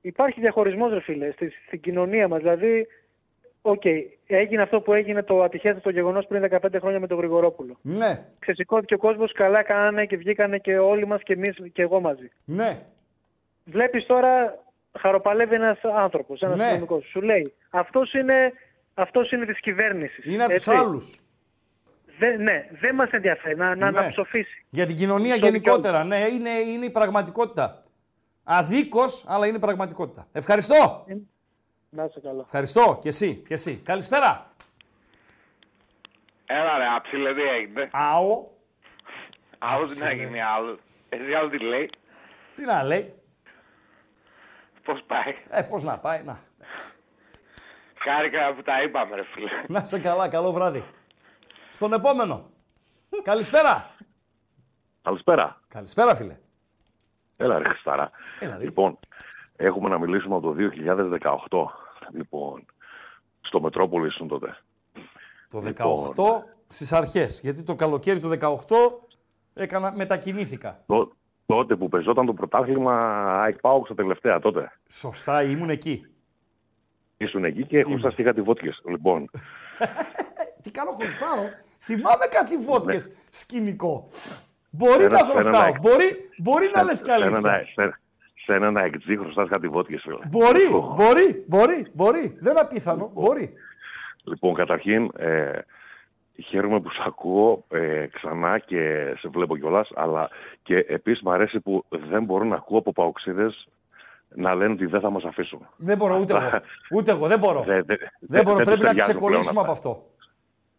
υπάρχει 0.00 0.40
διαχωρισμός, 0.40 0.92
ρε 0.92 1.00
φίλε, 1.00 1.30
στη, 1.30 1.50
στην 1.66 1.80
κοινωνία 1.80 2.28
μας. 2.28 2.38
Δηλαδή, 2.40 2.86
οκ, 3.66 3.82
έγινε 4.26 4.62
αυτό 4.62 4.80
που 4.80 4.92
έγινε 4.92 5.22
το 5.22 5.42
ατυχέστατο 5.42 5.90
γεγονός 5.90 6.26
πριν 6.26 6.42
15 6.50 6.58
χρόνια 6.80 7.00
με 7.00 7.06
τον 7.06 7.18
Γρηγορόπουλο. 7.18 7.76
Ναι, 7.82 8.24
Ξεσηκώθηκε 8.38 8.94
ο 8.94 8.98
κόσμος, 8.98 9.32
καλά 9.32 9.62
κάνανε 9.62 10.06
και 10.06 10.16
βγήκανε 10.16 10.58
και 10.58 10.78
όλοι 10.78 11.06
μας 11.06 11.22
και 11.22 11.32
εμείς 11.32 11.56
και 11.72 11.82
εγώ 11.82 12.00
μαζί. 12.00 12.30
ναι. 12.44 12.82
Βλέπεις 13.64 14.06
τώρα, 14.06 14.58
χαροπαλεύει 14.98 15.54
ένας 15.54 15.78
άνθρωπος, 15.96 16.40
ένας 16.40 16.56
Ναι. 16.56 16.62
αστυνομικός. 16.62 17.04
Σου 17.10 17.20
λέει, 17.20 17.52
αυτός 17.70 18.12
είναι, 18.12 18.52
αυτός 18.94 19.30
είναι 19.30 19.44
της 19.46 19.60
κυβέρνησης. 19.60 20.24
Είναι 20.24 20.44
από 20.44 20.52
τους 20.54 20.66
έτσι. 20.66 20.78
άλλους. 20.80 21.18
Δεν, 22.18 22.42
ναι, 22.42 22.66
δεν 22.80 22.94
μας 22.94 23.10
ενδιαφέρει 23.10 23.56
να, 23.56 23.74
να, 23.74 23.90
Ναι. 23.90 24.00
να 24.00 24.08
ψοφήσει. 24.08 24.66
Για 24.70 24.86
την 24.86 24.96
κοινωνία 24.96 25.34
Στο 25.34 25.46
γενικότερα. 25.46 26.04
Ναι, 26.04 26.16
είναι, 26.32 26.50
είναι 26.50 26.84
η 26.84 26.90
πραγματικότητα. 26.90 27.82
Αδίκως, 28.44 29.24
αλλά 29.28 29.46
είναι 29.46 29.56
η 29.56 29.60
πραγματικότητα. 29.60 30.26
Ευχαριστώ. 30.32 31.04
Να 31.94 32.04
είσαι 32.04 32.20
καλά. 32.20 32.40
Ευχαριστώ. 32.40 32.98
Και 33.00 33.08
εσύ, 33.08 33.34
και 33.46 33.54
εσύ. 33.54 33.76
Καλησπέρα. 33.76 34.50
Έλα 36.46 36.78
ρε, 36.78 36.86
άψιλε, 36.96 37.34
τι 37.34 37.42
έγινε. 37.42 37.88
Άλλο. 37.92 38.50
Άλλο 39.58 39.86
τι 39.86 39.98
να 39.98 40.12
γίνει 40.12 40.42
άλλο. 40.42 40.78
Εσύ 41.08 41.34
άλλο 41.34 41.48
τι 41.48 41.58
λέει. 41.58 41.90
Τι 42.54 42.64
να 42.64 42.82
λέει. 42.82 43.14
Πώς 44.84 45.02
πάει. 45.06 45.34
Ε, 45.48 45.62
πώς 45.62 45.82
να 45.82 45.98
πάει. 45.98 46.22
Να. 46.22 46.40
Χάρηκα 47.94 48.54
που 48.54 48.62
τα 48.62 48.82
είπαμε 48.82 49.16
ρε 49.16 49.24
φίλε. 49.24 49.50
Να 49.66 49.80
είσαι 49.84 49.98
καλά. 50.00 50.28
Καλό 50.28 50.52
βράδυ. 50.52 50.84
Στον 51.70 51.92
επόμενο. 51.92 52.50
Καλησπέρα. 53.22 53.90
Καλησπέρα. 55.02 55.60
Καλησπέρα, 55.68 56.14
φίλε. 56.14 56.36
Έλα 57.36 57.58
ρε 57.58 57.68
Χριστάρα. 57.68 58.10
Έλα, 58.40 58.56
ρε. 58.56 58.64
Λοιπόν, 58.64 58.98
έχουμε 59.56 59.88
να 59.88 59.98
μιλήσουμε 59.98 60.36
από 60.36 60.54
το 60.54 60.70
2018. 61.20 61.83
Λοιπόν, 62.12 62.64
στο 63.40 63.60
Μετρόπολη 63.60 64.06
ήσουν 64.06 64.28
τότε. 64.28 64.56
Το 65.50 65.60
18 65.60 66.06
Λοιπόν. 66.08 66.44
στις 66.68 66.92
αρχές. 66.92 67.40
Γιατί 67.40 67.62
το 67.62 67.74
καλοκαίρι 67.74 68.20
του 68.20 68.28
18 68.28 68.56
έκανα, 69.54 69.92
μετακινήθηκα. 69.96 70.82
Τό- 70.86 71.12
τότε 71.46 71.76
που 71.76 71.88
πεζόταν 71.88 72.26
το 72.26 72.32
πρωτάθλημα 72.34 72.94
ΑΕΚ 73.40 73.60
ΠΑΟΚ 73.60 73.84
στα 73.86 73.94
τελευταία 73.94 74.38
τότε. 74.38 74.72
Σωστά, 74.90 75.42
ήμουν 75.42 75.70
εκεί. 75.70 76.06
Ήσουν 77.16 77.44
εκεί 77.44 77.66
και 77.66 77.82
χρωστάς 77.82 78.14
κάτι 78.14 78.42
βότκες. 78.42 78.82
Λοιπόν, 78.88 79.30
Τι 80.62 80.70
κάνω, 80.70 80.90
χρωστάω. 80.90 81.44
Θυμάμαι 81.78 82.26
κάτι 82.30 82.56
βότκες 82.56 83.06
Ναι. 83.08 83.14
σκηνικό. 83.30 84.08
Μπορεί 84.70 84.92
Σε 85.00 85.04
ένα- 85.04 85.18
να 85.18 85.24
σε 85.24 85.30
ένα 85.32 85.40
χρωστάω. 85.40 85.66
εκ- 85.68 85.80
Μπορεί, 85.80 86.30
μπορεί 86.38 86.70
να 86.74 86.82
λες 86.82 86.96
σε 86.96 87.04
καλή. 87.04 87.24
Έναν, 88.44 88.44
σε, 88.44 88.52
σε 88.52 88.52
έναν 88.54 88.76
αεκτζή 88.76 89.16
χρωστάς 89.16 89.48
κάτι 89.48 89.68
βότκες. 89.68 90.00
φίλε. 90.02 90.16
Μπορεί, 90.28 90.62
Λοιπόν, 90.62 90.94
μπορεί, 90.94 91.44
μπορεί, 91.46 91.86
μπορεί. 91.92 92.36
Δεν 92.40 92.50
είναι 92.50 92.60
απίθανο. 92.60 93.10
Μπορεί. 93.14 93.52
Λοιπόν, 94.24 94.54
καταρχήν, 94.54 95.10
ε, 95.16 95.58
χαίρομαι 96.46 96.80
που 96.80 96.90
σε 96.90 97.02
ακούω 97.06 97.64
ε, 97.68 98.06
ξανά 98.06 98.58
και 98.58 99.12
σε 99.18 99.28
βλέπω 99.28 99.56
κιόλας, 99.56 99.90
αλλά 99.94 100.28
και 100.62 100.76
επίσης 100.76 101.22
μου 101.22 101.30
αρέσει 101.30 101.60
που 101.60 101.84
δεν 101.88 102.24
μπορώ 102.24 102.44
να 102.44 102.54
ακούω 102.54 102.78
από 102.78 102.92
παοξίδες 102.92 103.68
να 104.36 104.54
λένε 104.54 104.72
ότι 104.72 104.86
δεν 104.86 105.00
θα 105.00 105.10
μας 105.10 105.24
αφήσουν. 105.24 105.66
Δεν 105.76 105.96
μπορώ 105.96 106.18
ούτε 106.18 106.32
εγώ. 106.36 106.60
Ούτε 106.90 107.10
εγώ, 107.10 107.26
δεν 107.26 107.38
μπορώ. 107.38 107.62
Δεν, 107.62 107.84
δεν, 107.86 107.98
Δεν 108.20 108.42
μπορώ. 108.42 108.56
δεν 108.56 108.64
Πρέπει 108.64 108.78
τους 108.80 108.84
να 108.86 108.88
ταιριάζουν 108.88 109.14
ξεκολλήσουμε 109.14 109.52
πλέον 109.52 109.64
από 109.64 109.72
αυτά. 109.72 109.88
αυτό. 109.90 110.06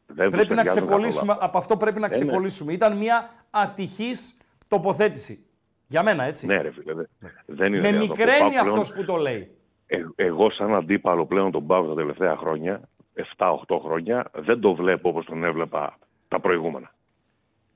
Δεν 0.07 0.25
τους 0.25 0.35
Πρέπει 0.35 0.49
να 0.53 0.55
ταιριάζουν 0.55 0.83
ξεκολλήσουμε. 0.85 1.27
καθόλου. 1.31 1.47
Από 1.49 1.57
αυτό 1.57 1.77
πρέπει 1.77 1.99
να 1.99 2.05
Ε, 2.05 2.09
ναι. 2.09 2.15
ξεκολλήσουμε. 2.15 2.73
Ήταν 2.73 2.97
μια 2.97 3.29
ατυχής 3.49 4.37
τοποθέτηση. 4.67 5.44
Για 5.87 6.03
μένα, 6.03 6.23
έτσι. 6.23 6.45
Ναι, 6.47 6.61
ρε 6.61 6.71
φίλε. 6.71 6.93
δεν- 6.93 7.09
Δεν 7.45 7.67
είναι 7.73 7.81
Με 7.81 7.87
δυνατόν. 7.87 8.07
Το 8.07 8.13
μικραίνει 8.15 8.39
ΠΑΟΚ 8.39 8.51
πλέον- 8.51 8.67
αυτός 8.79 8.93
που 8.93 9.05
το 9.05 9.15
λέει. 9.15 9.51
Ε, 9.87 9.97
εγώ 10.15 10.49
σαν 10.51 10.75
αντίπαλο 10.75 11.25
πλέον 11.25 11.51
τον 11.51 11.65
πάω 11.67 11.87
τα 11.87 11.93
τελευταία 11.95 12.35
χρόνια, 12.35 12.81
7-8 13.13 13.79
χρόνια, 13.79 14.29
δεν 14.33 14.59
το 14.59 14.73
βλέπω 14.75 15.09
όπως 15.09 15.25
τον 15.25 15.43
έβλεπα 15.43 15.97
τα 16.27 16.39
προηγούμενα. 16.39 16.93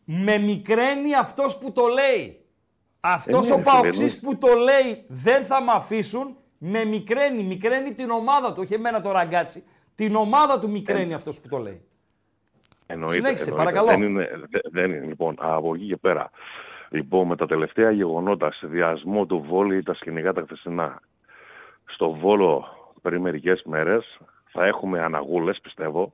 Με 0.05 0.37
μικραίνει 0.37 1.15
αυτός 1.15 1.57
που 1.57 1.71
το 1.71 1.87
λέει. 1.87 2.41
Αυτός 2.99 3.49
Ε, 3.49 3.53
ναι, 3.55 3.55
ο 3.55 3.57
ρε 3.57 3.63
φίλε, 3.69 3.81
παοξής 3.81 4.19
που 4.19 4.37
το 4.37 4.47
λέει 4.53 5.03
δεν 5.07 5.43
θα 5.43 5.61
με 5.63 5.71
αφήσουν, 5.71 6.35
Με 6.61 6.85
μικραίνει, 6.85 7.43
μικραίνει 7.43 7.93
την 7.93 8.09
ομάδα 8.09 8.47
του, 8.53 8.59
όχι 8.63 8.73
εμένα 8.73 9.01
το 9.01 9.11
ραγκάτσι. 9.11 9.63
Την 9.95 10.15
ομάδα 10.15 10.59
του 10.59 10.69
μικραίνει 10.69 11.13
αυτός 11.13 11.41
που 11.41 11.47
το 11.47 11.57
λέει. 11.57 11.81
Εννοείται, 12.85 13.13
Συνέχισε, 13.15 13.49
εννοείται. 13.49 13.71
παρακαλώ. 13.71 13.99
Δεν 13.99 14.09
είναι, 14.09 14.29
δε- 14.49 14.59
δεν 14.81 14.91
είναι. 14.93 15.05
Λοιπόν, 15.05 15.35
από 15.39 15.75
εκεί 15.75 15.85
και 15.87 15.97
πέρα. 15.97 16.29
Λοιπόν, 16.89 17.27
με 17.27 17.35
τα 17.35 17.45
τελευταία 17.45 17.91
γεγονότα, 17.91 18.51
συνδυασμό 18.51 19.25
του 19.25 19.45
Βόλη, 19.47 19.83
τα 19.83 19.93
σκηνικά 19.93 20.33
τα 20.33 20.41
χθεσινά, 20.41 21.01
στο 21.85 22.11
Βόλο 22.11 22.65
πριν 23.01 23.21
μερικές 23.21 23.61
μέρες 23.65 24.17
θα 24.51 24.65
έχουμε 24.65 24.99
αναγούλες, 24.99 25.59
πιστεύω. 25.61 26.13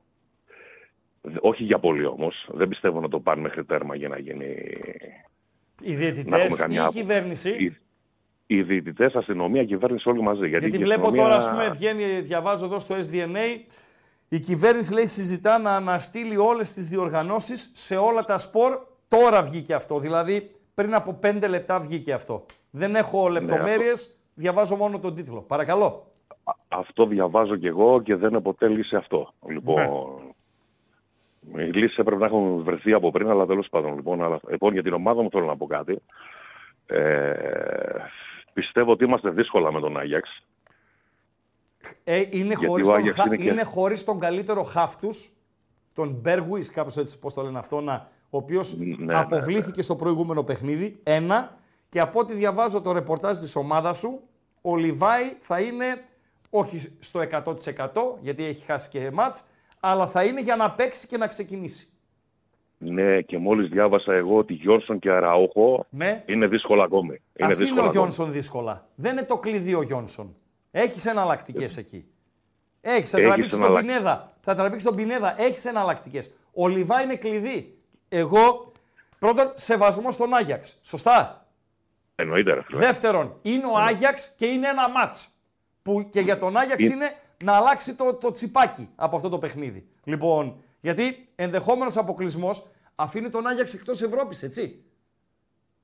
Δε- 1.22 1.38
Όχι 1.40 1.62
για 1.64 1.78
πολύ 1.78 2.04
όμως. 2.06 2.48
Δεν 2.52 2.68
πιστεύω 2.68 3.00
να 3.00 3.08
το 3.08 3.20
πάνε 3.20 3.40
μέχρι 3.40 3.64
τέρμα 3.64 3.94
για 3.96 4.08
να 4.08 4.18
γίνει. 4.18 4.54
Οι 5.82 5.92
να 5.92 5.96
διαιτητές 5.98 6.32
έχουμε 6.40 6.54
ή 6.54 6.58
καμιά 6.58 6.80
η 6.80 6.84
απο- 6.84 6.92
κυβέρνηση; 6.92 7.50
Οι, 7.50 7.76
οι 8.46 8.62
διαιτητές, 8.62 9.14
αστυνομία, 9.14 9.64
κυβέρνηση 9.64 10.08
όλοι 10.08 10.22
μαζί. 10.22 10.48
Γιατί, 10.48 10.64
Γιατί 10.68 10.76
η 10.82 10.84
βλέπω 10.84 11.00
αστυνομία- 11.00 11.22
τώρα, 11.22 11.36
ας 11.36 11.50
πούμε, 11.50 11.68
βγαίνει, 11.68 12.20
διαβάζω 12.20 12.64
εδώ 12.64 12.78
στο 12.78 12.94
SDNA, 12.94 13.60
η 14.28 14.38
κυβέρνηση 14.38 14.92
λέει 14.94 15.06
συζητά 15.06 15.58
να 15.58 15.70
αναστείλει 15.76 16.36
όλες 16.36 16.72
τις 16.72 16.88
διοργανώσεις 16.88 17.70
σε 17.74 17.96
όλα 17.96 18.24
τα 18.24 18.38
σπορ. 18.38 18.78
Τώρα 19.08 19.42
βγήκε 19.42 19.74
αυτό, 19.74 19.98
δηλαδή 19.98 20.50
πριν 20.76 20.94
από 20.94 21.12
πέντε 21.12 21.46
λεπτά 21.48 21.80
βγήκε 21.80 22.12
αυτό. 22.12 22.44
Δεν 22.70 22.90
Ναι, 22.90 22.98
έχω 22.98 23.28
λεπτομέρειες, 23.28 24.16
διαβάζω 24.34 24.76
μόνο 24.76 24.98
τον 24.98 25.14
τίτλο. 25.14 25.40
Παρακαλώ. 25.40 26.06
Αυτό 26.68 27.06
διαβάζω 27.06 27.56
κι 27.56 27.66
εγώ 27.66 28.02
και 28.02 28.16
δεν 28.16 28.34
αποτέλεισε 28.36 28.96
αυτό. 28.96 29.32
Λοιπόν, 29.48 30.18
Ναι. 31.52 31.62
οι 31.62 31.72
λύσεις 31.72 31.96
έπρεπε 31.98 32.20
να 32.20 32.26
έχουν 32.26 32.62
βρεθεί 32.62 32.92
από 32.92 33.10
πριν, 33.10 33.28
αλλά 33.30 33.46
τέλος 33.46 33.68
πάντων. 33.70 33.94
Λοιπόν, 33.94 34.22
αλλά, 34.22 34.40
λοιπόν, 34.48 34.72
για 34.72 34.82
την 34.82 34.92
ομάδα 34.92 35.22
μου 35.22 35.30
θέλω 35.30 35.44
να 35.46 35.56
πω 35.56 35.66
κάτι. 35.66 35.98
Ε, 36.86 37.32
πιστεύω 38.52 38.92
ότι 38.92 39.04
είμαστε 39.04 39.30
δύσκολα 39.30 39.72
με 39.72 39.80
τον 39.80 39.96
Άγιαξ. 39.98 40.42
Ε, 42.04 42.16
είναι, 42.30 42.44
Γιατί 42.46 42.66
χωρίς 42.66 42.86
ο 42.86 42.90
τον, 42.90 42.98
Άγιαξ 43.00 43.16
χα- 43.18 43.26
είναι 43.26 43.36
και- 43.36 43.48
είναι 43.50 43.62
χωρίς 43.64 44.04
τον 44.04 44.18
καλύτερο 44.18 44.62
χαφ 44.62 44.96
τους, 44.96 45.30
τον 45.94 46.18
Μπέργουις, 46.20 46.70
κάπως 46.70 46.96
έτσι 46.96 47.18
πώς 47.18 47.34
το 47.34 47.42
λένε 47.42 47.58
αυτό, 47.58 47.80
να, 47.80 48.08
ο 48.30 48.36
οποίος 48.36 48.76
ναι, 48.98 49.18
αποβλήθηκε 49.18 49.82
στο 49.82 49.96
προηγούμενο 49.96 50.42
παιχνίδι. 50.42 51.00
Ένα. 51.02 51.58
Και 51.88 52.00
από 52.00 52.18
ό,τι 52.20 52.34
διαβάζω 52.34 52.80
το 52.80 52.92
ρεπορτάζ 52.92 53.38
της 53.38 53.56
ομάδας 53.56 53.98
σου, 53.98 54.20
ο 54.62 54.76
Λιβάη 54.76 55.36
θα 55.40 55.60
είναι 55.60 56.04
όχι 56.50 56.92
στο 57.00 57.20
100% 57.20 57.54
γιατί 58.20 58.44
έχει 58.44 58.64
χάσει 58.64 58.88
και 58.88 59.10
μάτς, 59.10 59.44
αλλά 59.80 60.06
θα 60.06 60.24
είναι 60.24 60.40
για 60.40 60.56
να 60.56 60.70
παίξει 60.70 61.06
και 61.06 61.16
να 61.16 61.26
ξεκινήσει. 61.26 61.86
Ναι, 62.78 63.20
και 63.20 63.38
μόλις 63.38 63.68
διάβασα 63.68 64.12
εγώ 64.12 64.38
ότι 64.38 64.52
Γιόνσον 64.52 64.98
και 64.98 65.10
Αραούχο 65.10 65.86
Ναι. 65.90 66.22
είναι 66.26 66.46
δύσκολα 66.46 66.84
ακόμη. 66.84 67.20
Είναι 67.36 67.48
Ας 67.48 67.54
είναι 67.54 67.64
δύσκολα 67.64 67.80
ο 67.80 67.84
ακόμη. 67.84 67.98
Γιόνσον 67.98 68.32
δύσκολα. 68.32 68.86
Δεν 68.94 69.12
είναι 69.12 69.22
το 69.22 69.38
κλειδί 69.38 69.74
ο 69.74 69.82
Γιόνσον. 69.82 70.34
Έχεις 70.70 71.06
εναλλακτικές 71.06 71.76
εκεί. 71.76 72.06
Έχεις, 72.80 73.10
θα 73.10 73.16
Έχεις 73.18 73.28
τραβήξεις 73.28 73.52
τον 73.52 73.62
εναλλακ- 73.62 73.86
Πινέδα. 73.86 74.32
Θα 74.40 74.54
τραβήξεις 74.54 74.84
τον 74.84 74.96
Πινέδα. 74.96 75.40
Έχεις 75.40 75.64
εναλλακτικές. 75.64 76.32
Ο 76.54 76.68
Λιβά 76.68 77.02
είναι 77.02 77.14
κλειδί. 77.16 77.75
Εγώ, 78.08 78.72
πρώτον, 79.18 79.52
σεβασμό 79.54 80.10
στον 80.10 80.34
Άγιαξ. 80.34 80.78
Σωστά; 80.82 81.46
Εννοείται, 82.14 82.54
ρε 82.54 82.62
φίλε. 82.62 82.78
Δεύτερον, 82.78 83.38
είναι 83.42 83.66
ο 83.66 83.76
Άγιαξ 83.76 84.34
και 84.36 84.46
είναι 84.46 84.68
ένα 84.68 84.88
μάτς. 84.90 85.28
Που 85.82 86.08
και 86.12 86.20
για 86.20 86.38
τον 86.38 86.56
Άγιαξ 86.56 86.82
Είναι- 86.84 86.94
είναι 86.94 87.14
να 87.44 87.52
αλλάξει 87.52 87.94
το, 87.94 88.14
το 88.14 88.30
τσιπάκι 88.30 88.88
από 88.96 89.16
αυτό 89.16 89.28
το 89.28 89.38
παιχνίδι. 89.38 89.88
Λοιπόν, 90.04 90.56
γιατί 90.80 91.28
ενδεχόμενος 91.34 91.96
αποκλεισμός 91.96 92.66
αφήνει 92.94 93.30
τον 93.30 93.46
Άγιαξ 93.46 93.74
εκτός 93.74 94.02
Ευρώπης, 94.02 94.42
έτσι; 94.42 94.84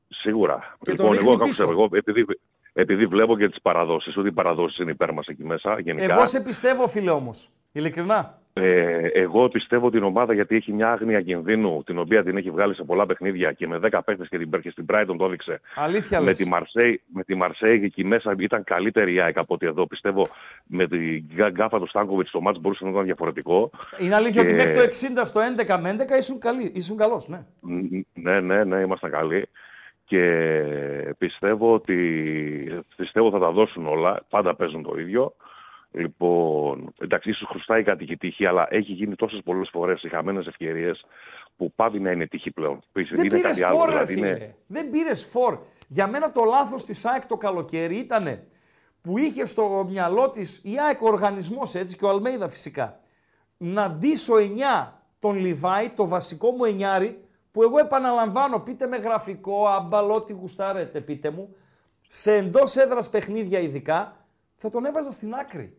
Σίγουρα. 0.08 0.76
Και 0.80 0.94
τον 0.94 0.94
λοιπόν, 0.94 1.10
ρίχνει 1.12 1.28
εγώ, 1.28 1.44
πίσω. 1.44 1.62
άκουσα, 1.64 1.80
εγώ 1.82 1.96
επειδή, 1.96 2.24
επειδή 2.72 3.06
βλέπω 3.06 3.36
και 3.38 3.48
τις 3.48 3.60
παραδόσεις, 3.62 4.16
ότι 4.16 4.28
οι 4.28 4.32
παραδόσεις 4.32 4.78
είναι 4.78 4.90
υπέρ 4.90 5.12
μας 5.12 5.26
εκεί 5.26 5.44
μέσα 5.44 5.80
γενικά. 5.80 6.12
Εγώ 6.14 6.26
σε 6.26 6.40
πιστεύω, 6.42 6.88
φίλε 6.88 7.10
όμως. 7.10 7.48
Ειλικρινά. 7.72 8.36
Ε, 8.54 9.06
εγώ 9.12 9.48
πιστεύω 9.48 9.90
την 9.90 10.02
ομάδα 10.02 10.34
γιατί 10.34 10.56
έχει 10.56 10.72
μια 10.72 10.92
άγνοια 10.92 11.20
κινδύνου 11.20 11.82
την 11.86 11.98
οποία 11.98 12.22
την 12.22 12.36
έχει 12.36 12.50
βγάλει 12.50 12.74
σε 12.74 12.82
πολλά 12.84 13.06
παιχνίδια 13.06 13.52
και 13.52 13.66
με 13.66 13.78
10 13.82 13.98
παίχτε 14.04 14.26
και 14.30 14.38
την 14.38 14.50
και 14.60 14.70
στην 14.70 14.84
Brighton 14.92 15.14
το 15.18 15.24
έδειξε. 15.24 15.60
Αλήθεια 15.74 16.20
με 16.20 16.24
λες. 16.26 16.36
τη, 16.36 16.48
Μαρσέη, 16.48 17.00
με 17.06 17.22
τη 17.24 17.34
Μαρσέη 17.34 17.80
εκεί 17.84 18.04
μέσα 18.04 18.34
ήταν 18.38 18.64
καλύτερη 18.64 19.14
η 19.14 19.20
ΑΕΚ 19.20 19.38
από 19.38 19.54
ότι 19.54 19.66
εδώ. 19.66 19.86
Πιστεύω 19.86 20.28
με 20.66 20.86
την 20.86 21.24
γκά- 21.34 21.50
γκάφα 21.52 21.78
του 21.78 21.86
Στάνκοβιτ 21.88 22.28
το 22.30 22.40
μάτς 22.40 22.60
μπορούσε 22.60 22.84
να 22.84 22.90
ήταν 22.90 23.04
διαφορετικό. 23.04 23.70
Είναι 23.98 24.14
αλήθεια 24.14 24.42
Και- 24.42 24.48
ότι 24.48 24.56
μέχρι 24.56 24.74
το 24.76 24.82
60 24.82 25.24
στο 25.26 25.40
11 25.40 25.78
με 25.80 25.88
11 25.90 26.16
ήσουν, 26.18 26.38
καλή, 26.40 26.70
ήσουν 26.74 26.96
καλός, 26.96 27.28
ναι. 27.28 27.40
Ν- 27.60 28.06
Ναι, 28.14 28.40
ναι, 28.40 28.64
ναι, 28.64 28.76
ήμασταν 28.80 29.10
καλοί. 29.10 29.48
Και 30.12 31.14
πιστεύω 31.18 31.74
ότι 31.74 31.96
πιστεύω 32.96 33.30
θα 33.30 33.38
τα 33.38 33.50
δώσουν 33.50 33.86
όλα. 33.86 34.24
Πάντα 34.28 34.54
παίζουν 34.56 34.82
το 34.82 34.98
ίδιο. 34.98 35.34
Λοιπόν, 35.90 36.94
εντάξει, 37.00 37.30
ίσως 37.30 37.48
χρωστάει 37.48 37.82
κάτι 37.82 38.04
και 38.04 38.16
τύχη, 38.16 38.46
αλλά 38.46 38.66
έχει 38.70 38.92
γίνει 38.92 39.14
τόσες 39.14 39.40
πολλές 39.44 39.68
φορές 39.72 40.02
οι 40.02 40.08
χαμένες 40.08 40.46
ευκαιρίες 40.46 41.04
που 41.56 41.72
πάβει 41.76 42.00
να 42.00 42.10
είναι 42.10 42.26
τύχη 42.26 42.50
πλέον. 42.50 42.82
Δεν 42.92 43.04
είναι 43.04 43.26
πήρες 43.26 43.42
κάτι 43.42 43.62
άλλο. 43.62 43.78
φόρ, 43.78 43.88
ρε 43.88 43.92
Δηλαδή 43.92 44.14
φίλε. 44.14 44.26
είναι, 44.26 44.54
Δεν 44.66 44.90
πήρες 44.90 45.24
φόρ. 45.24 45.58
Για 45.88 46.06
μένα 46.06 46.32
το 46.32 46.44
λάθος 46.44 46.84
της 46.84 47.04
ΑΕΚ 47.04 47.26
το 47.26 47.36
καλοκαίρι 47.36 47.96
ήταν 47.96 48.42
που 49.02 49.18
είχε 49.18 49.44
στο 49.44 49.86
μυαλό 49.88 50.30
της 50.30 50.60
η 50.64 50.74
ΑΕΚ 50.86 51.02
ο 51.02 51.06
οργανισμός 51.06 51.74
έτσι 51.74 51.96
και 51.96 52.04
ο 52.04 52.08
Αλμέιδα 52.08 52.48
φυσικά 52.48 53.00
να 53.56 53.90
ντύσω 53.90 54.34
9 54.36 54.92
τον 55.18 55.36
Λιβάη, 55.36 55.90
το 55.90 56.08
βασικό 56.08 56.50
μου 56.50 56.64
εννιάρι, 56.64 57.24
που 57.52 57.62
εγώ 57.62 57.78
επαναλαμβάνω, 57.78 58.58
πείτε 58.58 58.86
με 58.86 58.96
γραφικό, 58.96 59.66
αμπαλό, 59.68 60.22
τι 60.22 60.32
γουστάρετε, 60.32 61.00
πείτε 61.00 61.30
μου, 61.30 61.54
σε 62.06 62.32
εντός 62.34 62.76
έδρας 62.76 63.10
παιχνίδια 63.10 63.58
ειδικά, 63.58 64.16
θα 64.56 64.70
τον 64.70 64.84
έβαζα 64.84 65.10
στην 65.10 65.34
άκρη. 65.34 65.76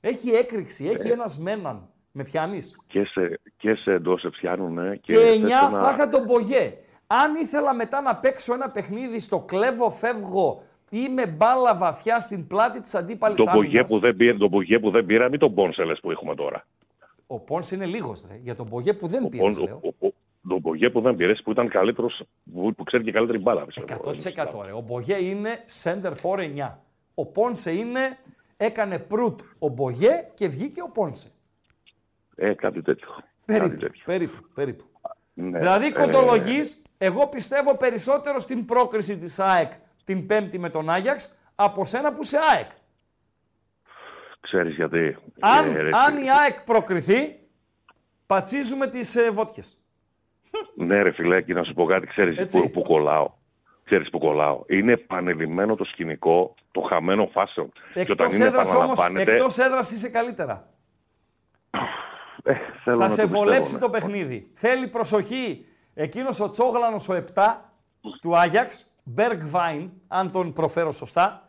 Έχει 0.00 0.30
έκρηξη, 0.30 0.86
έχει 0.88 1.08
Ε. 1.08 1.12
ένα 1.12 1.24
μέναν. 1.38 1.88
Με 2.16 2.22
πιάνεις; 2.22 2.78
και 2.86 3.04
σε, 3.04 3.40
και 3.56 3.74
σε 3.74 3.92
εντός 3.92 4.20
σε 4.20 4.28
πιάνουνε. 4.30 4.96
Και, 5.02 5.14
θες 5.14 5.34
9 5.36 5.40
το 5.60 5.76
να- 5.76 5.82
θα 5.82 5.90
είχα 5.94 6.08
τον 6.08 6.24
Μπογέ. 6.24 6.76
Αν 7.06 7.34
ήθελα 7.34 7.74
μετά 7.74 8.00
να 8.00 8.16
παίξω 8.16 8.54
ένα 8.54 8.70
παιχνίδι 8.70 9.18
στο 9.20 9.38
κλέβω, 9.40 9.90
φεύγω 9.90 10.62
ή 10.90 11.08
με 11.08 11.26
μπάλα 11.26 11.76
βαθιά 11.76 12.20
στην 12.20 12.46
πλάτη 12.46 12.80
της 12.80 12.94
αντίπαλης 12.94 13.36
τον 13.44 13.52
Μπογιέ 13.52 13.68
άμυνας. 13.68 13.90
που, 13.90 13.98
δεν 13.98 14.16
πήρε, 14.16 14.34
τον 14.34 14.48
Μπογιέ 14.48 14.78
που 14.78 14.90
δεν 14.90 15.06
πήραμε 15.06 15.34
ή 15.34 15.38
τον 15.38 15.54
Πόνσελες 15.54 16.00
που 16.00 16.10
έχουμε 16.10 16.34
τώρα. 16.34 16.66
Ο 17.26 17.38
Πόνς 17.40 17.70
είναι 17.70 17.86
λίγος, 17.86 18.24
Για 18.42 18.54
τον 18.54 18.66
Μπογέ 18.66 18.92
που 18.92 19.06
δεν 19.06 19.28
πήρες. 19.28 19.58
Πον- 19.58 19.68
ο- 19.70 19.80
ο- 20.00 20.06
ο- 20.06 20.13
τον 20.74 20.82
Μπογιέ 20.82 20.90
που 20.90 21.00
δεν 21.00 21.16
πήρες, 21.16 21.42
που 21.42 21.50
ήταν 21.50 21.68
καλύτερος, 21.68 22.22
που, 22.52 22.74
που 22.74 22.84
ξέρει 22.84 23.04
και 23.04 23.12
καλύτερη 23.12 23.38
μπάλα. 23.38 23.64
πιστεύω. 23.64 24.02
100% 24.62 24.64
ρε. 24.64 24.72
Ο 24.72 24.80
Μπογέ 24.80 25.16
είναι 25.24 25.64
center 25.82 26.12
for 26.22 26.38
9. 26.38 26.70
Ο 27.14 27.26
Πόνσε 27.26 27.70
είναι, 27.72 28.18
έκανε 28.56 28.98
προύτ 28.98 29.40
ο 29.58 29.68
Μπογέ 29.68 30.28
και 30.34 30.48
βγήκε 30.48 30.82
ο 30.82 30.90
Πόνσε. 30.90 31.28
Ε, 32.36 32.54
κάτι 32.54 32.82
τέτοιο. 32.82 33.08
Κάτι 33.46 33.58
Περίπου, 33.58 33.78
τέτοιο. 33.80 34.02
περίπου, 34.04 34.48
περίπου. 34.54 34.84
Ναι. 35.34 35.58
Δηλαδή 35.58 35.86
Ε, 35.86 35.90
κοντολογής, 35.90 36.82
εγώ 36.98 37.26
πιστεύω 37.28 37.76
περισσότερο 37.76 38.38
στην 38.40 38.64
πρόκριση 38.64 39.18
της 39.18 39.38
ΑΕΚ 39.38 39.72
την 40.04 40.26
Πέμπτη 40.26 40.58
με 40.58 40.70
τον 40.70 40.90
Άγιαξ 40.90 41.34
από 41.54 41.84
σένα 41.84 42.12
που 42.12 42.22
σε 42.24 42.36
ΑΕΚ. 42.52 42.70
Ξέρεις 44.40 44.74
γιατί. 44.74 45.16
Αν, 45.40 45.76
Ε, 45.76 45.80
ρε, 45.82 45.90
αν 46.06 46.16
η 46.16 46.30
ΑΕΚ 46.30 46.62
προκριθεί, 46.62 47.38
πατσίζουμε 48.26 48.86
τις 48.86 49.16
ε, 49.16 49.30
βότιες. 49.30 49.83
Ναι, 50.74 51.02
ρε 51.02 51.12
φιλέ, 51.12 51.42
και 51.42 51.54
να 51.54 51.64
σου 51.64 51.74
πω 51.74 51.84
κάτι, 51.84 52.06
ξέρεις 52.06 52.36
Έτσι. 52.38 52.60
που, 52.60 52.70
που 52.70 52.82
κολλάω. 52.82 53.30
Ξέρεις 53.84 54.10
που 54.10 54.18
κολλάω. 54.18 54.62
Είναι 54.66 54.92
επανελειμμένο 54.92 55.74
το 55.74 55.84
σκηνικό 55.84 56.54
των 56.72 56.84
χαμένων 56.86 57.28
φάσεων. 57.30 57.72
και 57.72 58.00
όταν 58.00 58.06
Εκτός 58.26 58.34
είναι 58.34 58.44
έδρας 58.44 58.74
όμως, 58.74 58.82
επαναλαμβάνεται, 58.98 59.32
εκτός 59.32 59.58
έδρας 59.58 59.90
είσαι 59.90 60.08
καλύτερα. 60.10 60.68
ε, 62.44 62.52
θέλω 62.84 62.96
Θα 62.96 63.02
να 63.02 63.08
σε 63.08 63.16
το 63.16 63.22
πιστεύω, 63.22 63.44
βολέψει 63.44 63.72
ναι. 63.74 63.78
το 63.80 63.90
παιχνίδι. 63.90 64.50
Θέλει 64.54 64.88
προσοχή. 64.88 65.66
Εκείνος 65.94 66.40
ο 66.40 66.50
τσόγλανος 66.50 67.08
ο 67.08 67.24
7 67.34 67.42
του 68.20 68.38
Άγιαξ, 68.38 68.86
Bergwijn, 69.16 69.88
αν 70.08 70.30
τον 70.30 70.52
προφέρω 70.52 70.90
σωστά, 70.92 71.48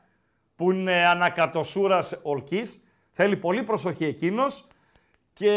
που 0.56 0.72
είναι 0.72 1.08
ανακατωσούρας 1.08 2.20
ολκής. 2.24 2.84
Θέλει 3.12 3.38
πολύ 3.38 3.64
προσοχή 3.64 4.06
εκείνος 4.06 4.68
και 5.40 5.50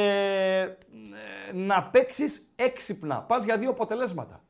ε, 1.49 1.53
να 1.53 1.83
παίξεις 1.83 2.49
έξυπνα. 2.57 3.21
Πας 3.23 3.45
για 3.45 3.59
δύο 3.59 3.71
αποτελέσματα. 3.71 4.41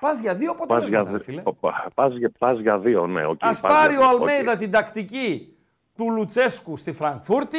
Πας 0.00 0.18
για 0.20 0.34
δύο 0.34 0.54
Πας 0.54 0.66
για, 0.66 0.74
αποτελέσματα, 0.76 1.10
ρε 1.10 1.16
δι- 1.16 1.24
φίλε. 1.24 1.42
Οπα, 1.44 1.86
πας, 1.94 2.14
για, 2.14 2.32
πας 2.38 2.58
για 2.58 2.78
δύο, 2.78 3.06
ναι. 3.06 3.26
οκ, 3.26 3.36
Ας 3.44 3.60
πας 3.60 3.72
πάρει 3.72 3.94
για 3.94 4.04
ο 4.04 4.08
δύο, 4.08 4.16
οκ. 4.16 4.20
Αλμέιδα 4.28 4.56
την 4.56 4.70
τακτική 4.70 5.56
του 5.96 6.10
Λουτσέσκου 6.10 6.76
στη 6.76 6.92
Φρανκφούρτη, 6.92 7.58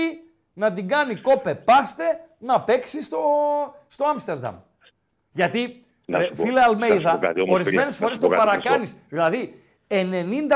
να 0.53 0.73
την 0.73 0.87
κάνει 0.87 1.15
copy 1.15 1.55
paste, 1.55 2.03
να 2.37 2.61
παίξει 2.61 3.01
στο, 3.01 3.19
στο 3.87 4.05
Άμστερνταμ. 4.05 4.55
Γιατί, 5.31 5.85
Να 6.05 6.17
ρε, 6.17 6.23
σου 6.23 6.29
πω- 6.35 6.43
φίλε 6.43 6.59
να 6.59 6.61
σου 6.65 6.69
Αλμέιδα, 6.71 7.11
πω 7.11 7.17
κάτι 7.19 7.41
όμως, 7.41 7.53
ορισμένες 7.55 7.95
φίλε, 7.95 8.09
να 8.09 8.15
φορές 8.15 8.15
σου 8.15 8.21
το 8.21 8.27
πω 8.27 8.35
κάτι, 8.35 8.45
να 8.45 8.51
σου 8.53 8.57
πω. 8.57 8.63
παρακάνεις. 8.63 8.97
Δηλαδή, 9.09 9.61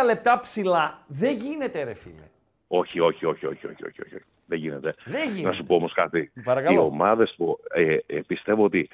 90 0.01 0.03
λεπτά 0.05 0.39
ψηλά 0.39 1.03
δεν 1.07 1.35
γίνεται 1.35 1.83
ρε 1.83 1.93
φίλε. 1.93 2.23
Όχι, 2.67 2.99
όχι, 2.99 3.25
όχι, 3.25 3.45
όχι, 3.45 3.65
όχι, 3.67 3.83
όχι, 3.85 4.01
όχι. 4.01 4.23
Δεν 4.51 4.59
γίνεται. 4.59 4.95
Δεν 5.05 5.29
γίνεται. 5.29 5.47
Να 5.49 5.53
σου 5.53 5.63
πω 5.63 5.75
όμως 5.75 5.93
κάτι. 5.93 6.31
Παρακαλώ. 6.43 6.75
Οι 6.75 6.77
ομάδες 6.83 7.33
που 7.37 7.59
ε, 7.73 7.97
ε, 8.05 8.21
πιστεύω 8.27 8.63
ότι 8.63 8.89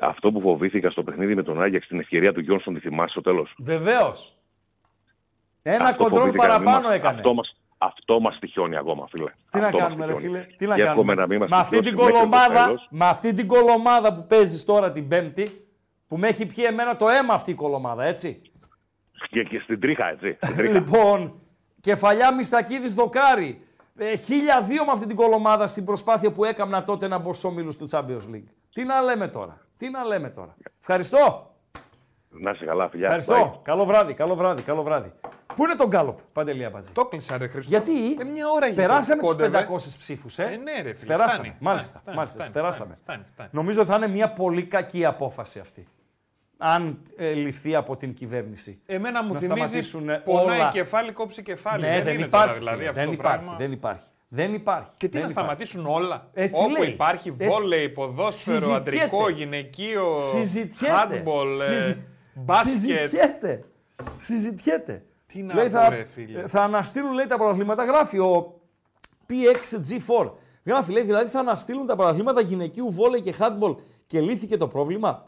αυτό 0.00 0.32
που 0.32 0.40
φοβήθηκα 0.40 0.90
στο 0.90 1.02
παιχνίδι 1.02 1.34
με 1.34 1.42
τον 1.42 1.62
Άγιαξ, 1.62 1.86
την 1.86 1.98
ευκαιρία 2.00 2.32
του 2.32 2.40
Γιόνσον, 2.40 2.74
τη 2.74 2.80
θυμάσαι 2.80 3.10
στο 3.10 3.20
τέλος; 3.20 3.54
Βεβαίως. 3.58 4.38
Ένα 5.62 5.92
κοντρόλ 5.92 6.32
παραπάνω 6.32 6.90
έκανε. 6.90 7.16
Αυτό 7.16 7.34
μας, 7.34 7.56
Αυτό 7.78 8.20
μας 8.20 8.38
τυχιώνει 8.38 8.76
ακόμα, 8.76 9.06
φίλε. 9.10 9.30
Τι 9.50 9.58
να 9.58 9.66
Αυτό 9.66 9.78
μας 9.78 9.86
κάνουμε, 9.88 10.06
ρε 10.06 10.12
τυχιώνει. 10.12 10.36
φίλε; 10.38 10.46
Τι 10.56 10.66
να 10.66 10.74
Και 10.74 10.82
εύχομαι 10.82 11.14
κάνουμε; 11.14 11.14
να 11.14 11.26
μην 11.26 11.38
μας 11.38 11.48
με, 11.50 11.56
αυτή 11.56 11.80
την 11.80 11.84
τυχιώσει 11.84 12.12
μέχρι 12.12 12.20
το 12.20 12.28
κολομάδα, 12.28 12.64
τέλος. 12.64 12.86
με 12.90 13.04
αυτή 13.04 13.34
την 13.34 13.46
κολομάδα 13.46 14.14
που 14.14 14.26
παίζεις 14.26 14.64
τώρα 14.64 14.92
την 14.92 15.08
Πέμπτη, 15.08 15.66
που 16.08 16.16
με 16.18 16.28
έχει 16.28 16.46
πιει 16.46 16.64
εμένα 16.68 16.96
το 16.96 17.08
αίμα 17.08 17.34
αυτή 17.34 17.50
η 17.50 17.54
κολομάδα, 17.54 18.04
έτσι; 18.04 18.42
Και, 19.30 19.42
και 19.42 19.58
στην 19.58 19.80
τρίχα, 19.80 20.08
έτσι. 20.10 20.36
Στην 20.40 20.56
τρίχα. 20.56 20.72
Λοιπόν, 20.72 21.40
κεφαλιά 21.80 22.34
Μιστακίδης 22.34 22.94
δοκάρι. 22.94 23.62
Ε, 24.00 24.16
1002 24.16 24.84
με 24.86 24.92
αυτή 24.92 25.06
την 25.06 25.16
κολομάδα 25.16 25.66
στην 25.66 25.84
προσπάθεια 25.84 26.32
που 26.32 26.44
έκανα 26.44 26.84
τότε 26.84 27.08
να 27.08 27.18
μπω 27.18 27.32
στους 27.32 27.44
όμιλους 27.50 27.76
του 27.76 27.88
Champions 27.90 28.34
League. 28.34 28.44
Τι 28.72 28.84
να 28.84 29.00
λέμε 29.00 29.28
τώρα. 29.28 29.60
Τι 29.76 29.90
να 29.90 30.04
λέμε 30.04 30.28
τώρα. 30.28 30.56
Ευχαριστώ. 30.80 31.52
Να 32.28 32.50
είσαι 32.50 32.64
καλά, 32.64 32.88
φιλιά. 32.88 33.04
Ευχαριστώ. 33.06 33.54
Bye. 33.56 33.62
Καλό 33.64 33.84
βράδυ, 33.84 34.14
καλό 34.14 34.34
βράδυ, 34.34 34.62
καλό 34.62 34.82
βράδυ. 34.82 35.12
Πού 35.54 35.64
είναι 35.64 35.74
το 35.74 35.86
Γκάλοπ, 35.86 36.18
Παντελή 36.32 36.64
Αμπατζή; 36.64 36.90
Το 36.92 37.04
κλείσα, 37.06 37.38
ρε 37.38 37.46
Χριστό. 37.48 37.70
Γιατί; 37.70 38.12
Ε, 38.20 38.24
μια 38.24 38.48
ώρα 38.50 38.66
είχε 38.66 38.74
περάσαμε 38.74 39.20
του 39.22 39.26
κόντευε. 39.28 39.66
500 39.70 39.74
ψήφους, 39.98 40.38
ε; 40.38 40.42
Ε, 40.44 40.56
ναι, 40.56 40.80
ρε, 40.82 40.92
Τις 40.92 41.02
φίλε, 41.02 41.14
περάσαμε. 41.16 41.42
φτάνει, 41.44 41.56
μάλιστα, 41.60 41.98
φτάνει, 41.98 42.16
μάλιστα, 42.16 42.42
φτάνει, 42.42 42.50
τις 42.52 42.60
περάσαμε. 42.60 42.98
φτάνει, 43.02 43.22
φτάνει. 43.32 43.48
Νομίζω 43.52 43.84
θα 43.84 43.96
είναι 43.96 44.08
μια 44.08 44.32
πολύ 44.32 44.64
κακή 44.64 45.04
απόφαση 45.04 45.58
αυτή. 45.58 45.88
Αν 46.60 46.98
ε, 47.16 47.32
ληφθεί 47.32 47.74
από 47.74 47.96
την 47.96 48.14
κυβέρνηση. 48.14 48.82
Εμένα 48.86 49.22
μου 49.24 49.32
να 49.32 49.38
θυμίζει 49.40 49.58
σταματήσουν 49.60 50.08
ε, 50.08 50.18
πονάει 50.18 50.58
όλα. 50.60 50.70
κεφάλι, 50.72 51.12
κόψει 51.12 51.42
κεφάλι. 51.42 51.82
Ναι, 51.84 51.90
δεν, 51.94 52.04
δεν 52.04 52.14
είναι 52.14 52.24
υπάρχει. 52.24 52.46
τώρα 52.46 52.58
δηλαδή 52.58 52.76
φίλε, 52.76 52.88
αυτό 52.88 53.00
δεν 53.00 53.08
το 53.08 53.12
υπάρχει, 53.14 53.38
πράγμα. 53.44 53.58
δεν 53.58 53.72
υπάρχει. 53.72 54.06
Δεν 54.28 54.54
υπάρχει. 54.54 54.90
Και 54.96 55.06
τι 55.08 55.12
δεν 55.18 55.22
να 55.22 55.28
υπάρχει. 55.30 55.48
σταματήσουν 55.48 55.86
όλα; 55.86 56.30
Έτσι 56.34 56.62
Όπου 56.62 56.70
λέει. 56.70 56.88
υπάρχει 56.90 57.28
Έτσι. 57.38 57.46
βόλεϊ, 57.48 57.88
ποδόσφαιρο, 57.88 58.56
Συζητιέται. 58.56 58.76
αντρικό, 59.04 59.28
γυναικείο, 59.28 60.18
Συζητιέται. 60.18 60.94
handball, 61.24 61.46
ε, 61.50 61.78
Συζη- 61.80 61.96
μπάσκετ. 62.34 62.72
Συζητιέται. 62.72 63.64
Συζητιέται. 64.16 65.02
Τι 65.26 65.42
να 65.42 65.54
λέει, 65.54 65.64
πω, 65.64 65.70
θα, 65.70 65.88
ρε, 65.88 66.04
φίλε. 66.14 66.46
θα 66.46 66.62
αναστείλουν 66.62 67.12
λέει, 67.12 67.26
τα 67.26 67.36
πρωταθλήματα. 67.36 67.84
Γράφει 67.84 68.18
ο 68.18 68.60
PXG4. 69.28 70.30
Γράφει, 70.64 70.92
λέει, 70.92 71.02
δηλαδή 71.02 71.30
θα 71.30 71.38
αναστείλουν 71.38 71.86
τα 71.86 71.96
πρωταθλήματα 71.96 72.40
γυναικείου 72.40 72.90
βόλεϊ 72.92 73.20
και 73.20 73.34
handball 73.38 73.74
και 74.06 74.20
λύθηκε 74.20 74.56
το 74.56 74.66
πρόβλημα. 74.66 75.24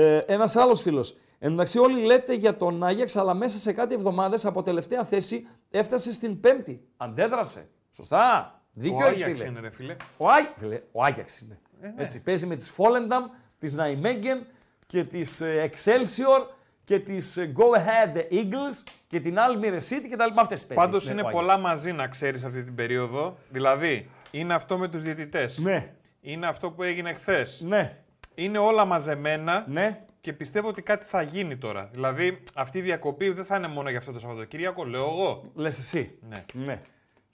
Ε, 0.00 0.16
Ένας 0.26 0.56
άλλος 0.56 0.80
φίλος. 0.82 1.16
Εν 1.38 1.48
τω 1.48 1.54
μεταξύ, 1.54 1.78
όλοι 1.78 2.04
λέτε 2.04 2.34
για 2.34 2.56
τον 2.56 2.84
Άγιαξ, 2.84 3.16
αλλά 3.16 3.34
μέσα 3.34 3.58
σε 3.58 3.72
κάτι 3.72 3.94
εβδομάδες 3.94 4.44
από 4.44 4.62
τελευταία 4.62 5.04
θέση 5.04 5.46
έφτασε 5.70 6.12
στην 6.12 6.40
πέμπτη. 6.40 6.80
Αντέδρασε. 6.96 7.68
Σωστά. 7.90 8.50
Δίκιο 8.72 8.96
Ο 8.96 9.08
έχεις, 9.08 9.22
Άγιαξ 9.22 9.38
φίλε. 9.40 9.50
είναι, 9.50 9.60
ρε 9.60 9.70
φίλε. 9.70 9.96
Ο, 10.16 10.28
Άγι... 10.28 10.48
φίλε, 10.56 10.80
ο 10.92 11.02
Άγιαξ 11.04 11.40
είναι. 11.40 11.58
Ε, 11.80 11.86
ναι. 11.86 12.02
Έτσι, 12.02 12.22
παίζει 12.22 12.46
με 12.46 12.56
τις 12.56 12.70
Φόλενταμ, 12.70 13.24
τις 13.58 13.74
Ναϊμέγγεν 13.74 14.46
και 14.86 15.04
τις 15.04 15.40
ε, 15.40 15.70
Excelsior 15.72 16.46
και 16.84 16.98
τις 16.98 17.36
ε, 17.36 17.52
Go 17.56 17.78
Ahead 17.78 18.32
Eagles 18.32 18.90
και 19.06 19.20
την 19.20 19.36
Almere 19.38 19.78
City 19.88 20.06
και 20.08 20.16
τα 20.16 20.26
λοιπά. 20.26 20.40
Αυτές 20.42 20.66
παίζει. 20.66 20.84
Πάντως 20.84 21.06
Ναι, 21.06 21.12
είναι 21.12 21.22
ο 21.22 21.26
Άγιαξ. 21.26 21.44
πολλά 21.46 21.58
μαζί 21.58 21.92
να 21.92 22.06
ξέρεις 22.08 22.44
αυτή 22.44 22.62
την 22.62 22.74
περίοδο. 22.74 23.36
Δηλαδή, 23.50 24.10
είναι 24.30 24.54
αυτό 24.54 24.78
με 24.78 24.88
τους 24.88 25.02
διαιτητές. 25.02 25.58
Ναι. 25.58 25.92
Είναι 26.20 26.46
αυτό 26.46 26.70
που 26.70 26.82
έγινε 26.82 27.12
χθες. 27.12 27.60
Ναι. 27.66 27.96
Είναι 28.38 28.58
όλα 28.58 28.84
μαζεμένα. 28.84 29.64
Ναι. 29.68 30.00
Και 30.20 30.32
πιστεύω 30.32 30.68
ότι 30.68 30.82
κάτι 30.82 31.04
θα 31.04 31.22
γίνει 31.22 31.56
τώρα. 31.56 31.88
Δηλαδή, 31.92 32.42
αυτή 32.54 32.78
η 32.78 32.80
διακοπή 32.80 33.28
δεν 33.30 33.44
θα 33.44 33.56
είναι 33.56 33.68
μόνο 33.68 33.88
για 33.88 33.98
αυτό 33.98 34.12
το 34.12 34.18
Σαββατοκύριακο, 34.18 34.84
λέω 34.84 35.02
εγώ. 35.02 35.50
Λες 35.54 35.78
εσύ. 35.78 36.18
Ναι. 36.28 36.44
Ναι. 36.64 36.80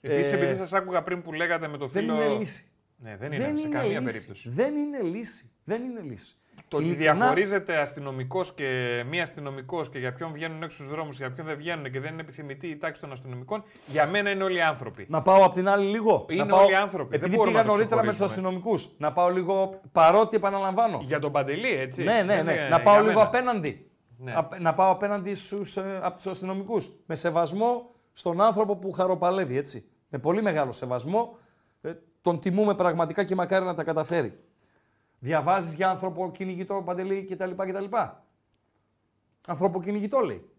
Επίσης, 0.01 0.31
Ε, 0.31 0.35
επειδή 0.35 0.55
σας 0.55 0.73
άκουγα 0.73 1.03
πριν 1.03 1.21
που 1.21 1.33
λέγατε 1.33 1.67
με 1.67 1.77
το 1.77 1.87
Δεν 1.87 2.01
φίλο. 2.03 2.15
είναι 2.23 2.37
λύση. 2.37 2.63
Ναι, 2.97 3.17
δεν 3.17 3.31
είναι, 3.31 3.53
σε 3.57 3.67
καμία 3.67 3.99
λύση. 3.99 4.13
περίπτωση. 4.13 4.49
Δεν 4.49 4.75
είναι 4.75 5.01
λύση. 5.01 5.51
Δεν 5.63 5.83
είναι 5.83 6.01
λύση. 6.01 6.35
Το 6.73 6.79
ότι 6.79 6.87
Ειλικρινά, 6.87 7.13
διαχωρίζεται 7.13 7.77
αστυνομικός 7.77 8.53
και 8.53 9.03
μη 9.09 9.21
αστυνομικός 9.21 9.89
και 9.89 9.99
για 9.99 10.13
ποιον 10.13 10.31
βγαίνουν 10.31 10.63
έξω 10.63 10.75
στους 10.77 10.89
δρόμους 10.89 11.15
και 11.17 11.23
για 11.23 11.31
ποιον 11.33 11.47
δεν 11.47 11.57
βγαίνουν 11.57 11.91
και 11.91 11.99
δεν 11.99 12.11
είναι 12.11 12.21
επιθυμητή 12.21 12.67
η 12.67 12.77
τάξη 12.77 13.01
των 13.01 13.11
αστυνομικών, 13.11 13.63
για 13.87 14.07
μένα 14.07 14.29
είναι 14.29 14.43
όλοι 14.43 14.61
άνθρωποι. 14.63 15.05
Να 15.09 15.21
πάω 15.21 15.43
απ' 15.45 15.53
την 15.53 15.67
άλλη 15.67 15.85
λίγο. 15.85 16.25
Είναι 16.29 16.43
να 16.43 16.49
πάω... 16.55 16.63
όλοι 16.65 16.75
άνθρωποι. 16.75 17.09
Δεν 17.09 17.19
Επειδή 17.19 17.35
μπορούμε 17.35 17.51
πήγα 17.51 17.63
να 17.63 17.69
το 17.71 17.75
νωρίτερα 17.75 18.01
με 18.03 18.07
τους 18.07 18.15
ξεχωρίσουμε. 18.17 18.47
αστυνομικούς. 18.47 18.89
Να 18.97 19.13
πάω 19.13 19.29
λίγο 19.29 19.81
παρότι 19.91 20.35
επαναλαμβάνω. 20.35 21.01
Για 21.05 21.19
τον 21.19 21.31
Παντελή, 21.31 21.71
έτσι. 21.71 22.03
Ναι, 22.03 22.11
ναι, 22.13 22.35
Δεν 22.35 22.45
ναι. 22.45 22.51
είναι 22.53 22.67
Να 22.69 22.81
πάω 22.81 22.93
για 22.93 23.01
λίγο 23.03 23.13
μένα. 23.17 23.27
απέναντι. 23.27 23.87
Ναι. 24.17 24.33
Απ- 24.35 24.59
Να 24.59 24.73
πάω 24.73 24.91
απέναντι 24.91 25.35
στους, 25.35 25.77
ε, 25.77 25.99
από 26.01 26.15
τους 26.15 26.25
αστυνομικούς. 26.27 26.89
Με 27.05 27.15
σεβασμό 27.15 27.91
στον 28.13 28.41
άνθρωπο 28.41 28.75
που 28.75 28.91
χαροπαλεύει, 28.91 29.57
έτσι. 29.57 29.85
Με 30.09 30.17
πολύ 30.19 30.41
μεγάλο 30.41 30.71
σεβασμό. 30.71 31.37
Ε, 31.81 31.91
τον 32.21 32.39
τιμούμε 32.39 32.73
πραγματικά 32.75 33.23
και 33.23 33.35
μακάρι 33.35 33.65
να 33.65 33.73
τα 33.73 33.83
καταφέρει. 33.83 34.39
Διαβάζεις 35.27 35.73
για 35.73 35.89
άνθρωπο 35.89 36.31
κυνηγητό, 36.31 36.81
παντελή 36.85 37.23
κτλ. 37.23 37.51
κτλ. 37.57 37.85
Άνθρωπο 39.47 39.81
κυνηγητό 39.81 40.19
λέει. 40.19 40.49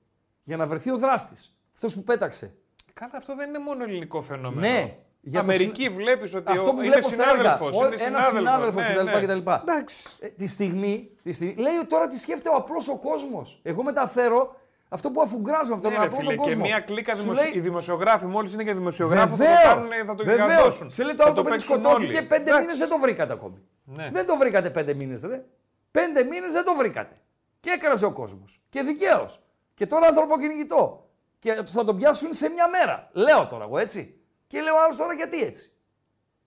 Για 0.44 0.56
να 0.56 0.66
βρεθεί 0.66 0.90
ο 0.90 0.96
δράστης. 0.98 1.56
Αυτός 1.74 1.94
που 1.94 2.02
πέταξε. 2.02 2.54
Καλά, 2.94 3.12
αυτό 3.16 3.34
δεν 3.36 3.48
είναι 3.48 3.58
μόνο 3.58 3.82
ελληνικό 3.84 4.22
φαινόμενο. 4.22 4.60
Ναι. 4.60 4.96
Για 5.20 5.38
το 5.38 5.44
Αμερική 5.44 5.82
συ- 5.82 5.92
βλέπεις 5.92 6.34
ότι 6.34 6.52
Αυτό 6.52 6.70
ο... 6.70 6.74
που 6.74 6.80
είναι 6.82 6.90
βλέπω 6.92 7.08
στα 7.08 7.22
έργα. 7.22 7.36
συνάδελφος. 7.36 7.76
Ο- 7.76 7.86
είναι 7.86 8.02
Ένας 8.02 8.24
συνάδελφος 8.24 8.82
Ναι, 8.82 8.92
κτλ. 8.94 9.04
ναι. 9.04 9.20
κτλ. 9.20 9.50
Εντάξει. 9.50 10.08
Ε, 10.20 10.28
τη, 10.28 10.46
στιγμή, 10.46 11.10
τη 11.22 11.32
στιγμή. 11.32 11.54
Λέει 11.62 11.74
ότι 11.76 11.86
τώρα 11.86 12.06
τι 12.06 12.16
σκέφτεται 12.18 12.48
ο 12.48 12.54
απλός 12.56 12.88
ο 12.88 12.96
κόσμος. 12.98 13.60
Εγώ 13.62 13.82
μεταφέρω 13.82 14.56
αυτό 14.94 15.10
που 15.10 15.22
αφουγκράζω 15.22 15.72
από 15.74 15.82
τον 15.82 15.92
Ναι, 15.92 15.98
ρε 15.98 16.04
απλό 16.04 16.16
φίλε, 16.16 16.28
τον 16.28 16.36
και 16.38 16.42
κόσμο. 16.42 16.62
μία 16.64 16.80
κλίκα 16.80 17.14
Σου 17.14 17.22
δημοσιο... 17.22 17.42
λέει- 17.42 17.54
οι 17.54 17.60
δημοσιογράφοι, 17.60 18.26
μόλις 18.26 18.52
είναι 18.52 18.64
και 18.64 18.74
δημοσιογράφοι, 18.74 19.30
θα 19.30 19.36
το, 19.36 19.42
Βεβαίως, 19.42 19.88
κάνουν, 19.88 20.06
θα 20.06 20.14
το 20.14 20.24
βεβαίως. 20.24 20.48
γιγαντώσουν. 20.48 20.90
Σε 20.90 21.02
λέει 21.04 21.14
το 21.14 21.22
Θα 21.22 21.24
άλλο 21.28 21.36
το 21.36 21.42
παιδί 21.42 21.56
παίξουν 21.56 21.74
σκοτώθηκε 21.80 22.16
όλοι. 22.16 22.26
πέντε 22.26 22.42
Εντάξει. 22.42 22.60
μήνες 22.60 22.78
δεν 22.78 22.88
το 22.88 22.98
βρήκατε 22.98 23.32
ακόμη. 23.32 23.58
Ναι. 23.84 24.10
Δεν 24.12 24.26
το 24.26 24.36
βρήκατε 24.36 24.70
πέντε 24.70 24.94
μήνες, 24.94 25.22
ρε. 25.22 25.44
Πέντε 25.90 26.24
μήνες 26.24 26.52
δεν 26.52 26.64
το 26.64 26.74
βρήκατε. 26.74 27.16
Και 27.60 27.70
έκραζε 27.70 28.06
ο 28.06 28.12
κόσμος. 28.12 28.60
Και 28.68 28.82
δικαίως. 28.82 29.42
Και 29.74 29.86
τώρα 29.86 30.06
ανθρωποκυνηγητό. 30.06 31.08
Και 31.38 31.52
θα 31.66 31.84
τον 31.84 31.96
πιάσουν 31.96 32.32
σε 32.32 32.48
μια 32.48 32.68
μέρα. 32.68 33.08
Λέω 33.12 33.46
τώρα 33.46 33.64
εγώ 33.64 33.78
έτσι. 33.78 34.20
Και 34.46 34.60
λέω 34.60 34.74
άλλος 34.84 34.96
τώρα 34.96 35.12
γιατί 35.14 35.42
έτσι. 35.42 35.72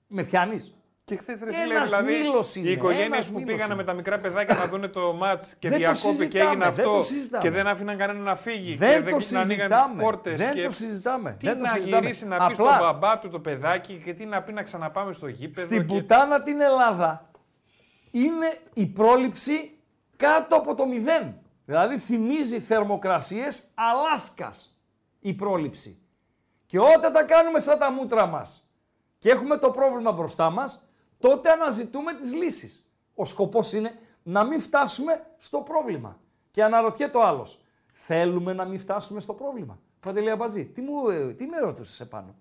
Με 0.07 0.23
πιάνεις; 0.23 0.76
Και 1.07 1.15
χθες 1.15 1.39
ρε 1.39 1.53
φίλε, 1.53 1.73
Ένας 1.75 1.89
δηλαδή, 1.89 2.17
μήλος 2.17 2.55
είναι, 2.55 2.69
οι 2.69 2.71
οικογένειες 2.71 3.05
ένας 3.07 3.27
που 3.29 3.33
μήλος 3.39 3.45
πήγανε 3.53 3.65
είναι. 3.73 3.75
με 3.75 3.83
τα 3.83 3.93
μικρά 3.93 4.19
παιδάκια 4.19 4.55
να 4.55 4.67
δουν 4.67 4.91
το 4.91 5.13
ματ 5.13 5.43
και 5.59 5.69
Δεν 5.69 5.71
το 5.71 5.77
διακόπη 5.77 6.27
και 6.27 6.39
συζητάμε, 6.39 6.49
έγινε 6.51 6.71
δεν 6.71 6.83
το 6.85 6.91
αυτό 6.97 7.01
συζητάμε. 7.13 7.43
και 7.43 7.49
δεν 7.49 7.67
άφηναν 7.67 7.97
κανέναν 7.97 8.21
να 8.23 8.35
φύγει 8.35 8.75
Δεν 8.75 9.03
και 9.05 9.09
το 9.11 9.17
δεν 9.17 9.37
ανοίγαν 9.37 9.67
τι 9.67 9.73
συζητάμε. 9.75 10.01
πόρτες. 10.03 10.37
Δεν 10.37 10.53
και... 10.53 10.63
το 10.63 10.69
συζητάμε. 10.69 11.35
Τι 11.39 11.45
Δεν 11.45 11.55
το 11.55 11.61
να 11.61 11.67
συζητάμε. 11.69 12.01
γυρίσει 12.05 12.25
να 12.27 12.37
πει 12.37 12.43
Απλά- 12.53 12.73
στον 12.73 12.79
μπαμπά 12.79 13.19
του 13.19 13.29
το 13.29 13.39
παιδάκι 13.39 14.01
και 14.05 14.13
τι 14.13 14.25
να 14.25 14.41
πει 14.41 14.53
να 14.53 14.63
ξαναπάμε 14.63 15.13
στο 15.13 15.27
γήπεδο. 15.27 15.67
Στην 15.67 15.87
και... 15.87 15.93
πουτάνα 15.95 16.41
την 16.41 16.61
Ελλάδα 16.61 17.29
είναι 18.11 18.57
η 18.73 18.85
πρόληψη 18.87 19.77
κάτω 20.15 20.55
από 20.55 20.75
το 20.75 20.85
μηδέν. 20.85 21.35
Δηλαδή 21.65 21.97
θυμίζει 21.97 22.59
θερμοκρασίες 22.59 23.63
Αλάσκας 23.73 24.77
η 25.19 25.33
πρόληψη. 25.33 26.01
Και 26.65 26.79
όταν 26.79 27.13
τα 27.13 27.23
κάνουμε 27.23 27.59
σαν 27.59 27.79
τα 27.79 27.91
μούτρα 27.91 28.25
μας 28.25 28.61
και 29.17 29.29
έχουμε 29.29 29.57
το 29.57 29.71
πρόβλημα 29.71 30.11
μπροστά 30.11 30.49
μας, 30.49 30.81
τότε 31.19 31.49
αναζητούμε 31.51 32.13
τις 32.13 32.33
λύσεις. 32.33 32.85
Ο 33.15 33.25
σκοπός 33.25 33.73
είναι 33.73 33.99
να 34.23 34.43
μην 34.45 34.59
φτάσουμε 34.59 35.25
στο 35.37 35.57
πρόβλημα. 35.57 36.19
Και 36.51 36.63
αναρωτιέται 36.63 37.17
ο 37.17 37.23
άλλος, 37.25 37.59
θέλουμε 37.91 38.53
να 38.53 38.65
μην 38.65 38.79
φτάσουμε 38.79 39.19
στο 39.19 39.33
πρόβλημα; 39.33 39.79
Παντελή 39.99 40.29
Αμπαζή, 40.29 40.65
τι, 40.65 40.81
μου, 40.81 41.09
ε, 41.09 41.33
τι 41.33 41.45
με 41.45 41.59
ρωτούσες 41.59 41.99
επάνω; 41.99 42.35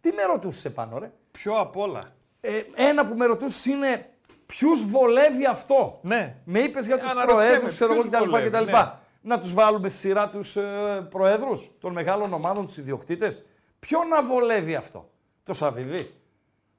Τι 0.00 0.12
με 0.12 0.22
ρωτούσες 0.22 0.64
επάνω, 0.64 0.98
ρε; 0.98 1.12
Πιο 1.30 1.58
απ' 1.58 1.76
όλα. 1.76 2.12
Ε, 2.40 2.62
ένα 2.74 3.06
που 3.06 3.14
με 3.16 3.24
ρωτούσες 3.26 3.64
είναι 3.66 4.10
ποιους 4.46 4.84
βολεύει 4.90 5.46
αυτό; 5.46 5.98
Ναι. 6.02 6.36
Με 6.44 6.58
είπες 6.58 6.86
για 6.86 6.98
τους 6.98 7.10
Αναρωτιέμαι, 7.10 7.42
προέδρους, 7.42 7.72
ξέρω 7.74 7.92
εγώ 7.92 8.02
ποιους 8.02 8.14
κτλ. 8.14 8.28
βολεύει, 8.30 8.50
κτλ. 8.50 8.64
ναι. 8.64 8.92
Να 9.24 9.40
τους 9.40 9.52
βάλουμε 9.52 9.88
στη 9.88 9.98
σειρά 9.98 10.28
τους 10.28 10.56
ε, 10.56 11.06
προέδρους 11.10 11.70
των 11.80 11.92
μεγάλων 11.92 12.32
ομάδων, 12.32 12.66
τους 12.66 12.76
ιδιοκτήτες. 12.76 13.44
Ποιο 13.78 14.04
να 14.04 14.22
βολεύει 14.24 14.74
αυτό, 14.74 15.10
το 15.44 15.52
Σαββίδι. 15.52 16.14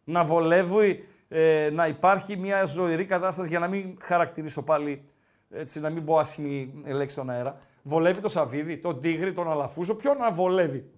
Να 0.03 0.23
βολεύει 0.23 1.07
ε, 1.35 1.69
να 1.69 1.87
υπάρχει 1.87 2.37
μια 2.37 2.63
ζωηρή 2.63 3.05
κατάσταση 3.05 3.49
για 3.49 3.59
να 3.59 3.67
μην 3.67 3.97
χαρακτηρίσω 4.01 4.63
πάλι, 4.63 5.09
έτσι, 5.49 5.79
να 5.79 5.89
μην 5.89 6.05
πω 6.05 6.17
άσχημη 6.17 6.83
λέξη 6.85 7.15
στον 7.15 7.29
αέρα. 7.29 7.57
Βολεύει 7.83 8.21
το 8.21 8.27
Σαββίδι, 8.27 8.77
τον 8.77 9.01
Τίγρη, 9.01 9.33
τον 9.33 9.51
Αλαφούζο. 9.51 9.95
Ποιο 9.95 10.13
να 10.13 10.31
βολεύει; 10.31 10.91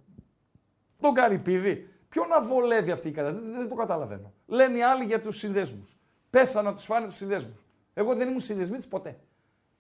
Τον 0.99 1.14
Καρυπίδη. 1.14 1.90
Ποιο 2.10 2.26
να 2.26 2.41
βολεύει 2.41 2.91
αυτή 2.91 3.07
η 3.07 3.12
κατάσταση, 3.12 3.45
δεν, 3.45 3.57
δεν 3.57 3.70
το 3.70 3.76
καταλαβαίνω. 3.76 4.34
Λένε 4.45 4.78
οι 4.78 4.84
άλλοι 4.84 5.03
για 5.03 5.22
τους 5.22 5.38
συνδέσμους. 5.38 5.95
Πέσα 6.30 6.62
να 6.62 6.74
τους 6.74 6.86
φάνε 6.86 7.06
τους 7.06 7.16
συνδέσμους. 7.16 7.66
Εγώ 7.94 8.16
δεν 8.16 8.28
ήμουν 8.28 8.40
συνδεσμίτη 8.40 8.88
ποτέ. 8.88 9.20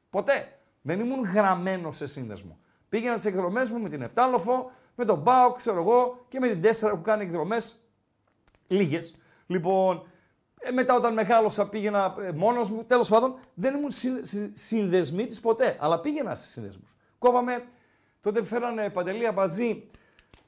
Ποτέ. 0.09 0.59
Δεν 0.81 0.99
ήμουν 0.99 1.23
γραμμένο 1.23 1.91
σε 1.91 2.07
σύνδεσμο. 2.07 2.59
Πήγαινα 2.89 3.15
τις 3.15 3.25
εκδρομές 3.25 3.71
μου 3.71 3.79
με 3.79 3.89
την 3.89 4.01
Επτάλοφο, 4.01 4.71
με 4.95 5.05
τον 5.05 5.19
Μπάουκ, 5.19 5.57
ξέρω 5.57 5.81
εγώ, 5.81 6.25
και 6.27 6.39
με 6.39 6.47
την 6.47 6.61
Τέσσερα 6.61 6.95
που 6.95 7.01
κάνει 7.01 7.23
εκδρομές 7.23 7.75
λίγες. 8.67 9.15
Λοιπόν, 9.47 10.07
ε, 10.67 10.71
μετά 10.71 10.95
όταν 10.95 11.13
μεγάλωσα 11.13 11.67
πήγαινα 11.69 12.15
ε, 12.21 12.31
μόνος 12.31 12.71
μου. 12.71 12.83
Τέλος 12.83 13.09
πάντων, 13.09 13.35
δεν 13.53 13.75
ήμουν 13.75 13.89
συν, 13.91 14.17
συ- 14.21 14.49
συνδεσμίτης 14.57 15.39
ποτέ, 15.39 15.75
αλλά 15.79 15.99
πήγαινα 15.99 16.35
σε 16.35 16.47
συνδέσμους. 16.47 16.95
Κόβαμε, 17.17 17.63
τότε 18.21 18.43
φέρανε 18.43 18.89
Παντελή 18.89 19.27
Αμπατζή, 19.27 19.89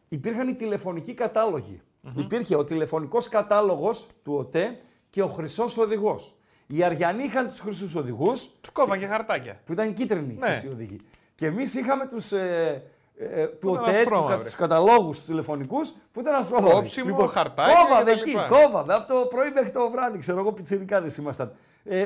υπήρχαν 0.09 0.47
οι 0.47 0.53
τηλεφωνικοί 0.55 1.13
κατάλογοι. 1.13 1.81
Υπήρχε 2.15 2.55
ο 2.55 2.63
τηλεφωνικός 2.63 3.29
κατάλογος 3.29 4.07
του 4.23 4.33
ΟΤΕ 4.33 4.79
και 5.09 5.21
ο 5.21 5.27
χρυσός 5.27 5.77
οδηγός. 5.77 6.35
Οι 6.67 6.83
Αριανοί 6.83 7.23
είχαν 7.23 7.47
τους 7.47 7.59
χρυσούς 7.59 7.95
οδηγούς, 7.95 8.49
Τους 8.61 8.71
κόβαν 8.71 8.99
και 8.99 9.05
χαρτάκια. 9.07 9.59
που 9.65 9.71
ήταν 9.71 9.93
κίτρινοι 9.93 10.33
Ναι. 10.33 10.45
χρυσοί 10.45 10.67
οδηγοί. 10.67 10.99
Και 11.35 11.45
εμείς 11.45 11.73
είχαμε 11.73 12.07
τους 12.07 12.31
ε, 12.31 12.83
ε, 13.19 13.45
του 13.47 13.69
ήταν 13.69 13.83
ΟΤΕ, 13.83 13.97
ασπρόμαυρη. 13.97 14.35
του, 14.37 14.41
τους 14.43 14.55
καταλόγους 14.55 15.17
τους 15.17 15.25
τηλεφωνικούς 15.25 15.93
που 16.11 16.19
ήταν 16.19 16.33
ασπρόμαυροι. 16.33 16.75
Κόψιμο, 16.75 17.25
χαρτάκι 17.27 17.71
Κόβαμε 17.73 18.11
και 18.11 18.15
τα 18.15 18.19
εκεί, 18.19 18.29
λοιπά. 18.29 18.47
κόβαμε 18.47 18.93
από 18.93 19.13
το 19.13 19.25
πρωί 19.25 19.51
μέχρι 19.51 19.71
το 19.71 19.89
βράδυ. 19.89 20.17
Ξέρω 20.17 20.39
εγώ, 20.39 20.53
πιτσιρικάδε 20.53 21.09
ήμασταν. 21.19 21.53
Ε, 21.83 22.05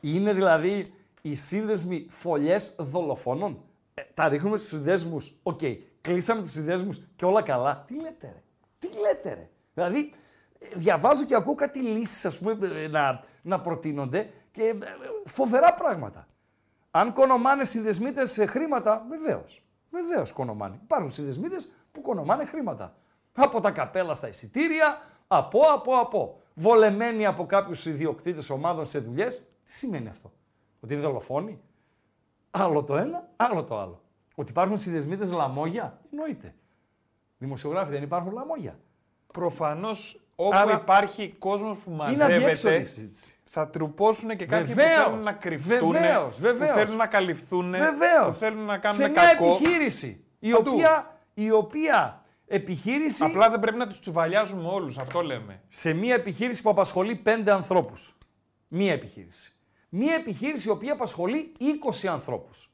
είναι 0.00 0.32
δηλαδή 0.32 0.92
οι 1.22 1.34
σύνδεσμοι 1.34 2.06
φωλιές 2.08 2.74
δολοφόνων. 2.78 3.58
Ε, 3.94 4.02
τα 4.14 4.28
ρίχνουμε 4.28 4.56
στους 4.56 4.68
συνδέσμους. 4.68 5.32
Οκ, 5.42 5.60
κλείσαμε 6.00 6.40
τους 6.40 6.50
συνδέσμους 6.50 7.00
και 7.16 7.24
όλα 7.24 7.42
καλά. 7.42 7.84
Τι 7.86 7.94
λέτε, 7.94 8.26
ρε; 8.26 8.42
Τι 8.78 8.88
λέτε, 9.00 9.34
ρε; 9.34 9.48
Δηλαδή, 9.74 10.10
ε, 10.58 10.66
διαβάζω 10.74 11.24
και 11.24 11.34
ακούω 11.34 11.54
κάτι 11.54 11.78
λύσεις, 11.78 12.24
ας 12.24 12.38
πούμε, 12.38 12.58
ε, 12.82 12.88
να, 12.88 13.20
να 13.42 13.60
προτείνονται 13.60 14.30
και 14.50 14.62
ε, 14.62 14.78
φοβερά 15.24 15.74
πράγματα. 15.74 16.26
Αν 16.90 17.12
κονομάνε 17.12 17.64
συνδεσμίτες 17.64 18.46
χρήματα, 18.46 19.06
βεβαίως. 19.08 19.62
Βεβαίως 19.90 20.32
κονομάνε. 20.32 20.78
Υπάρχουν 20.82 21.12
συνδεσμίτες 21.12 21.56
που 21.92 22.00
κονομάνε 22.00 22.44
χρήματα. 22.44 22.94
Από 23.32 23.60
τα 23.60 23.70
καπέλα 23.70 24.14
στα 24.14 24.28
εισιτήρια, 24.28 25.00
από, 25.26 25.60
από, 25.60 25.96
από. 25.98 26.40
Βολεμένοι 26.54 27.26
από 27.26 27.46
κάποιους 27.46 27.86
ιδιοκτήτες 27.86 28.50
ομάδων 28.50 28.86
σε 28.86 28.98
δουλειές. 28.98 29.38
Τι 29.38 29.72
σημαίνει 29.72 30.08
αυτό, 30.08 30.32
Ότι 30.80 30.94
είναι 30.94 31.02
δολοφόνοι; 31.02 31.60
Άλλο 32.50 32.84
το 32.84 32.96
ένα, 32.96 33.28
άλλο 33.36 33.64
το 33.64 33.78
άλλο. 33.78 34.02
Ότι 34.34 34.50
υπάρχουν 34.50 34.76
συνδεσμίτε 34.76 35.24
λαμόγια, 35.26 36.00
εννοείται. 36.12 36.54
Δημοσιογράφοι 37.38 37.90
δεν 37.90 38.02
υπάρχουν 38.02 38.32
λαμόγια. 38.32 38.78
Προφανώς 39.32 40.20
όπου 40.36 40.56
Άρα- 40.56 40.72
υπάρχει 40.72 41.34
κόσμος 41.38 41.78
που 41.78 41.90
Είναι 41.90 42.02
αδιέξοδη 42.02 42.44
μαζεύεται, 42.44 42.78
η 42.80 42.84
συζήτηση. 42.84 43.34
Θα 43.50 43.68
τρουπώσουν 43.68 44.36
και 44.36 44.46
κάποιοι 44.46 44.74
Βεβαίως, 44.74 45.02
που 45.04 45.08
θέλουν 45.10 45.22
να 45.24 45.32
κρυφτούν, 45.32 45.90
βεβαίως, 45.90 46.40
βεβαίως. 46.40 46.70
που 46.70 46.76
θέλουν 46.78 46.96
να 46.96 47.06
καλυφθούν, 47.06 47.70
Βεβαίως. 47.70 48.26
που 48.28 48.34
θέλουν 48.34 48.64
να 48.64 48.78
κάνουν 48.78 48.96
σε 48.98 49.08
μια 49.08 49.22
κακό. 49.22 49.54
επιχείρηση 49.54 50.24
η 50.38 50.50
Παντού. 50.50 50.70
οποία, 50.74 51.18
η 51.34 51.50
οποία 51.50 52.22
επιχείρηση 52.46 53.24
Απλά 53.24 53.50
δεν 53.50 53.60
πρέπει 53.60 53.76
να 53.76 53.86
τους 53.86 54.00
τσουβαλιάζουμε 54.00 54.68
όλους, 54.68 54.98
αυτό 54.98 55.20
λέμε. 55.22 55.62
σε 55.68 55.92
μια 55.92 56.14
επιχείρηση 56.14 56.62
που 56.62 56.70
απασχολεί 56.70 57.14
πέντε 57.16 57.52
ανθρώπους. 57.52 58.16
Μία 58.68 58.92
επιχείρηση. 58.92 59.52
Μία 59.88 60.14
επιχείρηση 60.14 60.68
η 60.68 60.70
οποία 60.70 60.92
απασχολεί 60.92 61.52
20 61.58 62.06
ανθρώπους. 62.08 62.70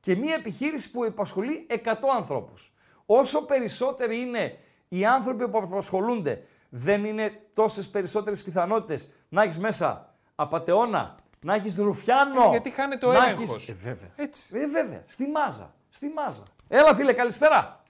Και 0.00 0.16
μία 0.16 0.34
επιχείρηση 0.34 0.90
που 0.90 1.04
απασχολεί 1.04 1.66
100 1.68 2.08
ανθρώπους. 2.16 2.72
Όσο 3.06 3.44
περισσότεροι 3.44 4.20
είναι 4.20 4.58
οι 4.88 5.04
άνθρωποι 5.06 5.48
που 5.48 5.58
απασχολούνται, 5.58 6.42
δεν 6.74 7.04
είναι 7.04 7.40
τόσες 7.54 7.88
περισσότερες 7.90 8.42
πιθανότητες 8.42 9.10
να 9.28 9.42
έχεις 9.42 9.58
μέσα 9.58 10.14
απατεώνα, 10.34 11.14
να 11.42 11.54
έχεις 11.54 11.76
ρουφιάνο. 11.76 12.42
Ε, 12.42 12.48
γιατί 12.50 12.70
χάνεται 12.70 13.06
ο 13.06 13.12
να 13.12 13.16
έλεγχος. 13.24 13.54
έχεις- 13.54 13.68
Ε, 13.68 13.72
βέβαια. 13.72 14.10
Έτσι. 14.16 14.58
Ε, 14.58 14.66
βέβαια. 14.66 15.02
Στη 15.06 15.26
μάζα. 15.26 15.74
Στη 15.90 16.12
μάζα. 16.16 16.42
Έλα 16.68 16.94
φίλε, 16.94 17.12
καλησπέρα. 17.12 17.82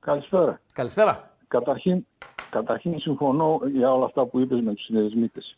Καλησπέρα. 0.00 0.60
Καλησπέρα. 0.72 1.30
Καταρχήν, 1.48 2.06
καταρχήν 2.50 3.00
συμφωνώ 3.00 3.60
για 3.66 3.92
όλα 3.92 4.04
αυτά 4.04 4.26
που 4.26 4.38
είπες 4.38 4.60
με 4.60 4.74
τους 4.74 4.84
συνδεσμίτες. 4.84 5.56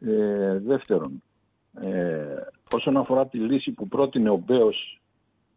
Ε, 0.00 0.58
δεύτερον, 0.58 1.22
ε, 1.80 2.36
όσον 2.72 2.96
αφορά 2.96 3.26
τη 3.26 3.38
λύση 3.38 3.70
που 3.70 3.88
πρότεινε 3.88 4.30
ο 4.30 4.36
Μπέος 4.36 5.00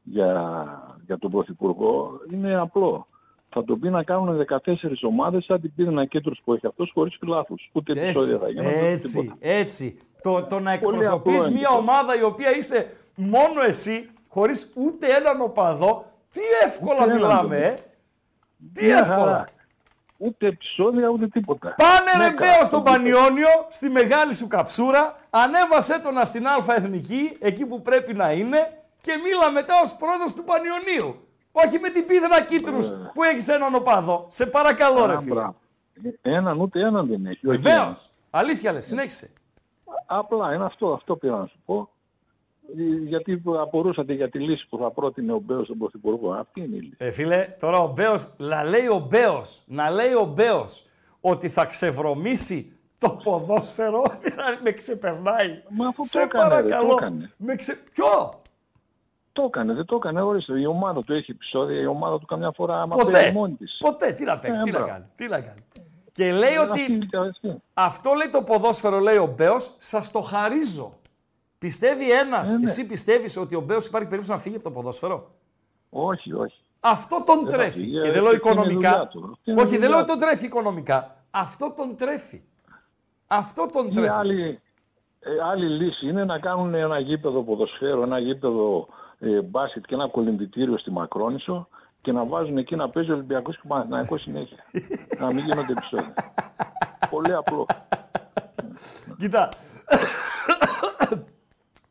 για, 0.04 0.98
για 1.06 1.18
τον 1.18 1.32
Πρωθυπουργό, 1.32 2.20
είναι 2.32 2.56
απλό. 2.56 3.08
Θα 3.50 3.64
τον 3.64 3.80
πει 3.80 3.90
να 3.90 4.04
κάνουν 4.04 4.46
14 4.50 4.58
ομάδες 5.02 5.46
σαν 5.46 5.62
την 5.62 5.74
πύρινα 5.76 6.06
κέντρους 6.06 6.40
που 6.44 6.54
έχει 6.54 6.68
αυτός 6.68 6.92
χωρίς 6.94 7.16
φιλάθους. 7.20 7.70
Ούτε 7.72 7.92
επεισόδια 7.92 8.38
θα 8.38 8.50
γίνουν. 8.50 8.66
ούτε 8.66 8.88
έτσι, 8.90 9.20
τίποτα. 9.20 9.38
έτσι. 9.40 9.98
Το, 10.22 10.44
το 10.44 10.60
να 10.60 10.78
Πολύ 10.78 10.96
εκπροσωπείς 10.98 11.12
απλό 11.12 11.50
είναι 11.50 11.60
μια 11.60 11.68
αυτό. 11.68 11.80
ομάδα 11.80 12.20
η 12.20 12.24
οποία 12.24 12.56
είσαι 12.58 12.94
μόνο 13.16 13.62
εσύ, 13.68 14.10
χωρίς 14.28 14.72
ούτε 14.76 15.08
έναν 15.08 15.42
οπαδό, 15.42 16.06
τι 16.34 16.40
εύκολα 16.66 17.04
Ούτε 17.04 17.04
έναν 17.04 17.16
μιλάμε, 17.16 17.58
δεν 17.60 17.64
ε. 17.64 17.74
Τι 18.74 18.86
Μια 18.86 18.98
εύκολα. 18.98 19.18
χαρά. 19.18 19.46
Ούτε 20.18 20.48
επεισόδια 20.48 21.08
ούτε 21.10 21.28
τίποτα. 21.28 21.76
Πάνε 21.78 22.12
Ναι, 22.18 22.26
ρε 22.26 22.34
καλά. 22.34 22.52
Μπέο 22.56 22.66
στον 22.66 22.84
Πανιόνιο, 22.84 23.48
στη 23.70 23.90
μεγάλη 23.90 24.34
σου 24.36 24.48
καψούρα, 24.48 25.20
ανέβασέ 25.30 26.00
τον 26.00 26.26
στην 26.26 26.48
Α 26.48 26.66
Εθνική, 26.76 27.38
εκεί 27.40 27.66
που 27.66 27.82
πρέπει 27.82 28.14
να 28.14 28.32
είναι, 28.32 28.82
και 29.02 29.12
μίλα 29.24 29.52
μετά 29.52 29.74
ως 29.84 29.96
πρόεδρος 29.96 30.34
του 30.34 30.44
Πανιωνίου. 30.44 31.27
Όχι 31.66 31.80
με 31.80 31.90
την 31.90 32.06
πίδρα 32.06 32.42
κίτρους 32.42 32.90
που 33.14 33.24
έχεις 33.24 33.48
έναν 33.48 33.76
οπαδό. 33.76 34.26
Σε 34.30 34.46
παρακαλώ 34.46 35.06
ρε 35.06 35.14
Α, 35.14 35.20
φίλε. 35.20 35.34
μπράβο. 35.34 35.56
Έναν 36.22 36.60
ούτε 36.60 36.80
έναν 36.80 37.08
δεν 37.08 37.26
έχει. 37.26 37.48
όχι 37.48 37.58
Βεβαίως. 37.58 37.78
έναν. 37.82 37.96
Αλήθεια 38.30 38.72
λες, 38.72 38.86
συνέχισε. 38.86 39.30
Απλά 40.06 40.54
είναι 40.54 40.66
αυτό, 40.66 40.94
αυτό 40.94 41.16
πήρα 41.16 41.38
να 41.38 41.46
σου 41.46 41.58
πω. 41.66 41.90
Ε, 42.78 42.82
Γιατί 43.08 43.42
απορούσατε 43.62 44.14
για 44.14 44.30
τη 44.30 44.40
λύση 44.40 44.68
που 44.70 44.78
θα 44.78 44.92
πρότεινε 44.92 45.34
ο 45.34 45.40
Μπέος 45.40 45.66
στον 45.66 45.78
Πρωθυπουργό. 45.78 46.32
Αυτή 46.32 46.60
είναι 46.64 46.76
η 46.76 46.80
λύση. 46.80 46.96
Ε, 46.98 47.12
φίλε, 47.12 47.48
τώρα 47.60 47.78
ο 47.80 47.88
Μπέος, 47.88 48.34
να 48.38 48.64
λέει 48.64 48.88
ο 48.88 49.06
Μπέος, 49.10 49.62
να 49.66 49.90
λέει 49.90 50.14
ο 50.14 50.26
Μπέος 50.26 50.86
ότι 51.22 51.50
θα 51.50 51.66
ξεβρωμίσει 51.66 52.72
το 52.98 53.10
ποδόσφαιρο, 53.24 54.04
δηλαδή 54.24 54.58
με 54.64 54.72
ξεπερνάει. 54.72 55.62
Μα 55.70 55.88
αφού 55.88 56.04
Σε 56.06 56.12
το 56.18 56.24
έκανε, 56.24 56.44
ρε, 56.44 56.50
παρακαλώ. 56.62 56.88
το 56.90 56.98
έκανε. 57.02 57.32
Με 57.38 57.56
ξε... 57.56 57.78
Ποιο; 57.94 58.30
Το 59.38 59.44
έκανε, 59.48 59.74
δεν 59.74 59.86
το 59.86 59.96
έκανε. 59.96 60.22
Ορίστε, 60.22 60.60
η 60.60 60.66
ομάδα 60.66 61.04
του 61.04 61.14
έχει 61.14 61.32
επεισόδια, 61.32 61.80
η 61.82 61.86
ομάδα 61.86 62.20
του 62.20 62.26
καμιά 62.26 62.52
φορά 62.56 62.82
άμα 62.82 62.96
Ποτέ. 62.96 63.12
παίζει 63.12 63.34
μόνη 63.34 63.54
της. 63.54 63.78
Ποτέ. 63.80 64.12
Τι 64.12 64.24
να 64.24 64.38
παίξει, 64.40 64.60
Ε, 64.60 64.64
τι 64.64 64.72
να 64.72 64.78
μπράβο. 64.78 64.92
κάνει. 64.94 65.06
Τι 65.16 65.28
να 65.28 65.40
κάνει. 65.42 65.64
Και 66.12 66.32
λέει 66.32 66.54
Ε, 66.54 66.60
ότι 66.60 66.82
αυτή- 66.82 67.18
αυτή. 67.18 67.56
αυτό 67.74 68.14
λέει 68.14 68.30
το 68.30 68.42
ποδόσφαιρο, 68.42 69.00
λέει 69.00 69.18
ο 69.18 69.34
Μπέος, 69.38 69.76
σας 69.78 70.12
το 70.12 70.22
χαρίζω. 70.22 70.94
Πιστεύει 71.58 72.12
ένας, 72.12 72.54
Ε, 72.54 72.58
ναι. 72.58 72.64
εσύ 72.64 72.86
πιστεύεις 72.88 73.38
ότι 73.38 73.56
ο 73.56 73.62
Μπέος 73.62 73.86
υπάρχει 73.86 74.08
περίπτωση 74.08 74.32
να 74.34 74.40
φύγει 74.44 74.56
από 74.56 74.64
το 74.64 74.72
ποδόσφαιρο; 74.72 75.32
Όχι, 75.90 76.34
όχι. 76.34 76.62
Αυτό 76.80 77.24
τον 77.26 77.40
Δεν 77.44 77.52
θα 77.52 77.58
τρέφει. 77.58 77.80
φύγει, 77.80 78.00
Και 78.00 78.08
ε, 78.08 78.12
δεν 78.12 78.22
λέω 78.22 78.32
αυτή 78.32 78.36
είναι 78.50 78.50
η 78.50 78.52
οικονομικά. 78.54 78.90
δουλειά 78.92 79.08
του. 79.08 79.30
Αυτή 79.32 79.52
είναι 79.52 79.60
η 79.62 79.64
Όχι, 79.64 79.72
δεν 79.72 79.80
δουλειά 79.80 79.90
λέω 79.90 79.98
ότι 80.00 80.12
του. 80.12 80.18
τον 80.18 80.28
τρέφει 80.28 80.46
οικονομικά. 80.46 81.16
Αυτό 81.32 81.74
τον 81.78 81.96
τρέφει. 81.96 82.42
Αυτό 83.28 83.68
τον 83.74 83.88
Η 83.88 83.94
τρέφει. 83.94 84.08
άλλη, 84.10 84.60
ε, 85.20 85.30
άλλη 85.52 85.66
λύση 85.84 86.08
είναι 86.08 86.26
να 86.26 86.40
κάνουν 86.40 86.74
ένα 86.74 87.00
γήπεδο 87.00 87.42
ποδοσφαίρου, 87.44 88.02
ένα 88.02 88.20
γήπεδο 88.20 88.88
ε, 89.20 89.42
μπάσκετ 89.42 89.86
και 89.86 89.94
ένα 89.94 90.08
κολυμπητήριο 90.10 90.78
στη 90.78 90.92
Μακρόνισο 90.92 91.68
και 92.02 92.12
να 92.12 92.26
βάζουν 92.26 92.58
εκεί 92.58 92.76
να 92.76 92.90
παίζει 92.90 93.12
ο 93.12 93.14
Ολυμπιακός 93.14 93.56
και 93.56 93.62
ο 93.64 93.68
Παναθηναϊκός 93.68 94.22
συνέχεια. 94.22 94.58
να 95.20 95.26
μην 95.26 95.38
γίνονται 95.46 95.72
επεισόδια. 95.72 96.14
Πολύ 97.10 97.34
απλό. 97.34 97.66
Κοίτα. 99.20 99.50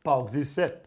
Πάω, 0.01 0.23
ξύσαι. 0.23 0.81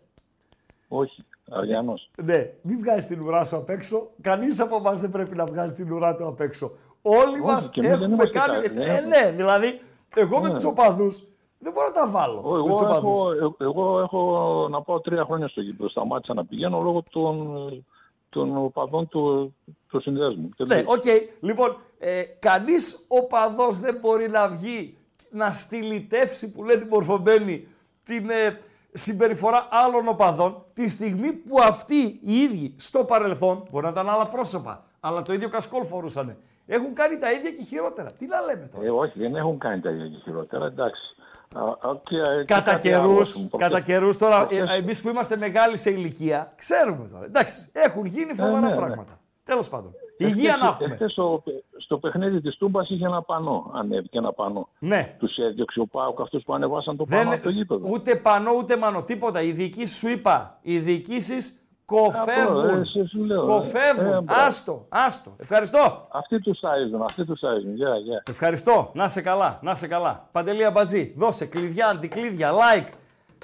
Όχι, 0.88 1.22
Αριανός. 1.50 2.10
Ναι, 2.24 2.50
μην 2.62 2.78
βγάζεις 2.78 3.06
την 3.06 3.20
ουρά 3.20 3.44
σου 3.44 3.56
απ' 3.56 3.68
έξω. 3.70 4.10
Κανείς 4.20 4.60
από 4.60 4.76
εμάς 4.76 5.00
δεν 5.00 5.10
πρέπει 5.10 5.36
να 5.36 5.44
βγάζει 5.44 5.74
την 5.74 5.92
ουρά 5.92 6.14
του 6.14 6.26
απ' 6.26 6.40
έξω. 6.40 6.72
Όλοι 7.02 7.32
Όχι, 7.32 7.40
μας 7.40 7.70
και 7.70 7.80
εμείς 7.80 7.90
δεν 7.98 8.00
έχουμε 8.02 8.14
είμαστε 8.14 8.38
κάνει. 8.38 8.52
καλοί, 8.52 8.68
δεν 8.68 8.88
Ε, 8.88 8.94
έχουμε. 8.96 9.06
ναι, 9.20 9.30
δηλαδή, 9.30 9.80
εγώ 10.16 10.40
με 10.40 10.48
Ναι. 10.48 10.54
τους 10.54 10.64
οπαδούς 10.64 11.22
δεν 11.62 11.72
μπορώ 11.72 11.86
να 11.86 11.92
τα 11.92 12.08
βάλω. 12.08 12.38
Εγώ, 12.38 12.66
με 12.66 12.68
τους 12.70 12.80
οπαδούς. 12.80 13.18
έχω, 13.18 13.30
ε- 13.58 13.64
εγώ 13.64 14.00
έχω 14.00 14.66
να 14.70 14.82
πάω 14.82 15.00
τρία 15.00 15.24
χρόνια 15.24 15.48
στο 15.48 15.60
γήπεδο. 15.60 15.88
Σταμάτησα 15.88 16.34
να 16.34 16.44
πηγαίνω 16.44 16.80
λόγω 16.80 17.02
των, 17.10 17.84
των 18.28 18.56
οπαδών 18.56 19.08
του, 19.08 19.54
του 19.88 20.00
συνδέσμου. 20.00 20.48
Ναι, 20.66 20.82
οκ. 20.86 21.04
Λοιπόν, 21.40 21.76
ε, 21.98 22.22
κανείς 22.38 23.04
οπαδός 23.08 23.78
δεν 23.78 23.98
μπορεί 24.00 24.28
να 24.28 24.48
βγει 24.48 24.96
να 25.30 25.52
στηλιτεύσει 25.52 26.52
που 26.52 26.64
λένε 26.64 26.84
οι 26.84 26.88
μορφωμένοι 26.90 27.68
την 28.04 28.30
ε, 28.30 28.58
συμπεριφορά 28.92 29.68
άλλων 29.70 30.08
οπαδών 30.08 30.64
τη 30.74 30.88
στιγμή 30.88 31.32
που 31.32 31.56
αυτοί 31.62 32.18
οι 32.22 32.34
ίδιοι 32.36 32.74
στο 32.78 33.04
παρελθόν, 33.04 33.66
μπορεί 33.70 33.84
να 33.84 33.90
ήταν 33.90 34.08
άλλα 34.08 34.26
πρόσωπα, 34.28 34.84
αλλά 35.00 35.22
το 35.22 35.32
ίδιο 35.32 35.48
κασκόλ 35.48 35.84
φορούσαν, 35.84 36.36
έχουν 36.66 36.94
κάνει 36.94 37.18
τα 37.18 37.32
ίδια 37.32 37.50
και 37.50 37.62
χειρότερα. 37.62 38.12
Τι 38.12 38.26
να 38.26 38.40
λέμε 38.40 38.68
τώρα; 38.72 38.86
Ε, 38.86 38.90
όχι, 38.90 39.18
δεν 39.18 39.34
έχουν 39.36 39.58
κάνει 39.58 39.80
τα 39.80 39.90
ίδια 39.90 40.06
και 40.08 40.16
χειρότερα. 40.22 40.66
Εντάξει. 40.66 41.14
Α, 41.56 41.60
α, 41.62 41.94
και, 42.02 42.16
και 42.16 42.44
Κατά 42.54 42.70
κάτι 42.72 42.92
άλλο, 42.92 43.08
καιρούς, 43.08 43.28
ας 43.28 43.34
πούμε, 43.34 43.48
προχθές- 43.48 43.70
κατά 43.70 43.80
καιρούς 43.84 44.18
τώρα, 44.18 44.36
προχθές- 44.46 44.70
εμείς 44.70 45.02
που 45.02 45.08
είμαστε 45.08 45.36
μεγάλοι 45.36 45.76
σε 45.76 45.90
ηλικία, 45.90 46.52
ξέρουμε 46.56 47.08
τώρα. 47.12 47.24
Εντάξει, 47.24 47.68
έχουν 47.72 48.04
γίνει 48.04 48.34
φοβερά 48.34 48.60
ναι, 48.60 48.68
ναι. 48.68 48.74
πράγματα. 48.76 49.18
Τέλος 49.44 49.68
πάντων. 49.68 49.92
Εχθές- 50.18 50.36
Υγεία 50.38 50.56
να 50.56 50.66
έχουμε. 50.66 50.92
εχθές 50.92 51.12
στο, 51.12 51.42
στο 51.76 51.98
παιχνίδι 51.98 52.40
της 52.40 52.56
Τούμπας 52.56 52.90
είχε 52.90 53.04
ένα 53.06 53.22
πανό, 53.22 53.70
ανέβηκε 53.74 54.18
ένα 54.18 54.32
πανό. 54.32 54.68
Ναι. 54.78 55.14
Τους 55.18 55.36
έδιωξε 55.36 55.80
ο 55.80 55.86
Πάουκ 55.86 56.20
αυτούς 56.20 56.42
που 56.42 56.54
ανεβάσαν 56.54 56.96
το 56.96 57.04
Δεν, 57.08 57.18
πανό 57.18 57.34
από 57.34 57.42
το 57.42 57.50
γήπεδο. 57.50 57.88
ούτε 57.90 58.14
πανό 58.14 58.52
ούτε 58.58 58.76
μανό, 58.78 59.02
τίποτα. 59.02 59.42
Οι 59.42 59.52
διοικήσεις 59.52 59.98
σου 59.98 60.08
είπα. 60.08 60.58
Οι 60.62 60.78
διοικήσεις 60.78 61.48
Αυτό, 61.48 61.69
κοφεύουν. 61.96 62.68
ε, 62.80 62.84
σε 62.84 63.06
σου 63.08 63.24
λέω, 63.24 63.42
ε. 63.42 63.46
κοφεύουν. 63.46 64.06
Ε, 64.06 64.20
μπράβο. 64.20 64.24
άστο, 64.46 64.86
άστο. 64.88 65.34
Ευχαριστώ. 65.38 66.06
Αυτοί 66.10 66.40
τους 66.40 66.58
ταΐζουν, 66.62 67.00
αυτοί 67.04 67.24
τους 67.24 67.40
ταΐζουν. 67.42 67.74
Γεια, 67.74 67.96
γεια. 67.96 68.22
Ευχαριστώ. 68.28 68.90
Να 68.94 69.08
σε 69.08 69.22
καλά, 69.22 69.58
να 69.62 69.74
σε 69.74 69.86
καλά. 69.86 70.28
Παντελή 70.32 70.64
Αμπατζή, 70.64 71.14
δώσε 71.16 71.46
κλειδιά, 71.46 71.86
αντικλείδια, 71.88 72.52
like. 72.52 72.86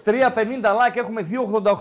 350 0.05 0.13
like, 0.13 0.97
έχουμε 0.97 1.23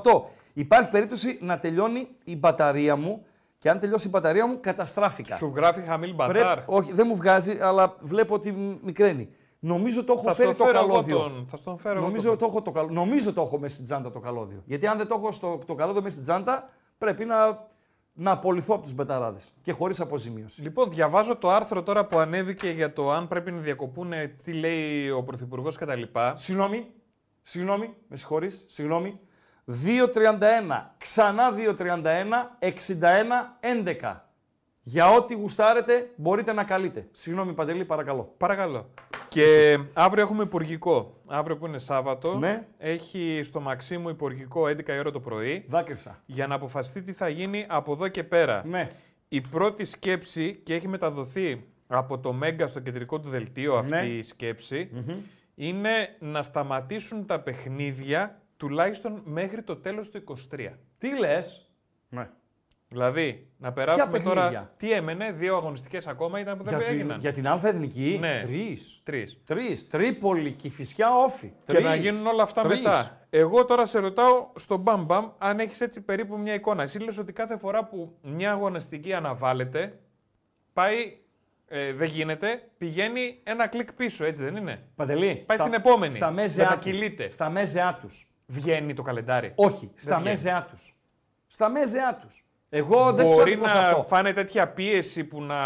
288. 0.03 0.21
Υπάρχει 0.53 0.89
περίπτωση 0.89 1.37
να 1.41 1.57
τελειώνει 1.57 2.07
η 2.23 2.35
μπαταρία 2.35 2.95
μου 2.95 3.25
και 3.59 3.69
αν 3.69 3.79
τελειώσει 3.79 4.07
η 4.07 4.09
μπαταρία 4.13 4.47
μου, 4.47 4.57
καταστράφηκα. 4.61 5.35
Σου 5.35 5.51
γράφει 5.55 5.81
χαμήλ 5.81 6.13
μπατάρ. 6.13 6.33
Πρέπει- 6.35 6.61
όχι, 6.65 6.93
δεν 6.93 7.05
μου 7.09 7.15
βγάζει, 7.15 7.57
αλλά 7.61 7.95
βλέπω 7.99 8.33
ότι 8.33 8.51
μ- 8.51 8.83
μικραίνει. 8.83 9.29
Νομίζω 9.67 10.03
το 10.03 10.13
έχω 10.13 10.23
Θα 10.23 10.33
φέρει 10.33 10.53
στο 10.53 10.57
το 10.57 10.65
φέρω 10.65 10.77
εγώ 10.79 10.87
καλώδιο. 10.87 11.17
τον- 11.17 11.45
θα 11.49 11.57
στον 11.57 11.77
φέρω 11.77 11.95
εγώ 11.97 12.05
Νομίζω 12.05 12.29
τον. 12.29 12.37
το 12.37 12.45
έχω 12.45 12.61
το 12.61 12.71
καλ- 12.71 12.91
Νομίζω 12.91 13.33
το 13.33 13.41
έχω 13.41 13.57
μέσα 13.59 13.73
στην 13.73 13.85
τσάντα 13.85 14.11
το 14.11 14.19
καλώδιο. 14.19 14.61
Γιατί 14.65 14.87
αν 14.87 14.97
δεν 14.97 15.07
το 15.07 15.15
έχω 15.15 15.31
στο 15.31 15.59
το 15.65 15.75
καλώδιο 15.75 16.01
μέσα 16.01 16.13
στην 16.13 16.25
τσάντα, 16.27 16.69
πρέπει 16.97 17.25
να 17.25 17.67
να 18.17 18.31
απολυθώ 18.31 18.75
από 18.75 18.85
του 18.87 18.93
μπεταράδες 18.93 19.51
και 19.61 19.71
χωρίς 19.71 19.99
αποζημίωση. 19.99 20.61
Λοιπόν, 20.61 20.89
διαβάζω 20.89 21.35
το 21.35 21.49
άρθρο 21.49 21.83
τώρα 21.83 22.05
που 22.05 22.17
ανέβηκε 22.17 22.69
για 22.69 22.93
το 22.93 23.11
αν 23.11 23.27
πρέπει 23.27 23.51
να 23.51 23.59
διακοπούν, 23.59 24.11
τι 24.43 24.53
λέει 24.53 25.09
ο 25.09 25.23
Πρωθυπουργός 25.23 25.75
κτλ. 25.77 26.01
Συγγνώμη, 26.33 26.87
συγγνώμη, 27.41 27.93
με 28.07 28.17
συγχωρείς, 28.17 28.65
συγγνώμη. 28.67 29.19
2.31, 29.65 30.95
ξανά 30.97 31.51
2.31, 31.51 32.57
61, 32.59 33.57
11. 33.59 34.29
Για 34.87 35.09
ό,τι 35.11 35.33
γουστάρετε 35.33 36.09
μπορείτε 36.15 36.53
να 36.53 36.63
καλείτε. 36.63 37.07
Συγγνώμη 37.11 37.53
Παντελή, 37.53 37.85
παρακαλώ. 37.85 38.33
Παρακαλώ. 38.37 38.85
Και 39.41 39.77
αύριο 39.93 40.23
έχουμε 40.23 40.43
υπουργικό. 40.43 41.21
Αύριο 41.27 41.57
που 41.57 41.65
είναι 41.65 41.77
Σάββατο, 41.77 42.37
Ναι. 42.37 42.65
έχει 42.77 43.41
στο 43.43 43.59
Μαξίμου 43.59 44.09
υπουργικό 44.09 44.67
11 44.67 44.93
η 44.95 44.99
ώρα 44.99 45.11
το 45.11 45.19
πρωί. 45.19 45.65
Δάκρυσα. 45.69 46.21
Για 46.25 46.47
να 46.47 46.55
αποφασιστεί 46.55 47.01
τι 47.01 47.11
θα 47.13 47.29
γίνει 47.29 47.65
από 47.69 47.91
εδώ 47.91 48.07
και 48.07 48.23
πέρα. 48.23 48.63
Ναι. 48.65 48.89
Η 49.27 49.41
πρώτη 49.41 49.85
σκέψη 49.85 50.61
και 50.63 50.73
έχει 50.73 50.87
μεταδοθεί 50.87 51.63
από 51.87 52.19
το 52.19 52.33
Μέγκα 52.33 52.67
στο 52.67 52.79
κεντρικό 52.79 53.19
του 53.19 53.29
δελτίο 53.29 53.75
αυτή 53.75 53.91
Ναι. 53.93 54.05
η 54.05 54.23
σκεψη 54.23 54.89
είναι 55.55 56.15
να 56.19 56.43
σταματήσουν 56.43 57.25
τα 57.25 57.39
παιχνίδια 57.39 58.41
τουλάχιστον 58.57 59.21
μέχρι 59.25 59.61
το 59.63 59.75
τέλος 59.75 60.09
του 60.09 60.17
23. 60.17 60.77
Τι 60.97 61.19
λες; 61.19 61.69
Ναι. 62.09 62.29
Δηλαδή, 62.87 63.47
να 63.57 63.71
περάσουμε 63.71 64.19
τώρα. 64.19 64.35
παιχνίδια; 64.41 64.73
Τι 64.77 64.91
έμενε, 64.91 65.31
δύο 65.31 65.55
αγωνιστικές 65.55 66.07
ακόμα 66.07 66.39
ήταν 66.39 66.57
που 66.57 66.63
δεν 66.63 66.77
Για 66.77 66.85
την, 66.87 66.95
έγιναν. 66.95 67.19
για 67.19 67.31
την 67.31 67.47
Α 67.47 67.59
Εθνική, 67.63 68.17
Ναι. 68.19 68.41
τρεις. 68.45 69.01
Τρεις. 69.03 69.37
Τρεις. 69.45 69.87
Τρίπολη, 69.87 70.51
Κηφισιά, 70.51 71.13
Όφη. 71.13 71.47
Και 71.63 71.73
Τρεις. 71.73 71.83
να 71.85 71.95
γίνουν 71.95 72.27
όλα 72.27 72.43
αυτά 72.43 72.61
Τρεις. 72.61 72.77
μετά. 72.81 73.27
Εγώ 73.29 73.65
τώρα 73.65 73.85
σε 73.85 73.99
ρωτάω 73.99 74.47
στον 74.55 74.79
Μπαμπαμ 74.79 75.29
αν 75.37 75.59
έχεις 75.59 75.81
έτσι 75.81 76.01
περίπου 76.01 76.37
μια 76.37 76.53
εικόνα. 76.53 76.83
Εσύ 76.83 76.99
λες 76.99 77.17
ότι 77.17 77.33
κάθε 77.33 77.57
φορά 77.57 77.85
που 77.85 78.17
μια 78.21 78.51
αγωνιστική 78.51 79.13
αναβάλλεται, 79.13 79.99
πάει. 80.73 81.17
Ε, 81.67 81.93
δεν 81.93 82.07
γίνεται, 82.07 82.69
πηγαίνει 82.77 83.39
ένα 83.43 83.67
κλικ 83.67 83.93
πίσω, 83.93 84.25
έτσι 84.25 84.43
δεν 84.43 84.55
είναι; 84.55 84.83
Παντελή, 84.95 85.43
Πάει 85.45 85.57
στα- 85.57 85.67
στην 85.67 85.73
επόμενη. 85.79 86.13
Στα 86.13 86.31
μέζεά 86.31 86.65
τους. 86.77 86.85
Μετακυλείται. 86.85 87.29
Στα 87.29 87.49
μέζεά 87.49 87.97
τους. 88.01 88.29
Βγαίνει 88.45 88.93
το 88.93 89.01
καλεντάρι. 89.01 89.51
Όχι, 89.55 89.85
Δεν 89.85 89.93
στα 89.95 90.15
βγαίνει. 90.15 90.29
μέζεά 90.29 90.63
τους. 90.71 90.95
Στα 91.47 91.69
μέζεά 91.69 92.15
τους. 92.15 92.44
Εγώ 92.77 93.13
δεν 93.13 93.25
τους 93.25 93.35
Μπορεί 93.35 93.51
αδικώ 93.51 93.65
να 93.65 93.69
σε 93.71 93.77
αυτό. 93.77 94.03
φάνε 94.03 94.33
τέτοια 94.33 94.67
πίεση 94.67 95.23
που 95.23 95.41
να 95.41 95.59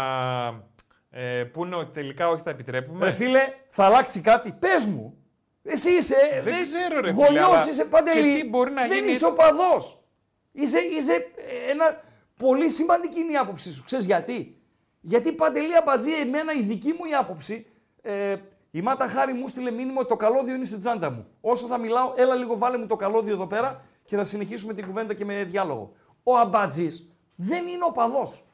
ε, 1.10 1.44
πούνε 1.44 1.76
ότι 1.76 1.90
τελικά 1.92 2.28
όχι 2.28 2.42
θα 2.44 2.50
επιτρέπουμε. 2.50 3.04
Ρε 3.04 3.10
φίλε, 3.12 3.40
θα 3.68 3.84
αλλάξει 3.84 4.20
κάτι. 4.20 4.52
Πες 4.58 4.86
μου. 4.86 5.14
Εσύ 5.62 5.90
είσαι. 5.90 6.14
ε, 6.32 6.42
Δεν 6.42 6.52
ξέρω, 6.52 7.00
ρε 7.00 7.12
φίλε, 7.12 7.24
Γονιός 7.24 7.44
αλλά 7.60 7.68
είσαι 7.70 7.84
παντελή. 7.84 8.34
και 8.36 8.42
τι 8.42 8.48
μπορεί 8.48 8.70
να 8.70 8.86
δεν 8.86 8.92
γίνει- 8.98 9.08
είσαι 9.10 9.26
οπαδός. 9.26 10.02
Είσαι, 10.52 10.78
είσαι 10.78 11.12
ε, 11.14 11.70
ένα. 11.70 12.00
Πολύ 12.36 12.68
σημαντική 12.68 13.20
είναι 13.20 13.32
η 13.32 13.36
άποψή 13.36 13.72
σου. 13.72 13.84
Ξέρεις 13.84 14.04
γιατί; 14.04 14.60
Γιατί 15.00 15.32
παντελή 15.32 15.76
αμπατζή, 15.76 16.12
εμένα 16.12 16.52
η 16.52 16.62
δική 16.62 16.88
μου 16.88 17.04
η 17.10 17.14
άποψη. 17.14 17.66
Ε, 18.02 18.36
η 18.70 18.80
Μάτα 18.82 19.08
Χάρη 19.08 19.32
μου 19.32 19.48
στείλε 19.48 19.70
μήνυμα 19.70 19.98
ότι 19.98 20.08
το 20.08 20.16
καλώδιο 20.16 20.54
είναι 20.54 20.64
στην 20.64 20.78
τσάντα 20.78 21.10
μου. 21.10 21.26
Όσο 21.40 21.66
θα 21.66 21.78
μιλάω, 21.78 22.12
έλα 22.16 22.34
λίγο 22.34 22.58
βάλε 22.58 22.78
μου 22.78 22.86
το 22.86 22.96
καλώδιο 22.96 23.32
εδώ 23.34 23.46
πέρα 23.46 23.82
και 24.04 24.16
θα 24.16 24.24
συνεχίσουμε 24.24 24.74
την 24.74 24.86
κουβέντα 24.86 25.14
και 25.14 25.24
με 25.24 25.44
διάλογο. 25.44 25.92
Ο 26.22 26.38
αμπατζής 26.38 27.08
δεν 27.36 27.66
είναι 27.68 27.84
οπαδός. 27.84 28.44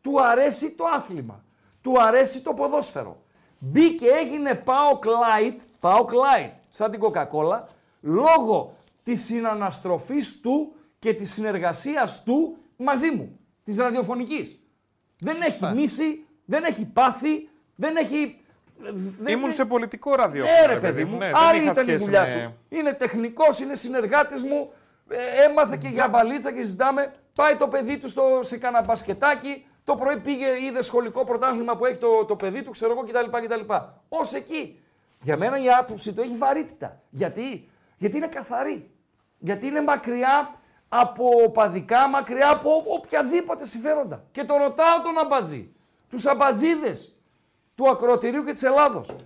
Του 0.00 0.22
αρέσει 0.24 0.70
το 0.70 0.84
άθλημα. 0.84 1.44
Του 1.82 2.02
αρέσει 2.02 2.40
το 2.40 2.54
ποδόσφαιρο. 2.54 3.22
Μπήκε, 3.58 4.06
έγινε 4.08 4.54
πάω 4.54 4.98
Light, 5.02 5.56
πάω 5.80 6.04
Light, 6.08 6.50
σαν 6.68 6.90
την 6.90 7.00
Coca-Cola, 7.02 7.62
λόγω 8.00 8.76
της 9.02 9.24
συναναστροφής 9.24 10.40
του 10.40 10.72
και 10.98 11.14
της 11.14 11.32
συνεργασίας 11.32 12.22
του 12.22 12.56
μαζί 12.76 13.10
μου, 13.10 13.38
της 13.62 13.76
ραδιοφωνικής. 13.76 14.58
Δεν 15.18 15.36
έχει 15.42 15.66
μίση, 15.74 16.26
δεν 16.44 16.64
έχει 16.64 16.84
πάθει, 16.84 17.48
δεν 17.74 17.96
έχει... 17.96 18.40
δεν- 18.78 19.26
Ήμουν 19.26 19.44
δεν- 19.44 19.54
σε 19.54 19.64
πολιτικό 19.64 20.14
ραδιόφωνο. 20.14 20.56
ναι, 20.66 20.72
ρε 20.74 20.80
παιδί 20.80 21.04
μου. 21.04 21.16
Ναι, 21.16 21.26
δεν 21.26 21.36
Άλλη 21.36 21.62
είχα 21.62 21.70
ήταν 21.72 21.84
η 21.84 21.88
σχέση 21.88 22.04
δουλειά 22.04 22.22
με- 22.26 22.54
του. 22.68 22.76
Είναι 22.76 22.92
τεχνικός, 22.92 23.60
είναι 23.60 23.74
συνεργάτης 23.74 24.42
μου. 24.42 24.72
Ε, 25.08 25.44
έμαθε 25.44 25.76
και 25.76 25.88
για 25.88 26.08
μπαλίτσα 26.08 26.52
και 26.52 26.62
ζητάμε. 26.62 27.12
Πάει 27.34 27.56
το 27.56 27.68
παιδί 27.68 27.98
του 27.98 28.08
στο, 28.08 28.38
σε 28.42 28.58
κάνα 28.58 28.80
μπασκετάκι. 28.80 29.66
Το 29.84 29.94
πρωί 29.94 30.16
πήγε, 30.16 30.46
είδε 30.46 30.82
σχολικό 30.82 31.24
πρωτάθλημα 31.24 31.76
που 31.76 31.84
έχει 31.84 31.98
το, 31.98 32.24
το 32.24 32.36
παιδί 32.36 32.62
του, 32.62 32.70
ξέρω 32.70 32.92
εγώ 32.92 33.02
κτλ. 33.02 33.46
κτλ. 33.46 33.72
Ω 34.08 34.36
εκεί. 34.36 34.82
Για 35.20 35.36
μένα 35.36 35.62
η 35.62 35.70
άποψη 35.70 36.12
του 36.12 36.20
έχει 36.20 36.36
βαρύτητα. 36.36 37.02
Γιατί, 37.10 37.70
Γιατί 37.96 38.16
είναι 38.16 38.26
καθαρή. 38.26 38.90
Γιατί 39.38 39.66
είναι 39.66 39.82
μακριά 39.82 40.54
από 40.88 41.24
οπαδικά, 41.44 42.08
μακριά 42.08 42.50
από 42.50 42.84
οποιαδήποτε 42.86 43.66
συμφέροντα. 43.66 44.24
Και 44.32 44.44
το 44.44 44.56
ρωτάω 44.56 45.00
τον 45.02 45.18
αμπατζή, 45.18 45.74
τους 46.10 46.26
αμπατζίδες 46.26 47.16
του 47.74 47.88
ακροτηρίου 47.88 48.44
και 48.44 48.52
της 48.52 48.62
Ελλάδος. 48.62 49.16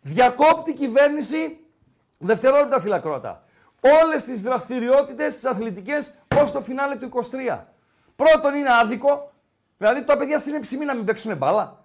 Διακόπτει 0.00 0.70
η 0.70 0.74
κυβέρνηση 0.74 1.66
δευτερόλεπτα 2.18 2.80
φυλακρότα. 2.80 3.44
Όλες 4.02 4.24
τις 4.24 4.40
δραστηριότητες, 4.42 5.34
τις 5.34 5.44
αθλητικές, 5.44 6.12
ως 6.42 6.50
το 6.50 6.60
φινάλε 6.60 6.96
του 6.96 7.04
23. 7.04 7.64
Πρώτον 8.16 8.54
είναι 8.54 8.68
άδικο, 8.82 9.32
δηλαδή 9.76 10.04
τα 10.04 10.16
παιδιά 10.16 10.38
στην 10.38 10.54
εψημή 10.54 10.84
να 10.84 10.94
μην 10.94 11.04
παίξουν 11.04 11.36
μπάλα. 11.36 11.84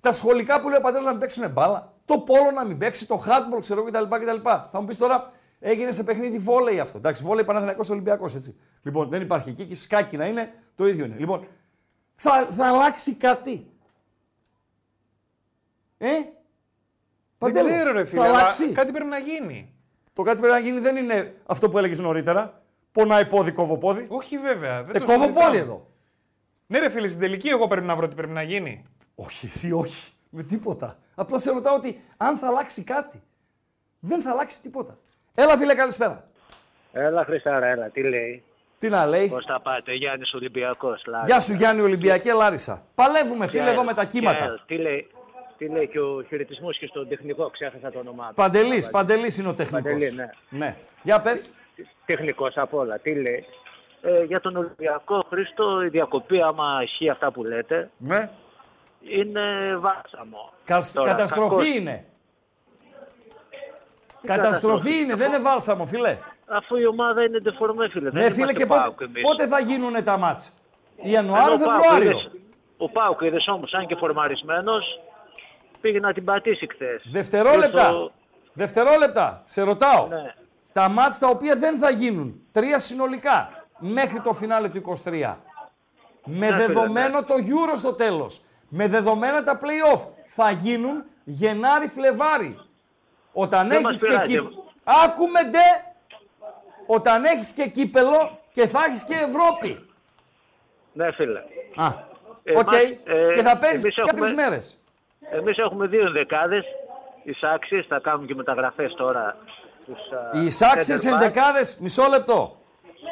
Τα 0.00 0.12
σχολικά 0.12 0.60
που 0.60 0.68
λέει 0.68 0.78
ο 0.78 0.80
πατέρας 0.80 1.04
να 1.04 1.10
μην 1.10 1.20
παίξουν 1.20 1.50
μπάλα. 1.50 1.92
Το 2.04 2.18
πόλο 2.18 2.50
να 2.50 2.64
μην 2.64 2.78
παίξει, 2.78 3.06
το 3.06 3.24
handball 3.26 3.60
ξέρω 3.60 3.80
εγώ 3.80 3.90
κτλ. 3.90 4.16
κτλ. 4.24 4.48
Θα 4.50 4.80
μου 4.80 4.84
πεις 4.84 4.98
τώρα, 4.98 5.32
έγινε 5.58 5.90
σε 5.90 6.02
παιχνίδι 6.02 6.38
βόλεϊ 6.38 6.80
αυτό. 6.80 6.98
Εντάξει, 6.98 7.22
βόλεϊ 7.22 7.44
Παναθηναϊκός 7.44 7.90
Ολυμπιακός 7.90 8.34
έτσι. 8.34 8.56
Λοιπόν, 8.82 9.08
δεν 9.08 9.20
υπάρχει 9.20 9.48
εκεί 9.50 9.66
και 9.66 9.74
σκάκι 9.74 10.16
να 10.16 10.26
είναι, 10.26 10.52
το 10.74 10.86
ίδιο 10.86 11.04
είναι. 11.04 11.16
Λοιπόν, 11.18 11.46
θα, 12.14 12.46
θα 12.50 12.66
αλλάξει 12.66 13.14
κάτι. 13.14 13.70
Ε, 15.98 16.08
Δεν 16.08 16.32
Παντέλο, 17.38 17.66
ξέρω, 17.68 17.92
ρε 17.92 18.04
φίλε. 18.04 18.20
θα 18.20 18.26
αλλά 18.26 18.38
αλλάξει. 18.38 18.72
Κάτι 18.72 18.92
πρέπει 18.92 19.08
να 19.08 19.18
γίνει. 19.18 19.74
Το 20.12 20.22
κάτι 20.22 20.38
πρέπει 20.40 20.52
να 20.54 20.58
γίνει 20.60 20.78
δεν 20.80 20.96
είναι 20.96 21.34
αυτό 21.46 21.70
που 21.70 21.78
έλεγες 21.78 22.00
νωρίτερα. 22.00 22.60
Πονάει 22.92 23.26
πόδι, 23.26 23.52
κόβω 23.52 23.76
πόδι. 23.78 24.06
Όχι, 24.08 24.38
βέβαια. 24.38 24.82
Δεν 24.82 24.96
Ε, 24.96 24.98
το 24.98 25.04
κόβω 25.04 25.22
συζητάμε. 25.22 25.44
πόδι 25.46 25.58
εδώ. 25.58 25.86
Ναι, 26.66 26.78
ρε 26.78 26.88
φίλε, 26.90 27.08
στην 27.08 27.20
τελική 27.20 27.48
εγώ 27.48 27.66
πρέπει 27.68 27.86
να 27.86 27.96
βρω 27.96 28.08
τι 28.08 28.14
πρέπει 28.14 28.32
να 28.32 28.42
γίνει. 28.42 28.84
Όχι, 29.14 29.46
εσύ 29.46 29.72
όχι. 29.72 30.12
Με 30.30 30.42
τίποτα. 30.42 30.98
Απλά 31.14 31.38
σε 31.38 31.50
ρωτάω 31.52 31.74
ότι 31.74 32.00
αν 32.16 32.36
θα 32.36 32.46
αλλάξει 32.46 32.84
κάτι. 32.84 33.22
Δεν 34.00 34.20
θα 34.20 34.30
αλλάξει 34.30 34.62
τίποτα. 34.62 34.98
Έλα, 35.34 35.56
φίλε, 35.56 35.74
καλησπέρα. 35.74 36.28
Έλα, 36.92 37.24
Χριστάρα, 37.24 37.66
έλα, 37.66 37.88
τι 37.88 38.02
λέει; 38.02 38.42
Τι 38.78 38.88
να 38.88 39.06
λέει; 39.06 39.28
Πώς 39.28 39.44
θα 39.44 39.60
πάτε, 39.60 39.92
Γιάννης 39.94 40.32
Ολυμπιακός. 40.34 41.04
Γεια 41.24 41.40
σου, 41.40 41.52
Γιάννη 41.54 41.82
Ολυμπιακή 41.82 42.28
Λάρισα. 42.32 42.82
Παλεύουμε, 42.94 43.46
φίλε, 43.46 43.70
εδώ 43.70 43.84
με 43.84 43.94
τα 43.94 44.04
κύματα. 44.04 44.62
Τι 44.66 44.76
λέει, 44.76 45.10
τι 45.62 45.68
λέει 45.68 45.88
και 45.88 46.00
ο 46.00 46.22
χαιρετισμός 46.28 46.78
και 46.78 46.86
στον 46.86 47.08
τεχνικό, 47.08 47.50
ξέχασα 47.50 47.90
το 47.90 47.98
όνομά 47.98 48.28
του. 48.28 48.34
Παντελής, 48.34 48.90
Παντελή 48.90 49.34
είναι 49.38 49.48
ο 49.48 49.54
τεχνικός. 49.54 49.92
Παντελή, 49.92 50.14
ναι. 50.14 50.30
ναι. 50.48 50.76
Για 51.02 51.20
πες. 51.20 51.50
Τεχνικός 52.06 52.56
απ' 52.56 52.74
όλα, 52.74 52.98
τι 52.98 53.14
λέει. 53.14 53.44
Ε, 54.02 54.22
για 54.24 54.40
τον 54.40 54.56
Ολυμπιακό, 54.56 55.26
Χρήστο, 55.28 55.82
η 55.82 55.88
διακοπή, 55.88 56.42
άμα 56.42 56.80
ισχύει 56.82 57.08
αυτά 57.08 57.30
που 57.32 57.44
λέτε, 57.44 57.90
Ναι. 57.96 58.30
είναι 59.00 59.76
βάσαμο. 59.78 60.52
Κα- 60.64 60.82
Τώρα, 60.94 61.10
καταστροφή 61.10 61.48
κακός- 61.48 61.74
είναι. 61.76 62.04
Τι 64.20 64.26
Καταστροφή 64.26 64.98
είναι, 64.98 65.14
δεν 65.14 65.28
είναι 65.32 65.38
βάλσαμο, 65.42 65.86
φίλε. 65.86 66.18
Αφού 66.46 66.76
η 66.76 66.86
ομάδα 66.86 67.22
είναι 67.24 67.38
ντεφορμέ, 67.38 67.88
φίλε. 67.88 68.10
δεν 68.10 68.22
Ναι, 68.22 68.30
φίλε, 68.30 68.34
είμαστε 68.42 68.60
και 68.60 68.66
πότε, 68.66 68.80
ΠΑΟΚ 68.80 69.00
εμείς. 69.00 69.22
πότε 69.22 69.46
θα 69.46 69.60
γίνουν 69.60 70.04
τα 70.04 70.16
μάτς; 70.18 70.52
Ενώ 71.02 71.10
Ιανουάριο, 71.12 71.54
ο 71.54 71.58
Πάοκ 71.58 71.82
Φεβρουάριο. 71.82 72.10
είδες- 72.10 72.30
Ο 72.76 72.88
Πάουκ 72.88 73.20
είδες 73.20 73.46
όμως, 73.48 73.72
αν 73.72 73.86
και 73.86 73.94
φορμαρισμένος, 73.96 75.00
πήγε 75.82 76.00
να 76.00 76.12
την 76.12 76.24
πατήσει 76.24 76.66
χθες. 76.72 77.02
Δευτερόλεπτα. 77.10 78.10
Δευτερόλεπτα. 78.52 79.42
Σε 79.44 79.62
ρωτάω. 79.62 80.06
Ναι. 80.06 80.34
Τα 80.72 80.88
μάτς 80.88 81.18
τα 81.18 81.28
οποία 81.28 81.56
δεν 81.56 81.78
θα 81.78 81.90
γίνουν. 81.90 82.40
Τρία 82.52 82.78
συνολικά. 82.78 83.66
Μέχρι 83.78 84.20
το 84.20 84.32
φινάλε 84.32 84.68
του 84.68 84.76
23. 84.76 85.36
Με 86.24 86.36
Ναι, 86.36 86.46
φίλε, 86.46 86.56
δεδομένο 86.66 87.24
το 87.24 87.34
Euro 87.34 87.72
στο 87.76 87.92
τέλος. 87.92 88.42
Με 88.68 88.88
δεδομένα 88.88 89.42
τα 89.44 89.58
play-off. 89.62 90.06
Θα 90.26 90.50
γίνουν 90.50 91.04
Γενάρη-Φλεβάρι. 91.24 92.58
Όταν 93.32 93.68
Δεν 93.68 93.80
μας 93.82 93.90
έχεις 93.90 94.00
και 94.02 94.06
πειράζει. 94.08 94.32
εκεί... 94.34 94.48
Άκουμε 95.04 95.42
ντε. 95.44 95.58
Όταν 96.86 97.24
έχεις 97.24 97.50
και 97.52 97.66
κύπελο 97.68 98.38
και 98.52 98.66
θα 98.66 98.84
έχεις 98.88 99.04
και 99.04 99.14
Ευρώπη. 99.14 99.86
Ναι, 100.92 101.12
φίλε. 101.12 101.38
Α, 101.76 101.86
Ε, 102.44 102.52
οκ. 102.58 102.70
μας- 102.72 102.82
ε, 102.82 103.30
και 103.34 103.42
θα 103.42 103.58
παίζεις 103.58 103.82
εμείς 103.84 103.94
για 103.94 104.02
έχουμε- 104.06 104.20
τρεις 104.20 104.34
μέρες. 104.34 104.81
Εμείς 105.30 105.56
έχουμε 105.58 105.86
δύο 105.86 106.06
ενδεκάδες. 106.06 106.64
Ισάξιες 107.24 107.86
θα 107.88 107.98
κάνουν 107.98 108.26
και 108.26 108.34
μεταγραφές 108.34 108.94
τώρα. 108.94 109.36
Τους, 109.86 109.98
α, 110.34 110.38
Οι 110.40 110.44
ισάξιες 110.44 110.96
center 110.96 111.12
back. 111.12 111.14
εντεκάδε, 111.22 111.60
μισό 111.78 112.06
λεπτό. 112.08 112.56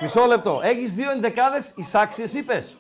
Μισό 0.01 0.27
λεπτό. 0.27 0.61
Έχεις 0.63 0.95
δύο 0.95 1.11
εντεκάδες 1.11 1.57
ισάξιες, 1.77 2.41
είπες; 2.41 2.77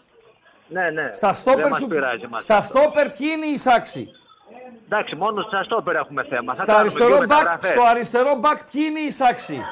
Ναι, 0.68 0.90
ναι. 0.90 1.12
Στα 1.12 1.26
Δεν 1.26 1.34
στόπερ 1.36 1.68
μας 1.68 1.78
σου. 1.78 1.86
πειράζει 1.86 2.26
μας 2.26 2.42
Στα 2.42 2.56
αυτό. 2.56 2.78
στόπερ 2.78 3.08
ποιοι 3.10 3.28
είναι 3.36 3.46
οι 3.46 3.50
ισάξιοι. 3.52 4.10
Εντάξει, 4.84 5.14
μόνο 5.16 5.42
στα 5.42 5.62
στόπερ 5.62 5.94
έχουμε 5.96 6.24
θέμα. 6.24 6.54
Θα 6.54 6.62
Στα 6.62 6.64
κάνουμε 6.72 6.80
αριστερό 6.80 7.16
δύο 7.16 7.26
μπακ, 7.26 7.28
μεταγραφές. 7.38 7.68
στο 7.70 7.82
αριστερό 7.82 8.34
μπακ 8.34 8.58
ποιοι 8.72 8.82
είναι 8.88 9.00
οι 9.00 9.04
ισάξιοι. 9.04 9.62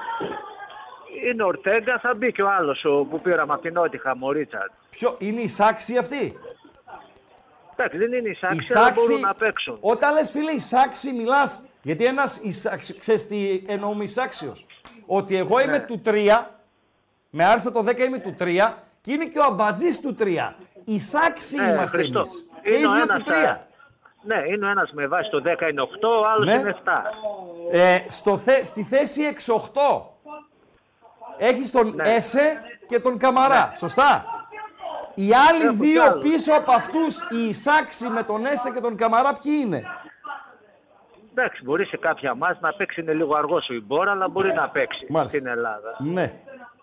είναι 1.30 1.42
ο 1.42 1.46
Ορτέγκα, 1.46 1.98
θα 1.98 2.14
μπει 2.14 2.32
και 2.32 2.42
ο 2.42 2.50
άλλος 2.50 2.80
που 3.10 3.20
πήραμε 3.22 3.52
από 3.52 3.62
την 3.62 3.72
Νότιχα, 3.72 4.14
ο 4.20 4.30
Ρίτσαρτ. 4.32 4.72
Ποιο, 4.90 5.14
είναι 5.18 5.40
η 5.40 5.48
Σάξη 5.48 5.96
αυτή. 5.96 6.38
Εντάξει, 7.80 7.98
δεν 7.98 8.12
είναι 8.12 8.28
η 8.28 8.30
Η 8.30 8.34
Σάξη, 8.34 8.72
αλλά 8.74 8.84
Σάξη, 8.86 9.06
μπορούν 9.06 9.20
να 9.20 9.34
παίξουν. 9.34 9.76
όταν 9.80 10.14
λες 10.14 10.30
φίλε 10.30 10.50
η 10.50 10.58
Σάξη 10.58 11.12
μιλάς, 11.12 11.62
γιατί 11.82 12.04
ένας, 12.04 12.36
Ισάξ- 12.42 12.98
ξέρεις 13.00 13.26
τι 13.26 13.62
εννοούμε 13.66 14.02
Ισάξιος, 14.04 14.66
ότι 15.06 15.36
εγώ 15.36 15.60
είμαι 15.60 15.72
Ναι. 15.78 15.84
του 15.84 16.00
3, 16.04 16.50
με 17.30 17.44
άρεσε 17.44 17.70
το 17.70 17.82
10 17.82 18.04
είμαι 18.04 18.18
του 18.18 18.34
3 18.38 18.74
και 19.00 19.12
είναι 19.12 19.24
και 19.24 19.38
ο 19.38 19.44
Αμπατζής 19.44 20.00
του 20.00 20.14
3. 20.18 20.54
Η 20.84 21.00
Σάξη 21.00 21.56
Ναι, 21.56 21.62
είμαστε 21.72 21.96
Χριστό. 21.96 22.18
εμείς. 22.18 22.48
Και 22.62 22.70
οι 22.70 22.74
Είναι 22.78 22.86
ο 22.88 22.92
δύο 22.92 23.02
ένας, 23.02 23.16
του 23.16 23.24
3. 23.24 23.66
Ναι, 24.22 24.36
είναι 24.48 24.66
ο 24.66 24.68
ένας 24.70 24.90
με 24.92 25.06
βάση 25.06 25.30
το 25.30 25.40
10 25.42 25.68
είναι 25.68 25.80
8, 25.80 26.08
ο 26.20 26.26
άλλος 26.28 26.46
Ναι. 26.46 26.52
είναι 26.54 26.68
7. 26.68 27.02
Ε, 27.72 27.98
στο 28.08 28.36
θε, 28.36 28.62
στη 28.62 28.82
θέση 28.82 29.22
6-8 29.22 30.16
έχεις 31.38 31.70
τον 31.70 31.92
Ναι. 31.94 32.08
Έσε 32.14 32.58
και 32.86 33.00
τον 33.00 33.18
Καμαρά, 33.18 33.72
σωστά; 33.76 34.24
Οι 35.20 35.28
άλλοι 35.48 35.62
Έχω 35.64 35.72
κι 35.72 35.78
δύο 35.80 36.02
άλλους. 36.04 36.22
πίσω 36.30 36.52
από 36.54 36.72
αυτούς, 36.72 37.18
η 37.30 37.52
Σάξη 37.54 38.08
με 38.08 38.22
τον 38.22 38.46
Έσε 38.46 38.70
και 38.74 38.80
τον 38.80 38.96
Καμαρά, 38.96 39.32
ποιοι 39.42 39.52
είναι; 39.64 39.82
Εντάξει, 41.34 41.62
μπορεί 41.64 41.84
σε 41.86 41.96
κάποια 41.96 42.34
μάτς 42.34 42.60
να 42.60 42.72
παίξει 42.72 43.00
είναι 43.00 43.12
λίγο 43.12 43.34
αργός 43.36 43.68
ο 43.68 43.74
Ιμπόρα, 43.74 44.10
αλλά 44.10 44.28
μπορεί 44.28 44.52
να 44.54 44.68
παίξει 44.68 45.06
Μάλιστα. 45.08 45.38
στην 45.38 45.50
Ελλάδα. 45.50 45.96
Ναι. 45.98 46.32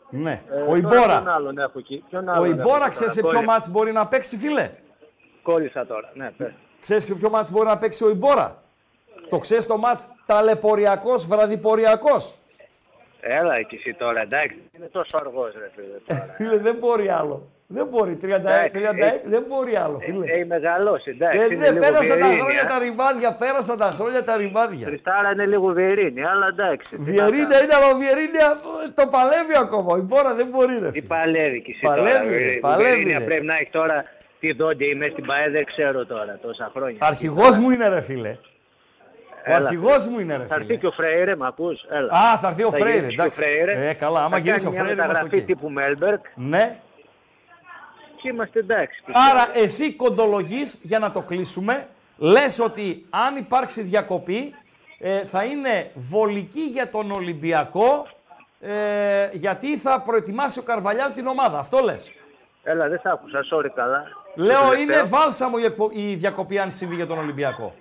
Ναι. 0.09 0.41
Ε, 0.49 0.55
ο 0.61 0.65
τώρα 0.65 0.77
Ιμπόρα. 0.77 1.05
Ποιον 1.05 1.29
άλλον 1.29 1.57
έχω 1.57 1.79
εκεί; 1.79 2.03
Ποιον 2.09 2.27
Ο 2.27 2.31
άλλον 2.31 2.45
έχω 2.45 2.53
Ιμπόρα 2.59 2.81
εκεί 2.85 2.89
ξέρεις 2.89 3.13
σε 3.13 3.21
τώρα. 3.21 3.31
ποιο 3.33 3.41
Κόλλη- 3.41 3.57
μάτς 3.57 3.69
μπορεί 3.69 3.91
να 3.91 4.07
παίξει, 4.07 4.37
φίλε; 4.37 4.71
Κόλλησα 5.43 5.85
τώρα. 5.85 6.09
Ναι, 6.13 6.31
πες. 6.37 6.51
Ξέρεις 6.81 7.03
σε 7.03 7.13
ποιο 7.15 7.29
μάτς 7.29 7.51
μπορεί 7.51 7.67
να 7.67 7.77
παίξει 7.77 8.03
ο 8.03 8.09
Ιμπόρα; 8.09 8.63
Το 9.29 9.37
ξέρεις 9.37 9.65
το 9.67 9.77
μάτς 9.77 10.07
ταλαιπωριακός, 10.25 11.25
βραδιποριακός; 11.27 12.33
Έλα 13.19 13.55
εκεί 13.55 13.75
εσύ 13.75 13.93
τώρα, 13.93 14.21
εντάξει. 14.21 14.61
Είναι 14.77 14.85
τόσο 14.87 15.17
αργός, 15.17 15.53
ρε 15.57 15.71
φίλε. 15.75 15.97
Τώρα. 16.19 16.33
Φίλε, 16.37 16.57
δεν 16.57 16.75
μπορεί 16.75 17.09
άλλο. 17.09 17.49
Δεν 17.67 17.85
μπορεί. 17.87 18.17
36, 18.21 18.25
36 18.25 18.29
δεν 19.25 19.43
μπορεί 19.47 19.75
άλλο, 19.75 19.99
φίλε. 19.99 20.25
Έχει 20.31 20.45
μεγαλώσει, 20.45 21.09
εντάξει. 21.09 21.39
Ε, 21.41 21.45
είναι 21.45 21.55
δεν 21.63 21.73
λίγο 21.73 21.85
πέρασαν 21.85 22.07
τα 22.19 22.25
βιερίνη, 22.25 22.39
χρόνια 22.41 22.61
ε. 22.61 22.65
τα 22.67 22.79
ρημάδια, 22.79 23.33
πέρασαν 23.33 23.77
τα 23.77 23.89
χρόνια 23.97 24.23
τα 24.23 24.35
ρημάδια. 24.37 24.87
Χριστάρα 24.87 25.31
είναι 25.31 25.45
λίγο 25.45 25.67
βιερίνη, 25.67 26.23
αλλά 26.25 26.47
εντάξει. 26.47 26.89
τι 26.89 26.97
να 26.97 27.03
Βιερίνια 27.03 27.63
είναι, 27.63 27.73
αλλά 27.77 27.87
ο 27.93 27.97
Βιερίνια 27.97 28.47
ε, 28.87 28.91
το 28.99 29.03
παλεύει 29.15 29.55
ακόμα. 29.65 29.97
Η 29.97 30.01
Μπόρα 30.01 30.33
δεν 30.33 30.47
μπορεί, 30.47 30.79
ρε 30.79 30.89
Τι 30.91 30.99
φίλε. 30.99 31.07
παλεύει 31.07 31.61
κι 31.61 31.71
εσύ 31.71 31.79
Παλεύει, 31.81 32.17
τώρα. 32.17 32.29
ρε, 32.37 32.51
Η 32.51 32.59
παλεύει, 32.59 32.89
Βερίνια 32.89 33.19
ρε. 33.19 33.25
πρέπει 33.25 33.45
να 33.45 33.53
έχει 33.53 33.69
τώρα 33.69 34.03
τι 34.39 34.53
δόντια 34.53 34.87
είμαι 34.87 35.07
στην 35.11 35.25
ΠαΕ, 35.25 35.49
δεν 35.49 35.65
ξέρω 35.65 36.05
τώρα 36.05 36.39
τόσα 36.41 36.71
χρόνια. 36.75 36.97
Αρχηγός 36.99 37.57
μου 37.57 37.69
είναι, 37.69 37.87
ρε 37.87 38.01
φίλε. 38.01 38.29
Ο 38.29 39.51
Έλα. 39.51 39.55
αρχηγός 39.55 40.05
μου 40.07 40.19
είναι, 40.19 40.37
ρε 40.37 40.45
Θα 40.47 40.55
έρθει 40.55 40.65
φίλε. 40.67 40.77
και 40.79 40.87
ο 40.87 40.91
Φρέιρε, 40.91 41.35
μ' 41.35 41.43
ακούς, 41.43 41.85
έλα. 41.89 42.11
Α, 42.11 42.37
θα 42.41 42.47
έρθει 42.47 42.63
ο 42.63 42.71
Φρέιρε, 42.71 42.89
γυρίσει 42.91 43.15
και 43.15 43.21
εντάξει. 43.21 43.41
Φρέιρε. 43.43 43.89
Ε, 43.89 43.93
καλά, 43.93 44.19
άμα 44.19 44.29
Θα 44.29 44.37
γυρίσει 44.37 44.63
κάνει 44.63 44.75
ο 44.75 44.79
Φρέιρε, 44.79 44.95
μια 44.95 45.03
είμαστε 45.03 45.23
μεταγραφή 45.23 45.35
οκ. 45.35 45.45
τύπου 45.45 45.69
Μέλμπερκ 45.69 46.21
Ναι. 46.35 46.75
Και 48.25 48.31
είμαστε 48.31 48.59
εντάξει. 48.59 49.01
πιστεύω. 49.05 49.25
Άρα 49.31 49.49
εσύ 49.53 49.93
κοντολογείς 49.93 50.79
για 50.81 50.99
να 50.99 51.11
το 51.11 51.21
κλείσουμε, 51.21 51.87
λες 52.17 52.59
ότι 52.59 53.05
αν 53.09 53.35
υπάρξει 53.35 53.81
διακοπή 53.81 54.53
ε, 54.99 55.25
θα 55.25 55.43
είναι 55.43 55.91
βολική 55.95 56.61
για 56.61 56.89
τον 56.89 57.11
Ολυμπιακό 57.11 58.07
ε, 58.61 59.29
γιατί 59.31 59.77
θα 59.77 60.01
προετοιμάσει 60.01 60.59
ο 60.59 60.63
Καρβαλιάλ 60.63 61.13
την 61.13 61.27
ομάδα. 61.27 61.59
Αυτό 61.59 61.79
λες. 61.79 62.13
Έλα, 62.63 62.87
δεν 62.89 62.99
σ' 62.99 63.05
άκουσα, 63.05 63.39
sorry 63.51 63.69
καλά. 63.75 64.03
Λέω 64.35 64.61
Το 64.67 64.73
είναι 64.73 64.93
τελευταίο. 64.93 65.19
βάλσαμο 65.19 65.55
η, 65.59 65.63
εκπο- 65.63 65.91
η 65.93 66.15
διακοπή 66.15 66.59
αν 66.59 66.71
συμβεί 66.71 66.95
για 66.95 67.07
τον 67.07 67.17
Ολυμπιακό. 67.17 67.73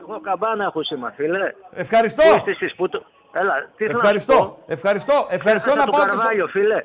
Εγώ 0.00 0.20
καμπάνα 0.20 0.64
έχω 0.64 0.82
σήμα, 0.82 1.12
φίλε. 1.16 1.54
Ευχαριστώ. 1.72 2.22
Πού 2.22 2.36
είστε 2.36 2.50
εσείς, 2.50 2.74
πού 2.74 2.88
το... 2.88 3.04
Έλα, 3.32 3.54
τι 3.76 3.84
θέλω 3.84 3.88
να 3.88 3.94
σου 3.94 4.00
Ευχαριστώ. 4.00 4.34
πω. 4.36 4.62
Ευχαριστώ. 4.66 5.26
Ευχαριστώ 5.30 5.70
Έχασα 5.70 5.86
να 5.86 5.90
τον 5.90 6.00
πάω 6.00 6.04
και 6.04 6.16
στο... 6.16 6.22
Καρβάλιο, 6.22 6.46
φίλε. 6.46 6.84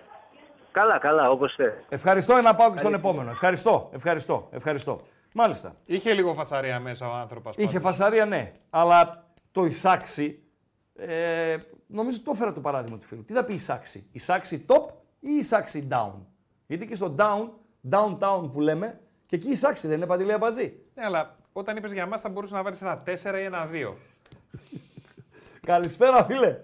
Καλά, 0.71 0.97
καλά, 0.97 1.29
όπως 1.29 1.53
θες. 1.55 1.73
Ευχαριστώ 1.89 2.41
να 2.41 2.55
πάω 2.55 2.71
και 2.71 2.77
στον 2.77 2.93
επόμενο. 2.93 3.29
Ευχαριστώ. 3.29 3.89
Ευχαριστώ. 3.93 4.47
Ευχαριστώ. 4.51 4.99
Μάλιστα. 5.33 5.75
Είχε 5.85 6.13
λίγο 6.13 6.33
φασαρία 6.33 6.79
μέσα 6.79 7.09
ο 7.09 7.13
άνθρωπος. 7.13 7.55
Είχε 7.57 7.79
φασαρία, 7.79 8.25
ναι. 8.25 8.51
Αλλά 8.69 9.25
το 9.51 9.65
Ισάξι, 9.65 10.43
ε, 10.95 11.57
νομίζω 11.87 12.21
το 12.23 12.31
έφερα 12.33 12.53
το 12.53 12.61
παράδειγμα 12.61 12.97
του 12.97 13.05
φίλου. 13.05 13.23
Τι 13.23 13.33
θα 13.33 13.43
πει 13.45 13.53
Ισάξι, 13.53 14.07
Ισάξι 14.11 14.65
top 14.67 14.85
ή 15.19 15.29
Ισάξι 15.29 15.87
down; 15.91 16.13
Γιατί 16.67 16.85
και 16.85 16.95
στο 16.95 17.15
down, 17.17 17.49
downtown 17.91 18.49
που 18.53 18.61
λέμε, 18.61 18.99
και 19.25 19.35
εκεί 19.35 19.49
Ισάξι 19.49 19.87
δεν 19.87 19.97
είναι 19.97 20.05
παντελή 20.05 20.33
αμπατζή. 20.33 20.79
Ναι, 20.93 21.05
αλλά 21.05 21.35
όταν 21.53 21.77
είπες 21.77 21.91
για 21.91 22.05
μα 22.05 22.17
θα 22.17 22.29
μπορούσε 22.29 22.53
να 22.55 22.63
βάλεις 22.63 22.81
ένα 22.81 23.03
4 23.05 23.39
ή 23.39 23.43
ένα 23.43 23.69
2. 23.71 23.93
Καλησπέρα, 25.61 26.25
φίλε. 26.25 26.57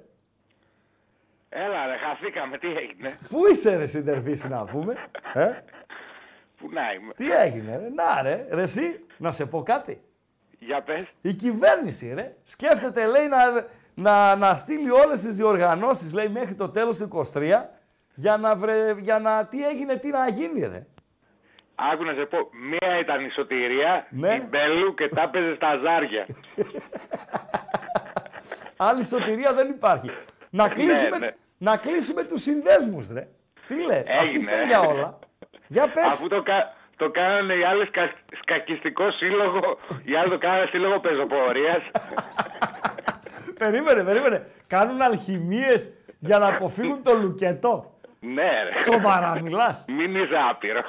Έλα 1.66 1.86
ρε, 1.86 1.98
χαθήκαμε, 1.98 2.58
τι 2.58 2.68
έγινε; 2.68 3.18
Πού 3.30 3.48
είσαι 3.52 3.76
ρε 3.76 3.86
συντερφίση 3.86 4.50
να 4.50 4.64
πούμε. 4.64 4.96
Ε; 5.34 5.46
Πού 6.58 6.70
να 6.72 6.94
είμαι; 6.94 7.14
Τι 7.14 7.32
έγινε 7.32 7.78
ρε; 7.78 7.90
Να 7.90 8.22
ρε. 8.22 8.48
Ρε 8.52 8.62
εσύ, 8.62 9.06
να 9.18 9.32
σε 9.32 9.46
πω 9.46 9.64
κάτι. 9.64 10.02
Για 10.60 10.82
πες. 10.82 11.04
Η 11.22 11.34
κυβέρνηση 11.34 12.14
ρε, 12.14 12.34
σκέφτεται 12.44 13.06
λέει 13.06 13.28
να, 13.28 13.66
να, 13.96 14.36
να 14.36 14.56
στείλει 14.56 14.92
όλες 14.92 15.20
τις 15.22 15.36
διοργανώσεις 15.36 16.14
λέει 16.14 16.28
μέχρι 16.28 16.56
το 16.56 16.70
τέλος 16.70 16.98
του 16.98 17.10
23 17.34 17.64
για 18.16 18.38
να, 18.38 18.56
βρε, 18.56 18.96
για 19.00 19.20
να 19.20 19.46
τι 19.46 19.66
έγινε, 19.68 19.96
τι 19.96 20.08
να 20.08 20.30
γίνει 20.30 20.60
ρε. 20.60 20.86
Άκου 21.76 22.04
να 22.04 22.14
σε 22.14 22.26
πω, 22.26 22.38
μία 22.54 23.00
ήταν 23.00 23.26
η 23.26 23.30
σωτηρία, 23.30 24.08
Ναι. 24.10 24.34
η 24.36 24.46
Μπέλου 24.50 24.94
και 24.94 25.10
τα 25.10 25.22
έπαιζε 25.22 25.56
στα 25.56 25.78
ζάρια. 25.78 26.26
Άλλη 28.88 29.04
σωτηρία 29.04 29.54
δεν 29.54 29.70
υπάρχει. 29.70 30.10
Να 30.50 30.68
κλείσουμε, 30.70 31.18
ναι. 31.18 31.36
Να 31.58 31.78
κλείσουμε 31.78 32.24
τους 32.24 32.42
συνδέσμους 32.42 33.10
ρε. 33.12 33.28
Τι 33.68 33.76
λες, 33.86 34.10
αυτοί 34.12 34.28
Έγινε. 34.28 34.44
φταίνουν 34.44 34.68
για 34.68 34.80
όλα. 34.82 35.20
Για 35.68 35.90
πες. 35.90 36.04
Αφού 36.06 36.28
το, 36.28 36.42
κα... 36.44 36.74
το 36.98 37.10
κάνανε 37.12 37.54
οι 37.54 37.64
άλλοι 37.64 37.86
σκα... 37.86 38.12
σκακιστικό 38.42 39.12
σύλλογο, 39.12 39.78
οι 40.04 40.16
άλλοι 40.16 40.30
το 40.30 40.38
κάνανε 40.38 40.66
σύλλογο 40.66 41.00
πεζοπορίας. 41.00 41.82
Περίμενε, 43.60 44.04
περίμενε. 44.04 44.48
Κάνουν 44.68 45.02
αλχημίες 45.02 45.94
για 46.20 46.38
να 46.38 46.48
αποφύγουν 46.48 47.04
το 47.04 47.14
λουκετό. 47.18 48.00
ναι 48.20 48.50
ρε. 48.64 48.84
Σοβαρά 48.84 49.40
μιλάς. 49.42 49.86
Μην 49.88 50.16
είσαι 50.16 50.36
άπειρο. 50.50 50.80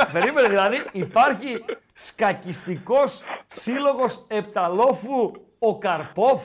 Α, 0.00 0.06
Περίμενε, 0.12 0.48
δηλαδή 0.48 0.82
υπάρχει 0.92 1.64
σκακιστικός 1.92 3.22
σύλλογος 3.46 4.26
Επταλόφου 4.30 5.32
ο 5.58 5.78
Καρπόφ. 5.78 6.42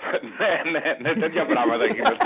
ναι, 0.38 0.70
ναι, 0.70 0.96
ναι, 1.00 1.20
τέτοια 1.20 1.44
πράγματα 1.46 1.84
γίνονται. 1.86 2.16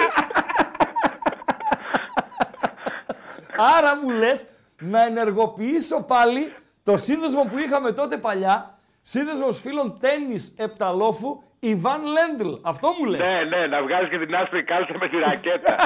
Άρα 3.77 3.97
μου 4.03 4.11
λες 4.11 4.47
να 4.81 5.05
ενεργοποιήσω 5.05 6.05
πάλι 6.05 6.53
το 6.83 6.97
σύνδεσμο 6.97 7.43
που 7.43 7.59
είχαμε 7.59 7.93
τότε 7.93 8.17
παλιά, 8.17 8.79
σύνδεσμος 9.03 9.61
φίλων 9.61 9.99
τέννις 10.01 10.55
Επταλόφου, 10.59 11.43
Ιβάν 11.61 12.03
Λέντλ. 12.05 12.53
Αυτό 12.63 12.89
μου 12.99 13.05
λες. 13.05 13.35
ναι, 13.35 13.57
ναι, 13.57 13.67
να 13.67 13.83
βγάλεις 13.83 14.09
και 14.11 14.19
την 14.19 14.35
άσπρη 14.35 14.65
κάλτσα 14.65 14.95
με 14.99 15.09
τη 15.09 15.17
ρακέτα. 15.19 15.77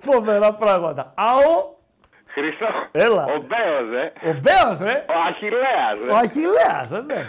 Φοβερά 0.00 0.52
πράγματα. 0.54 1.12
Αο, 1.16 1.76
Χριστό. 2.30 2.66
Έλα. 2.92 3.24
Ο 3.24 3.36
Μπέος, 3.48 4.02
ε. 4.02 4.12
ο 4.28 4.32
Μπέος 4.42 4.78
ρε. 4.78 5.04
Ο 5.08 5.12
Αχιλέας, 5.28 5.98
Ο 6.00 6.14
ε. 6.14 6.18
Αχιλέας, 6.18 6.92
ε, 6.92 7.00
ναι. 7.06 7.28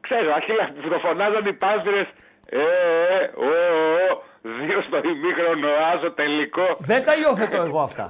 Ξέρω, 0.00 0.30
ο 0.30 0.34
Αχιλέας 0.36 0.70
που 0.82 0.88
το 0.88 0.98
φωνάζαν 0.98 1.46
οι 1.46 1.52
πάσπυρες. 1.52 2.06
Ε, 2.48 2.58
ε, 2.58 3.30
ο, 3.36 3.48
ο, 4.12 4.22
δύο 4.58 4.78
στο 4.86 4.96
ημίχρονο, 5.12 5.68
άσο 5.92 6.10
τελικό. 6.20 6.66
Δεν 6.90 7.04
τα 7.04 7.12
υιοθετώ 7.20 7.56
εγώ 7.68 7.80
αυτά. 7.88 8.06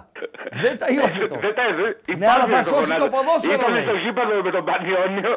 Δεν 0.62 0.74
τα 0.80 0.86
υιοθετώ. 0.94 1.36
Δεν 1.44 1.54
τα 1.58 1.62
οι 2.06 2.14
Ναι, 2.20 2.26
αλλά 2.34 2.44
θα 2.46 2.56
πάσπυρες 2.56 2.66
σώσει 2.72 2.88
το 2.88 2.94
φωνάζαν. 2.94 3.10
ποδόσφαιρο, 3.14 3.54
Ήταν 3.60 3.72
λέει. 3.74 3.82
στο 3.88 3.94
γήπεδο 4.04 4.32
με 4.46 4.50
τον 4.56 4.64
Πανιόνιο. 4.70 5.32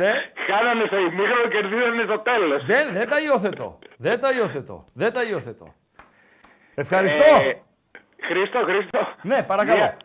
Ναι. 0.00 0.10
Χάνανε 0.48 0.84
στο 0.90 0.98
ημίχρονο 1.08 1.42
και 1.48 1.54
κερδίζανε 1.56 2.02
στο 2.10 2.18
τέλος. 2.30 2.60
Δεν, 2.72 2.84
δεν 2.98 3.06
τα 3.12 3.18
υιοθετώ. 3.26 3.78
Δεν 4.06 4.16
τα 4.22 4.28
υιοθετώ. 4.36 4.76
Δεν 5.00 5.10
τα 5.12 5.22
υιοθετώ. 5.28 5.66
Ευχαριστώ. 6.74 7.24
Ε, 7.48 7.52
Χρήστο, 8.28 8.58
Χρήστο. 8.68 9.00
Ναι, 9.22 9.42
παρακαλώ. 9.42 9.78
Μία, 9.78 9.96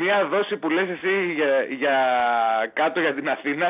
μία 0.00 0.26
δόση 0.32 0.56
που 0.56 0.68
λες 0.70 0.88
εσύ 0.88 1.14
για, 1.38 1.50
για 1.82 1.94
κάτω 2.72 3.00
για 3.00 3.14
την 3.14 3.28
Αθήνα. 3.28 3.68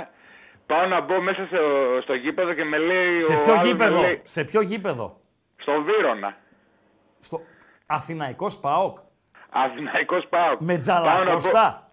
Πάω 0.66 0.86
να 0.86 1.00
μπω 1.00 1.20
μέσα 1.20 1.46
στο, 1.46 1.58
στο 2.02 2.14
γήπεδο 2.14 2.52
και 2.54 2.64
με 2.64 2.78
λέει 2.78 3.20
Σε 3.20 3.32
ο 3.34 3.36
ποιο 3.42 3.52
άλλος 3.52 3.62
με 3.62 3.68
γήπεδο; 3.68 4.00
λέει, 4.00 4.20
Σε 4.24 4.44
ποιο 4.44 4.60
γήπεδο; 4.60 5.20
Στο 5.62 5.82
Βύρονα. 5.82 6.36
Στο 7.18 7.40
Αθηναϊκός 7.86 8.58
ΠΑΟΚ. 8.60 8.98
Αθηναϊκός 9.50 10.26
πάω. 10.28 10.56
Με 10.58 10.78
τζαλακοστά. 10.78 11.86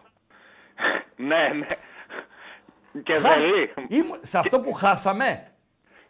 Ναι, 1.15 1.47
ναι. 1.53 1.65
Και 3.03 3.13
Χα- 3.13 3.29
Δελή. 3.29 3.73
Ήμου- 3.87 4.17
Σε 4.21 4.37
αυτό 4.37 4.59
που 4.59 4.73
χάσαμε. 4.73 5.47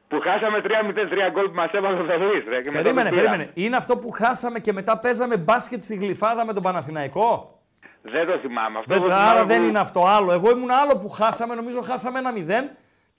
Που 0.08 0.20
χάσαμε 0.20 0.62
3-0-3 0.64 1.32
γκολ 1.32 1.46
που 1.50 1.56
μας 1.56 1.72
έβαλε 1.72 2.00
ο 2.00 2.04
Δελής. 2.04 2.44
Ρε, 2.48 2.62
και 2.62 2.72
μετά 2.72 2.82
Περίμενε, 2.84 3.10
το 3.10 3.16
πήραμε. 3.16 3.36
περίμενε. 3.38 3.52
Είναι 3.54 3.76
αυτό 3.76 3.98
που 3.98 4.10
χάσαμε 4.10 4.60
και 4.60 4.74
μετά 4.74 4.98
παίζαμε 5.00 5.38
μπάσκετ 5.38 5.84
στη 5.84 5.96
Γλυφάδα 5.96 6.46
με 6.46 6.54
τον 6.54 6.64
Παναθηναϊκό; 6.64 7.60
Δεν 8.02 8.26
το 8.28 8.38
θυμάμαι. 8.38 8.80
Αυτό 8.80 8.94
Δεν, 8.94 9.02
το 9.02 9.14
άρα 9.14 9.20
θυμάμαι 9.30 9.44
δεν 9.46 9.62
που- 9.62 9.68
είναι 9.68 9.80
αυτό 9.80 10.06
άλλο. 10.06 10.32
Εγώ 10.32 10.50
ήμουν 10.50 10.72
άλλο 10.72 10.98
που 10.98 11.10
χάσαμε, 11.10 11.56
νομίζω 11.56 11.82
χάσαμε 11.82 12.20
ένα 12.20 12.32
0 12.36 12.70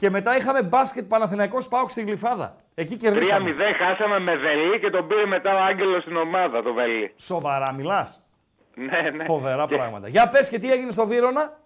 Και 0.01 0.10
μετά 0.10 0.36
είχαμε 0.36 0.62
μπάσκετ 0.62 1.05
Παναθηναϊκός 1.09 1.68
Πάουκ 1.68 1.90
στην 1.90 2.06
Γλυφάδα. 2.06 2.56
Εκεί 2.74 2.94
3-0 2.94 2.98
κερδίσαμε. 2.98 3.55
χάσαμε 3.78 4.18
με 4.18 4.36
Βελή 4.36 4.78
και 4.81 4.90
τον 4.90 5.06
πήρε 5.06 5.27
μετά 5.27 5.55
ο 5.55 5.62
Άγγελος 5.62 6.02
στην 6.02 6.16
ομάδα, 6.16 6.62
το 6.62 6.72
Βελή. 6.72 7.12
Σοβαρά 7.16 7.72
μιλάς. 7.72 8.27
Ναι, 8.74 9.10
ναι. 9.10 9.24
Φοβερά 9.24 9.66
Και 9.66 9.77
πράγματα. 9.77 10.09
Για 10.09 10.28
πες 10.28 10.48
και 10.48 10.59
τι 10.59 10.72
έγινε 10.72 10.90
στο 10.90 11.06
Βύρονα. 11.06 11.59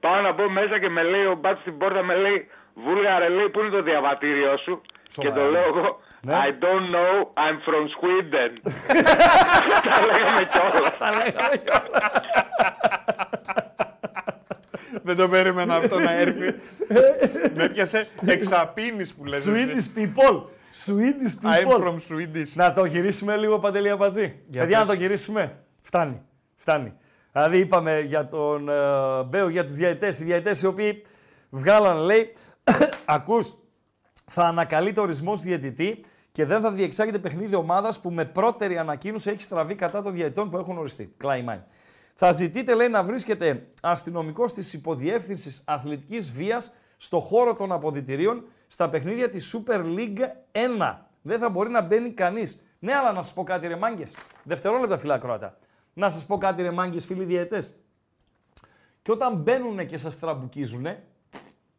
Πάω 0.00 0.20
να 0.20 0.32
μπω 0.32 0.48
μέσα 0.50 0.78
και 0.80 0.88
με 0.88 1.02
λέει 1.02 1.24
ο 1.24 1.34
μπάτσο 1.34 1.60
στην 1.60 1.78
πόρτα, 1.78 2.02
με 2.02 2.14
λέει 2.16 2.48
Βούλγαρε, 2.74 3.28
λέει, 3.28 3.48
πού 3.48 3.60
είναι 3.60 3.70
το 3.70 3.82
διαβατήριό 3.82 4.56
σου; 4.56 4.80
Σοβαρά. 5.10 5.34
Και 5.34 5.40
το 5.40 5.50
λέω 5.50 5.66
εγώ, 5.66 6.00
Ναι. 6.20 6.38
I 6.46 6.50
don't 6.64 6.86
know, 6.94 7.14
I'm 7.44 7.58
from 7.66 7.84
Sweden. 7.96 8.50
Τα 9.90 10.06
λέγαμε 10.06 10.48
κιόλας. 10.52 10.98
Τα 10.98 11.10
λέγαμε 11.10 11.56
Δεν 15.02 15.16
το 15.16 15.28
περίμενα 15.28 15.74
αυτό 15.76 15.98
να 15.98 16.12
έρθει. 16.12 16.54
Με 17.56 17.62
έπιασε 17.64 18.06
εξαπίνης 18.26 19.14
που 19.14 19.24
λες. 19.24 19.46
εσύ. 19.46 19.50
Swedish 19.68 19.98
people. 19.98 20.42
Swedish 20.86 21.44
I'm 21.44 21.66
people. 21.66 21.80
from 21.80 21.94
Swedish. 21.94 22.48
Να 22.54 22.72
το 22.72 22.84
γυρίσουμε 22.84 23.36
λίγο 23.36 23.58
παντελή 23.58 23.90
Αμπατζή. 23.90 24.34
Για 24.48 24.60
Παιδιά, 24.60 24.78
να 24.78 24.84
πες. 24.86 24.94
το 24.94 25.00
γυρίσουμε. 25.00 25.56
Φτάνει. 25.82 26.22
Φτάνει. 26.54 26.92
Δηλαδή 27.32 27.58
είπαμε 27.58 28.00
για 28.00 28.26
τον 28.26 28.68
ε, 28.68 28.72
Μπέο, 29.28 29.48
για 29.48 29.64
τους 29.64 29.74
διαιτές. 29.74 30.20
Οι 30.20 30.24
διαιτές 30.24 30.62
οι 30.62 30.66
οποίοι 30.66 31.02
βγάλαν, 31.50 31.96
λέει, 31.98 32.32
ακούς, 33.04 33.54
θα 34.24 34.42
ανακαλείται 34.42 35.00
ορισμός 35.00 35.40
διαιτητή 35.40 36.04
και 36.32 36.44
δεν 36.44 36.60
θα 36.60 36.70
διεξάγεται 36.70 37.18
παιχνίδι 37.18 37.54
ομάδας 37.54 38.00
που 38.00 38.10
με 38.10 38.24
πρώτερη 38.24 38.78
ανακοίνωση 38.78 39.30
έχει 39.30 39.42
στραβεί 39.42 39.74
κατά 39.74 40.02
των 40.02 40.12
διαιτητών 40.12 40.50
που 40.50 40.56
έχουν 40.56 40.78
οριστεί. 40.78 41.14
Κλάιμαν. 41.16 41.66
Θα 42.14 42.30
ζητείτε, 42.30 42.74
λέει, 42.74 42.88
να 42.88 43.04
βρίσκεται 43.04 43.66
αστυνομικός 43.82 44.52
της 44.52 44.72
υποδιεύθυνσης 44.72 45.62
αθλητικής 45.64 46.32
βίας 46.32 46.74
στο 46.96 47.20
χώρο 47.20 47.54
των 47.54 47.72
αποδητηρίων 47.72 48.44
στα 48.68 48.88
παιχνίδια 48.88 49.28
της 49.28 49.56
Super 49.56 49.84
League 49.84 50.18
1. 50.52 50.98
Δεν 51.22 51.38
θα 51.38 51.48
μπορεί 51.48 51.70
να 51.70 51.82
μπαίνει 51.82 52.10
κανείς. 52.10 52.60
Ναι, 52.78 52.94
αλλά 52.94 53.12
να 53.12 53.22
σας 53.22 53.32
πω 53.32 53.44
κάτι 53.44 53.66
ρε 53.66 53.76
μάγκες. 53.76 54.14
Δευτερόλεπτα 54.42 54.98
φίλα 54.98 55.18
Κροάτα. 55.18 55.58
Να 55.92 56.10
σας 56.10 56.26
πω 56.26 56.38
κάτι 56.38 56.62
ρε 56.62 56.70
μάγκες 56.70 57.06
φίλοι 57.06 57.24
διαιτές. 57.24 57.74
Και 59.02 59.12
όταν 59.12 59.36
μπαίνουν 59.36 59.86
και 59.86 59.98
σας 59.98 60.18
τραμπουκίζουνε, 60.18 61.04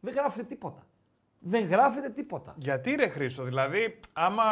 δεν 0.00 0.14
γράφετε 0.14 0.44
τίποτα. 0.44 0.86
Δεν 1.48 1.66
γράφετε 1.68 2.08
τίποτα. 2.08 2.54
Γιατί 2.56 2.94
ρε 2.94 3.08
Χρήστο, 3.08 3.42
δηλαδή, 3.42 4.00
άμα 4.12 4.42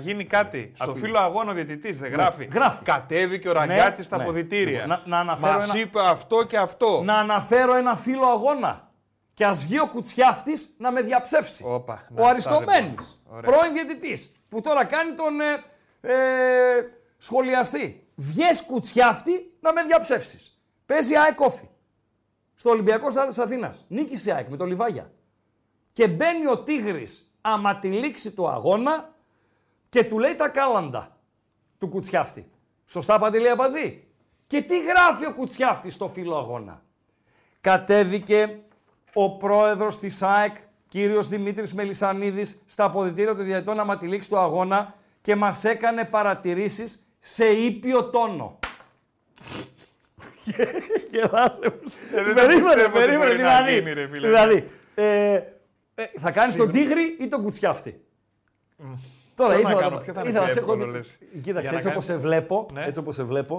γίνει 0.00 0.24
κάτι 0.24 0.72
στο 0.74 0.84
Ακούει. 0.90 1.00
φίλο 1.00 1.18
αγώνα 1.18 1.50
ο 1.50 1.54
διαιτητής, 1.54 1.98
δεν 1.98 2.10
Ναι, 2.10 2.16
γράφει. 2.16 2.44
γράφει. 2.52 2.82
Κατέβηκε 2.84 3.48
ο 3.48 3.52
Ναι, 3.52 3.58
Ραγκάτης 3.58 4.04
στα 4.04 4.16
ναι. 4.16 4.22
αποδητήρια. 4.22 4.86
Να- 4.86 5.02
να 5.04 5.18
αναφέρω 5.18 5.52
Μας 5.54 5.64
ένα- 5.64 5.78
είπε 5.78 6.00
αυτό 6.02 6.44
και 6.44 6.56
αυτό. 6.58 7.02
Να 7.04 7.14
αναφέρω 7.14 7.74
ένα 7.74 7.96
φίλο 7.96 8.26
αγώνα. 8.26 8.90
Και 9.34 9.44
ας 9.44 9.64
βγει 9.64 9.80
ο 9.80 9.88
Κουτσιάφτης 9.88 10.74
να 10.78 10.92
με 10.92 11.02
διαψεύσει. 11.02 11.64
Όπα, 11.66 11.94
να, 11.94 12.00
ο 12.00 12.24
αυτά 12.24 12.30
Αριστομένης, 12.30 13.22
δεν 13.24 13.40
μπορώ. 13.40 13.50
πρώην 13.50 13.72
διαιτητής, 13.72 14.32
που 14.48 14.60
τώρα 14.60 14.84
κάνει 14.84 15.12
τον 15.14 15.40
ε, 15.40 16.12
ε, 16.12 16.16
σχολιαστή. 17.18 18.06
Βγες 18.14 18.62
Κουτσιάφτη 18.62 19.32
να 19.60 19.72
με 19.72 19.82
διαψεύσεις. 19.82 20.60
Παίζει 20.86 21.16
ΑΕΚ 21.16 21.40
όφη. 21.40 21.68
Στο 22.54 22.70
Ολυμπιακό 22.70 23.10
Στάδιο 23.10 23.28
της 23.30 23.38
Αθήνας. 23.38 23.84
Νίκησε 23.88 24.30
η 24.30 24.32
ΑΕΚ 24.32 24.48
με 24.48 24.56
το 24.56 24.64
Λιβάγια. 24.64 25.10
Και 25.98 26.08
μπαίνει 26.08 26.46
ο 26.46 26.58
Τίγρης 26.58 27.32
άμα 27.40 27.78
τη 27.78 27.88
λήξη 27.88 28.30
του 28.30 28.48
αγώνα 28.48 29.14
και 29.88 30.04
του 30.04 30.18
λέει 30.18 30.34
τα 30.34 30.48
κάλαντα 30.48 31.16
του 31.78 31.88
Κουτσιάφτη. 31.88 32.50
Σωστά 32.86 33.18
Παντελή 33.18 33.50
Αμπατζή. 33.50 34.04
Και 34.46 34.62
τι 34.62 34.82
γράφει 34.82 35.26
ο 35.26 35.32
Κουτσιάφτης 35.32 35.94
στο 35.94 36.08
φίλο 36.08 36.36
αγώνα; 36.36 36.82
Κατέβηκε 37.60 38.58
ο 39.12 39.36
πρόεδρος 39.36 39.98
της 39.98 40.22
ΑΕΚ, 40.22 40.56
κύριος 40.88 41.28
Δημήτρης 41.28 41.74
Μελισανίδης, 41.74 42.62
στα 42.66 42.84
αποδητήρια 42.84 43.34
των 43.34 43.44
διαιτητών 43.44 43.80
άμα 43.80 43.96
τη 43.96 44.06
λήξη 44.06 44.28
του 44.28 44.38
αγώνα 44.38 44.94
και 45.20 45.36
μας 45.36 45.64
έκανε 45.64 46.04
παρατηρήσεις 46.04 46.98
σε 47.18 47.46
ήπιο 47.46 48.04
τόνο. 48.04 48.58
Γελάσε. 51.10 51.60
Ε, 52.14 52.22
δεν 52.22 52.34
το 52.34 52.40
Περίμενε, 52.40 52.48
πιστεύω 52.48 52.68
ότι 52.68 52.90
περίμενε. 52.90 53.26
μπορεί 53.26 53.42
να 53.42 53.62
Δηλαδή, 54.28 54.64
γίνει, 55.98 56.10
ρε 56.12 56.12
φίλε. 56.12 56.12
δηλαδή 56.12 56.12
ε, 56.14 56.16
ε, 56.16 56.20
θα 56.20 56.30
κάνεις 56.30 56.56
τον 56.56 56.72
Συγγνώμη. 56.72 56.86
τίγρη 57.04 57.16
ή 57.24 57.28
τον 57.28 57.42
κουτσιάφτη. 57.42 58.00
Τώρα 59.34 59.54
Ποιο 59.54 59.62
να 59.62 59.68
ήθελα, 59.68 59.80
κάνω, 59.80 59.96
να, 59.96 60.02
ποιο 60.02 60.12
θα 60.12 60.20
είναι 60.20 60.28
ήθελα 60.28 60.44
να 60.46 60.52
πιο 60.52 60.54
σε 60.54 60.60
έχω... 60.60 60.72
εύκολο, 60.72 60.90
λες; 60.92 61.18
Κοίταξε, 61.42 61.60
Για 61.60 61.70
να 61.70 61.76
έτσι 61.76 61.88
όπως 61.88 62.04
σε 62.04 62.10
κάνεις- 62.12 62.26
βλέπω, 62.26 62.66
Ναι. 62.72 62.84
έτσι 62.84 63.00
όπως 63.00 63.14
σε 63.14 63.22
βλέπω, 63.22 63.58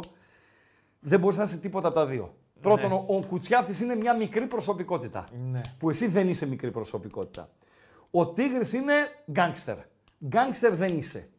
δεν 1.00 1.20
μπορείς 1.20 1.38
να 1.38 1.44
είσαι 1.44 1.58
τίποτα 1.58 1.88
από 1.88 1.98
τα 1.98 2.06
δύο. 2.06 2.34
Πρώτον, 2.62 2.90
Ναι. 2.90 2.96
ο, 2.96 3.06
ο 3.08 3.22
Κουτσιάφτης 3.28 3.82
είναι 3.82 3.96
μια 3.96 4.16
μικρή 4.16 4.46
προσωπικότητα. 4.46 5.28
Ναι. 5.52 5.62
Που 5.80 5.90
εσύ 5.90 6.08
δεν 6.08 6.28
είσαι 6.30 6.48
μικρή 6.48 6.72
προσωπικότητα. 6.72 7.50
Ο 8.12 8.28
Τίγρης 8.28 8.74
είναι 8.74 8.94
γκάνγκστερ. 9.32 9.76
Γκάνγκστερ 10.26 10.76
δεν 10.76 10.98
είσαι. 10.98 11.30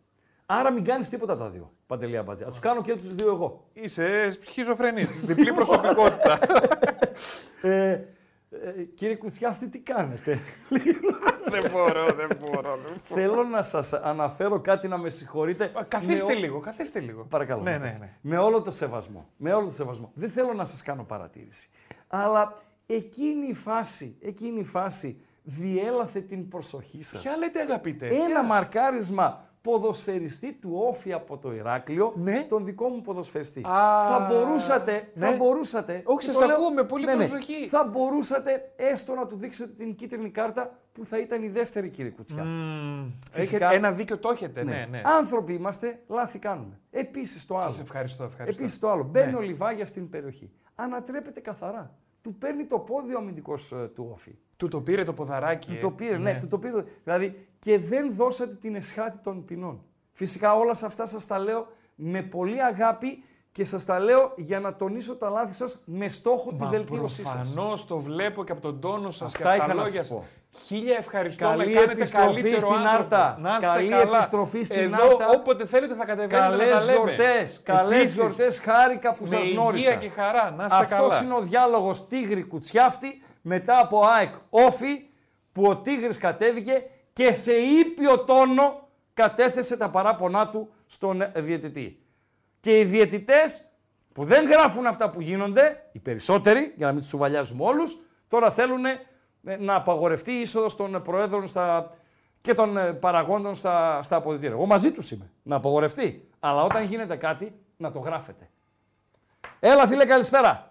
Άρα 0.46 0.70
μην 0.72 0.84
κάνεις 0.84 1.08
τίποτα 1.08 1.32
από 1.32 1.42
τα 1.42 1.48
δύο. 1.50 1.72
Παντελή 1.86 2.16
Αμπατζή. 2.16 2.42
Θα 2.44 2.48
τους 2.50 2.58
κάνω 2.58 2.82
και 2.82 2.96
τους 2.96 3.14
δύο 3.14 3.28
εγώ. 3.32 3.64
Είσαι 3.72 4.36
σχιζοφρενής, 4.40 5.08
διπλή 5.24 5.52
προσωπικότητα. 5.52 6.38
Ε, 7.62 8.00
ε, 8.50 8.82
κύριε 8.82 9.16
Κουτσιάφτη, 9.16 9.68
τι 9.68 9.78
κάνετε; 9.78 10.38
δεν 11.50 11.70
μπορώ, 11.70 12.06
δεν 12.06 12.28
μπορώ. 12.40 12.76
δεν 12.76 13.00
μπορώ. 13.08 13.20
Θέλω 13.20 13.44
να 13.44 13.62
σας 13.62 13.92
αναφέρω 13.92 14.60
κάτι 14.60 14.88
να 14.88 14.98
με 14.98 15.10
συγχωρείτε. 15.10 15.72
Καθίστε 15.88 16.24
Με 16.26 16.32
ο- 16.32 16.38
λίγο, 16.38 16.60
καθίστε 16.60 17.00
λίγο. 17.00 17.24
Παρακαλώ. 17.24 17.62
Ναι, 17.62 17.70
να 17.70 17.78
ναι, 17.78 17.84
κάτσε. 17.84 18.00
ναι. 18.02 18.10
Με 18.20 18.36
όλο 18.38 18.62
το 18.62 18.70
σεβασμό. 18.70 19.28
Με 19.36 19.52
όλο 19.52 19.64
το 19.64 19.70
σεβασμό. 19.72 20.10
Δεν 20.14 20.30
θέλω 20.30 20.52
να 20.52 20.64
σας 20.64 20.82
κάνω 20.82 21.04
παρατήρηση. 21.04 21.68
Αλλά 22.08 22.54
εκείνη 22.86 23.46
η 23.48 23.54
φάση, 23.54 24.16
εκείνη 24.22 24.60
η 24.60 24.64
φάση 24.64 25.20
διέλαθε 25.42 26.20
την 26.20 26.48
προσοχή 26.48 27.02
σας. 27.02 27.22
Ποια 27.22 27.36
λέτε 27.36 27.60
αγαπητέ; 27.60 28.06
Ένα 28.06 28.42
μαρκάρισμα 28.44 29.49
ποδοσφαιριστή 29.62 30.52
του 30.52 30.70
Όφη 30.88 31.12
από 31.12 31.38
το 31.38 31.52
Ηράκλειο 31.52 32.14
στον 32.42 32.64
δικό 32.64 32.88
μου 32.88 33.00
ποδοσφαιριστή. 33.00 33.60
Ναι. 33.60 33.68
Α, 33.68 34.08
θα 34.08 34.26
μπορούσατε, 34.30 35.10
θα 35.14 35.30
ναι. 35.30 35.36
μπορούσατε. 35.36 36.02
Όχι, 36.04 36.18
και 36.26 36.32
σας 36.32 36.40
το 36.40 36.46
λέω- 36.46 36.56
ακούω 36.56 36.70
με 36.72 36.84
πολύ 36.84 37.04
ναι, 37.04 37.14
ναι. 37.14 37.26
προσοχή. 37.28 37.68
Θα 37.68 37.84
μπορούσατε 37.84 38.72
έστω 38.76 39.14
να 39.14 39.26
του 39.26 39.36
δείξετε 39.36 39.72
την 39.72 39.94
κίτρινη 39.94 40.30
κάρτα 40.30 40.78
που 40.92 41.04
θα 41.04 41.18
ήταν 41.18 41.42
η 41.42 41.48
δεύτερη 41.48 41.88
κύριε 41.88 42.10
Κουτσιάφτη. 42.10 42.52
Μμμ. 42.52 43.10
Φυσικά- 43.30 43.56
Έχετε 43.66 43.76
ένα 43.86 43.92
δίκιο 43.92 44.18
το 44.18 44.28
έχετε, 44.30 44.64
ναι, 44.64 44.86
ναι. 44.90 45.00
Άνθρωποι 45.04 45.52
είμαστε, 45.54 46.00
λάθη 46.08 46.38
κάνουμε. 46.38 46.78
Επίσης 46.90 47.46
το 47.46 47.56
άλλο. 47.56 47.70
Σας 47.70 47.80
ευχαριστώ, 47.80 48.24
ευχαριστώ. 48.24 48.62
Επίσης 48.62 48.78
το 48.78 48.90
άλλο. 48.90 49.02
Μπαίνει 49.04 49.30
Ναι. 49.30 49.36
ο 49.36 49.40
Λιβάγια 49.40 49.86
στην 49.86 50.08
περιοχή. 50.10 50.50
Ανατρέπεται 50.74 51.40
καθαρά. 51.40 51.94
Του 52.22 52.34
παίρνει 52.34 52.64
το 52.66 52.78
πόδι 52.78 53.14
ο 53.14 53.18
αμυντικός 53.18 53.74
του 53.94 54.08
Όφη. 54.12 54.38
Του 54.56 54.68
το 54.68 54.80
πήρε 54.80 55.04
το 55.04 55.12
ποδαράκι. 55.12 55.66
Του 55.66 55.74
ε. 55.74 55.78
το 55.78 55.90
πήρε, 55.90 56.18
ναι, 56.18 56.38
του 56.40 56.46
το 56.48 56.58
πήρε. 56.58 56.84
Δηλαδή 57.04 57.46
και 57.58 57.78
δεν 57.78 58.14
δώσατε 58.14 58.54
την 58.54 58.74
εσχάτη 58.74 59.18
των 59.22 59.44
ποινών. 59.44 59.84
Φυσικά 60.12 60.54
όλα 60.54 60.74
σε 60.74 60.86
αυτά 60.86 61.06
σας 61.06 61.26
τα 61.26 61.38
λέω 61.38 61.66
με 61.94 62.22
πολύ 62.22 62.62
αγάπη 62.62 63.22
και 63.52 63.64
σας 63.64 63.84
τα 63.84 63.98
λέω 63.98 64.32
για 64.36 64.60
να 64.60 64.76
τονίσω 64.76 65.16
τα 65.16 65.28
λάθη 65.28 65.54
σας 65.54 65.82
με 65.84 66.08
στόχο 66.08 66.50
τη 66.50 66.62
Μα 66.62 66.68
βελτίωσή 66.68 67.24
σας. 67.24 67.32
προφανώς 67.32 67.86
το 67.86 67.98
βλέπω 67.98 68.44
και 68.44 68.52
από 68.52 68.60
τον 68.60 68.80
τόνο 68.80 69.10
σας 69.10 69.26
Αυτά 69.28 69.38
και 69.38 69.44
από 69.48 69.56
είχα 69.56 69.66
τα 69.66 69.74
να 69.74 69.82
λόγια 69.82 69.98
σας 69.98 70.06
σας. 70.06 70.16
πω. 70.16 70.24
Χίλια 70.66 70.96
ευχαριστώ. 70.98 71.44
Καλή 71.44 71.66
με 71.66 71.72
κάνετε 71.72 71.92
επιστροφή 71.92 72.24
καλύτερο 72.32 72.58
στην 72.60 72.72
άνθρωπο. 72.72 72.96
Άρτα. 72.96 73.36
Να 73.40 73.50
είστε 73.50 73.66
Καλή 73.66 73.88
καλά. 73.88 74.14
επιστροφή 74.14 74.62
στην 74.62 74.78
Εδώ, 74.80 75.04
Άρτα. 75.04 75.28
όποτε 75.28 75.66
θέλετε 75.66 75.94
θα 75.94 76.04
κατεβαίνετε 76.04 76.36
να 76.38 76.42
τα 76.42 76.48
Καλές 76.56 76.84
λέμε. 76.86 76.92
γιορτές, 76.92 77.60
καλές 77.64 77.98
Επίσης, 77.98 78.14
γιορτές, 78.14 78.58
χάρηκα 78.58 79.14
που 79.14 79.22
με 79.22 79.28
σας 79.28 79.38
υγεία 79.40 79.60
γνώρισα. 79.60 79.94
και 79.94 80.08
χαρά. 80.08 80.50
Να 80.50 80.64
είστε 80.64 80.76
Αυτός 80.76 80.98
καλά. 81.14 81.22
είναι 81.24 81.34
ο 81.34 81.40
διάλογος 81.40 82.06
Τίγρη 82.06 82.42
Κουτσιάφτη 82.42 83.22
μετά 83.42 83.78
από 83.80 84.00
ΑΕΚ 84.06 84.34
Όφη 84.50 85.08
που 85.52 85.64
ο 85.66 85.76
Τίγρης 85.76 86.16
κατέβηκε 86.18 86.82
και 87.12 87.32
σε 87.32 87.52
ήπιο 87.52 88.18
τόνο 88.24 88.88
κατέθεσε 89.14 89.76
τα 89.76 89.90
παράπονά 89.90 90.48
του 90.48 90.72
στον 90.86 91.20
ε, 91.20 91.32
διαιτητή. 91.34 92.02
Και 92.60 92.78
οι 92.78 92.84
διαιτητές 92.84 93.64
που 94.12 94.24
δεν 94.24 94.48
γράφουν 94.48 94.86
αυτά 94.86 95.10
που 95.10 95.20
γίνονται, 95.20 95.88
οι 95.92 95.98
περισσότεροι, 95.98 96.72
για 96.76 96.86
να 96.86 96.92
μην 96.92 97.00
τους 97.00 97.10
σουβαλιάζουμε 97.10 97.64
όλους, 97.64 97.96
τώρα 98.28 98.50
θέλουν 98.50 98.84
ε, 98.84 99.00
να 99.40 99.74
απαγορευτεί 99.74 100.32
η 100.32 100.40
είσοδος 100.40 100.76
των 100.76 101.02
προέδρων 101.02 101.46
στα, 101.48 101.94
και 102.40 102.54
των 102.54 102.76
ε, 102.76 102.92
παραγόντων 102.92 103.54
στα, 103.54 104.02
στα 104.02 104.16
αποδητήρια. 104.16 104.54
Εγώ 104.54 104.66
μαζί 104.66 104.92
τους 104.92 105.10
είμαι, 105.10 105.30
να 105.42 105.56
απαγορευτεί. 105.56 106.28
Αλλά 106.40 106.62
όταν 106.62 106.84
γίνεται 106.84 107.16
κάτι, 107.16 107.52
να 107.76 107.92
το 107.92 107.98
γράφετε. 107.98 108.48
Έλα 109.60 109.86
φίλε, 109.86 110.04
καλησπέρα. 110.04 110.70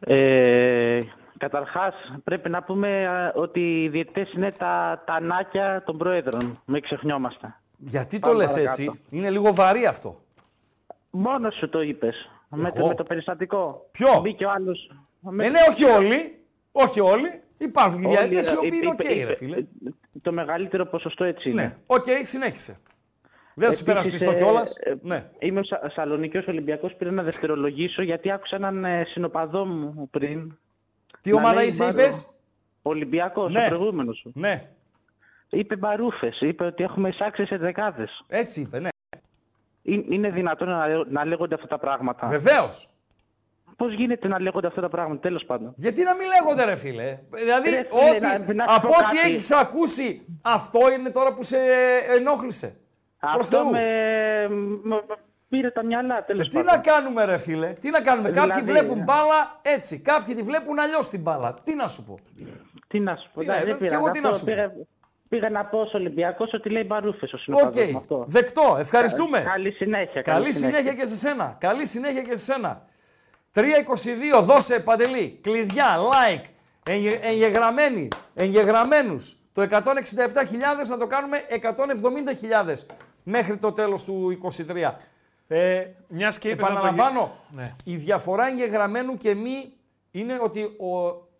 Ε, 0.00 1.02
καταρχάς, 1.38 1.94
πρέπει 2.24 2.48
να 2.50 2.62
πούμε 2.62 3.06
α, 3.08 3.32
ότι 3.34 3.82
οι 3.82 3.88
διαιτητές 3.88 4.32
είναι 4.32 4.52
τα, 4.52 5.02
τα 5.06 5.20
νάκια 5.20 5.82
των 5.86 5.98
πρόεδρων. 5.98 6.62
Μην 6.64 6.82
ξεχνιόμαστε. 6.82 7.54
Γιατί 7.76 8.18
το 8.18 8.28
Πάμε 8.28 8.42
λες 8.42 8.52
παρακάτω. 8.52 8.82
έτσι, 8.82 9.00
είναι 9.10 9.30
λίγο 9.30 9.54
βαρύ 9.54 9.86
αυτό. 9.86 10.20
Μόνος 11.10 11.54
σου 11.54 11.68
το 11.68 11.82
είπες. 11.82 12.30
Με 12.48 12.70
το, 12.70 12.74
Εγώ; 12.78 12.88
με 12.88 12.94
το 12.94 13.02
περιστατικό. 13.02 13.86
Ποιο; 13.90 14.20
Μπήκε 14.20 14.44
ο 14.44 14.50
άλλος. 14.50 14.90
Ε, 15.40 15.48
ναι, 15.48 15.58
όχι 15.70 15.84
όλοι. 15.84 16.38
Όχι 16.72 17.00
όλοι. 17.00 17.42
Υπάρχουν 17.58 18.00
και 18.00 18.06
Όλοι, 18.06 18.16
διαιτητές 18.16 18.50
οι 18.50 18.54
ε, 18.54 18.56
οποίοι 18.58 18.70
είναι 18.74 18.88
οκ, 18.90 19.00
είπε- 19.00 19.08
ρε 19.12 19.20
είπε- 19.20 19.34
φίλε. 19.36 19.64
Το 20.22 20.32
μεγαλύτερο 20.32 20.86
ποσοστό 20.86 21.24
έτσι 21.24 21.50
είναι. 21.50 21.62
Ναι, 21.62 21.76
οκ, 21.86 22.04
συνέχισε. 22.22 22.78
Δεν 23.56 23.68
θα 23.70 23.76
σου 23.76 23.84
Επίσης, 23.90 24.20
υπερασπιστώ 24.20 24.30
ε, 24.30 24.34
κιόλας. 24.34 24.76
ε, 24.76 24.94
Ναι. 25.02 25.30
Είμαι 25.38 25.60
ο 25.60 25.64
Σα- 25.64 25.90
Σαλονικός 25.90 26.46
Ολυμπιακός, 26.46 26.94
πήρα 26.94 27.10
να 27.10 27.22
δευτερολογήσω 27.22 28.02
γιατί 28.02 28.30
άκουσα 28.30 28.56
έναν 28.56 28.84
ε, 28.84 29.04
συνοπαδό 29.04 29.64
μου 29.64 30.08
πριν. 30.10 30.56
Τι 31.20 31.30
να 31.30 31.36
ομάδα 31.36 31.54
λέει 31.54 31.66
είσαι, 31.66 31.82
μάλλον- 31.84 31.98
είπες; 32.00 32.26
Ο 32.82 32.90
Ολυμπιακός, 32.90 33.52
Ναι. 33.52 33.64
ο 33.64 33.68
προηγούμενος 33.68 34.16
σου. 34.18 34.32
Ναι. 34.34 34.68
Είπε 35.50 35.76
μπαρούφες. 35.76 36.40
Είπε 36.40 36.64
ότι 36.64 36.82
έχουμε 36.82 37.08
εισάξει 37.08 37.46
σε 37.46 37.56
δεκάδες. 37.56 38.24
Έτσι 38.28 38.60
είπε, 38.60 38.78
ναι. 38.80 38.88
Είναι 39.82 40.30
δυνατόν 40.30 40.68
να, 40.68 41.04
να 41.04 41.24
λέγονται 41.24 41.54
αυτά 41.54 41.66
τα 41.66 41.78
πράγματα. 41.78 42.26
Βεβαίως. 42.26 42.88
Πώς 43.76 43.94
γίνεται 43.94 44.28
να 44.28 44.40
λέγονται 44.40 44.66
αυτά 44.66 44.80
τα 44.80 44.88
πράγματα, 44.88 45.20
τέλος 45.20 45.44
πάντων. 45.44 45.72
Γιατί 45.76 46.02
να 46.02 46.14
μην 46.14 46.26
λέγονται, 46.26 46.64
ρε 46.64 46.74
φίλε; 46.74 47.18
Δηλαδή, 47.34 47.70
Ρε 47.70 47.76
φίλε, 47.76 48.10
ό,τι, 48.10 48.20
να- 48.20 48.54
να 48.54 48.68
σου 48.68 48.76
από 48.76 48.86
πω 48.86 48.92
ό,τι 48.92 49.16
κάτι. 49.16 49.28
έχεις 49.30 49.50
ακούσει, 49.50 50.26
αυτό 50.42 50.80
είναι 50.98 51.10
τώρα 51.10 51.34
που 51.34 51.42
σε 51.42 51.56
ενόχλησε. 52.18 52.76
Προς 53.20 53.34
Αυτό 53.46 53.56
Θεού. 53.56 53.70
με, 53.70 53.80
με 54.82 55.02
πήρε 55.48 55.70
τα 55.70 55.84
μυαλά, 55.84 56.24
τέλος 56.24 56.46
Ε, 56.46 56.48
Τι 56.48 56.54
πάντων. 56.56 56.72
να 56.74 56.78
κάνουμε, 56.78 57.24
ρε 57.24 57.36
φίλε, 57.38 57.72
τι 57.72 57.90
να 57.90 58.00
κάνουμε; 58.00 58.30
Δηλαδή, 58.30 58.48
Κάποιοι 58.48 58.64
βλέπουν 58.64 59.02
μπάλα 59.02 59.58
έτσι, 59.62 60.00
κάποιοι 60.00 60.34
τη 60.34 60.42
βλέπουν 60.42 60.78
αλλιώς 60.78 61.08
την 61.08 61.20
μπάλα. 61.20 61.54
Τι 61.64 61.74
να 61.74 61.86
σου 61.88 62.04
πω; 62.04 62.14
Τι 62.88 63.00
να 63.00 63.16
σου 63.16 63.30
πω. 63.34 63.40
Τι 63.40 63.46
να- 63.46 63.54
δεν 63.54 63.66
και 63.66 63.74
πήρα 63.74 63.94
εγώ 63.94 64.06
να 64.06 64.12
τι 64.12 64.20
πω, 64.20 64.28
να 64.28 64.32
σου 64.34 64.44
πω; 64.44 64.52
πήγα, 64.52 64.72
πήγα 65.28 65.50
να 65.50 65.64
πω 65.64 65.84
στο 65.86 65.98
Ολυμπιακό 65.98 66.48
ότι 66.52 66.70
λέει 66.70 66.84
μπαρούφες 66.86 67.32
ο 67.32 67.36
Οκ, 67.36 67.40
συνοπαδός 67.42 67.90
μου 67.92 67.98
αυτό. 67.98 68.24
δεκτό. 68.28 68.76
Ευχαριστούμε. 68.78 69.40
Καλή 69.40 69.70
συνέχεια. 69.72 70.22
Καλή 70.22 70.52
συνέχεια 70.52 70.94
και 70.94 71.04
σε 71.04 71.16
σένα. 71.16 71.56
Καλή 71.60 71.86
συνέχεια 71.86 72.22
και 72.22 72.36
σε 72.36 72.44
σένα. 72.52 72.82
3-22, 73.54 74.42
δώσε 74.42 74.80
παντελή. 74.80 75.38
Κλειδιά, 75.42 75.96
like, 75.98 76.44
εγγε- 76.82 77.18
εγγεγραμμένοι, 77.24 78.08
εγγεγραμμένους. 78.34 79.36
Το 79.52 79.62
167.000 79.62 80.88
να 80.88 80.98
το 80.98 81.06
κάνουμε 81.06 81.38
170.000 81.48 82.86
μέχρι 83.22 83.56
το 83.56 83.72
τέλος 83.72 84.04
του 84.04 84.30
23. 84.30 84.98
Ε, 85.48 85.84
Μιας 86.08 86.38
και 86.38 86.48
είπες 86.48 86.60
να 86.60 86.66
το 86.68 86.72
επαναλαμβάνω, 86.72 87.36
γι- 87.50 87.56
Ναι. 87.56 87.74
η 87.84 87.96
διαφορά 87.96 88.46
εγγεγραμμένου 88.48 89.16
και 89.16 89.34
μη 89.34 89.72
είναι 90.10 90.38
ότι 90.42 90.62
ο, 90.62 90.96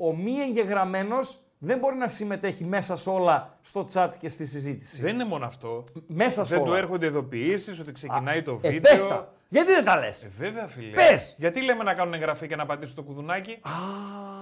ο 0.06 0.16
μη 0.16 0.32
εγγεγραμμένος 0.40 1.38
δεν 1.64 1.78
μπορεί 1.78 1.96
να 1.96 2.08
συμμετέχει 2.08 2.64
μέσα 2.64 2.96
σε 2.96 3.10
όλα 3.10 3.56
στο 3.62 3.86
chat 3.92 4.08
και 4.18 4.28
στη 4.28 4.46
συζήτηση. 4.46 5.02
Δεν 5.02 5.14
είναι 5.14 5.24
μόνο 5.24 5.46
αυτό. 5.46 5.84
Μέσα 6.06 6.44
σε 6.44 6.54
Δεν 6.54 6.64
του 6.64 6.70
όλα. 6.70 6.78
έρχονται 6.78 7.06
ειδοποιήσεις 7.06 7.80
ότι 7.80 7.92
ξεκινάει 7.92 8.42
το 8.42 8.58
Ε, 8.62 8.70
βίντεο. 8.70 8.92
πες 8.92 9.06
τα. 9.06 9.32
Γιατί 9.48 9.72
δεν 9.72 9.84
τα 9.84 9.98
λες; 9.98 10.22
Ε, 10.22 10.30
βέβαια, 10.38 10.66
φίλε. 10.66 10.90
Πες. 10.94 11.34
Γιατί 11.38 11.62
λέμε 11.62 11.84
να 11.84 11.94
κάνουν 11.94 12.14
εγγραφή 12.14 12.46
και 12.46 12.56
να 12.56 12.66
πατήσουν 12.66 12.94
το 12.94 13.02
κουδουνάκι; 13.02 13.58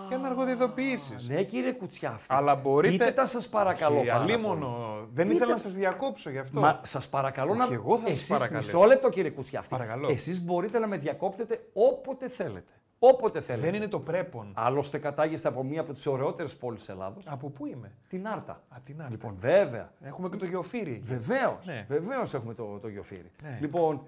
Για 0.09 0.19
να 0.19 0.29
έρχονται 0.29 0.51
ειδοποιήσεις. 0.51 1.29
Ναι, 1.29 1.43
κύριε 1.43 1.73
Κουτσιάφτη. 1.73 2.27
Αλλά 2.35 2.55
μπορείτε. 2.55 2.97
Πείτε 2.97 3.11
τα 3.13 3.27
σας 3.27 3.49
παρακαλώ 3.49 3.99
Όχι, 3.99 4.07
πάρα 4.09 4.21
αλίμονο. 4.23 4.67
πολύ. 4.67 5.09
Δεν 5.15 5.25
Πείτε- 5.27 5.37
ήθελα 5.41 5.53
να 5.53 5.59
σας 5.59 5.73
διακόψω 5.75 6.31
γι' 6.31 6.39
αυτό. 6.39 6.61
Μα 6.61 6.81
σας 6.83 7.09
παρακαλώ 7.09 7.55
να. 7.55 7.65
Όχι, 7.65 7.73
εγώ 7.75 7.97
θα 7.97 8.07
σας 8.07 8.17
Εσείς- 8.17 8.29
παρακαλέσω. 8.29 8.77
Μισό 8.77 8.89
λεπτό, 8.89 9.09
κύριε 9.09 9.31
Κουτσιάφτη. 9.31 9.69
Παρακαλώ. 9.69 10.09
Εσείς 10.11 10.45
μπορείτε 10.45 10.79
να 10.79 10.87
με 10.87 10.97
διακόπτετε 10.97 11.61
όποτε 11.73 12.29
θέλετε. 12.29 12.71
Όποτε 13.05 13.41
θέλετε. 13.41 13.67
Δεν 13.67 13.75
είναι 13.75 13.89
το 13.89 14.01
πρέπον. 14.01 14.53
Άλλωστε, 14.55 14.99
κατάγεστε 14.99 15.49
από 15.49 15.63
μία 15.65 15.81
από 15.81 15.93
τις 15.93 16.07
ωραιότερες 16.07 16.57
πόλεις 16.57 16.89
Ελλάδος. 16.89 17.29
Από 17.29 17.49
πού 17.49 17.67
είμαι; 17.67 17.93
Την 18.09 18.27
Άρτα. 18.29 18.53
Α, 18.69 18.77
την 18.85 18.95
Άρτα. 18.99 19.11
Λοιπόν, 19.11 19.35
βέβαια. 19.37 19.93
Έχουμε 20.01 20.29
και 20.29 20.37
το 20.37 20.45
γεωφύρι. 20.45 21.01
Βεβαίως. 21.05 21.67
Ναι. 21.67 21.85
Βεβαίως 21.89 22.35
έχουμε 22.35 22.55
το, 22.55 22.79
το 22.79 22.89
γεωφύρι. 22.89 23.31
Ναι. 23.43 23.59
Λοιπόν, 23.61 24.03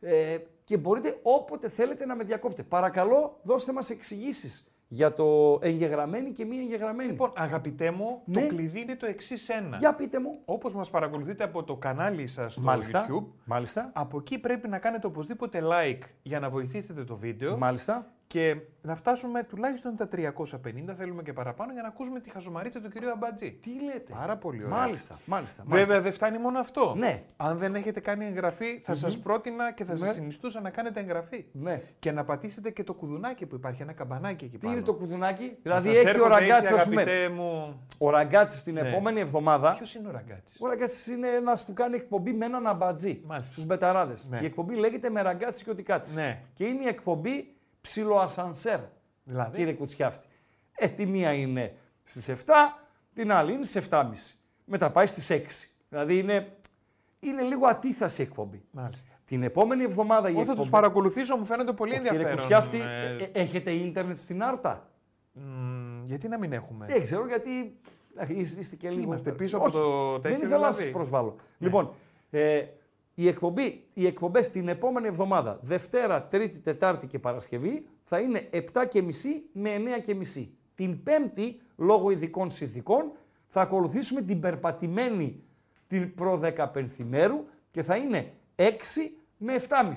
ε, 0.00 0.36
και 0.64 0.76
μπορείτε 0.76 1.18
όποτε 1.22 1.68
θέλετε 1.68 2.06
να 2.06 2.14
με 2.16 2.24
διακόπτε. 2.24 2.62
Παρακαλώ, 2.62 3.38
δώστε 3.42 3.72
μας 3.72 3.90
εξηγήσεις 3.90 4.72
για 4.88 5.12
το 5.12 5.58
εγγεγραμμένοι 5.62 6.30
και 6.30 6.44
μη 6.44 6.56
εγγεγραμμένοι. 6.56 7.10
Λοιπόν, 7.10 7.32
αγαπητέ 7.36 7.90
μου, 7.90 8.22
Ναι. 8.24 8.40
το 8.40 8.46
κλειδί 8.46 8.80
είναι 8.80 8.96
το 8.96 9.06
εξής 9.06 9.48
ένα. 9.48 9.76
Για 9.76 9.94
πείτε 9.94 10.20
μου. 10.20 10.38
Όπως 10.44 10.74
μας 10.74 10.90
παρακολουθείτε 10.90 11.44
από 11.44 11.62
το 11.64 11.76
κανάλι 11.76 12.26
σας 12.26 12.52
στο 12.52 12.60
Μάλιστα. 12.60 13.06
YouTube, 13.10 13.24
Μάλιστα. 13.44 13.90
από 13.94 14.18
εκεί 14.18 14.38
πρέπει 14.38 14.68
να 14.68 14.78
κάνετε 14.78 15.06
οπωσδήποτε 15.06 15.62
like 15.72 16.02
για 16.22 16.40
να 16.40 16.50
βοηθήσετε 16.50 17.04
το 17.04 17.16
βίντεο. 17.16 17.56
Μάλιστα. 17.58 18.10
Και 18.28 18.56
να 18.82 18.94
φτάσουμε 18.94 19.42
τουλάχιστον 19.42 19.96
τα 19.96 20.08
350, 20.16 20.94
θέλουμε 20.96 21.22
και 21.22 21.32
παραπάνω, 21.32 21.72
για 21.72 21.82
να 21.82 21.88
ακούσουμε 21.88 22.20
τη 22.20 22.30
χαζομαρίτσα 22.30 22.80
του 22.80 22.88
κυρίου 22.90 23.10
Αμπατζή. 23.10 23.50
Τι 23.62 23.70
λέτε; 23.84 24.12
Πάρα 24.12 24.36
πολύ 24.36 24.64
ωραία. 24.64 24.76
Μάλιστα, 24.76 25.18
μάλιστα. 25.24 25.62
Βέβαια 25.62 25.78
μάλιστα. 25.78 26.00
δεν 26.02 26.12
φτάνει 26.12 26.38
μόνο 26.38 26.58
αυτό. 26.58 26.94
Ναι. 26.98 27.22
Αν 27.36 27.58
δεν 27.58 27.74
έχετε 27.74 28.00
κάνει 28.00 28.24
εγγραφή, 28.26 28.80
θα 28.84 28.92
Μμμ. 28.92 28.98
σας 28.98 29.18
πρότεινα 29.18 29.72
και 29.72 29.84
θα 29.84 29.92
Ναι. 29.92 29.98
σας 29.98 30.14
συνιστούσα 30.14 30.60
να 30.60 30.70
κάνετε 30.70 31.00
εγγραφή. 31.00 31.44
Ναι. 31.52 31.82
Και 31.98 32.12
να 32.12 32.24
πατήσετε 32.24 32.70
και 32.70 32.84
το 32.84 32.94
κουδουνάκι 32.94 33.46
που 33.46 33.54
υπάρχει, 33.54 33.82
ένα 33.82 33.92
καμπανάκι 33.92 34.44
εκεί 34.44 34.58
Τι 34.58 34.64
πάνω. 34.66 34.76
είναι 34.76 34.84
το 34.86 34.94
κουδουνάκι, 34.94 35.44
Να 35.44 35.56
δηλαδή 35.62 35.88
σας 35.88 35.96
έχει 35.96 36.06
ο 36.06 36.08
έρχονται 36.08 36.34
Ραγκάτση, 36.34 36.60
έτσι, 36.60 36.74
ας 36.74 36.88
πούμε. 36.88 37.02
αγαπητέ 37.02 37.28
μου. 37.34 37.80
Ο 37.98 38.10
Ραγκάτσης 38.10 38.62
την 38.62 38.74
Ναι. 38.74 38.80
επόμενη 38.80 39.20
εβδομάδα. 39.20 39.72
Ποιος 39.72 39.94
είναι 39.94 40.08
ο 40.08 40.10
Ραγκάτσης; 40.10 40.56
Ο 40.60 40.66
Ραγκάτσης 40.68 41.06
είναι 41.06 41.28
ένας 41.28 41.64
που 41.64 41.72
κάνει 41.72 41.96
εκπομπή 41.96 42.32
με 42.32 42.44
έναν 42.44 42.66
αμπατζή 42.66 43.22
στους 43.40 43.66
μπεταράδες. 43.66 44.28
Ναι. 44.28 44.38
Η 44.42 44.44
εκπομπή 44.44 44.74
λέγεται 44.74 45.10
με 45.10 45.22
Ραγκάτση 45.22 45.64
και 45.64 45.70
Οτικάτση. 45.70 46.14
Ναι. 46.14 46.42
Και 46.54 46.64
είναι 46.64 46.84
η 46.84 46.88
εκπομπή 46.88 47.52
ψιλοασανσέρ. 47.80 48.80
Δηλαδή; 49.24 49.56
Κύριε 49.56 49.72
Κουτσιάφτη. 49.72 50.26
Ε, 50.72 50.88
τη 50.88 51.06
μία 51.06 51.32
είναι 51.32 51.74
στις 52.02 52.28
7, 52.28 52.52
την 53.14 53.32
άλλη 53.32 53.52
είναι 53.52 53.64
στις 53.64 53.86
7.30. 53.90 54.12
Μετά 54.64 54.90
πάει 54.90 55.06
στις 55.06 55.30
6. 55.30 55.68
Δηλαδή 55.88 56.18
είναι, 56.18 56.56
είναι 57.20 57.42
λίγο 57.42 57.66
ατίθαση 57.66 58.22
η 58.22 58.24
εκπομπή. 58.24 58.62
Μάλιστα. 58.70 59.12
Την 59.24 59.42
επόμενη 59.42 59.82
εβδομάδα 59.82 60.28
η 60.28 60.30
Εγώ 60.30 60.34
θα 60.38 60.42
εκπομπή. 60.42 60.60
τους 60.60 60.70
παρακολουθήσω, 60.70 61.36
μου 61.36 61.44
φαίνεται 61.44 61.72
πολύ 61.72 61.92
Ω, 61.92 61.96
ενδιαφέρον. 61.96 62.24
Κύριε 62.24 62.36
Κουτσιάφτη, 62.36 62.80
Ε, 62.80 63.16
ε, 63.16 63.24
ε, 63.32 63.40
έχετε 63.40 63.70
ίντερνετ 63.70 64.18
στην 64.18 64.42
Άρτα; 64.42 64.88
μ, 65.32 66.02
γιατί 66.04 66.28
να 66.28 66.38
μην 66.38 66.52
έχουμε; 66.52 66.86
Δεν 66.86 67.00
ξέρω 67.00 67.26
γιατί. 67.26 67.78
αχ, 68.16 68.28
Είστε 68.28 68.60
είστε 68.60 68.76
και 68.76 68.90
λίγο. 68.90 69.02
είμαστε 69.02 69.32
πίσω 69.32 69.56
από 69.56 69.66
Όχι, 69.66 69.74
το 69.76 70.10
Δεν 70.12 70.20
τέτοιο, 70.20 70.36
ήθελα 70.36 70.50
να 70.50 70.56
δηλαδή; 70.56 70.82
σας 70.82 70.90
προσβάλλω. 70.90 71.36
Λοιπόν, 71.58 71.92
ε, 72.30 72.62
η 73.20 73.28
εκπομπή, 73.28 73.84
οι 73.94 74.06
εκπομπές 74.06 74.48
την 74.50 74.68
επόμενη 74.68 75.06
εβδομάδα, 75.06 75.58
Δευτέρα, 75.62 76.22
Τρίτη, 76.22 76.58
Τετάρτη 76.60 77.06
και 77.06 77.18
Παρασκευή, 77.18 77.86
θα 78.04 78.18
είναι 78.20 78.48
7.30 78.52 78.60
με 79.52 79.70
9.30. 80.06 80.46
Την 80.74 81.02
Πέμπτη, 81.02 81.60
λόγω 81.76 82.10
ειδικών 82.10 82.50
συνθηκών, 82.50 83.12
θα 83.48 83.60
ακολουθήσουμε 83.60 84.22
την 84.22 84.40
περπατημένη 84.40 85.42
την 85.86 86.14
προ 86.14 86.40
15 86.56 86.86
μέρου 87.08 87.44
και 87.70 87.82
θα 87.82 87.96
είναι 87.96 88.32
6 88.56 88.62
με 89.36 89.54
7.30. 89.54 89.58
Πάρα 89.68 89.92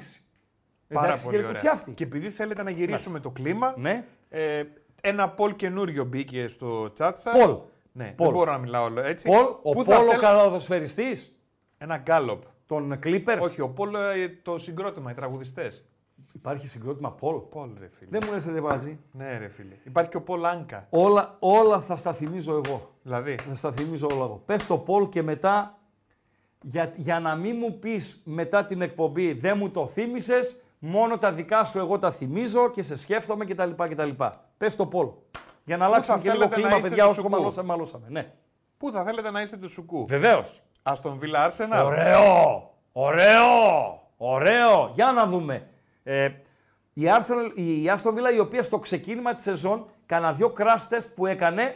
Εντάξει, 1.05 1.23
πολύ 1.23 1.35
κύριε 1.35 1.37
ωραία. 1.37 1.47
Κουτσιάφτη. 1.47 1.91
Και 1.91 2.03
επειδή 2.03 2.29
θέλετε 2.29 2.63
να 2.63 2.69
γυρίσουμε 2.69 3.19
Μάλιστα. 3.19 3.19
το 3.19 3.29
κλίμα, 3.29 3.73
Ναι. 3.77 4.05
ε, 4.29 4.63
ένα 5.01 5.29
πολ 5.29 5.55
καινούριο 5.55 6.03
μπήκε 6.05 6.47
στο 6.47 6.83
chat 6.97 7.13
σας. 7.15 7.37
Πολ. 7.37 7.57
Ναι, 7.91 8.05
Πολ. 8.05 8.25
δεν 8.27 8.35
μπορώ 8.35 8.51
να 8.51 8.57
μιλάω 8.57 8.83
όλο 8.85 9.01
έτσι. 9.01 9.27
Πολ, 9.29 9.45
ο 9.61 9.71
Πού 9.71 9.83
θα 9.83 9.95
Πολ 9.95 10.07
ο 10.07 10.09
θέλ- 10.09 10.21
καλαδοσφαιριστής 10.21 11.35
Ένα 11.77 11.97
γκάλοπ. 11.97 12.41
Των 12.71 12.99
Clippers; 13.03 13.39
Όχι, 13.41 13.61
ο 13.61 13.69
Πολ 13.69 13.95
ε, 13.95 14.39
το 14.41 14.57
συγκρότημα, 14.57 15.11
οι 15.11 15.13
τραγουδιστές. 15.13 15.83
Υπάρχει 16.33 16.67
συγκρότημα 16.67 17.11
Πολ; 17.11 17.35
Πολ, 17.35 17.69
ρε 17.79 17.89
φίλε. 17.91 18.09
Δεν 18.09 18.21
μου 18.25 18.33
λες 18.33 18.45
ρε 18.45 18.61
Μπατζή. 18.61 18.99
Ναι, 19.11 19.37
ρε 19.37 19.47
φίλε. 19.47 19.75
Υπάρχει 19.83 20.09
και 20.09 20.17
ο 20.17 20.21
Πολ 20.21 20.45
Άνκα. 20.45 20.87
Όλα, 20.89 21.35
όλα 21.39 21.81
θα 21.81 21.95
στα 21.95 22.13
θυμίζω 22.13 22.61
εγώ. 22.65 22.91
Δηλαδή; 23.03 23.35
Θα 23.35 23.53
στα 23.53 23.71
θυμίζω 23.71 24.07
όλα 24.11 24.23
εγώ. 24.23 24.41
Πες 24.45 24.65
το 24.67 24.77
Πολ 24.77 25.09
και 25.09 25.21
μετά, 25.21 25.77
για, 26.61 26.93
για 26.95 27.19
να 27.19 27.35
μην 27.35 27.55
μου 27.59 27.79
πεις 27.79 28.23
μετά 28.25 28.65
την 28.65 28.81
εκπομπή 28.81 29.33
δεν 29.33 29.57
μου 29.57 29.69
το 29.69 29.87
θύμισες, 29.87 30.61
μόνο 30.79 31.17
τα 31.17 31.31
δικά 31.31 31.63
σου 31.63 31.79
εγώ 31.79 31.97
τα 31.97 32.11
θυμίζω 32.11 32.69
και 32.69 32.81
σε 32.81 32.95
σκέφτομαι 32.95 33.45
κτλ. 33.45 33.69
κτλ. 33.77 34.11
Πες 34.57 34.75
το 34.75 34.85
Πολ. 34.85 35.07
Για 35.63 35.77
να 35.77 35.85
αλλάξουμε 35.85 36.17
θα 36.17 36.23
και 36.23 36.31
λίγο 36.31 36.41
θέλετε 36.41 36.61
να 36.61 36.67
κλίμα, 36.67 36.77
είστε 36.77 36.89
παιδιά, 36.89 37.03
του 37.03 37.09
όσο 37.09 37.21
Σουκού; 37.21 37.33
μαλώσαμε, 37.33 37.67
μαλώσαμε. 37.67 38.05
Ναι. 38.09 38.33
Πού 38.77 38.91
θα 38.91 39.03
θέλετε 39.03 39.31
να 39.31 39.41
είστε 39.41 39.57
του 39.57 39.69
Σουκού; 39.69 40.05
Βεβαίως. 40.07 40.61
Αστον 40.83 41.17
Βίλα 41.17 41.43
Άρσεναλ. 41.43 41.85
Ωραίο! 41.85 42.71
Ωραίο! 42.91 44.01
Ωραίο! 44.17 44.91
Για 44.93 45.11
να 45.11 45.25
δούμε. 45.25 45.67
Ε, 46.03 46.29
η, 46.93 47.03
Arsenal, 47.03 47.57
η 47.57 47.85
Aston 47.87 48.09
Villa 48.09 48.33
η 48.35 48.39
οποία 48.39 48.63
στο 48.63 48.79
ξεκίνημα 48.79 49.33
της 49.33 49.43
σεζόν 49.43 49.89
κάνα 50.05 50.33
δυο 50.33 50.53
crash 50.57 50.95
test 50.95 51.07
που 51.15 51.25
έκανε, 51.25 51.75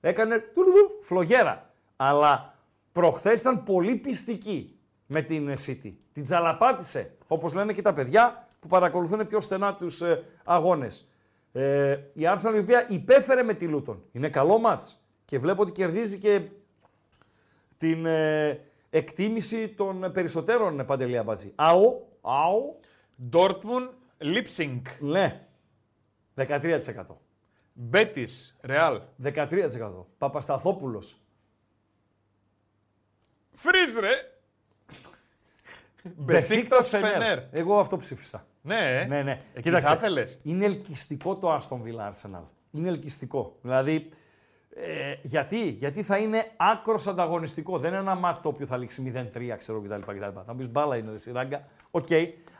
έκανε 0.00 0.38
τουλουδου, 0.38 0.98
φλογέρα. 1.02 1.70
Αλλά 1.96 2.54
προχθές 2.92 3.40
ήταν 3.40 3.62
πολύ 3.62 3.96
πιστική 3.96 4.78
με 5.06 5.22
την 5.22 5.52
City. 5.66 5.92
Την 6.12 6.24
τζαλαπάτησε, 6.24 7.16
όπως 7.26 7.54
λένε 7.54 7.72
και 7.72 7.82
τα 7.82 7.92
παιδιά 7.92 8.48
που 8.60 8.68
παρακολουθούν 8.68 9.26
πιο 9.26 9.40
στενά 9.40 9.74
τους 9.74 10.00
ε, 10.00 10.24
αγώνες. 10.44 11.12
Ε, 11.52 11.92
η 12.12 12.22
Arsenal 12.22 12.54
η 12.54 12.58
οποία 12.58 12.86
υπέφερε 12.88 13.42
με 13.42 13.54
τη 13.54 13.66
Λούτον. 13.66 14.02
Είναι 14.12 14.28
καλό 14.28 14.58
μάτς 14.58 15.02
και 15.24 15.38
βλέπω 15.38 15.62
ότι 15.62 15.72
κερδίζει 15.72 16.18
και 16.18 16.40
την 17.78 18.06
ε, 18.06 18.60
εκτίμηση 18.90 19.68
των 19.68 20.12
περισσότερων 20.12 20.86
παντελή 20.86 21.18
αμπατζή. 21.18 21.52
Αου, 21.54 22.08
αου. 22.20 22.80
Ντόρτμουν 23.28 23.90
Λίψινγκ. 24.18 24.84
Ναι. 25.00 25.46
13%. 26.36 26.80
Μπέτις 27.72 28.56
Ρεάλ. 28.60 29.00
13%. 29.22 29.58
Παπασταθόπουλος. 30.18 31.16
Φρίζ 33.52 33.94
ρε. 34.00 34.10
Μπεσίκτας 36.16 36.88
Φενέρ. 36.88 37.10
Φενέρ. 37.12 37.38
Εγώ 37.50 37.78
αυτό 37.78 37.96
ψήφισα. 37.96 38.46
Ναι, 38.62 39.00
ε. 39.00 39.04
Ναι, 39.04 39.22
ναι. 39.22 39.32
Εκεί 39.52 39.62
Κοίταξε, 39.62 39.88
θα 39.88 39.94
ήθελες. 39.94 40.38
είναι 40.42 40.64
ελκυστικό 40.64 41.36
το 41.36 41.56
Aston 41.56 41.82
Villa 41.82 42.10
Arsenal. 42.10 42.44
Είναι 42.70 42.88
ελκυστικό. 42.88 43.58
Δηλαδή, 43.62 44.08
ε, 44.80 45.14
γιατί, 45.22 45.68
γιατί 45.68 46.02
θα 46.02 46.16
είναι 46.18 46.50
άκρος 46.56 47.06
ανταγωνιστικό. 47.06 47.78
Δεν 47.78 47.90
είναι 47.90 48.00
ένα 48.00 48.14
μάτι 48.14 48.40
το 48.40 48.48
οποίο 48.48 48.66
θα 48.66 48.78
λήξει 48.78 49.12
0-3, 49.34 49.54
ξέρω 49.56 49.80
κτλ. 49.80 50.00
κτλ. 50.00 50.24
Θα 50.46 50.52
μου 50.52 50.56
πει 50.56 50.66
μπάλα 50.66 50.96
είναι 50.96 51.10
ρε 51.10 51.18
σειράγκα. 51.18 51.64
Οκ. 51.90 52.08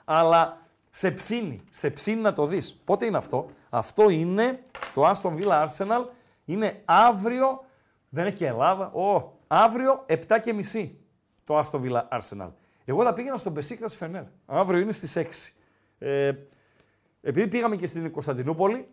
Αλλά 0.04 0.60
σε 0.90 1.10
ψήνει. 1.10 1.62
Σε 1.70 1.90
ψήνει 1.90 2.20
να 2.20 2.32
το 2.32 2.46
δεις. 2.46 2.74
Πότε 2.84 3.06
είναι 3.06 3.16
αυτό; 3.16 3.46
Αυτό 3.70 4.10
είναι 4.10 4.62
το 4.94 5.10
Aston 5.10 5.36
Villa 5.36 5.66
Arsenal 5.66 6.04
Είναι 6.44 6.82
αύριο, 6.84 7.64
δεν 8.08 8.26
έχει 8.26 8.36
και 8.36 8.46
Ελλάδα, 8.46 8.92
ο, 8.92 9.32
αύριο 9.46 10.04
7 10.08 10.38
και 10.42 10.52
μισή 10.52 10.98
το 11.44 11.58
Aston 11.58 11.80
Villa 11.84 12.18
Arsenal. 12.18 12.50
Εγώ 12.84 13.02
θα 13.02 13.14
πήγαινα 13.14 13.36
στον 13.36 13.52
Μπεσίκτας 13.54 13.96
Φενέρ. 13.96 14.22
Αύριο 14.46 14.80
είναι 14.80 14.92
στις 14.92 15.16
6. 15.16 15.52
Ε, 15.98 16.32
επειδή 17.22 17.48
πήγαμε 17.48 17.76
και 17.76 17.86
στην 17.86 18.10
Κωνσταντινούπολη, 18.10 18.88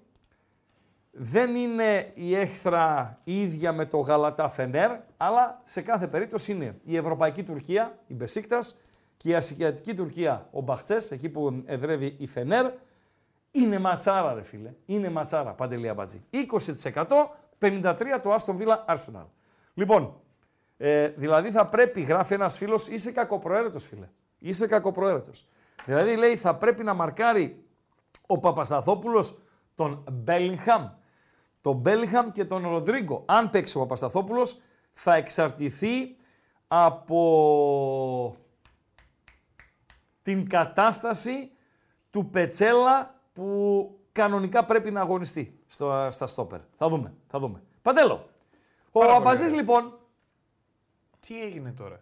δεν 1.18 1.56
είναι 1.56 2.12
η 2.14 2.36
έχθρα 2.36 3.18
ίδια 3.24 3.74
με 3.74 3.86
το 3.86 3.98
Γαλατά 3.98 4.48
Φενέρ, 4.48 4.92
αλλά 5.18 5.60
σε 5.62 5.82
κάθε 5.82 6.08
περίπτωση 6.08 6.52
είναι 6.52 6.80
η 6.84 6.98
Ευρωπαϊκή 6.98 7.44
Τουρκία, 7.44 7.98
η 8.08 8.14
Μπεσίκτας, 8.14 8.78
και 9.18 9.30
η 9.30 9.36
Ασιατική 9.36 9.94
Τουρκία, 9.94 10.48
ο 10.52 10.62
Μπαχτσές, 10.62 11.12
εκεί 11.12 11.30
που 11.30 11.64
εδρεύει 11.66 12.16
η 12.20 12.28
Φενέρ, 12.28 12.72
είναι 13.52 13.80
ματσάρα 13.80 14.34
ρε 14.34 14.44
φίλε. 14.44 14.74
Είναι 14.86 15.10
ματσάρα, 15.10 15.52
Παντελή 15.52 15.90
Αμπατζή. 15.90 16.26
20% 16.30 17.04
53 17.60 18.20
το 18.24 18.36
Aston 18.36 18.58
Villa 18.58 18.96
Arsenal. 18.96 19.26
Λοιπόν, 19.74 20.22
ε, 20.78 21.08
δηλαδή 21.08 21.52
θα 21.52 21.68
πρέπει, 21.68 22.02
γράφει 22.02 22.34
ένας 22.34 22.58
φίλος, 22.58 22.88
είσαι 22.88 23.12
κακοπροαίρετος 23.12 23.86
φίλε. 23.86 24.10
Είσαι 24.40 24.68
κακοπροαίρετος. 24.68 25.48
Δηλαδή 25.86 26.16
λέει 26.16 26.36
θα 26.36 26.56
πρέπει 26.56 26.84
να 26.84 26.94
μαρκάρει 26.94 27.64
ο 28.28 28.40
Παπασταθόπουλος 28.40 29.38
τον 29.76 30.04
Μπέλιγχαμ. 30.12 30.88
Τον 31.66 31.76
Μπέλιγχαμ 31.76 32.32
και 32.32 32.46
τον 32.46 32.68
Ροντρίγκο. 32.70 33.24
Αν 33.26 33.50
παίξει 33.50 33.78
ο 33.78 33.80
Παπασταθόπουλος 33.80 34.58
θα 34.94 35.16
εξαρτηθεί 35.16 36.16
από 36.68 38.38
την 40.24 40.50
κατάσταση 40.50 41.52
του 42.12 42.30
Πετσέλα 42.30 43.22
που 43.34 43.90
κανονικά 44.12 44.66
πρέπει 44.66 44.92
να 44.92 45.02
αγωνιστεί 45.02 45.60
στο, 45.68 46.08
στα 46.12 46.28
στόπερ. 46.28 46.60
Θα 46.78 46.90
δούμε, 46.90 47.14
θα 47.28 47.40
δούμε. 47.40 47.64
Παντέλο, 47.82 48.14
ο 48.92 49.00
Πάρα 49.00 49.06
πολύ 49.06 49.18
Αμπατζής 49.18 49.46
ωραία. 49.46 49.60
λοιπόν, 49.60 50.00
Τι 51.20 51.42
έγινε 51.44 51.72
τώρα; 51.72 52.02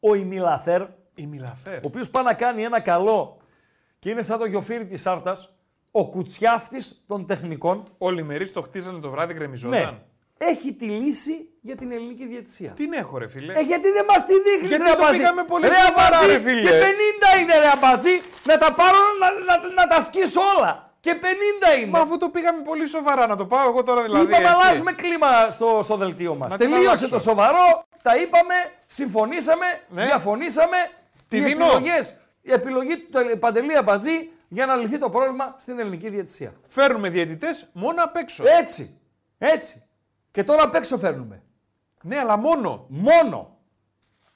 ο 0.00 0.14
Ημιλαθέρ, 0.14 0.86
Η 1.14 1.26
Μιλαφέρ. 1.26 1.76
ο 1.76 1.86
οποίος 1.86 2.10
πάει 2.10 2.24
να 2.24 2.34
κάνει 2.34 2.62
ένα 2.62 2.80
καλό 2.80 3.36
και 3.98 4.10
είναι 4.10 4.22
σαν 4.22 4.38
το 4.38 4.44
γιοφύρι 4.44 4.86
της 4.86 5.06
Άρτας, 5.06 5.55
ο 6.00 6.06
κουτσιάφτης 6.08 7.04
των 7.06 7.26
τεχνικών, 7.26 7.82
Όλοι 7.98 8.20
οι 8.20 8.22
μερείς 8.22 8.52
το 8.52 8.62
χτίζανε 8.62 8.98
το 8.98 9.10
βράδυ, 9.10 9.34
γκρεμιζόταν. 9.34 9.78
ναι, 9.80 9.98
έχει 10.38 10.72
τη 10.72 10.84
λύση 10.84 11.48
για 11.60 11.76
την 11.76 11.92
ελληνική 11.92 12.26
διαιτησία. 12.26 12.70
Τι 12.70 12.84
έχω 12.92 13.18
ρε 13.18 13.28
φίλε. 13.28 13.52
Ε, 13.58 13.60
γιατί 13.60 13.88
δεν 13.90 14.04
μας 14.08 14.26
τη 14.26 14.32
δείχνεις 14.40 14.68
Γιατί 14.68 14.82
ρε 14.84 14.90
το 14.90 15.02
Αμπατζή; 15.02 15.18
πήγαμε 15.18 15.42
πολύ 15.44 15.66
ρε 15.68 15.74
σοβαρά, 15.74 16.16
Αμπατζή, 16.16 16.26
ρε 16.32 16.38
φίλε. 16.40 16.60
Και 16.70 16.80
50 17.36 17.40
είναι 17.40 17.58
ρε 17.58 17.68
Αμπατζή, 17.76 18.20
να 18.44 18.56
τα 18.56 18.72
πάρω 18.72 18.98
να, 19.20 19.28
να, 19.48 19.72
να 19.74 19.86
τα 19.86 20.00
σκίσω 20.00 20.40
όλα. 20.56 20.90
Και 21.00 21.18
50 21.22 21.78
είναι. 21.78 21.90
Μα 21.90 21.98
αφού 21.98 22.18
το 22.18 22.28
πήγαμε 22.28 22.62
πολύ 22.62 22.86
σοβαρά, 22.86 23.26
να 23.26 23.36
το 23.36 23.44
πάω 23.46 23.68
εγώ 23.68 23.82
τώρα 23.82 24.02
δηλαδή. 24.02 24.24
Είπαμε, 24.24 24.44
έτσι. 24.44 24.54
αλλάζουμε 24.54 24.92
κλίμα 24.92 25.50
στο, 25.50 25.80
στο 25.82 25.96
δελτίο 25.96 26.34
μας. 26.34 26.50
Να 26.50 26.56
την 26.56 26.66
Τελείωσε 26.70 26.88
αλλάξω. 26.88 27.08
το 27.08 27.18
σοβαρό, 27.18 27.84
τα 28.02 28.16
είπαμε, 28.16 28.54
συμφωνήσαμε, 28.86 29.66
Ναι. 29.88 30.04
διαφωνήσαμε. 30.04 30.76
Τη 31.28 31.36
οι 31.36 31.40
δίνω. 31.40 31.64
επιλογές, 31.64 32.14
η 32.42 32.52
επιλογή 32.52 32.96
του 32.98 33.08
Τελε- 33.10 33.36
Παντελή 33.36 33.76
Αμπατζή 33.76 34.30
για 34.48 34.66
να 34.66 34.74
λυθεί 34.74 34.98
το 34.98 35.10
πρόβλημα 35.10 35.54
στην 35.58 35.78
ελληνική 35.78 36.10
διαιτησία. 36.10 36.54
Φέρνουμε 36.66 37.08
διαιτητές 37.08 37.68
μόνο 37.72 38.04
απ' 38.04 38.16
έξω. 38.16 38.44
Έτσι. 38.46 39.00
Έτσι. 39.38 39.82
Και 40.30 40.44
τώρα 40.44 40.62
απ' 40.62 40.74
έξω 40.74 40.98
φέρνουμε. 40.98 41.42
Ναι, 42.02 42.18
αλλά 42.18 42.36
μόνο. 42.36 42.86
Μόνο. 42.88 43.58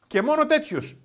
Και 0.07 0.23
μόνο 0.23 0.47
τέτοιους. 0.47 0.97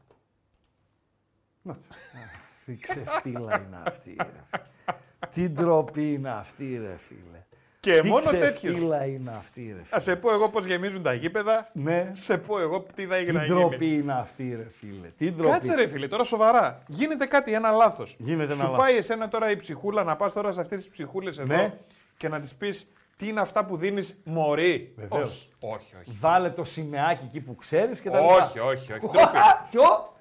Τι 2.65 2.77
ξεφτύλα 2.77 3.61
είναι 3.61 3.81
αυτή, 3.85 4.15
ρε. 4.17 4.25
φίλε. 4.25 4.97
Τι 5.33 5.49
ντροπή 5.49 6.13
είναι 6.13 6.29
αυτή, 6.31 6.77
ρε 6.77 6.97
φίλε. 6.97 7.45
Και 7.85 7.99
Τι 7.99 8.07
μόνο 8.07 8.21
ξεφτύλα 8.21 9.05
είναι 9.05 9.31
αυτή, 9.37 9.61
ρε 9.77 9.83
φίλε. 9.83 9.95
Α 9.95 9.99
σε 9.99 10.15
πω 10.15 10.31
εγώ 10.31 10.49
πώς 10.49 10.65
γεμίζουν 10.65 11.03
τα 11.03 11.13
γήπεδα. 11.13 11.69
Ναι. 11.73 12.11
Σε 12.13 12.37
πω 12.37 12.59
εγώ 12.59 12.85
τι 12.95 13.05
θα 13.05 13.13
Τι 13.15 13.19
έγινε. 13.21 13.43
ντροπή 13.45 13.93
είναι 13.93 14.13
αυτή, 14.13 14.55
ρε 14.55 14.67
φίλε. 14.79 15.07
Τι 15.17 15.31
ντροπή. 15.31 15.51
Κάτσε 15.53 15.75
ρε 15.75 15.87
φίλε, 15.87 16.07
τώρα 16.07 16.23
σοβαρά. 16.23 16.83
Γίνεται 16.87 17.25
κάτι, 17.25 17.53
ένα 17.53 17.71
λάθος. 17.71 18.15
Γίνεται 18.17 18.43
ένα 18.53 18.53
Σου 18.53 18.61
λάθος. 18.61 18.77
πάει 18.77 18.95
εσένα 18.97 19.27
τώρα 19.27 19.49
η 19.51 19.55
ψυχούλα 19.55 20.03
να 20.03 20.15
πας 20.15 20.33
τώρα 20.33 20.51
σε 20.51 20.61
αυτές 20.61 20.79
τις 20.79 20.89
ψυχούλες 20.89 21.37
εδώ 21.39 21.55
Ναι. 21.55 21.73
και 22.17 22.27
να 22.27 22.39
τη 22.39 22.49
πεις 22.57 22.91
τι 23.17 23.27
είναι 23.27 23.39
αυτά 23.39 23.65
που 23.65 23.77
δίνεις 23.77 24.15
μωρή; 24.23 24.93
Βεβαίως. 24.97 25.49
Όχι, 25.59 25.73
όχι. 25.75 25.95
όχι. 25.99 26.17
Βάλε 26.19 26.49
το 26.49 26.63
σημαίακι 26.63 27.25
εκεί 27.25 27.39
που 27.39 27.55
ξέρεις 27.55 28.01
και 28.01 28.09
τα 28.09 28.19
λοιπά. 28.21 28.33
Όχι, 28.45 28.59
όχι, 28.59 28.91
όχι. 28.93 28.99
Ντροπή. 28.99 29.27
Ποιο; 29.69 30.13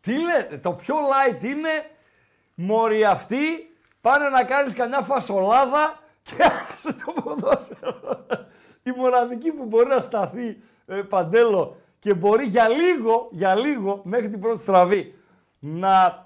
Τι 0.00 0.12
λέτε, 0.12 0.58
το 0.58 0.72
πιο 0.72 0.94
light 0.96 1.44
είναι 1.44 1.68
μωροί 2.54 3.04
αυτοί 3.04 3.36
πάνε 4.00 4.28
να 4.28 4.44
κάνεις 4.44 4.74
καμιά 4.74 5.00
φασολάδα 5.00 5.98
και 6.36 6.50
στο 6.88 7.12
ποδόσφαιρο. 7.22 8.26
Η 8.82 8.90
μοναδική 8.96 9.50
που 9.50 9.64
μπορεί 9.64 9.88
να 9.88 10.00
σταθεί 10.00 10.58
ε, 10.86 10.94
παντέλο 10.94 11.76
και 11.98 12.14
μπορεί 12.14 12.44
για 12.44 12.68
λίγο, 12.68 13.28
για 13.30 13.54
λίγο, 13.54 14.00
μέχρι 14.04 14.30
την 14.30 14.40
πρώτη 14.40 14.58
στραβή, 14.58 15.14
να 15.58 16.22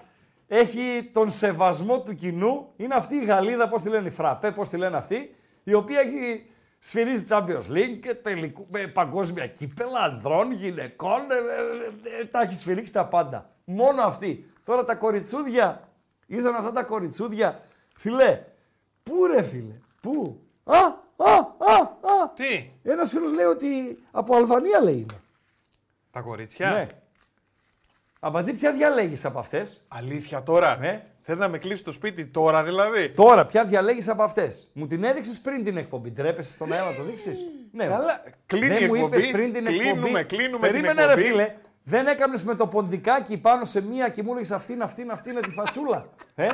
έχει 0.47 1.09
τον 1.13 1.31
σεβασμό 1.31 2.01
του 2.01 2.15
κοινού, 2.15 2.73
είναι 2.75 2.95
αυτή 2.95 3.15
η 3.15 3.25
Γαλλίδα, 3.25 3.69
πώς 3.69 3.81
τη 3.81 3.89
λένε, 3.89 4.07
η 4.07 4.11
Φραπέ, 4.11 4.51
πώς 4.51 4.69
τη 4.69 4.77
λένε 4.77 4.97
αυτή, 4.97 5.35
η 5.63 5.73
οποία 5.73 5.99
έχει 5.99 6.45
σφυρίζει 6.79 7.25
Champions 7.29 7.69
League 7.69 7.99
και 8.01 8.13
τελικού, 8.13 8.67
με 8.71 8.87
παγκόσμια 8.87 9.47
κύπελα, 9.47 9.99
ανδρών, 9.99 10.51
γυναικών, 10.51 11.21
ε, 11.31 11.35
ε, 11.35 12.17
ε, 12.17 12.21
ε, 12.21 12.25
τα 12.25 12.41
έχει 12.41 12.53
σφυρίξει 12.53 12.93
τα 12.93 13.05
πάντα. 13.05 13.49
Μόνο 13.65 14.01
αυτή. 14.01 14.51
Τώρα 14.63 14.83
τα 14.83 14.95
κοριτσούδια, 14.95 15.89
ήρθαν 16.25 16.55
αυτά 16.55 16.71
τα 16.71 16.83
κοριτσούδια, 16.83 17.63
φιλέ, 17.95 18.43
πού 19.03 19.25
ρε 19.25 19.41
φίλε, 19.41 19.75
πού, 20.03 20.41
α, 20.63 20.77
α, 20.77 21.33
α, 21.57 21.75
α. 22.21 22.29
Τι, 22.35 22.69
Ένας 22.83 23.09
φίλος 23.09 23.31
λέει 23.31 23.45
ότι 23.45 23.99
από 24.11 24.35
Αλβανία 24.35 24.81
λέει 24.81 24.93
είναι. 24.93 25.19
τα 26.11 26.19
κορίτσια; 26.19 26.71
Ναι. 26.71 26.87
Αμπατζή, 28.19 28.53
ποια 28.53 28.71
διαλέγεις 28.71 29.25
από 29.25 29.39
αυτές; 29.39 29.85
Αλήθεια 29.87 30.43
τώρα; 30.43 30.77
Ναι. 30.77 31.05
Θες 31.25 31.37
να 31.39 31.47
με 31.47 31.57
κλείσεις 31.57 31.83
το 31.83 31.91
σπίτι 31.91 32.25
τώρα 32.25 32.63
δηλαδή; 32.63 33.09
Τώρα, 33.09 33.45
ποια 33.45 33.63
διαλέγεις 33.65 34.07
από 34.09 34.23
αυτές; 34.23 34.71
Μου 34.73 34.87
την 34.87 35.03
έδειξες 35.03 35.39
πριν 35.39 35.63
την 35.63 35.77
εκπομπή. 35.77 36.11
Τρέπεσαι 36.11 36.51
στον 36.51 36.71
αέρα 36.71 36.89
να 36.89 36.95
το 36.95 37.03
δείξεις; 37.03 37.43
ναι. 37.71 37.85
Καλά, 37.85 38.23
κλείνει 38.45 38.67
Δεν 38.67 38.83
η 38.83 38.87
μου 38.87 38.95
εκπομπή. 38.95 39.15
είπες 39.17 39.31
πριν 39.31 39.53
την 39.53 39.65
Κλείνουμε, 39.65 40.07
εκπομπή. 40.09 40.23
κλείνουμε 40.25 40.67
την 40.67 40.81
Περίμενε 40.81 41.05
ρε 41.05 41.11
εκπομπή. 41.11 41.27
φίλε. 41.27 41.55
Δεν 41.83 42.07
έκανες 42.07 42.43
με 42.43 42.55
το 42.55 42.67
ποντικάκι 42.67 43.37
πάνω 43.37 43.65
σε 43.65 43.81
μία 43.81 44.09
και 44.09 44.23
μου 44.23 44.29
έλεγες 44.31 44.51
αυτήν, 44.51 44.81
αυτήν, 44.81 45.11
αυτήν, 45.11 45.41
τη 45.41 45.49
φατσούλα. 45.51 46.05
Ε; 46.35 46.49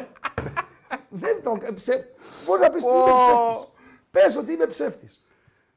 Δεν 1.10 1.44
το 1.44 1.57
ψε... 1.76 2.07
Μπορείς 2.45 2.61
να 2.61 2.70
πεις 2.70 2.84
ότι 2.84 2.95
είμαι 2.95 3.18
ψεύτης. 3.18 3.68
Πες 4.11 4.36
ότι 4.38 4.52
είμαι 4.52 4.66
ψεύτης. 4.66 5.26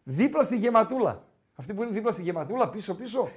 Δίπλα 0.02 0.42
στη 0.42 0.56
γεματούλα. 0.56 1.22
Αυτή 1.56 1.74
που 1.74 1.82
είναι 1.82 1.92
δίπλα 1.92 2.12
στη 2.12 2.22
γεματούλα, 2.22 2.68
πίσω 2.68 2.94
πίσω. 2.94 3.28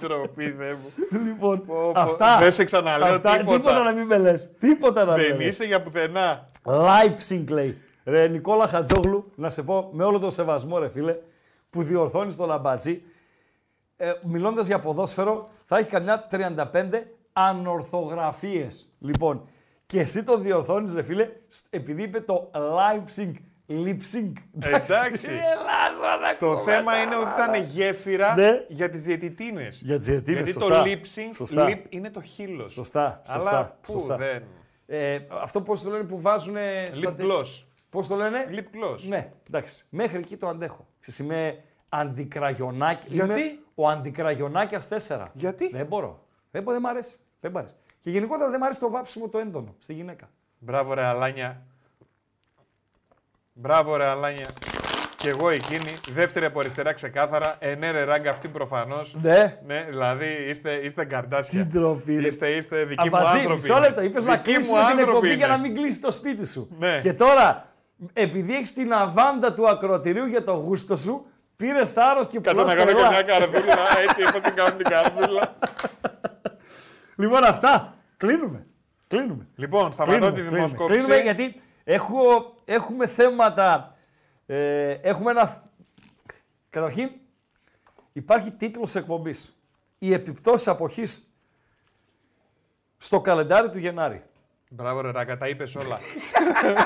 Ντροπή, 0.00 0.50
δε 0.50 0.72
μου. 0.72 1.18
λοιπόν, 1.24 1.60
Πω, 1.66 1.74
πω. 1.74 2.00
αυτά. 2.00 2.38
Δεν 2.38 2.52
σε 2.52 2.64
ξαναλέω 2.64 3.14
αυτά, 3.14 3.36
τίποτα. 3.36 3.82
να 3.82 3.92
μην 3.92 4.06
με 4.06 4.18
λες. 4.18 4.50
Τίποτα 4.60 5.04
να 5.04 5.12
μην 5.12 5.22
Δεν 5.26 5.36
με 5.36 5.42
λες. 5.44 5.54
είσαι 5.54 5.64
για 5.64 5.82
πουθενά. 5.82 6.48
Leipzig 6.64 7.44
λέει. 7.50 7.78
Ρε 8.04 8.26
Νικόλα 8.28 8.66
Χατζόγλου, 8.66 9.32
να 9.34 9.50
σε 9.50 9.62
πω 9.62 9.88
με 9.92 10.04
όλο 10.04 10.18
το 10.18 10.30
σεβασμό 10.30 10.78
ρε 10.78 10.88
φίλε, 10.88 11.16
που 11.70 11.82
διορθώνεις 11.82 12.36
το 12.36 12.46
λαμπάτσι, 12.46 13.02
ε, 13.96 14.12
μιλώντας 14.22 14.66
για 14.66 14.78
ποδόσφαιρο, 14.78 15.48
θα 15.64 15.78
έχει 15.78 15.88
καμιά 15.90 16.26
35 16.30 17.02
ανορθογραφίες. 17.36 18.86
Λοιπόν, 18.98 19.48
και 19.86 20.00
εσύ 20.00 20.22
το 20.24 20.38
διορθώνεις 20.38 20.94
ρε 20.94 21.02
φίλε, 21.02 21.28
σ- 21.48 21.66
επειδή 21.74 22.02
είπε 22.02 22.20
το 22.20 22.50
Leipzig, 22.54 23.32
Leipzig. 23.68 24.32
Εντάξει. 24.60 25.26
Το 26.38 26.58
θέμα 26.58 27.02
είναι 27.02 27.16
ότι 27.16 27.28
ήταν 27.42 27.54
γέφυρα 27.62 28.34
Ναι. 28.34 28.50
για 28.68 28.90
τις 28.90 29.02
διαιτητίνες. 29.02 29.80
Για 29.84 29.98
τις 29.98 30.06
διαιτητίνες, 30.06 30.42
Γιατί 30.42 30.52
σωστά. 30.64 30.82
το 30.82 30.90
lip 30.90 31.00
sync, 31.18 31.34
Σωστά. 31.34 31.66
lip 31.68 31.80
είναι 31.88 32.10
το 32.10 32.20
χείλος. 32.22 32.72
Σωστά, 32.72 33.22
σωστά. 33.26 33.50
Αλλά 33.50 33.78
πού 33.82 33.90
σωστά. 33.92 34.16
δεν. 34.16 34.42
Ε, 34.86 35.18
αυτό 35.42 35.60
πώς 35.60 35.82
το 35.82 35.90
λένε 35.90 36.04
που 36.04 36.20
βάζουν... 36.20 36.56
Lip 37.02 37.08
gloss. 37.20 37.64
Πώς 37.90 38.06
το 38.08 38.14
λένε; 38.16 38.44
Lip 38.50 38.58
gloss. 38.76 38.98
Ναι, 39.08 39.32
εντάξει. 39.48 39.84
Μέχρι 39.90 40.18
εκεί 40.18 40.36
το 40.36 40.48
αντέχω. 40.48 40.86
Ξέρεις, 41.00 41.18
είμαι 41.20 41.62
αντικραγιονάκι. 41.88 43.06
Γιατί; 43.10 43.40
Είμαι 43.40 43.58
ο 43.74 43.88
αντικραγιονάκιας 43.88 44.88
4. 45.08 45.24
Γιατί; 45.32 45.68
Δεν 45.68 45.86
μπορώ. 45.86 46.24
Δεν, 46.50 46.62
μπορώ, 46.62 46.76
δεν 46.80 46.86
μ' 46.86 46.92
αρέσει. 46.92 47.16
Δεν 47.46 47.54
μ' 47.54 47.58
αρέσει. 47.58 47.74
Και 48.00 48.10
γενικότερα 48.10 48.50
δεν 48.50 48.60
μ' 48.60 48.62
αρέσει 48.62 48.80
το 48.80 48.90
βάψιμο 48.90 49.28
το 49.28 49.38
έντονο 49.38 49.74
στη 49.78 49.92
γυναίκα. 49.92 50.28
Μπράβο 50.58 50.94
ρε 50.94 51.04
Αλάνια. 51.04 51.62
Μπράβο 53.52 53.96
ρε 53.96 54.04
Αλάνια. 54.04 54.46
Και 55.16 55.28
εγώ 55.28 55.50
εκείνη, 55.50 55.96
δεύτερη 56.12 56.44
από 56.44 56.60
αριστερά 56.60 56.92
ξεκάθαρα. 56.92 57.56
Ε, 57.58 57.74
ναι, 57.74 57.90
ρε 57.90 58.04
ράγκα 58.04 58.30
αυτή 58.30 58.48
προφανώς. 58.48 59.16
Ναι. 59.22 59.58
ναι. 59.66 59.86
Δηλαδή 59.88 60.26
είστε, 60.48 60.72
είστε 60.72 61.04
γκαρντάσια. 61.04 61.64
Τι 61.64 61.70
ντροπή, 61.78 62.16
ρε. 62.20 62.26
Είστε, 62.26 62.48
είστε 62.48 62.84
δικοί 62.84 63.08
μου 63.10 63.16
Αμπατζή, 63.16 63.38
άνθρωποι. 63.38 63.60
μισό 63.62 63.78
λεπτό. 63.78 64.02
Είπες 64.02 64.24
να 64.24 64.36
Δικοί 64.36 64.50
μου 64.50 64.56
κλείσουμε 64.56 64.78
την 64.78 64.86
άνθρωποι 64.86 65.08
εκπομπή 65.10 65.26
είναι. 65.26 65.36
για 65.36 65.46
να 65.46 65.58
μην 65.58 65.74
κλείσει 65.74 66.00
το 66.00 66.10
σπίτι 66.10 66.46
σου. 66.46 66.68
Ναι. 66.78 66.98
Και 66.98 67.12
τώρα, 67.12 67.68
επειδή 68.12 68.54
έχεις 68.54 68.72
την 68.72 68.92
αβάντα 68.92 69.52
του 69.54 69.68
ακροτηρίου 69.68 70.26
για 70.26 70.44
το 70.44 70.52
γούστο 70.52 70.96
σου, 70.96 71.26
πήρες 71.56 71.92
θάρρος 71.92 72.26
και 72.26 72.40
Κάτσε 72.40 72.62
πουλάς 72.62 72.76
να 72.76 72.84
κάνω 72.84 72.90
και 72.90 72.96
τρελά. 72.96 73.10
μια 73.10 73.22
καρδούλα, 73.22 73.76
έτσι 74.08 74.22
όπως 74.28 74.40
την 74.42 74.54
κάνω 74.54 74.76
την 74.76 74.86
καρδούλα. 74.88 75.54
Λοιπόν, 77.16 77.44
αυτά. 77.44 77.94
Κλείνουμε. 78.16 78.66
Κλείνουμε. 79.08 79.46
Λοιπόν, 79.56 79.92
σταματώ 79.92 80.26
τη 80.26 80.32
κλείνουμε, 80.32 80.56
δημοσκόπηση. 80.56 80.98
κλείνουμε 80.98 81.20
γιατί 81.22 81.60
έχω, 81.84 82.54
έχουμε 82.64 83.06
θέματα. 83.06 83.96
Ε, 84.46 84.90
έχουμε 84.90 85.30
ένα. 85.30 85.70
Καταρχήν, 86.70 87.10
υπάρχει 88.12 88.50
τίτλος 88.50 88.94
εκπομπής. 88.94 89.60
Οι 89.98 90.12
επιπτώσεις 90.12 90.68
αποχής 90.68 91.30
στο 92.98 93.20
καλεντάρι 93.20 93.70
του 93.70 93.78
Γενάρη. 93.78 94.22
Μπράβο, 94.70 95.00
ρε 95.00 95.10
Ράγκα, 95.10 95.36
τα 95.36 95.48
είπες 95.48 95.74
όλα. 95.74 95.98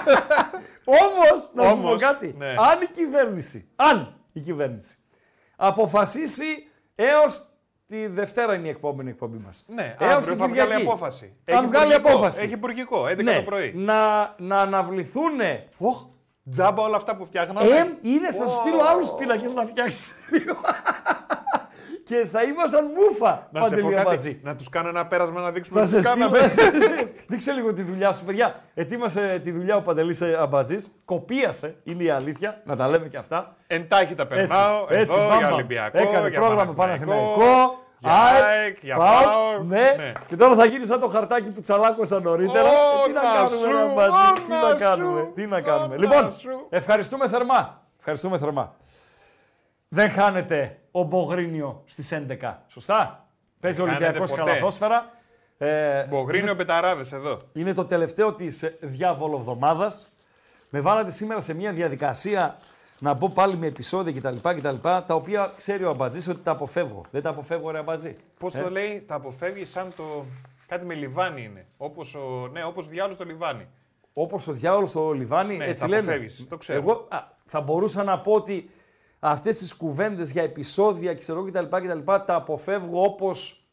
Όμως, 1.03 1.51
να 1.55 1.63
σου 1.69 1.81
πω 1.81 1.87
Όμως, 1.87 2.01
κάτι. 2.01 2.35
ναι. 2.39 2.49
Αν 2.59 2.81
η 2.83 2.87
κυβέρνηση, 2.87 3.69
αν 3.77 4.15
η 4.33 4.41
κυβέρνηση 4.41 4.99
αποφασίσει 5.57 6.69
έως 6.95 7.50
τη 7.91 8.07
Δευτέρα 8.07 8.55
είναι 8.55 8.67
η 8.67 8.71
επόμενη 8.71 9.11
εκπομπή 9.11 9.39
μας. 9.45 9.65
Ναι, 9.69 9.95
έως 9.99 10.13
αύριο 10.13 10.33
την 10.33 10.43
θα 10.43 10.49
βγάλει 10.49 10.61
Κυριακή. 10.69 10.83
απόφαση. 10.87 11.25
Αν 11.49 11.57
Έχει 11.57 11.67
βγάλει 11.67 11.85
υπουργικό, 11.93 12.09
απόφαση. 12.09 12.45
έχει 12.45 12.53
υπουργικό, 12.53 13.05
11 13.07 13.23
ναι, 13.23 13.35
το 13.35 13.43
πρωί. 13.43 13.73
Να, 13.77 14.35
να 14.39 14.61
αναβληθούν. 14.61 15.39
Τζάμπα 16.51 16.83
όλα 16.83 16.97
αυτά 16.97 17.17
που 17.17 17.27
φτιάχναμε. 17.27 17.67
Ε, 17.69 17.99
είναι, 18.03 18.33
θα 18.33 18.49
σου 18.49 18.57
Ω. 18.59 18.61
στείλω 18.61 18.83
άλλους 18.83 19.11
πίνακες 19.19 19.55
να 19.55 19.67
φτιάξεις. 19.67 20.13
και 22.11 22.27
θα 22.33 22.43
ήμασταν 22.43 22.85
μούφα. 22.97 23.49
Να 23.53 23.61
σε 23.65 23.65
πω 23.65 23.77
Παντελή 23.77 23.95
κάτι, 23.95 24.07
Αμπατζή. 24.09 24.41
να 24.43 24.57
τους 24.57 24.69
κάνω 24.69 24.89
ένα 24.89 25.07
πέρασμα 25.07 25.41
να 25.41 25.51
δείξουμε 25.51 25.79
Θα 25.85 25.87
τι 25.87 25.91
σε 25.93 26.01
στείλω. 26.11 26.29
κάναμε. 26.31 26.53
Δείξε 27.31 27.53
λίγο 27.53 27.73
τη 27.73 27.83
δουλειά 27.83 28.13
σου, 28.13 28.25
παιδιά. 28.25 28.55
Ετοίμασε 28.75 29.41
τη 29.45 29.51
δουλειά 29.51 29.77
ο 29.77 29.83
Παντελής 29.83 30.23
Αμπατζής. 30.23 30.91
Κοπίασε, 31.05 31.75
είναι 31.85 32.03
η 32.03 32.11
αλήθεια, 32.11 32.61
να 32.65 32.77
τα 32.77 32.89
λέμε 32.89 33.09
και 33.09 33.17
αυτά. 33.17 33.57
Εντάχει 33.67 34.15
τα 34.15 34.27
περνάω, 34.27 34.87
Έτσι, 34.89 35.17
εδώ 35.19 35.29
μπαμ, 35.29 35.39
για 35.39 35.47
μπαμ. 35.47 35.53
Ολυμπιακό, 35.55 35.99
Έκανε 35.99 36.29
για 36.29 36.41
πρόγραμμα 36.41 36.73
Παναθηναϊκό, 36.75 37.23
Παναθηναϊκό. 37.23 37.79
για 37.99 38.13
ΑΕΚ, 38.13 38.43
ΑΕΚ, 38.45 38.77
για 38.83 38.97
ΠΑΟΚ, 38.97 39.25
ΠΑΟΚ, 39.25 39.65
Ναι. 39.69 39.95
ναι. 39.97 40.13
Και 40.27 40.37
τώρα 40.37 40.55
θα 40.55 40.65
γίνει 40.65 40.85
σαν 40.85 41.01
το 41.01 41.09
χαρτάκι 41.09 41.49
που 41.51 41.61
τσαλάκωσα 41.61 42.21
νωρίτερα. 42.21 42.69
Ω, 42.69 42.73
Ε, 42.73 43.07
τι 43.07 43.13
να 43.13 43.23
να 43.23 43.33
κάνουμε, 43.35 43.57
σου, 43.57 43.71
ρε 43.73 43.83
ω, 43.83 43.91
Αμπατζή, 43.91 44.33
τι 44.43 44.51
να 44.51 44.61
να 44.61 44.69
σου, 44.71 44.77
κάνουμε, 44.79 45.31
τι 45.35 45.47
να 45.47 45.61
κάνουμε. 45.61 45.95
ω, 45.95 45.99
Λοιπόν, 45.99 46.25
να 46.25 46.31
σου. 46.31 46.67
ευχαριστούμε 46.71 47.29
θερμά. 47.29 47.83
Ευχαριστούμε 47.99 48.39
θερμά. 48.39 48.75
Δεν 49.89 50.11
χάνεται 50.11 50.79
ο 50.91 51.03
Μπογρίνιο 51.03 51.83
στις 51.87 52.13
11. 52.13 52.55
Σωστά. 52.69 53.27
Παίζει 53.61 53.81
ο 53.81 53.85
χάνεται 53.85 54.05
Ολυμπιακός 54.05 54.31
ποτέ. 54.31 54.43
καλαθόσφαιρα. 54.43 55.11
Ε, 55.59 56.05
Μπογρίνιο 56.05 56.57
Πεταράδες 56.57 57.13
εδώ. 57.13 57.37
είναι 57.53 57.73
το 57.75 57.85
τελευταίο 57.85 58.35
της 58.35 58.77
διάβολο 58.81 59.37
εβδομάδας. 59.37 60.11
Με 60.71 60.81
βάλατε 60.81 61.11
σήμερα 61.11 61.41
σε 61.41 61.55
μια 61.55 61.73
διαδικασία 61.73 62.57
να 63.01 63.13
μπω 63.15 63.29
πάλι 63.29 63.57
με 63.57 63.67
επεισόδια 63.67 64.13
κτλ. 64.21 64.49
κτλ 64.49 64.75
τα 64.83 65.15
οποία 65.15 65.53
ξέρει 65.57 65.85
ο 65.85 65.89
Αμπατζής 65.89 66.29
ότι 66.29 66.41
τα 66.43 66.51
αποφεύγω. 66.51 67.03
Δεν 67.11 67.23
τα 67.23 67.31
αποφεύγω, 67.31 67.71
ρε 67.71 67.79
Αμπατζή. 67.79 68.17
Πώς 68.39 68.55
Ε, 68.55 68.63
το 68.63 68.71
λέει, 68.71 69.05
τα 69.09 69.15
αποφεύγεις 69.15 69.71
σαν 69.71 69.93
το. 69.97 70.25
Κάτι 70.67 70.85
με 70.85 70.95
λιβάνι 70.95 71.43
είναι. 71.45 71.67
Όπως 71.77 72.15
ο, 72.15 72.49
ναι, 72.53 72.65
όπως 72.65 72.89
διάλογο 72.89 73.15
στο 73.15 73.25
λιβάνι. 73.25 73.67
Όπως 74.13 74.49
ο 74.49 74.53
διάολος 74.53 74.91
στο 74.91 75.13
λιβάνι, 75.13 75.57
Ναι, 75.57 75.65
έτσι 75.65 75.83
τα 75.83 75.89
λένε. 75.89 76.03
αποφεύγεις, 76.03 76.47
το 76.49 76.57
ξέρω. 76.57 76.79
Εγώ 76.79 77.07
α, 77.09 77.19
θα 77.45 77.61
μπορούσα 77.61 78.05
να 78.05 78.19
πω 78.19 78.33
ότι 78.33 78.71
αυτές 79.21 79.59
τις 79.59 79.75
κουβέντες 79.77 80.31
για 80.31 80.43
επεισόδια 80.43 81.15
ξέρω 81.15 81.45
κτλ. 81.45 81.65
κτλ 81.65 81.99
τα 82.27 82.35
αποφεύγω 82.35 83.03
όπως 83.03 83.65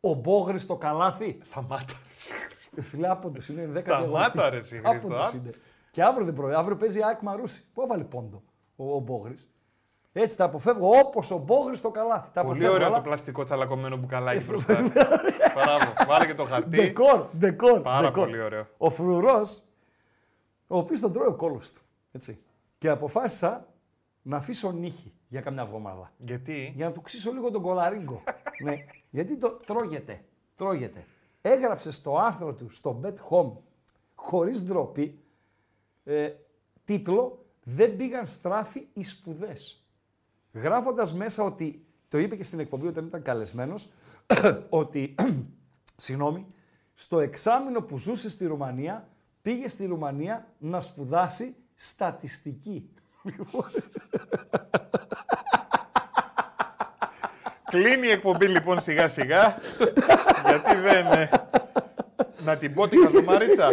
ο 0.00 0.14
Μπόγρης 0.14 0.62
στο 0.62 0.76
καλάθι. 0.76 1.38
Σταμάτα. 1.42 1.84
Ε, 2.76 2.82
Φίλε, 2.82 3.08
άποντος 3.08 3.48
είναι 3.48 3.66
10 3.74 3.80
Σταμάτα, 3.80 3.98
διαγωνιστές. 4.02 4.48
ρε, 4.50 4.56
εσύ, 4.56 4.68
Χρήστο, 4.68 4.90
Άποντος 4.90 5.26
α. 5.26 5.30
είναι. 5.36 5.50
Και 5.90 6.02
αύριο 6.02 6.24
δεν 6.24 6.34
πρωί, 6.34 6.54
αύριο 6.54 6.76
παίζει 6.76 6.98
η 6.98 7.02
ΑΕΚ 7.04 7.20
Μαρούση. 7.20 7.64
Πού 7.74 7.82
έβαλε 7.82 8.04
πόντο 8.04 8.42
ο, 8.76 8.94
ο 8.94 8.98
Μπόγρης; 8.98 9.48
Έτσι 10.12 10.36
τα 10.36 10.44
αποφεύγω 10.44 10.88
όπως 10.98 11.30
ο 11.30 11.38
Μπόγρης 11.38 11.78
στο 11.78 11.90
καλάθι. 11.90 12.32
Τα 12.32 12.40
Πολύ 12.40 12.52
αποφεύγω, 12.52 12.74
ωραίο 12.74 12.86
αλλά- 12.86 12.96
το 12.96 13.02
πλαστικό 13.02 13.44
τσαλακωμένο 13.44 13.96
μπουκαλάκι 13.96 14.44
μπροστά. 14.44 14.74
Μπράβο, 15.54 15.92
βάλε 16.08 16.26
και 16.26 16.34
το 16.34 16.44
χαρτί. 16.44 16.68
Ντεκόρ, 16.68 17.26
ντεκόρ. 17.38 17.80
Πάρα 17.80 18.00
ντεκόρ. 18.08 18.24
πολύ 18.24 18.40
ωραίο. 18.40 18.66
Ο 18.78 18.90
φρουρός, 18.90 19.62
ο 20.66 20.78
οποίος 20.78 21.00
τον 21.00 21.12
τρώει 21.12 21.26
ο 21.26 21.34
κόλος 21.34 21.72
του. 21.72 21.80
Έτσι. 22.12 22.42
Και 22.78 22.88
αποφάσισα 22.88 23.66
να 24.22 24.36
αφήσω 24.36 24.72
νύχη 24.72 25.12
για 25.28 25.40
καμιά 25.40 25.62
εβδομάδα. 25.62 26.12
Γιατί; 26.18 26.72
Για 26.76 26.86
να 26.86 26.92
του 26.92 27.00
ξύσω 27.00 27.32
λίγο 27.32 27.50
τον 27.50 27.62
κολαρίγκο. 27.62 28.22
ναι. 28.64 28.84
Γιατί 29.10 29.36
το 29.36 29.48
τρώγεται. 29.66 30.24
Τρώγεται. 30.56 31.04
Έγραψε 31.42 31.92
στο 31.92 32.18
άρθρο 32.18 32.54
του, 32.54 32.68
στο 32.70 33.00
Bet 33.04 33.14
Home, 33.30 33.52
χωρίς 34.14 34.64
ντροπή, 34.64 35.18
ε, 36.04 36.32
τίτλο 36.84 37.44
«Δεν 37.64 37.96
πήγαν 37.96 38.26
στράφη 38.26 38.86
οι 38.92 39.02
σπουδές». 39.02 39.86
Γράφοντας 40.52 41.14
μέσα 41.14 41.42
ότι, 41.42 41.84
το 42.08 42.18
είπε 42.18 42.36
και 42.36 42.44
στην 42.44 42.60
εκπομπή 42.60 42.86
όταν 42.86 43.06
ήταν 43.06 43.22
καλεσμένος, 43.22 43.88
ότι, 44.68 45.14
συγγνώμη, 45.96 46.46
στο 46.94 47.20
εξάμεινο 47.20 47.82
που 47.82 47.98
ζούσε 47.98 48.30
στη 48.30 48.46
Ρουμανία, 48.46 49.08
πήγε 49.42 49.68
στη 49.68 49.86
Ρουμανία 49.86 50.46
να 50.58 50.80
σπουδάσει 50.80 51.54
στατιστική. 51.74 52.90
Κλείνει 57.70 58.06
η 58.06 58.10
εκπομπή 58.10 58.46
λοιπόν 58.46 58.80
σιγά 58.80 59.08
σιγά. 59.08 59.56
γιατί 60.46 60.74
δεν. 60.80 61.06
ε, 61.06 61.28
Να 62.44 62.56
την 62.56 62.74
πω 62.74 62.88
τη 62.88 62.96
χαζομαρίτσα. 63.04 63.72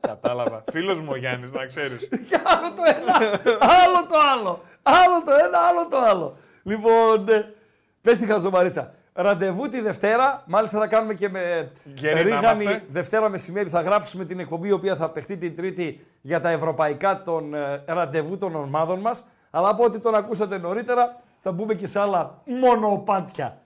Κατάλαβα. 0.00 0.64
Φίλος 0.70 1.00
μου 1.00 1.08
ο 1.10 1.16
Γιάννης, 1.16 1.50
να 1.50 1.66
ξέρεις. 1.66 2.08
Και 2.28 2.38
άλλο 2.44 2.72
το 2.76 2.82
ένα, 2.86 3.12
άλλο 3.60 4.06
το 4.08 4.16
άλλο. 4.32 4.62
Άλλο 4.82 5.22
το 5.24 5.32
ένα, 5.46 5.58
άλλο 5.58 5.86
το 5.90 5.98
άλλο. 5.98 6.36
Λοιπόν, 6.62 7.28
ε, 7.28 7.54
πες 8.00 8.18
τη 8.18 8.26
χαζομαρίτσα. 8.26 8.94
Ραντεβού 9.16 9.68
τη 9.68 9.80
Δευτέρα, 9.80 10.42
μάλιστα 10.46 10.78
θα 10.78 10.86
κάνουμε 10.86 11.14
και 11.14 11.28
με 11.28 11.70
Γέροι 11.84 12.14
να 12.14 12.22
ρίγανη 12.22 12.62
είμαστε. 12.62 12.84
Δευτέρα 12.90 13.28
μεσημέρι. 13.28 13.68
Θα 13.68 13.80
γράψουμε 13.80 14.24
την 14.24 14.38
εκπομπή 14.38 14.68
η 14.68 14.72
οποία 14.72 14.96
θα 14.96 15.10
παιχτεί 15.10 15.36
την 15.36 15.56
Τρίτη 15.56 16.06
για 16.20 16.40
τα 16.40 16.50
ευρωπαϊκά 16.50 17.22
των 17.22 17.54
ε, 17.54 17.84
ραντεβού 17.86 18.38
των 18.38 18.54
ομάδων 18.54 19.00
μας. 19.00 19.26
Αλλά 19.50 19.68
από 19.68 19.84
ό,τι 19.84 19.98
τον 19.98 20.14
ακούσατε 20.14 20.58
νωρίτερα, 20.58 21.20
θα 21.40 21.52
μπούμε 21.52 21.74
και 21.74 21.86
σε 21.86 22.00
άλλα 22.00 22.42
μονοπάτια. 22.44 23.58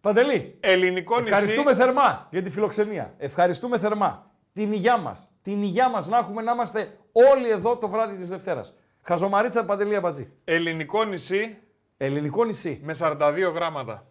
Παντελή, 0.00 0.56
Ελληνικό 0.60 1.18
νησί. 1.18 1.30
ευχαριστούμε 1.30 1.74
θερμά 1.74 2.26
για 2.30 2.42
τη 2.42 2.50
φιλοξενία. 2.50 3.14
Ευχαριστούμε 3.18 3.78
θερμά. 3.78 4.30
Την 4.52 4.72
υγειά 4.72 4.96
μας. 4.96 5.28
Την 5.42 5.62
υγειά 5.62 5.88
μας 5.88 6.08
να 6.08 6.18
έχουμε 6.18 6.42
να 6.42 6.52
είμαστε 6.52 6.98
όλοι 7.12 7.50
εδώ 7.50 7.76
το 7.76 7.88
βράδυ 7.88 8.16
της 8.16 8.28
Δευτέρας. 8.28 8.76
Χαζομαρίτσα 9.02 9.64
Παντελή 9.64 9.96
Αμπατζή. 9.96 10.32
Ελληνικό 10.44 11.04
νησί 11.04 11.58
Ελληνικό 12.02 12.44
νησί. 12.44 12.80
με 12.82 12.96
42 13.00 13.52
γράμματα. 13.54 14.06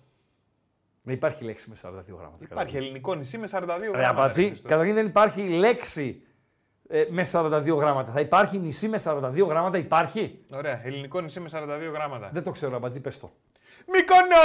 Δεν 1.01 1.13
υπάρχει 1.15 1.43
λέξη 1.43 1.69
με 1.69 1.75
42 1.81 1.89
γράμματα. 2.17 2.37
Υπάρχει 2.43 2.77
ελληνικό 2.77 3.15
νησί 3.15 3.37
με 3.37 3.47
42 3.51 3.65
Ρε 3.79 3.87
γράμματα. 3.87 4.09
Αμπατζή, 4.09 4.47
Χρήστο. 4.47 4.67
καταρχήν 4.67 4.95
δεν 4.95 5.05
υπάρχει 5.05 5.41
λέξη 5.47 6.21
ε, 6.89 7.05
με 7.09 7.25
42 7.31 7.75
γράμματα. 7.77 8.11
Θα 8.11 8.19
υπάρχει 8.19 8.57
νησί 8.57 8.87
με 8.87 8.99
42 9.03 9.45
γράμματα, 9.47 9.77
υπάρχει; 9.77 10.39
Ωραία, 10.49 10.81
ελληνικό 10.85 11.21
νησί 11.21 11.39
με 11.39 11.49
42 11.53 11.91
γράμματα. 11.93 12.29
Δεν 12.33 12.43
το 12.43 12.51
ξέρω, 12.51 12.75
Αμπατζή, 12.75 13.01
πες 13.01 13.19
το. 13.19 13.31
Μυκονός! 13.87 14.37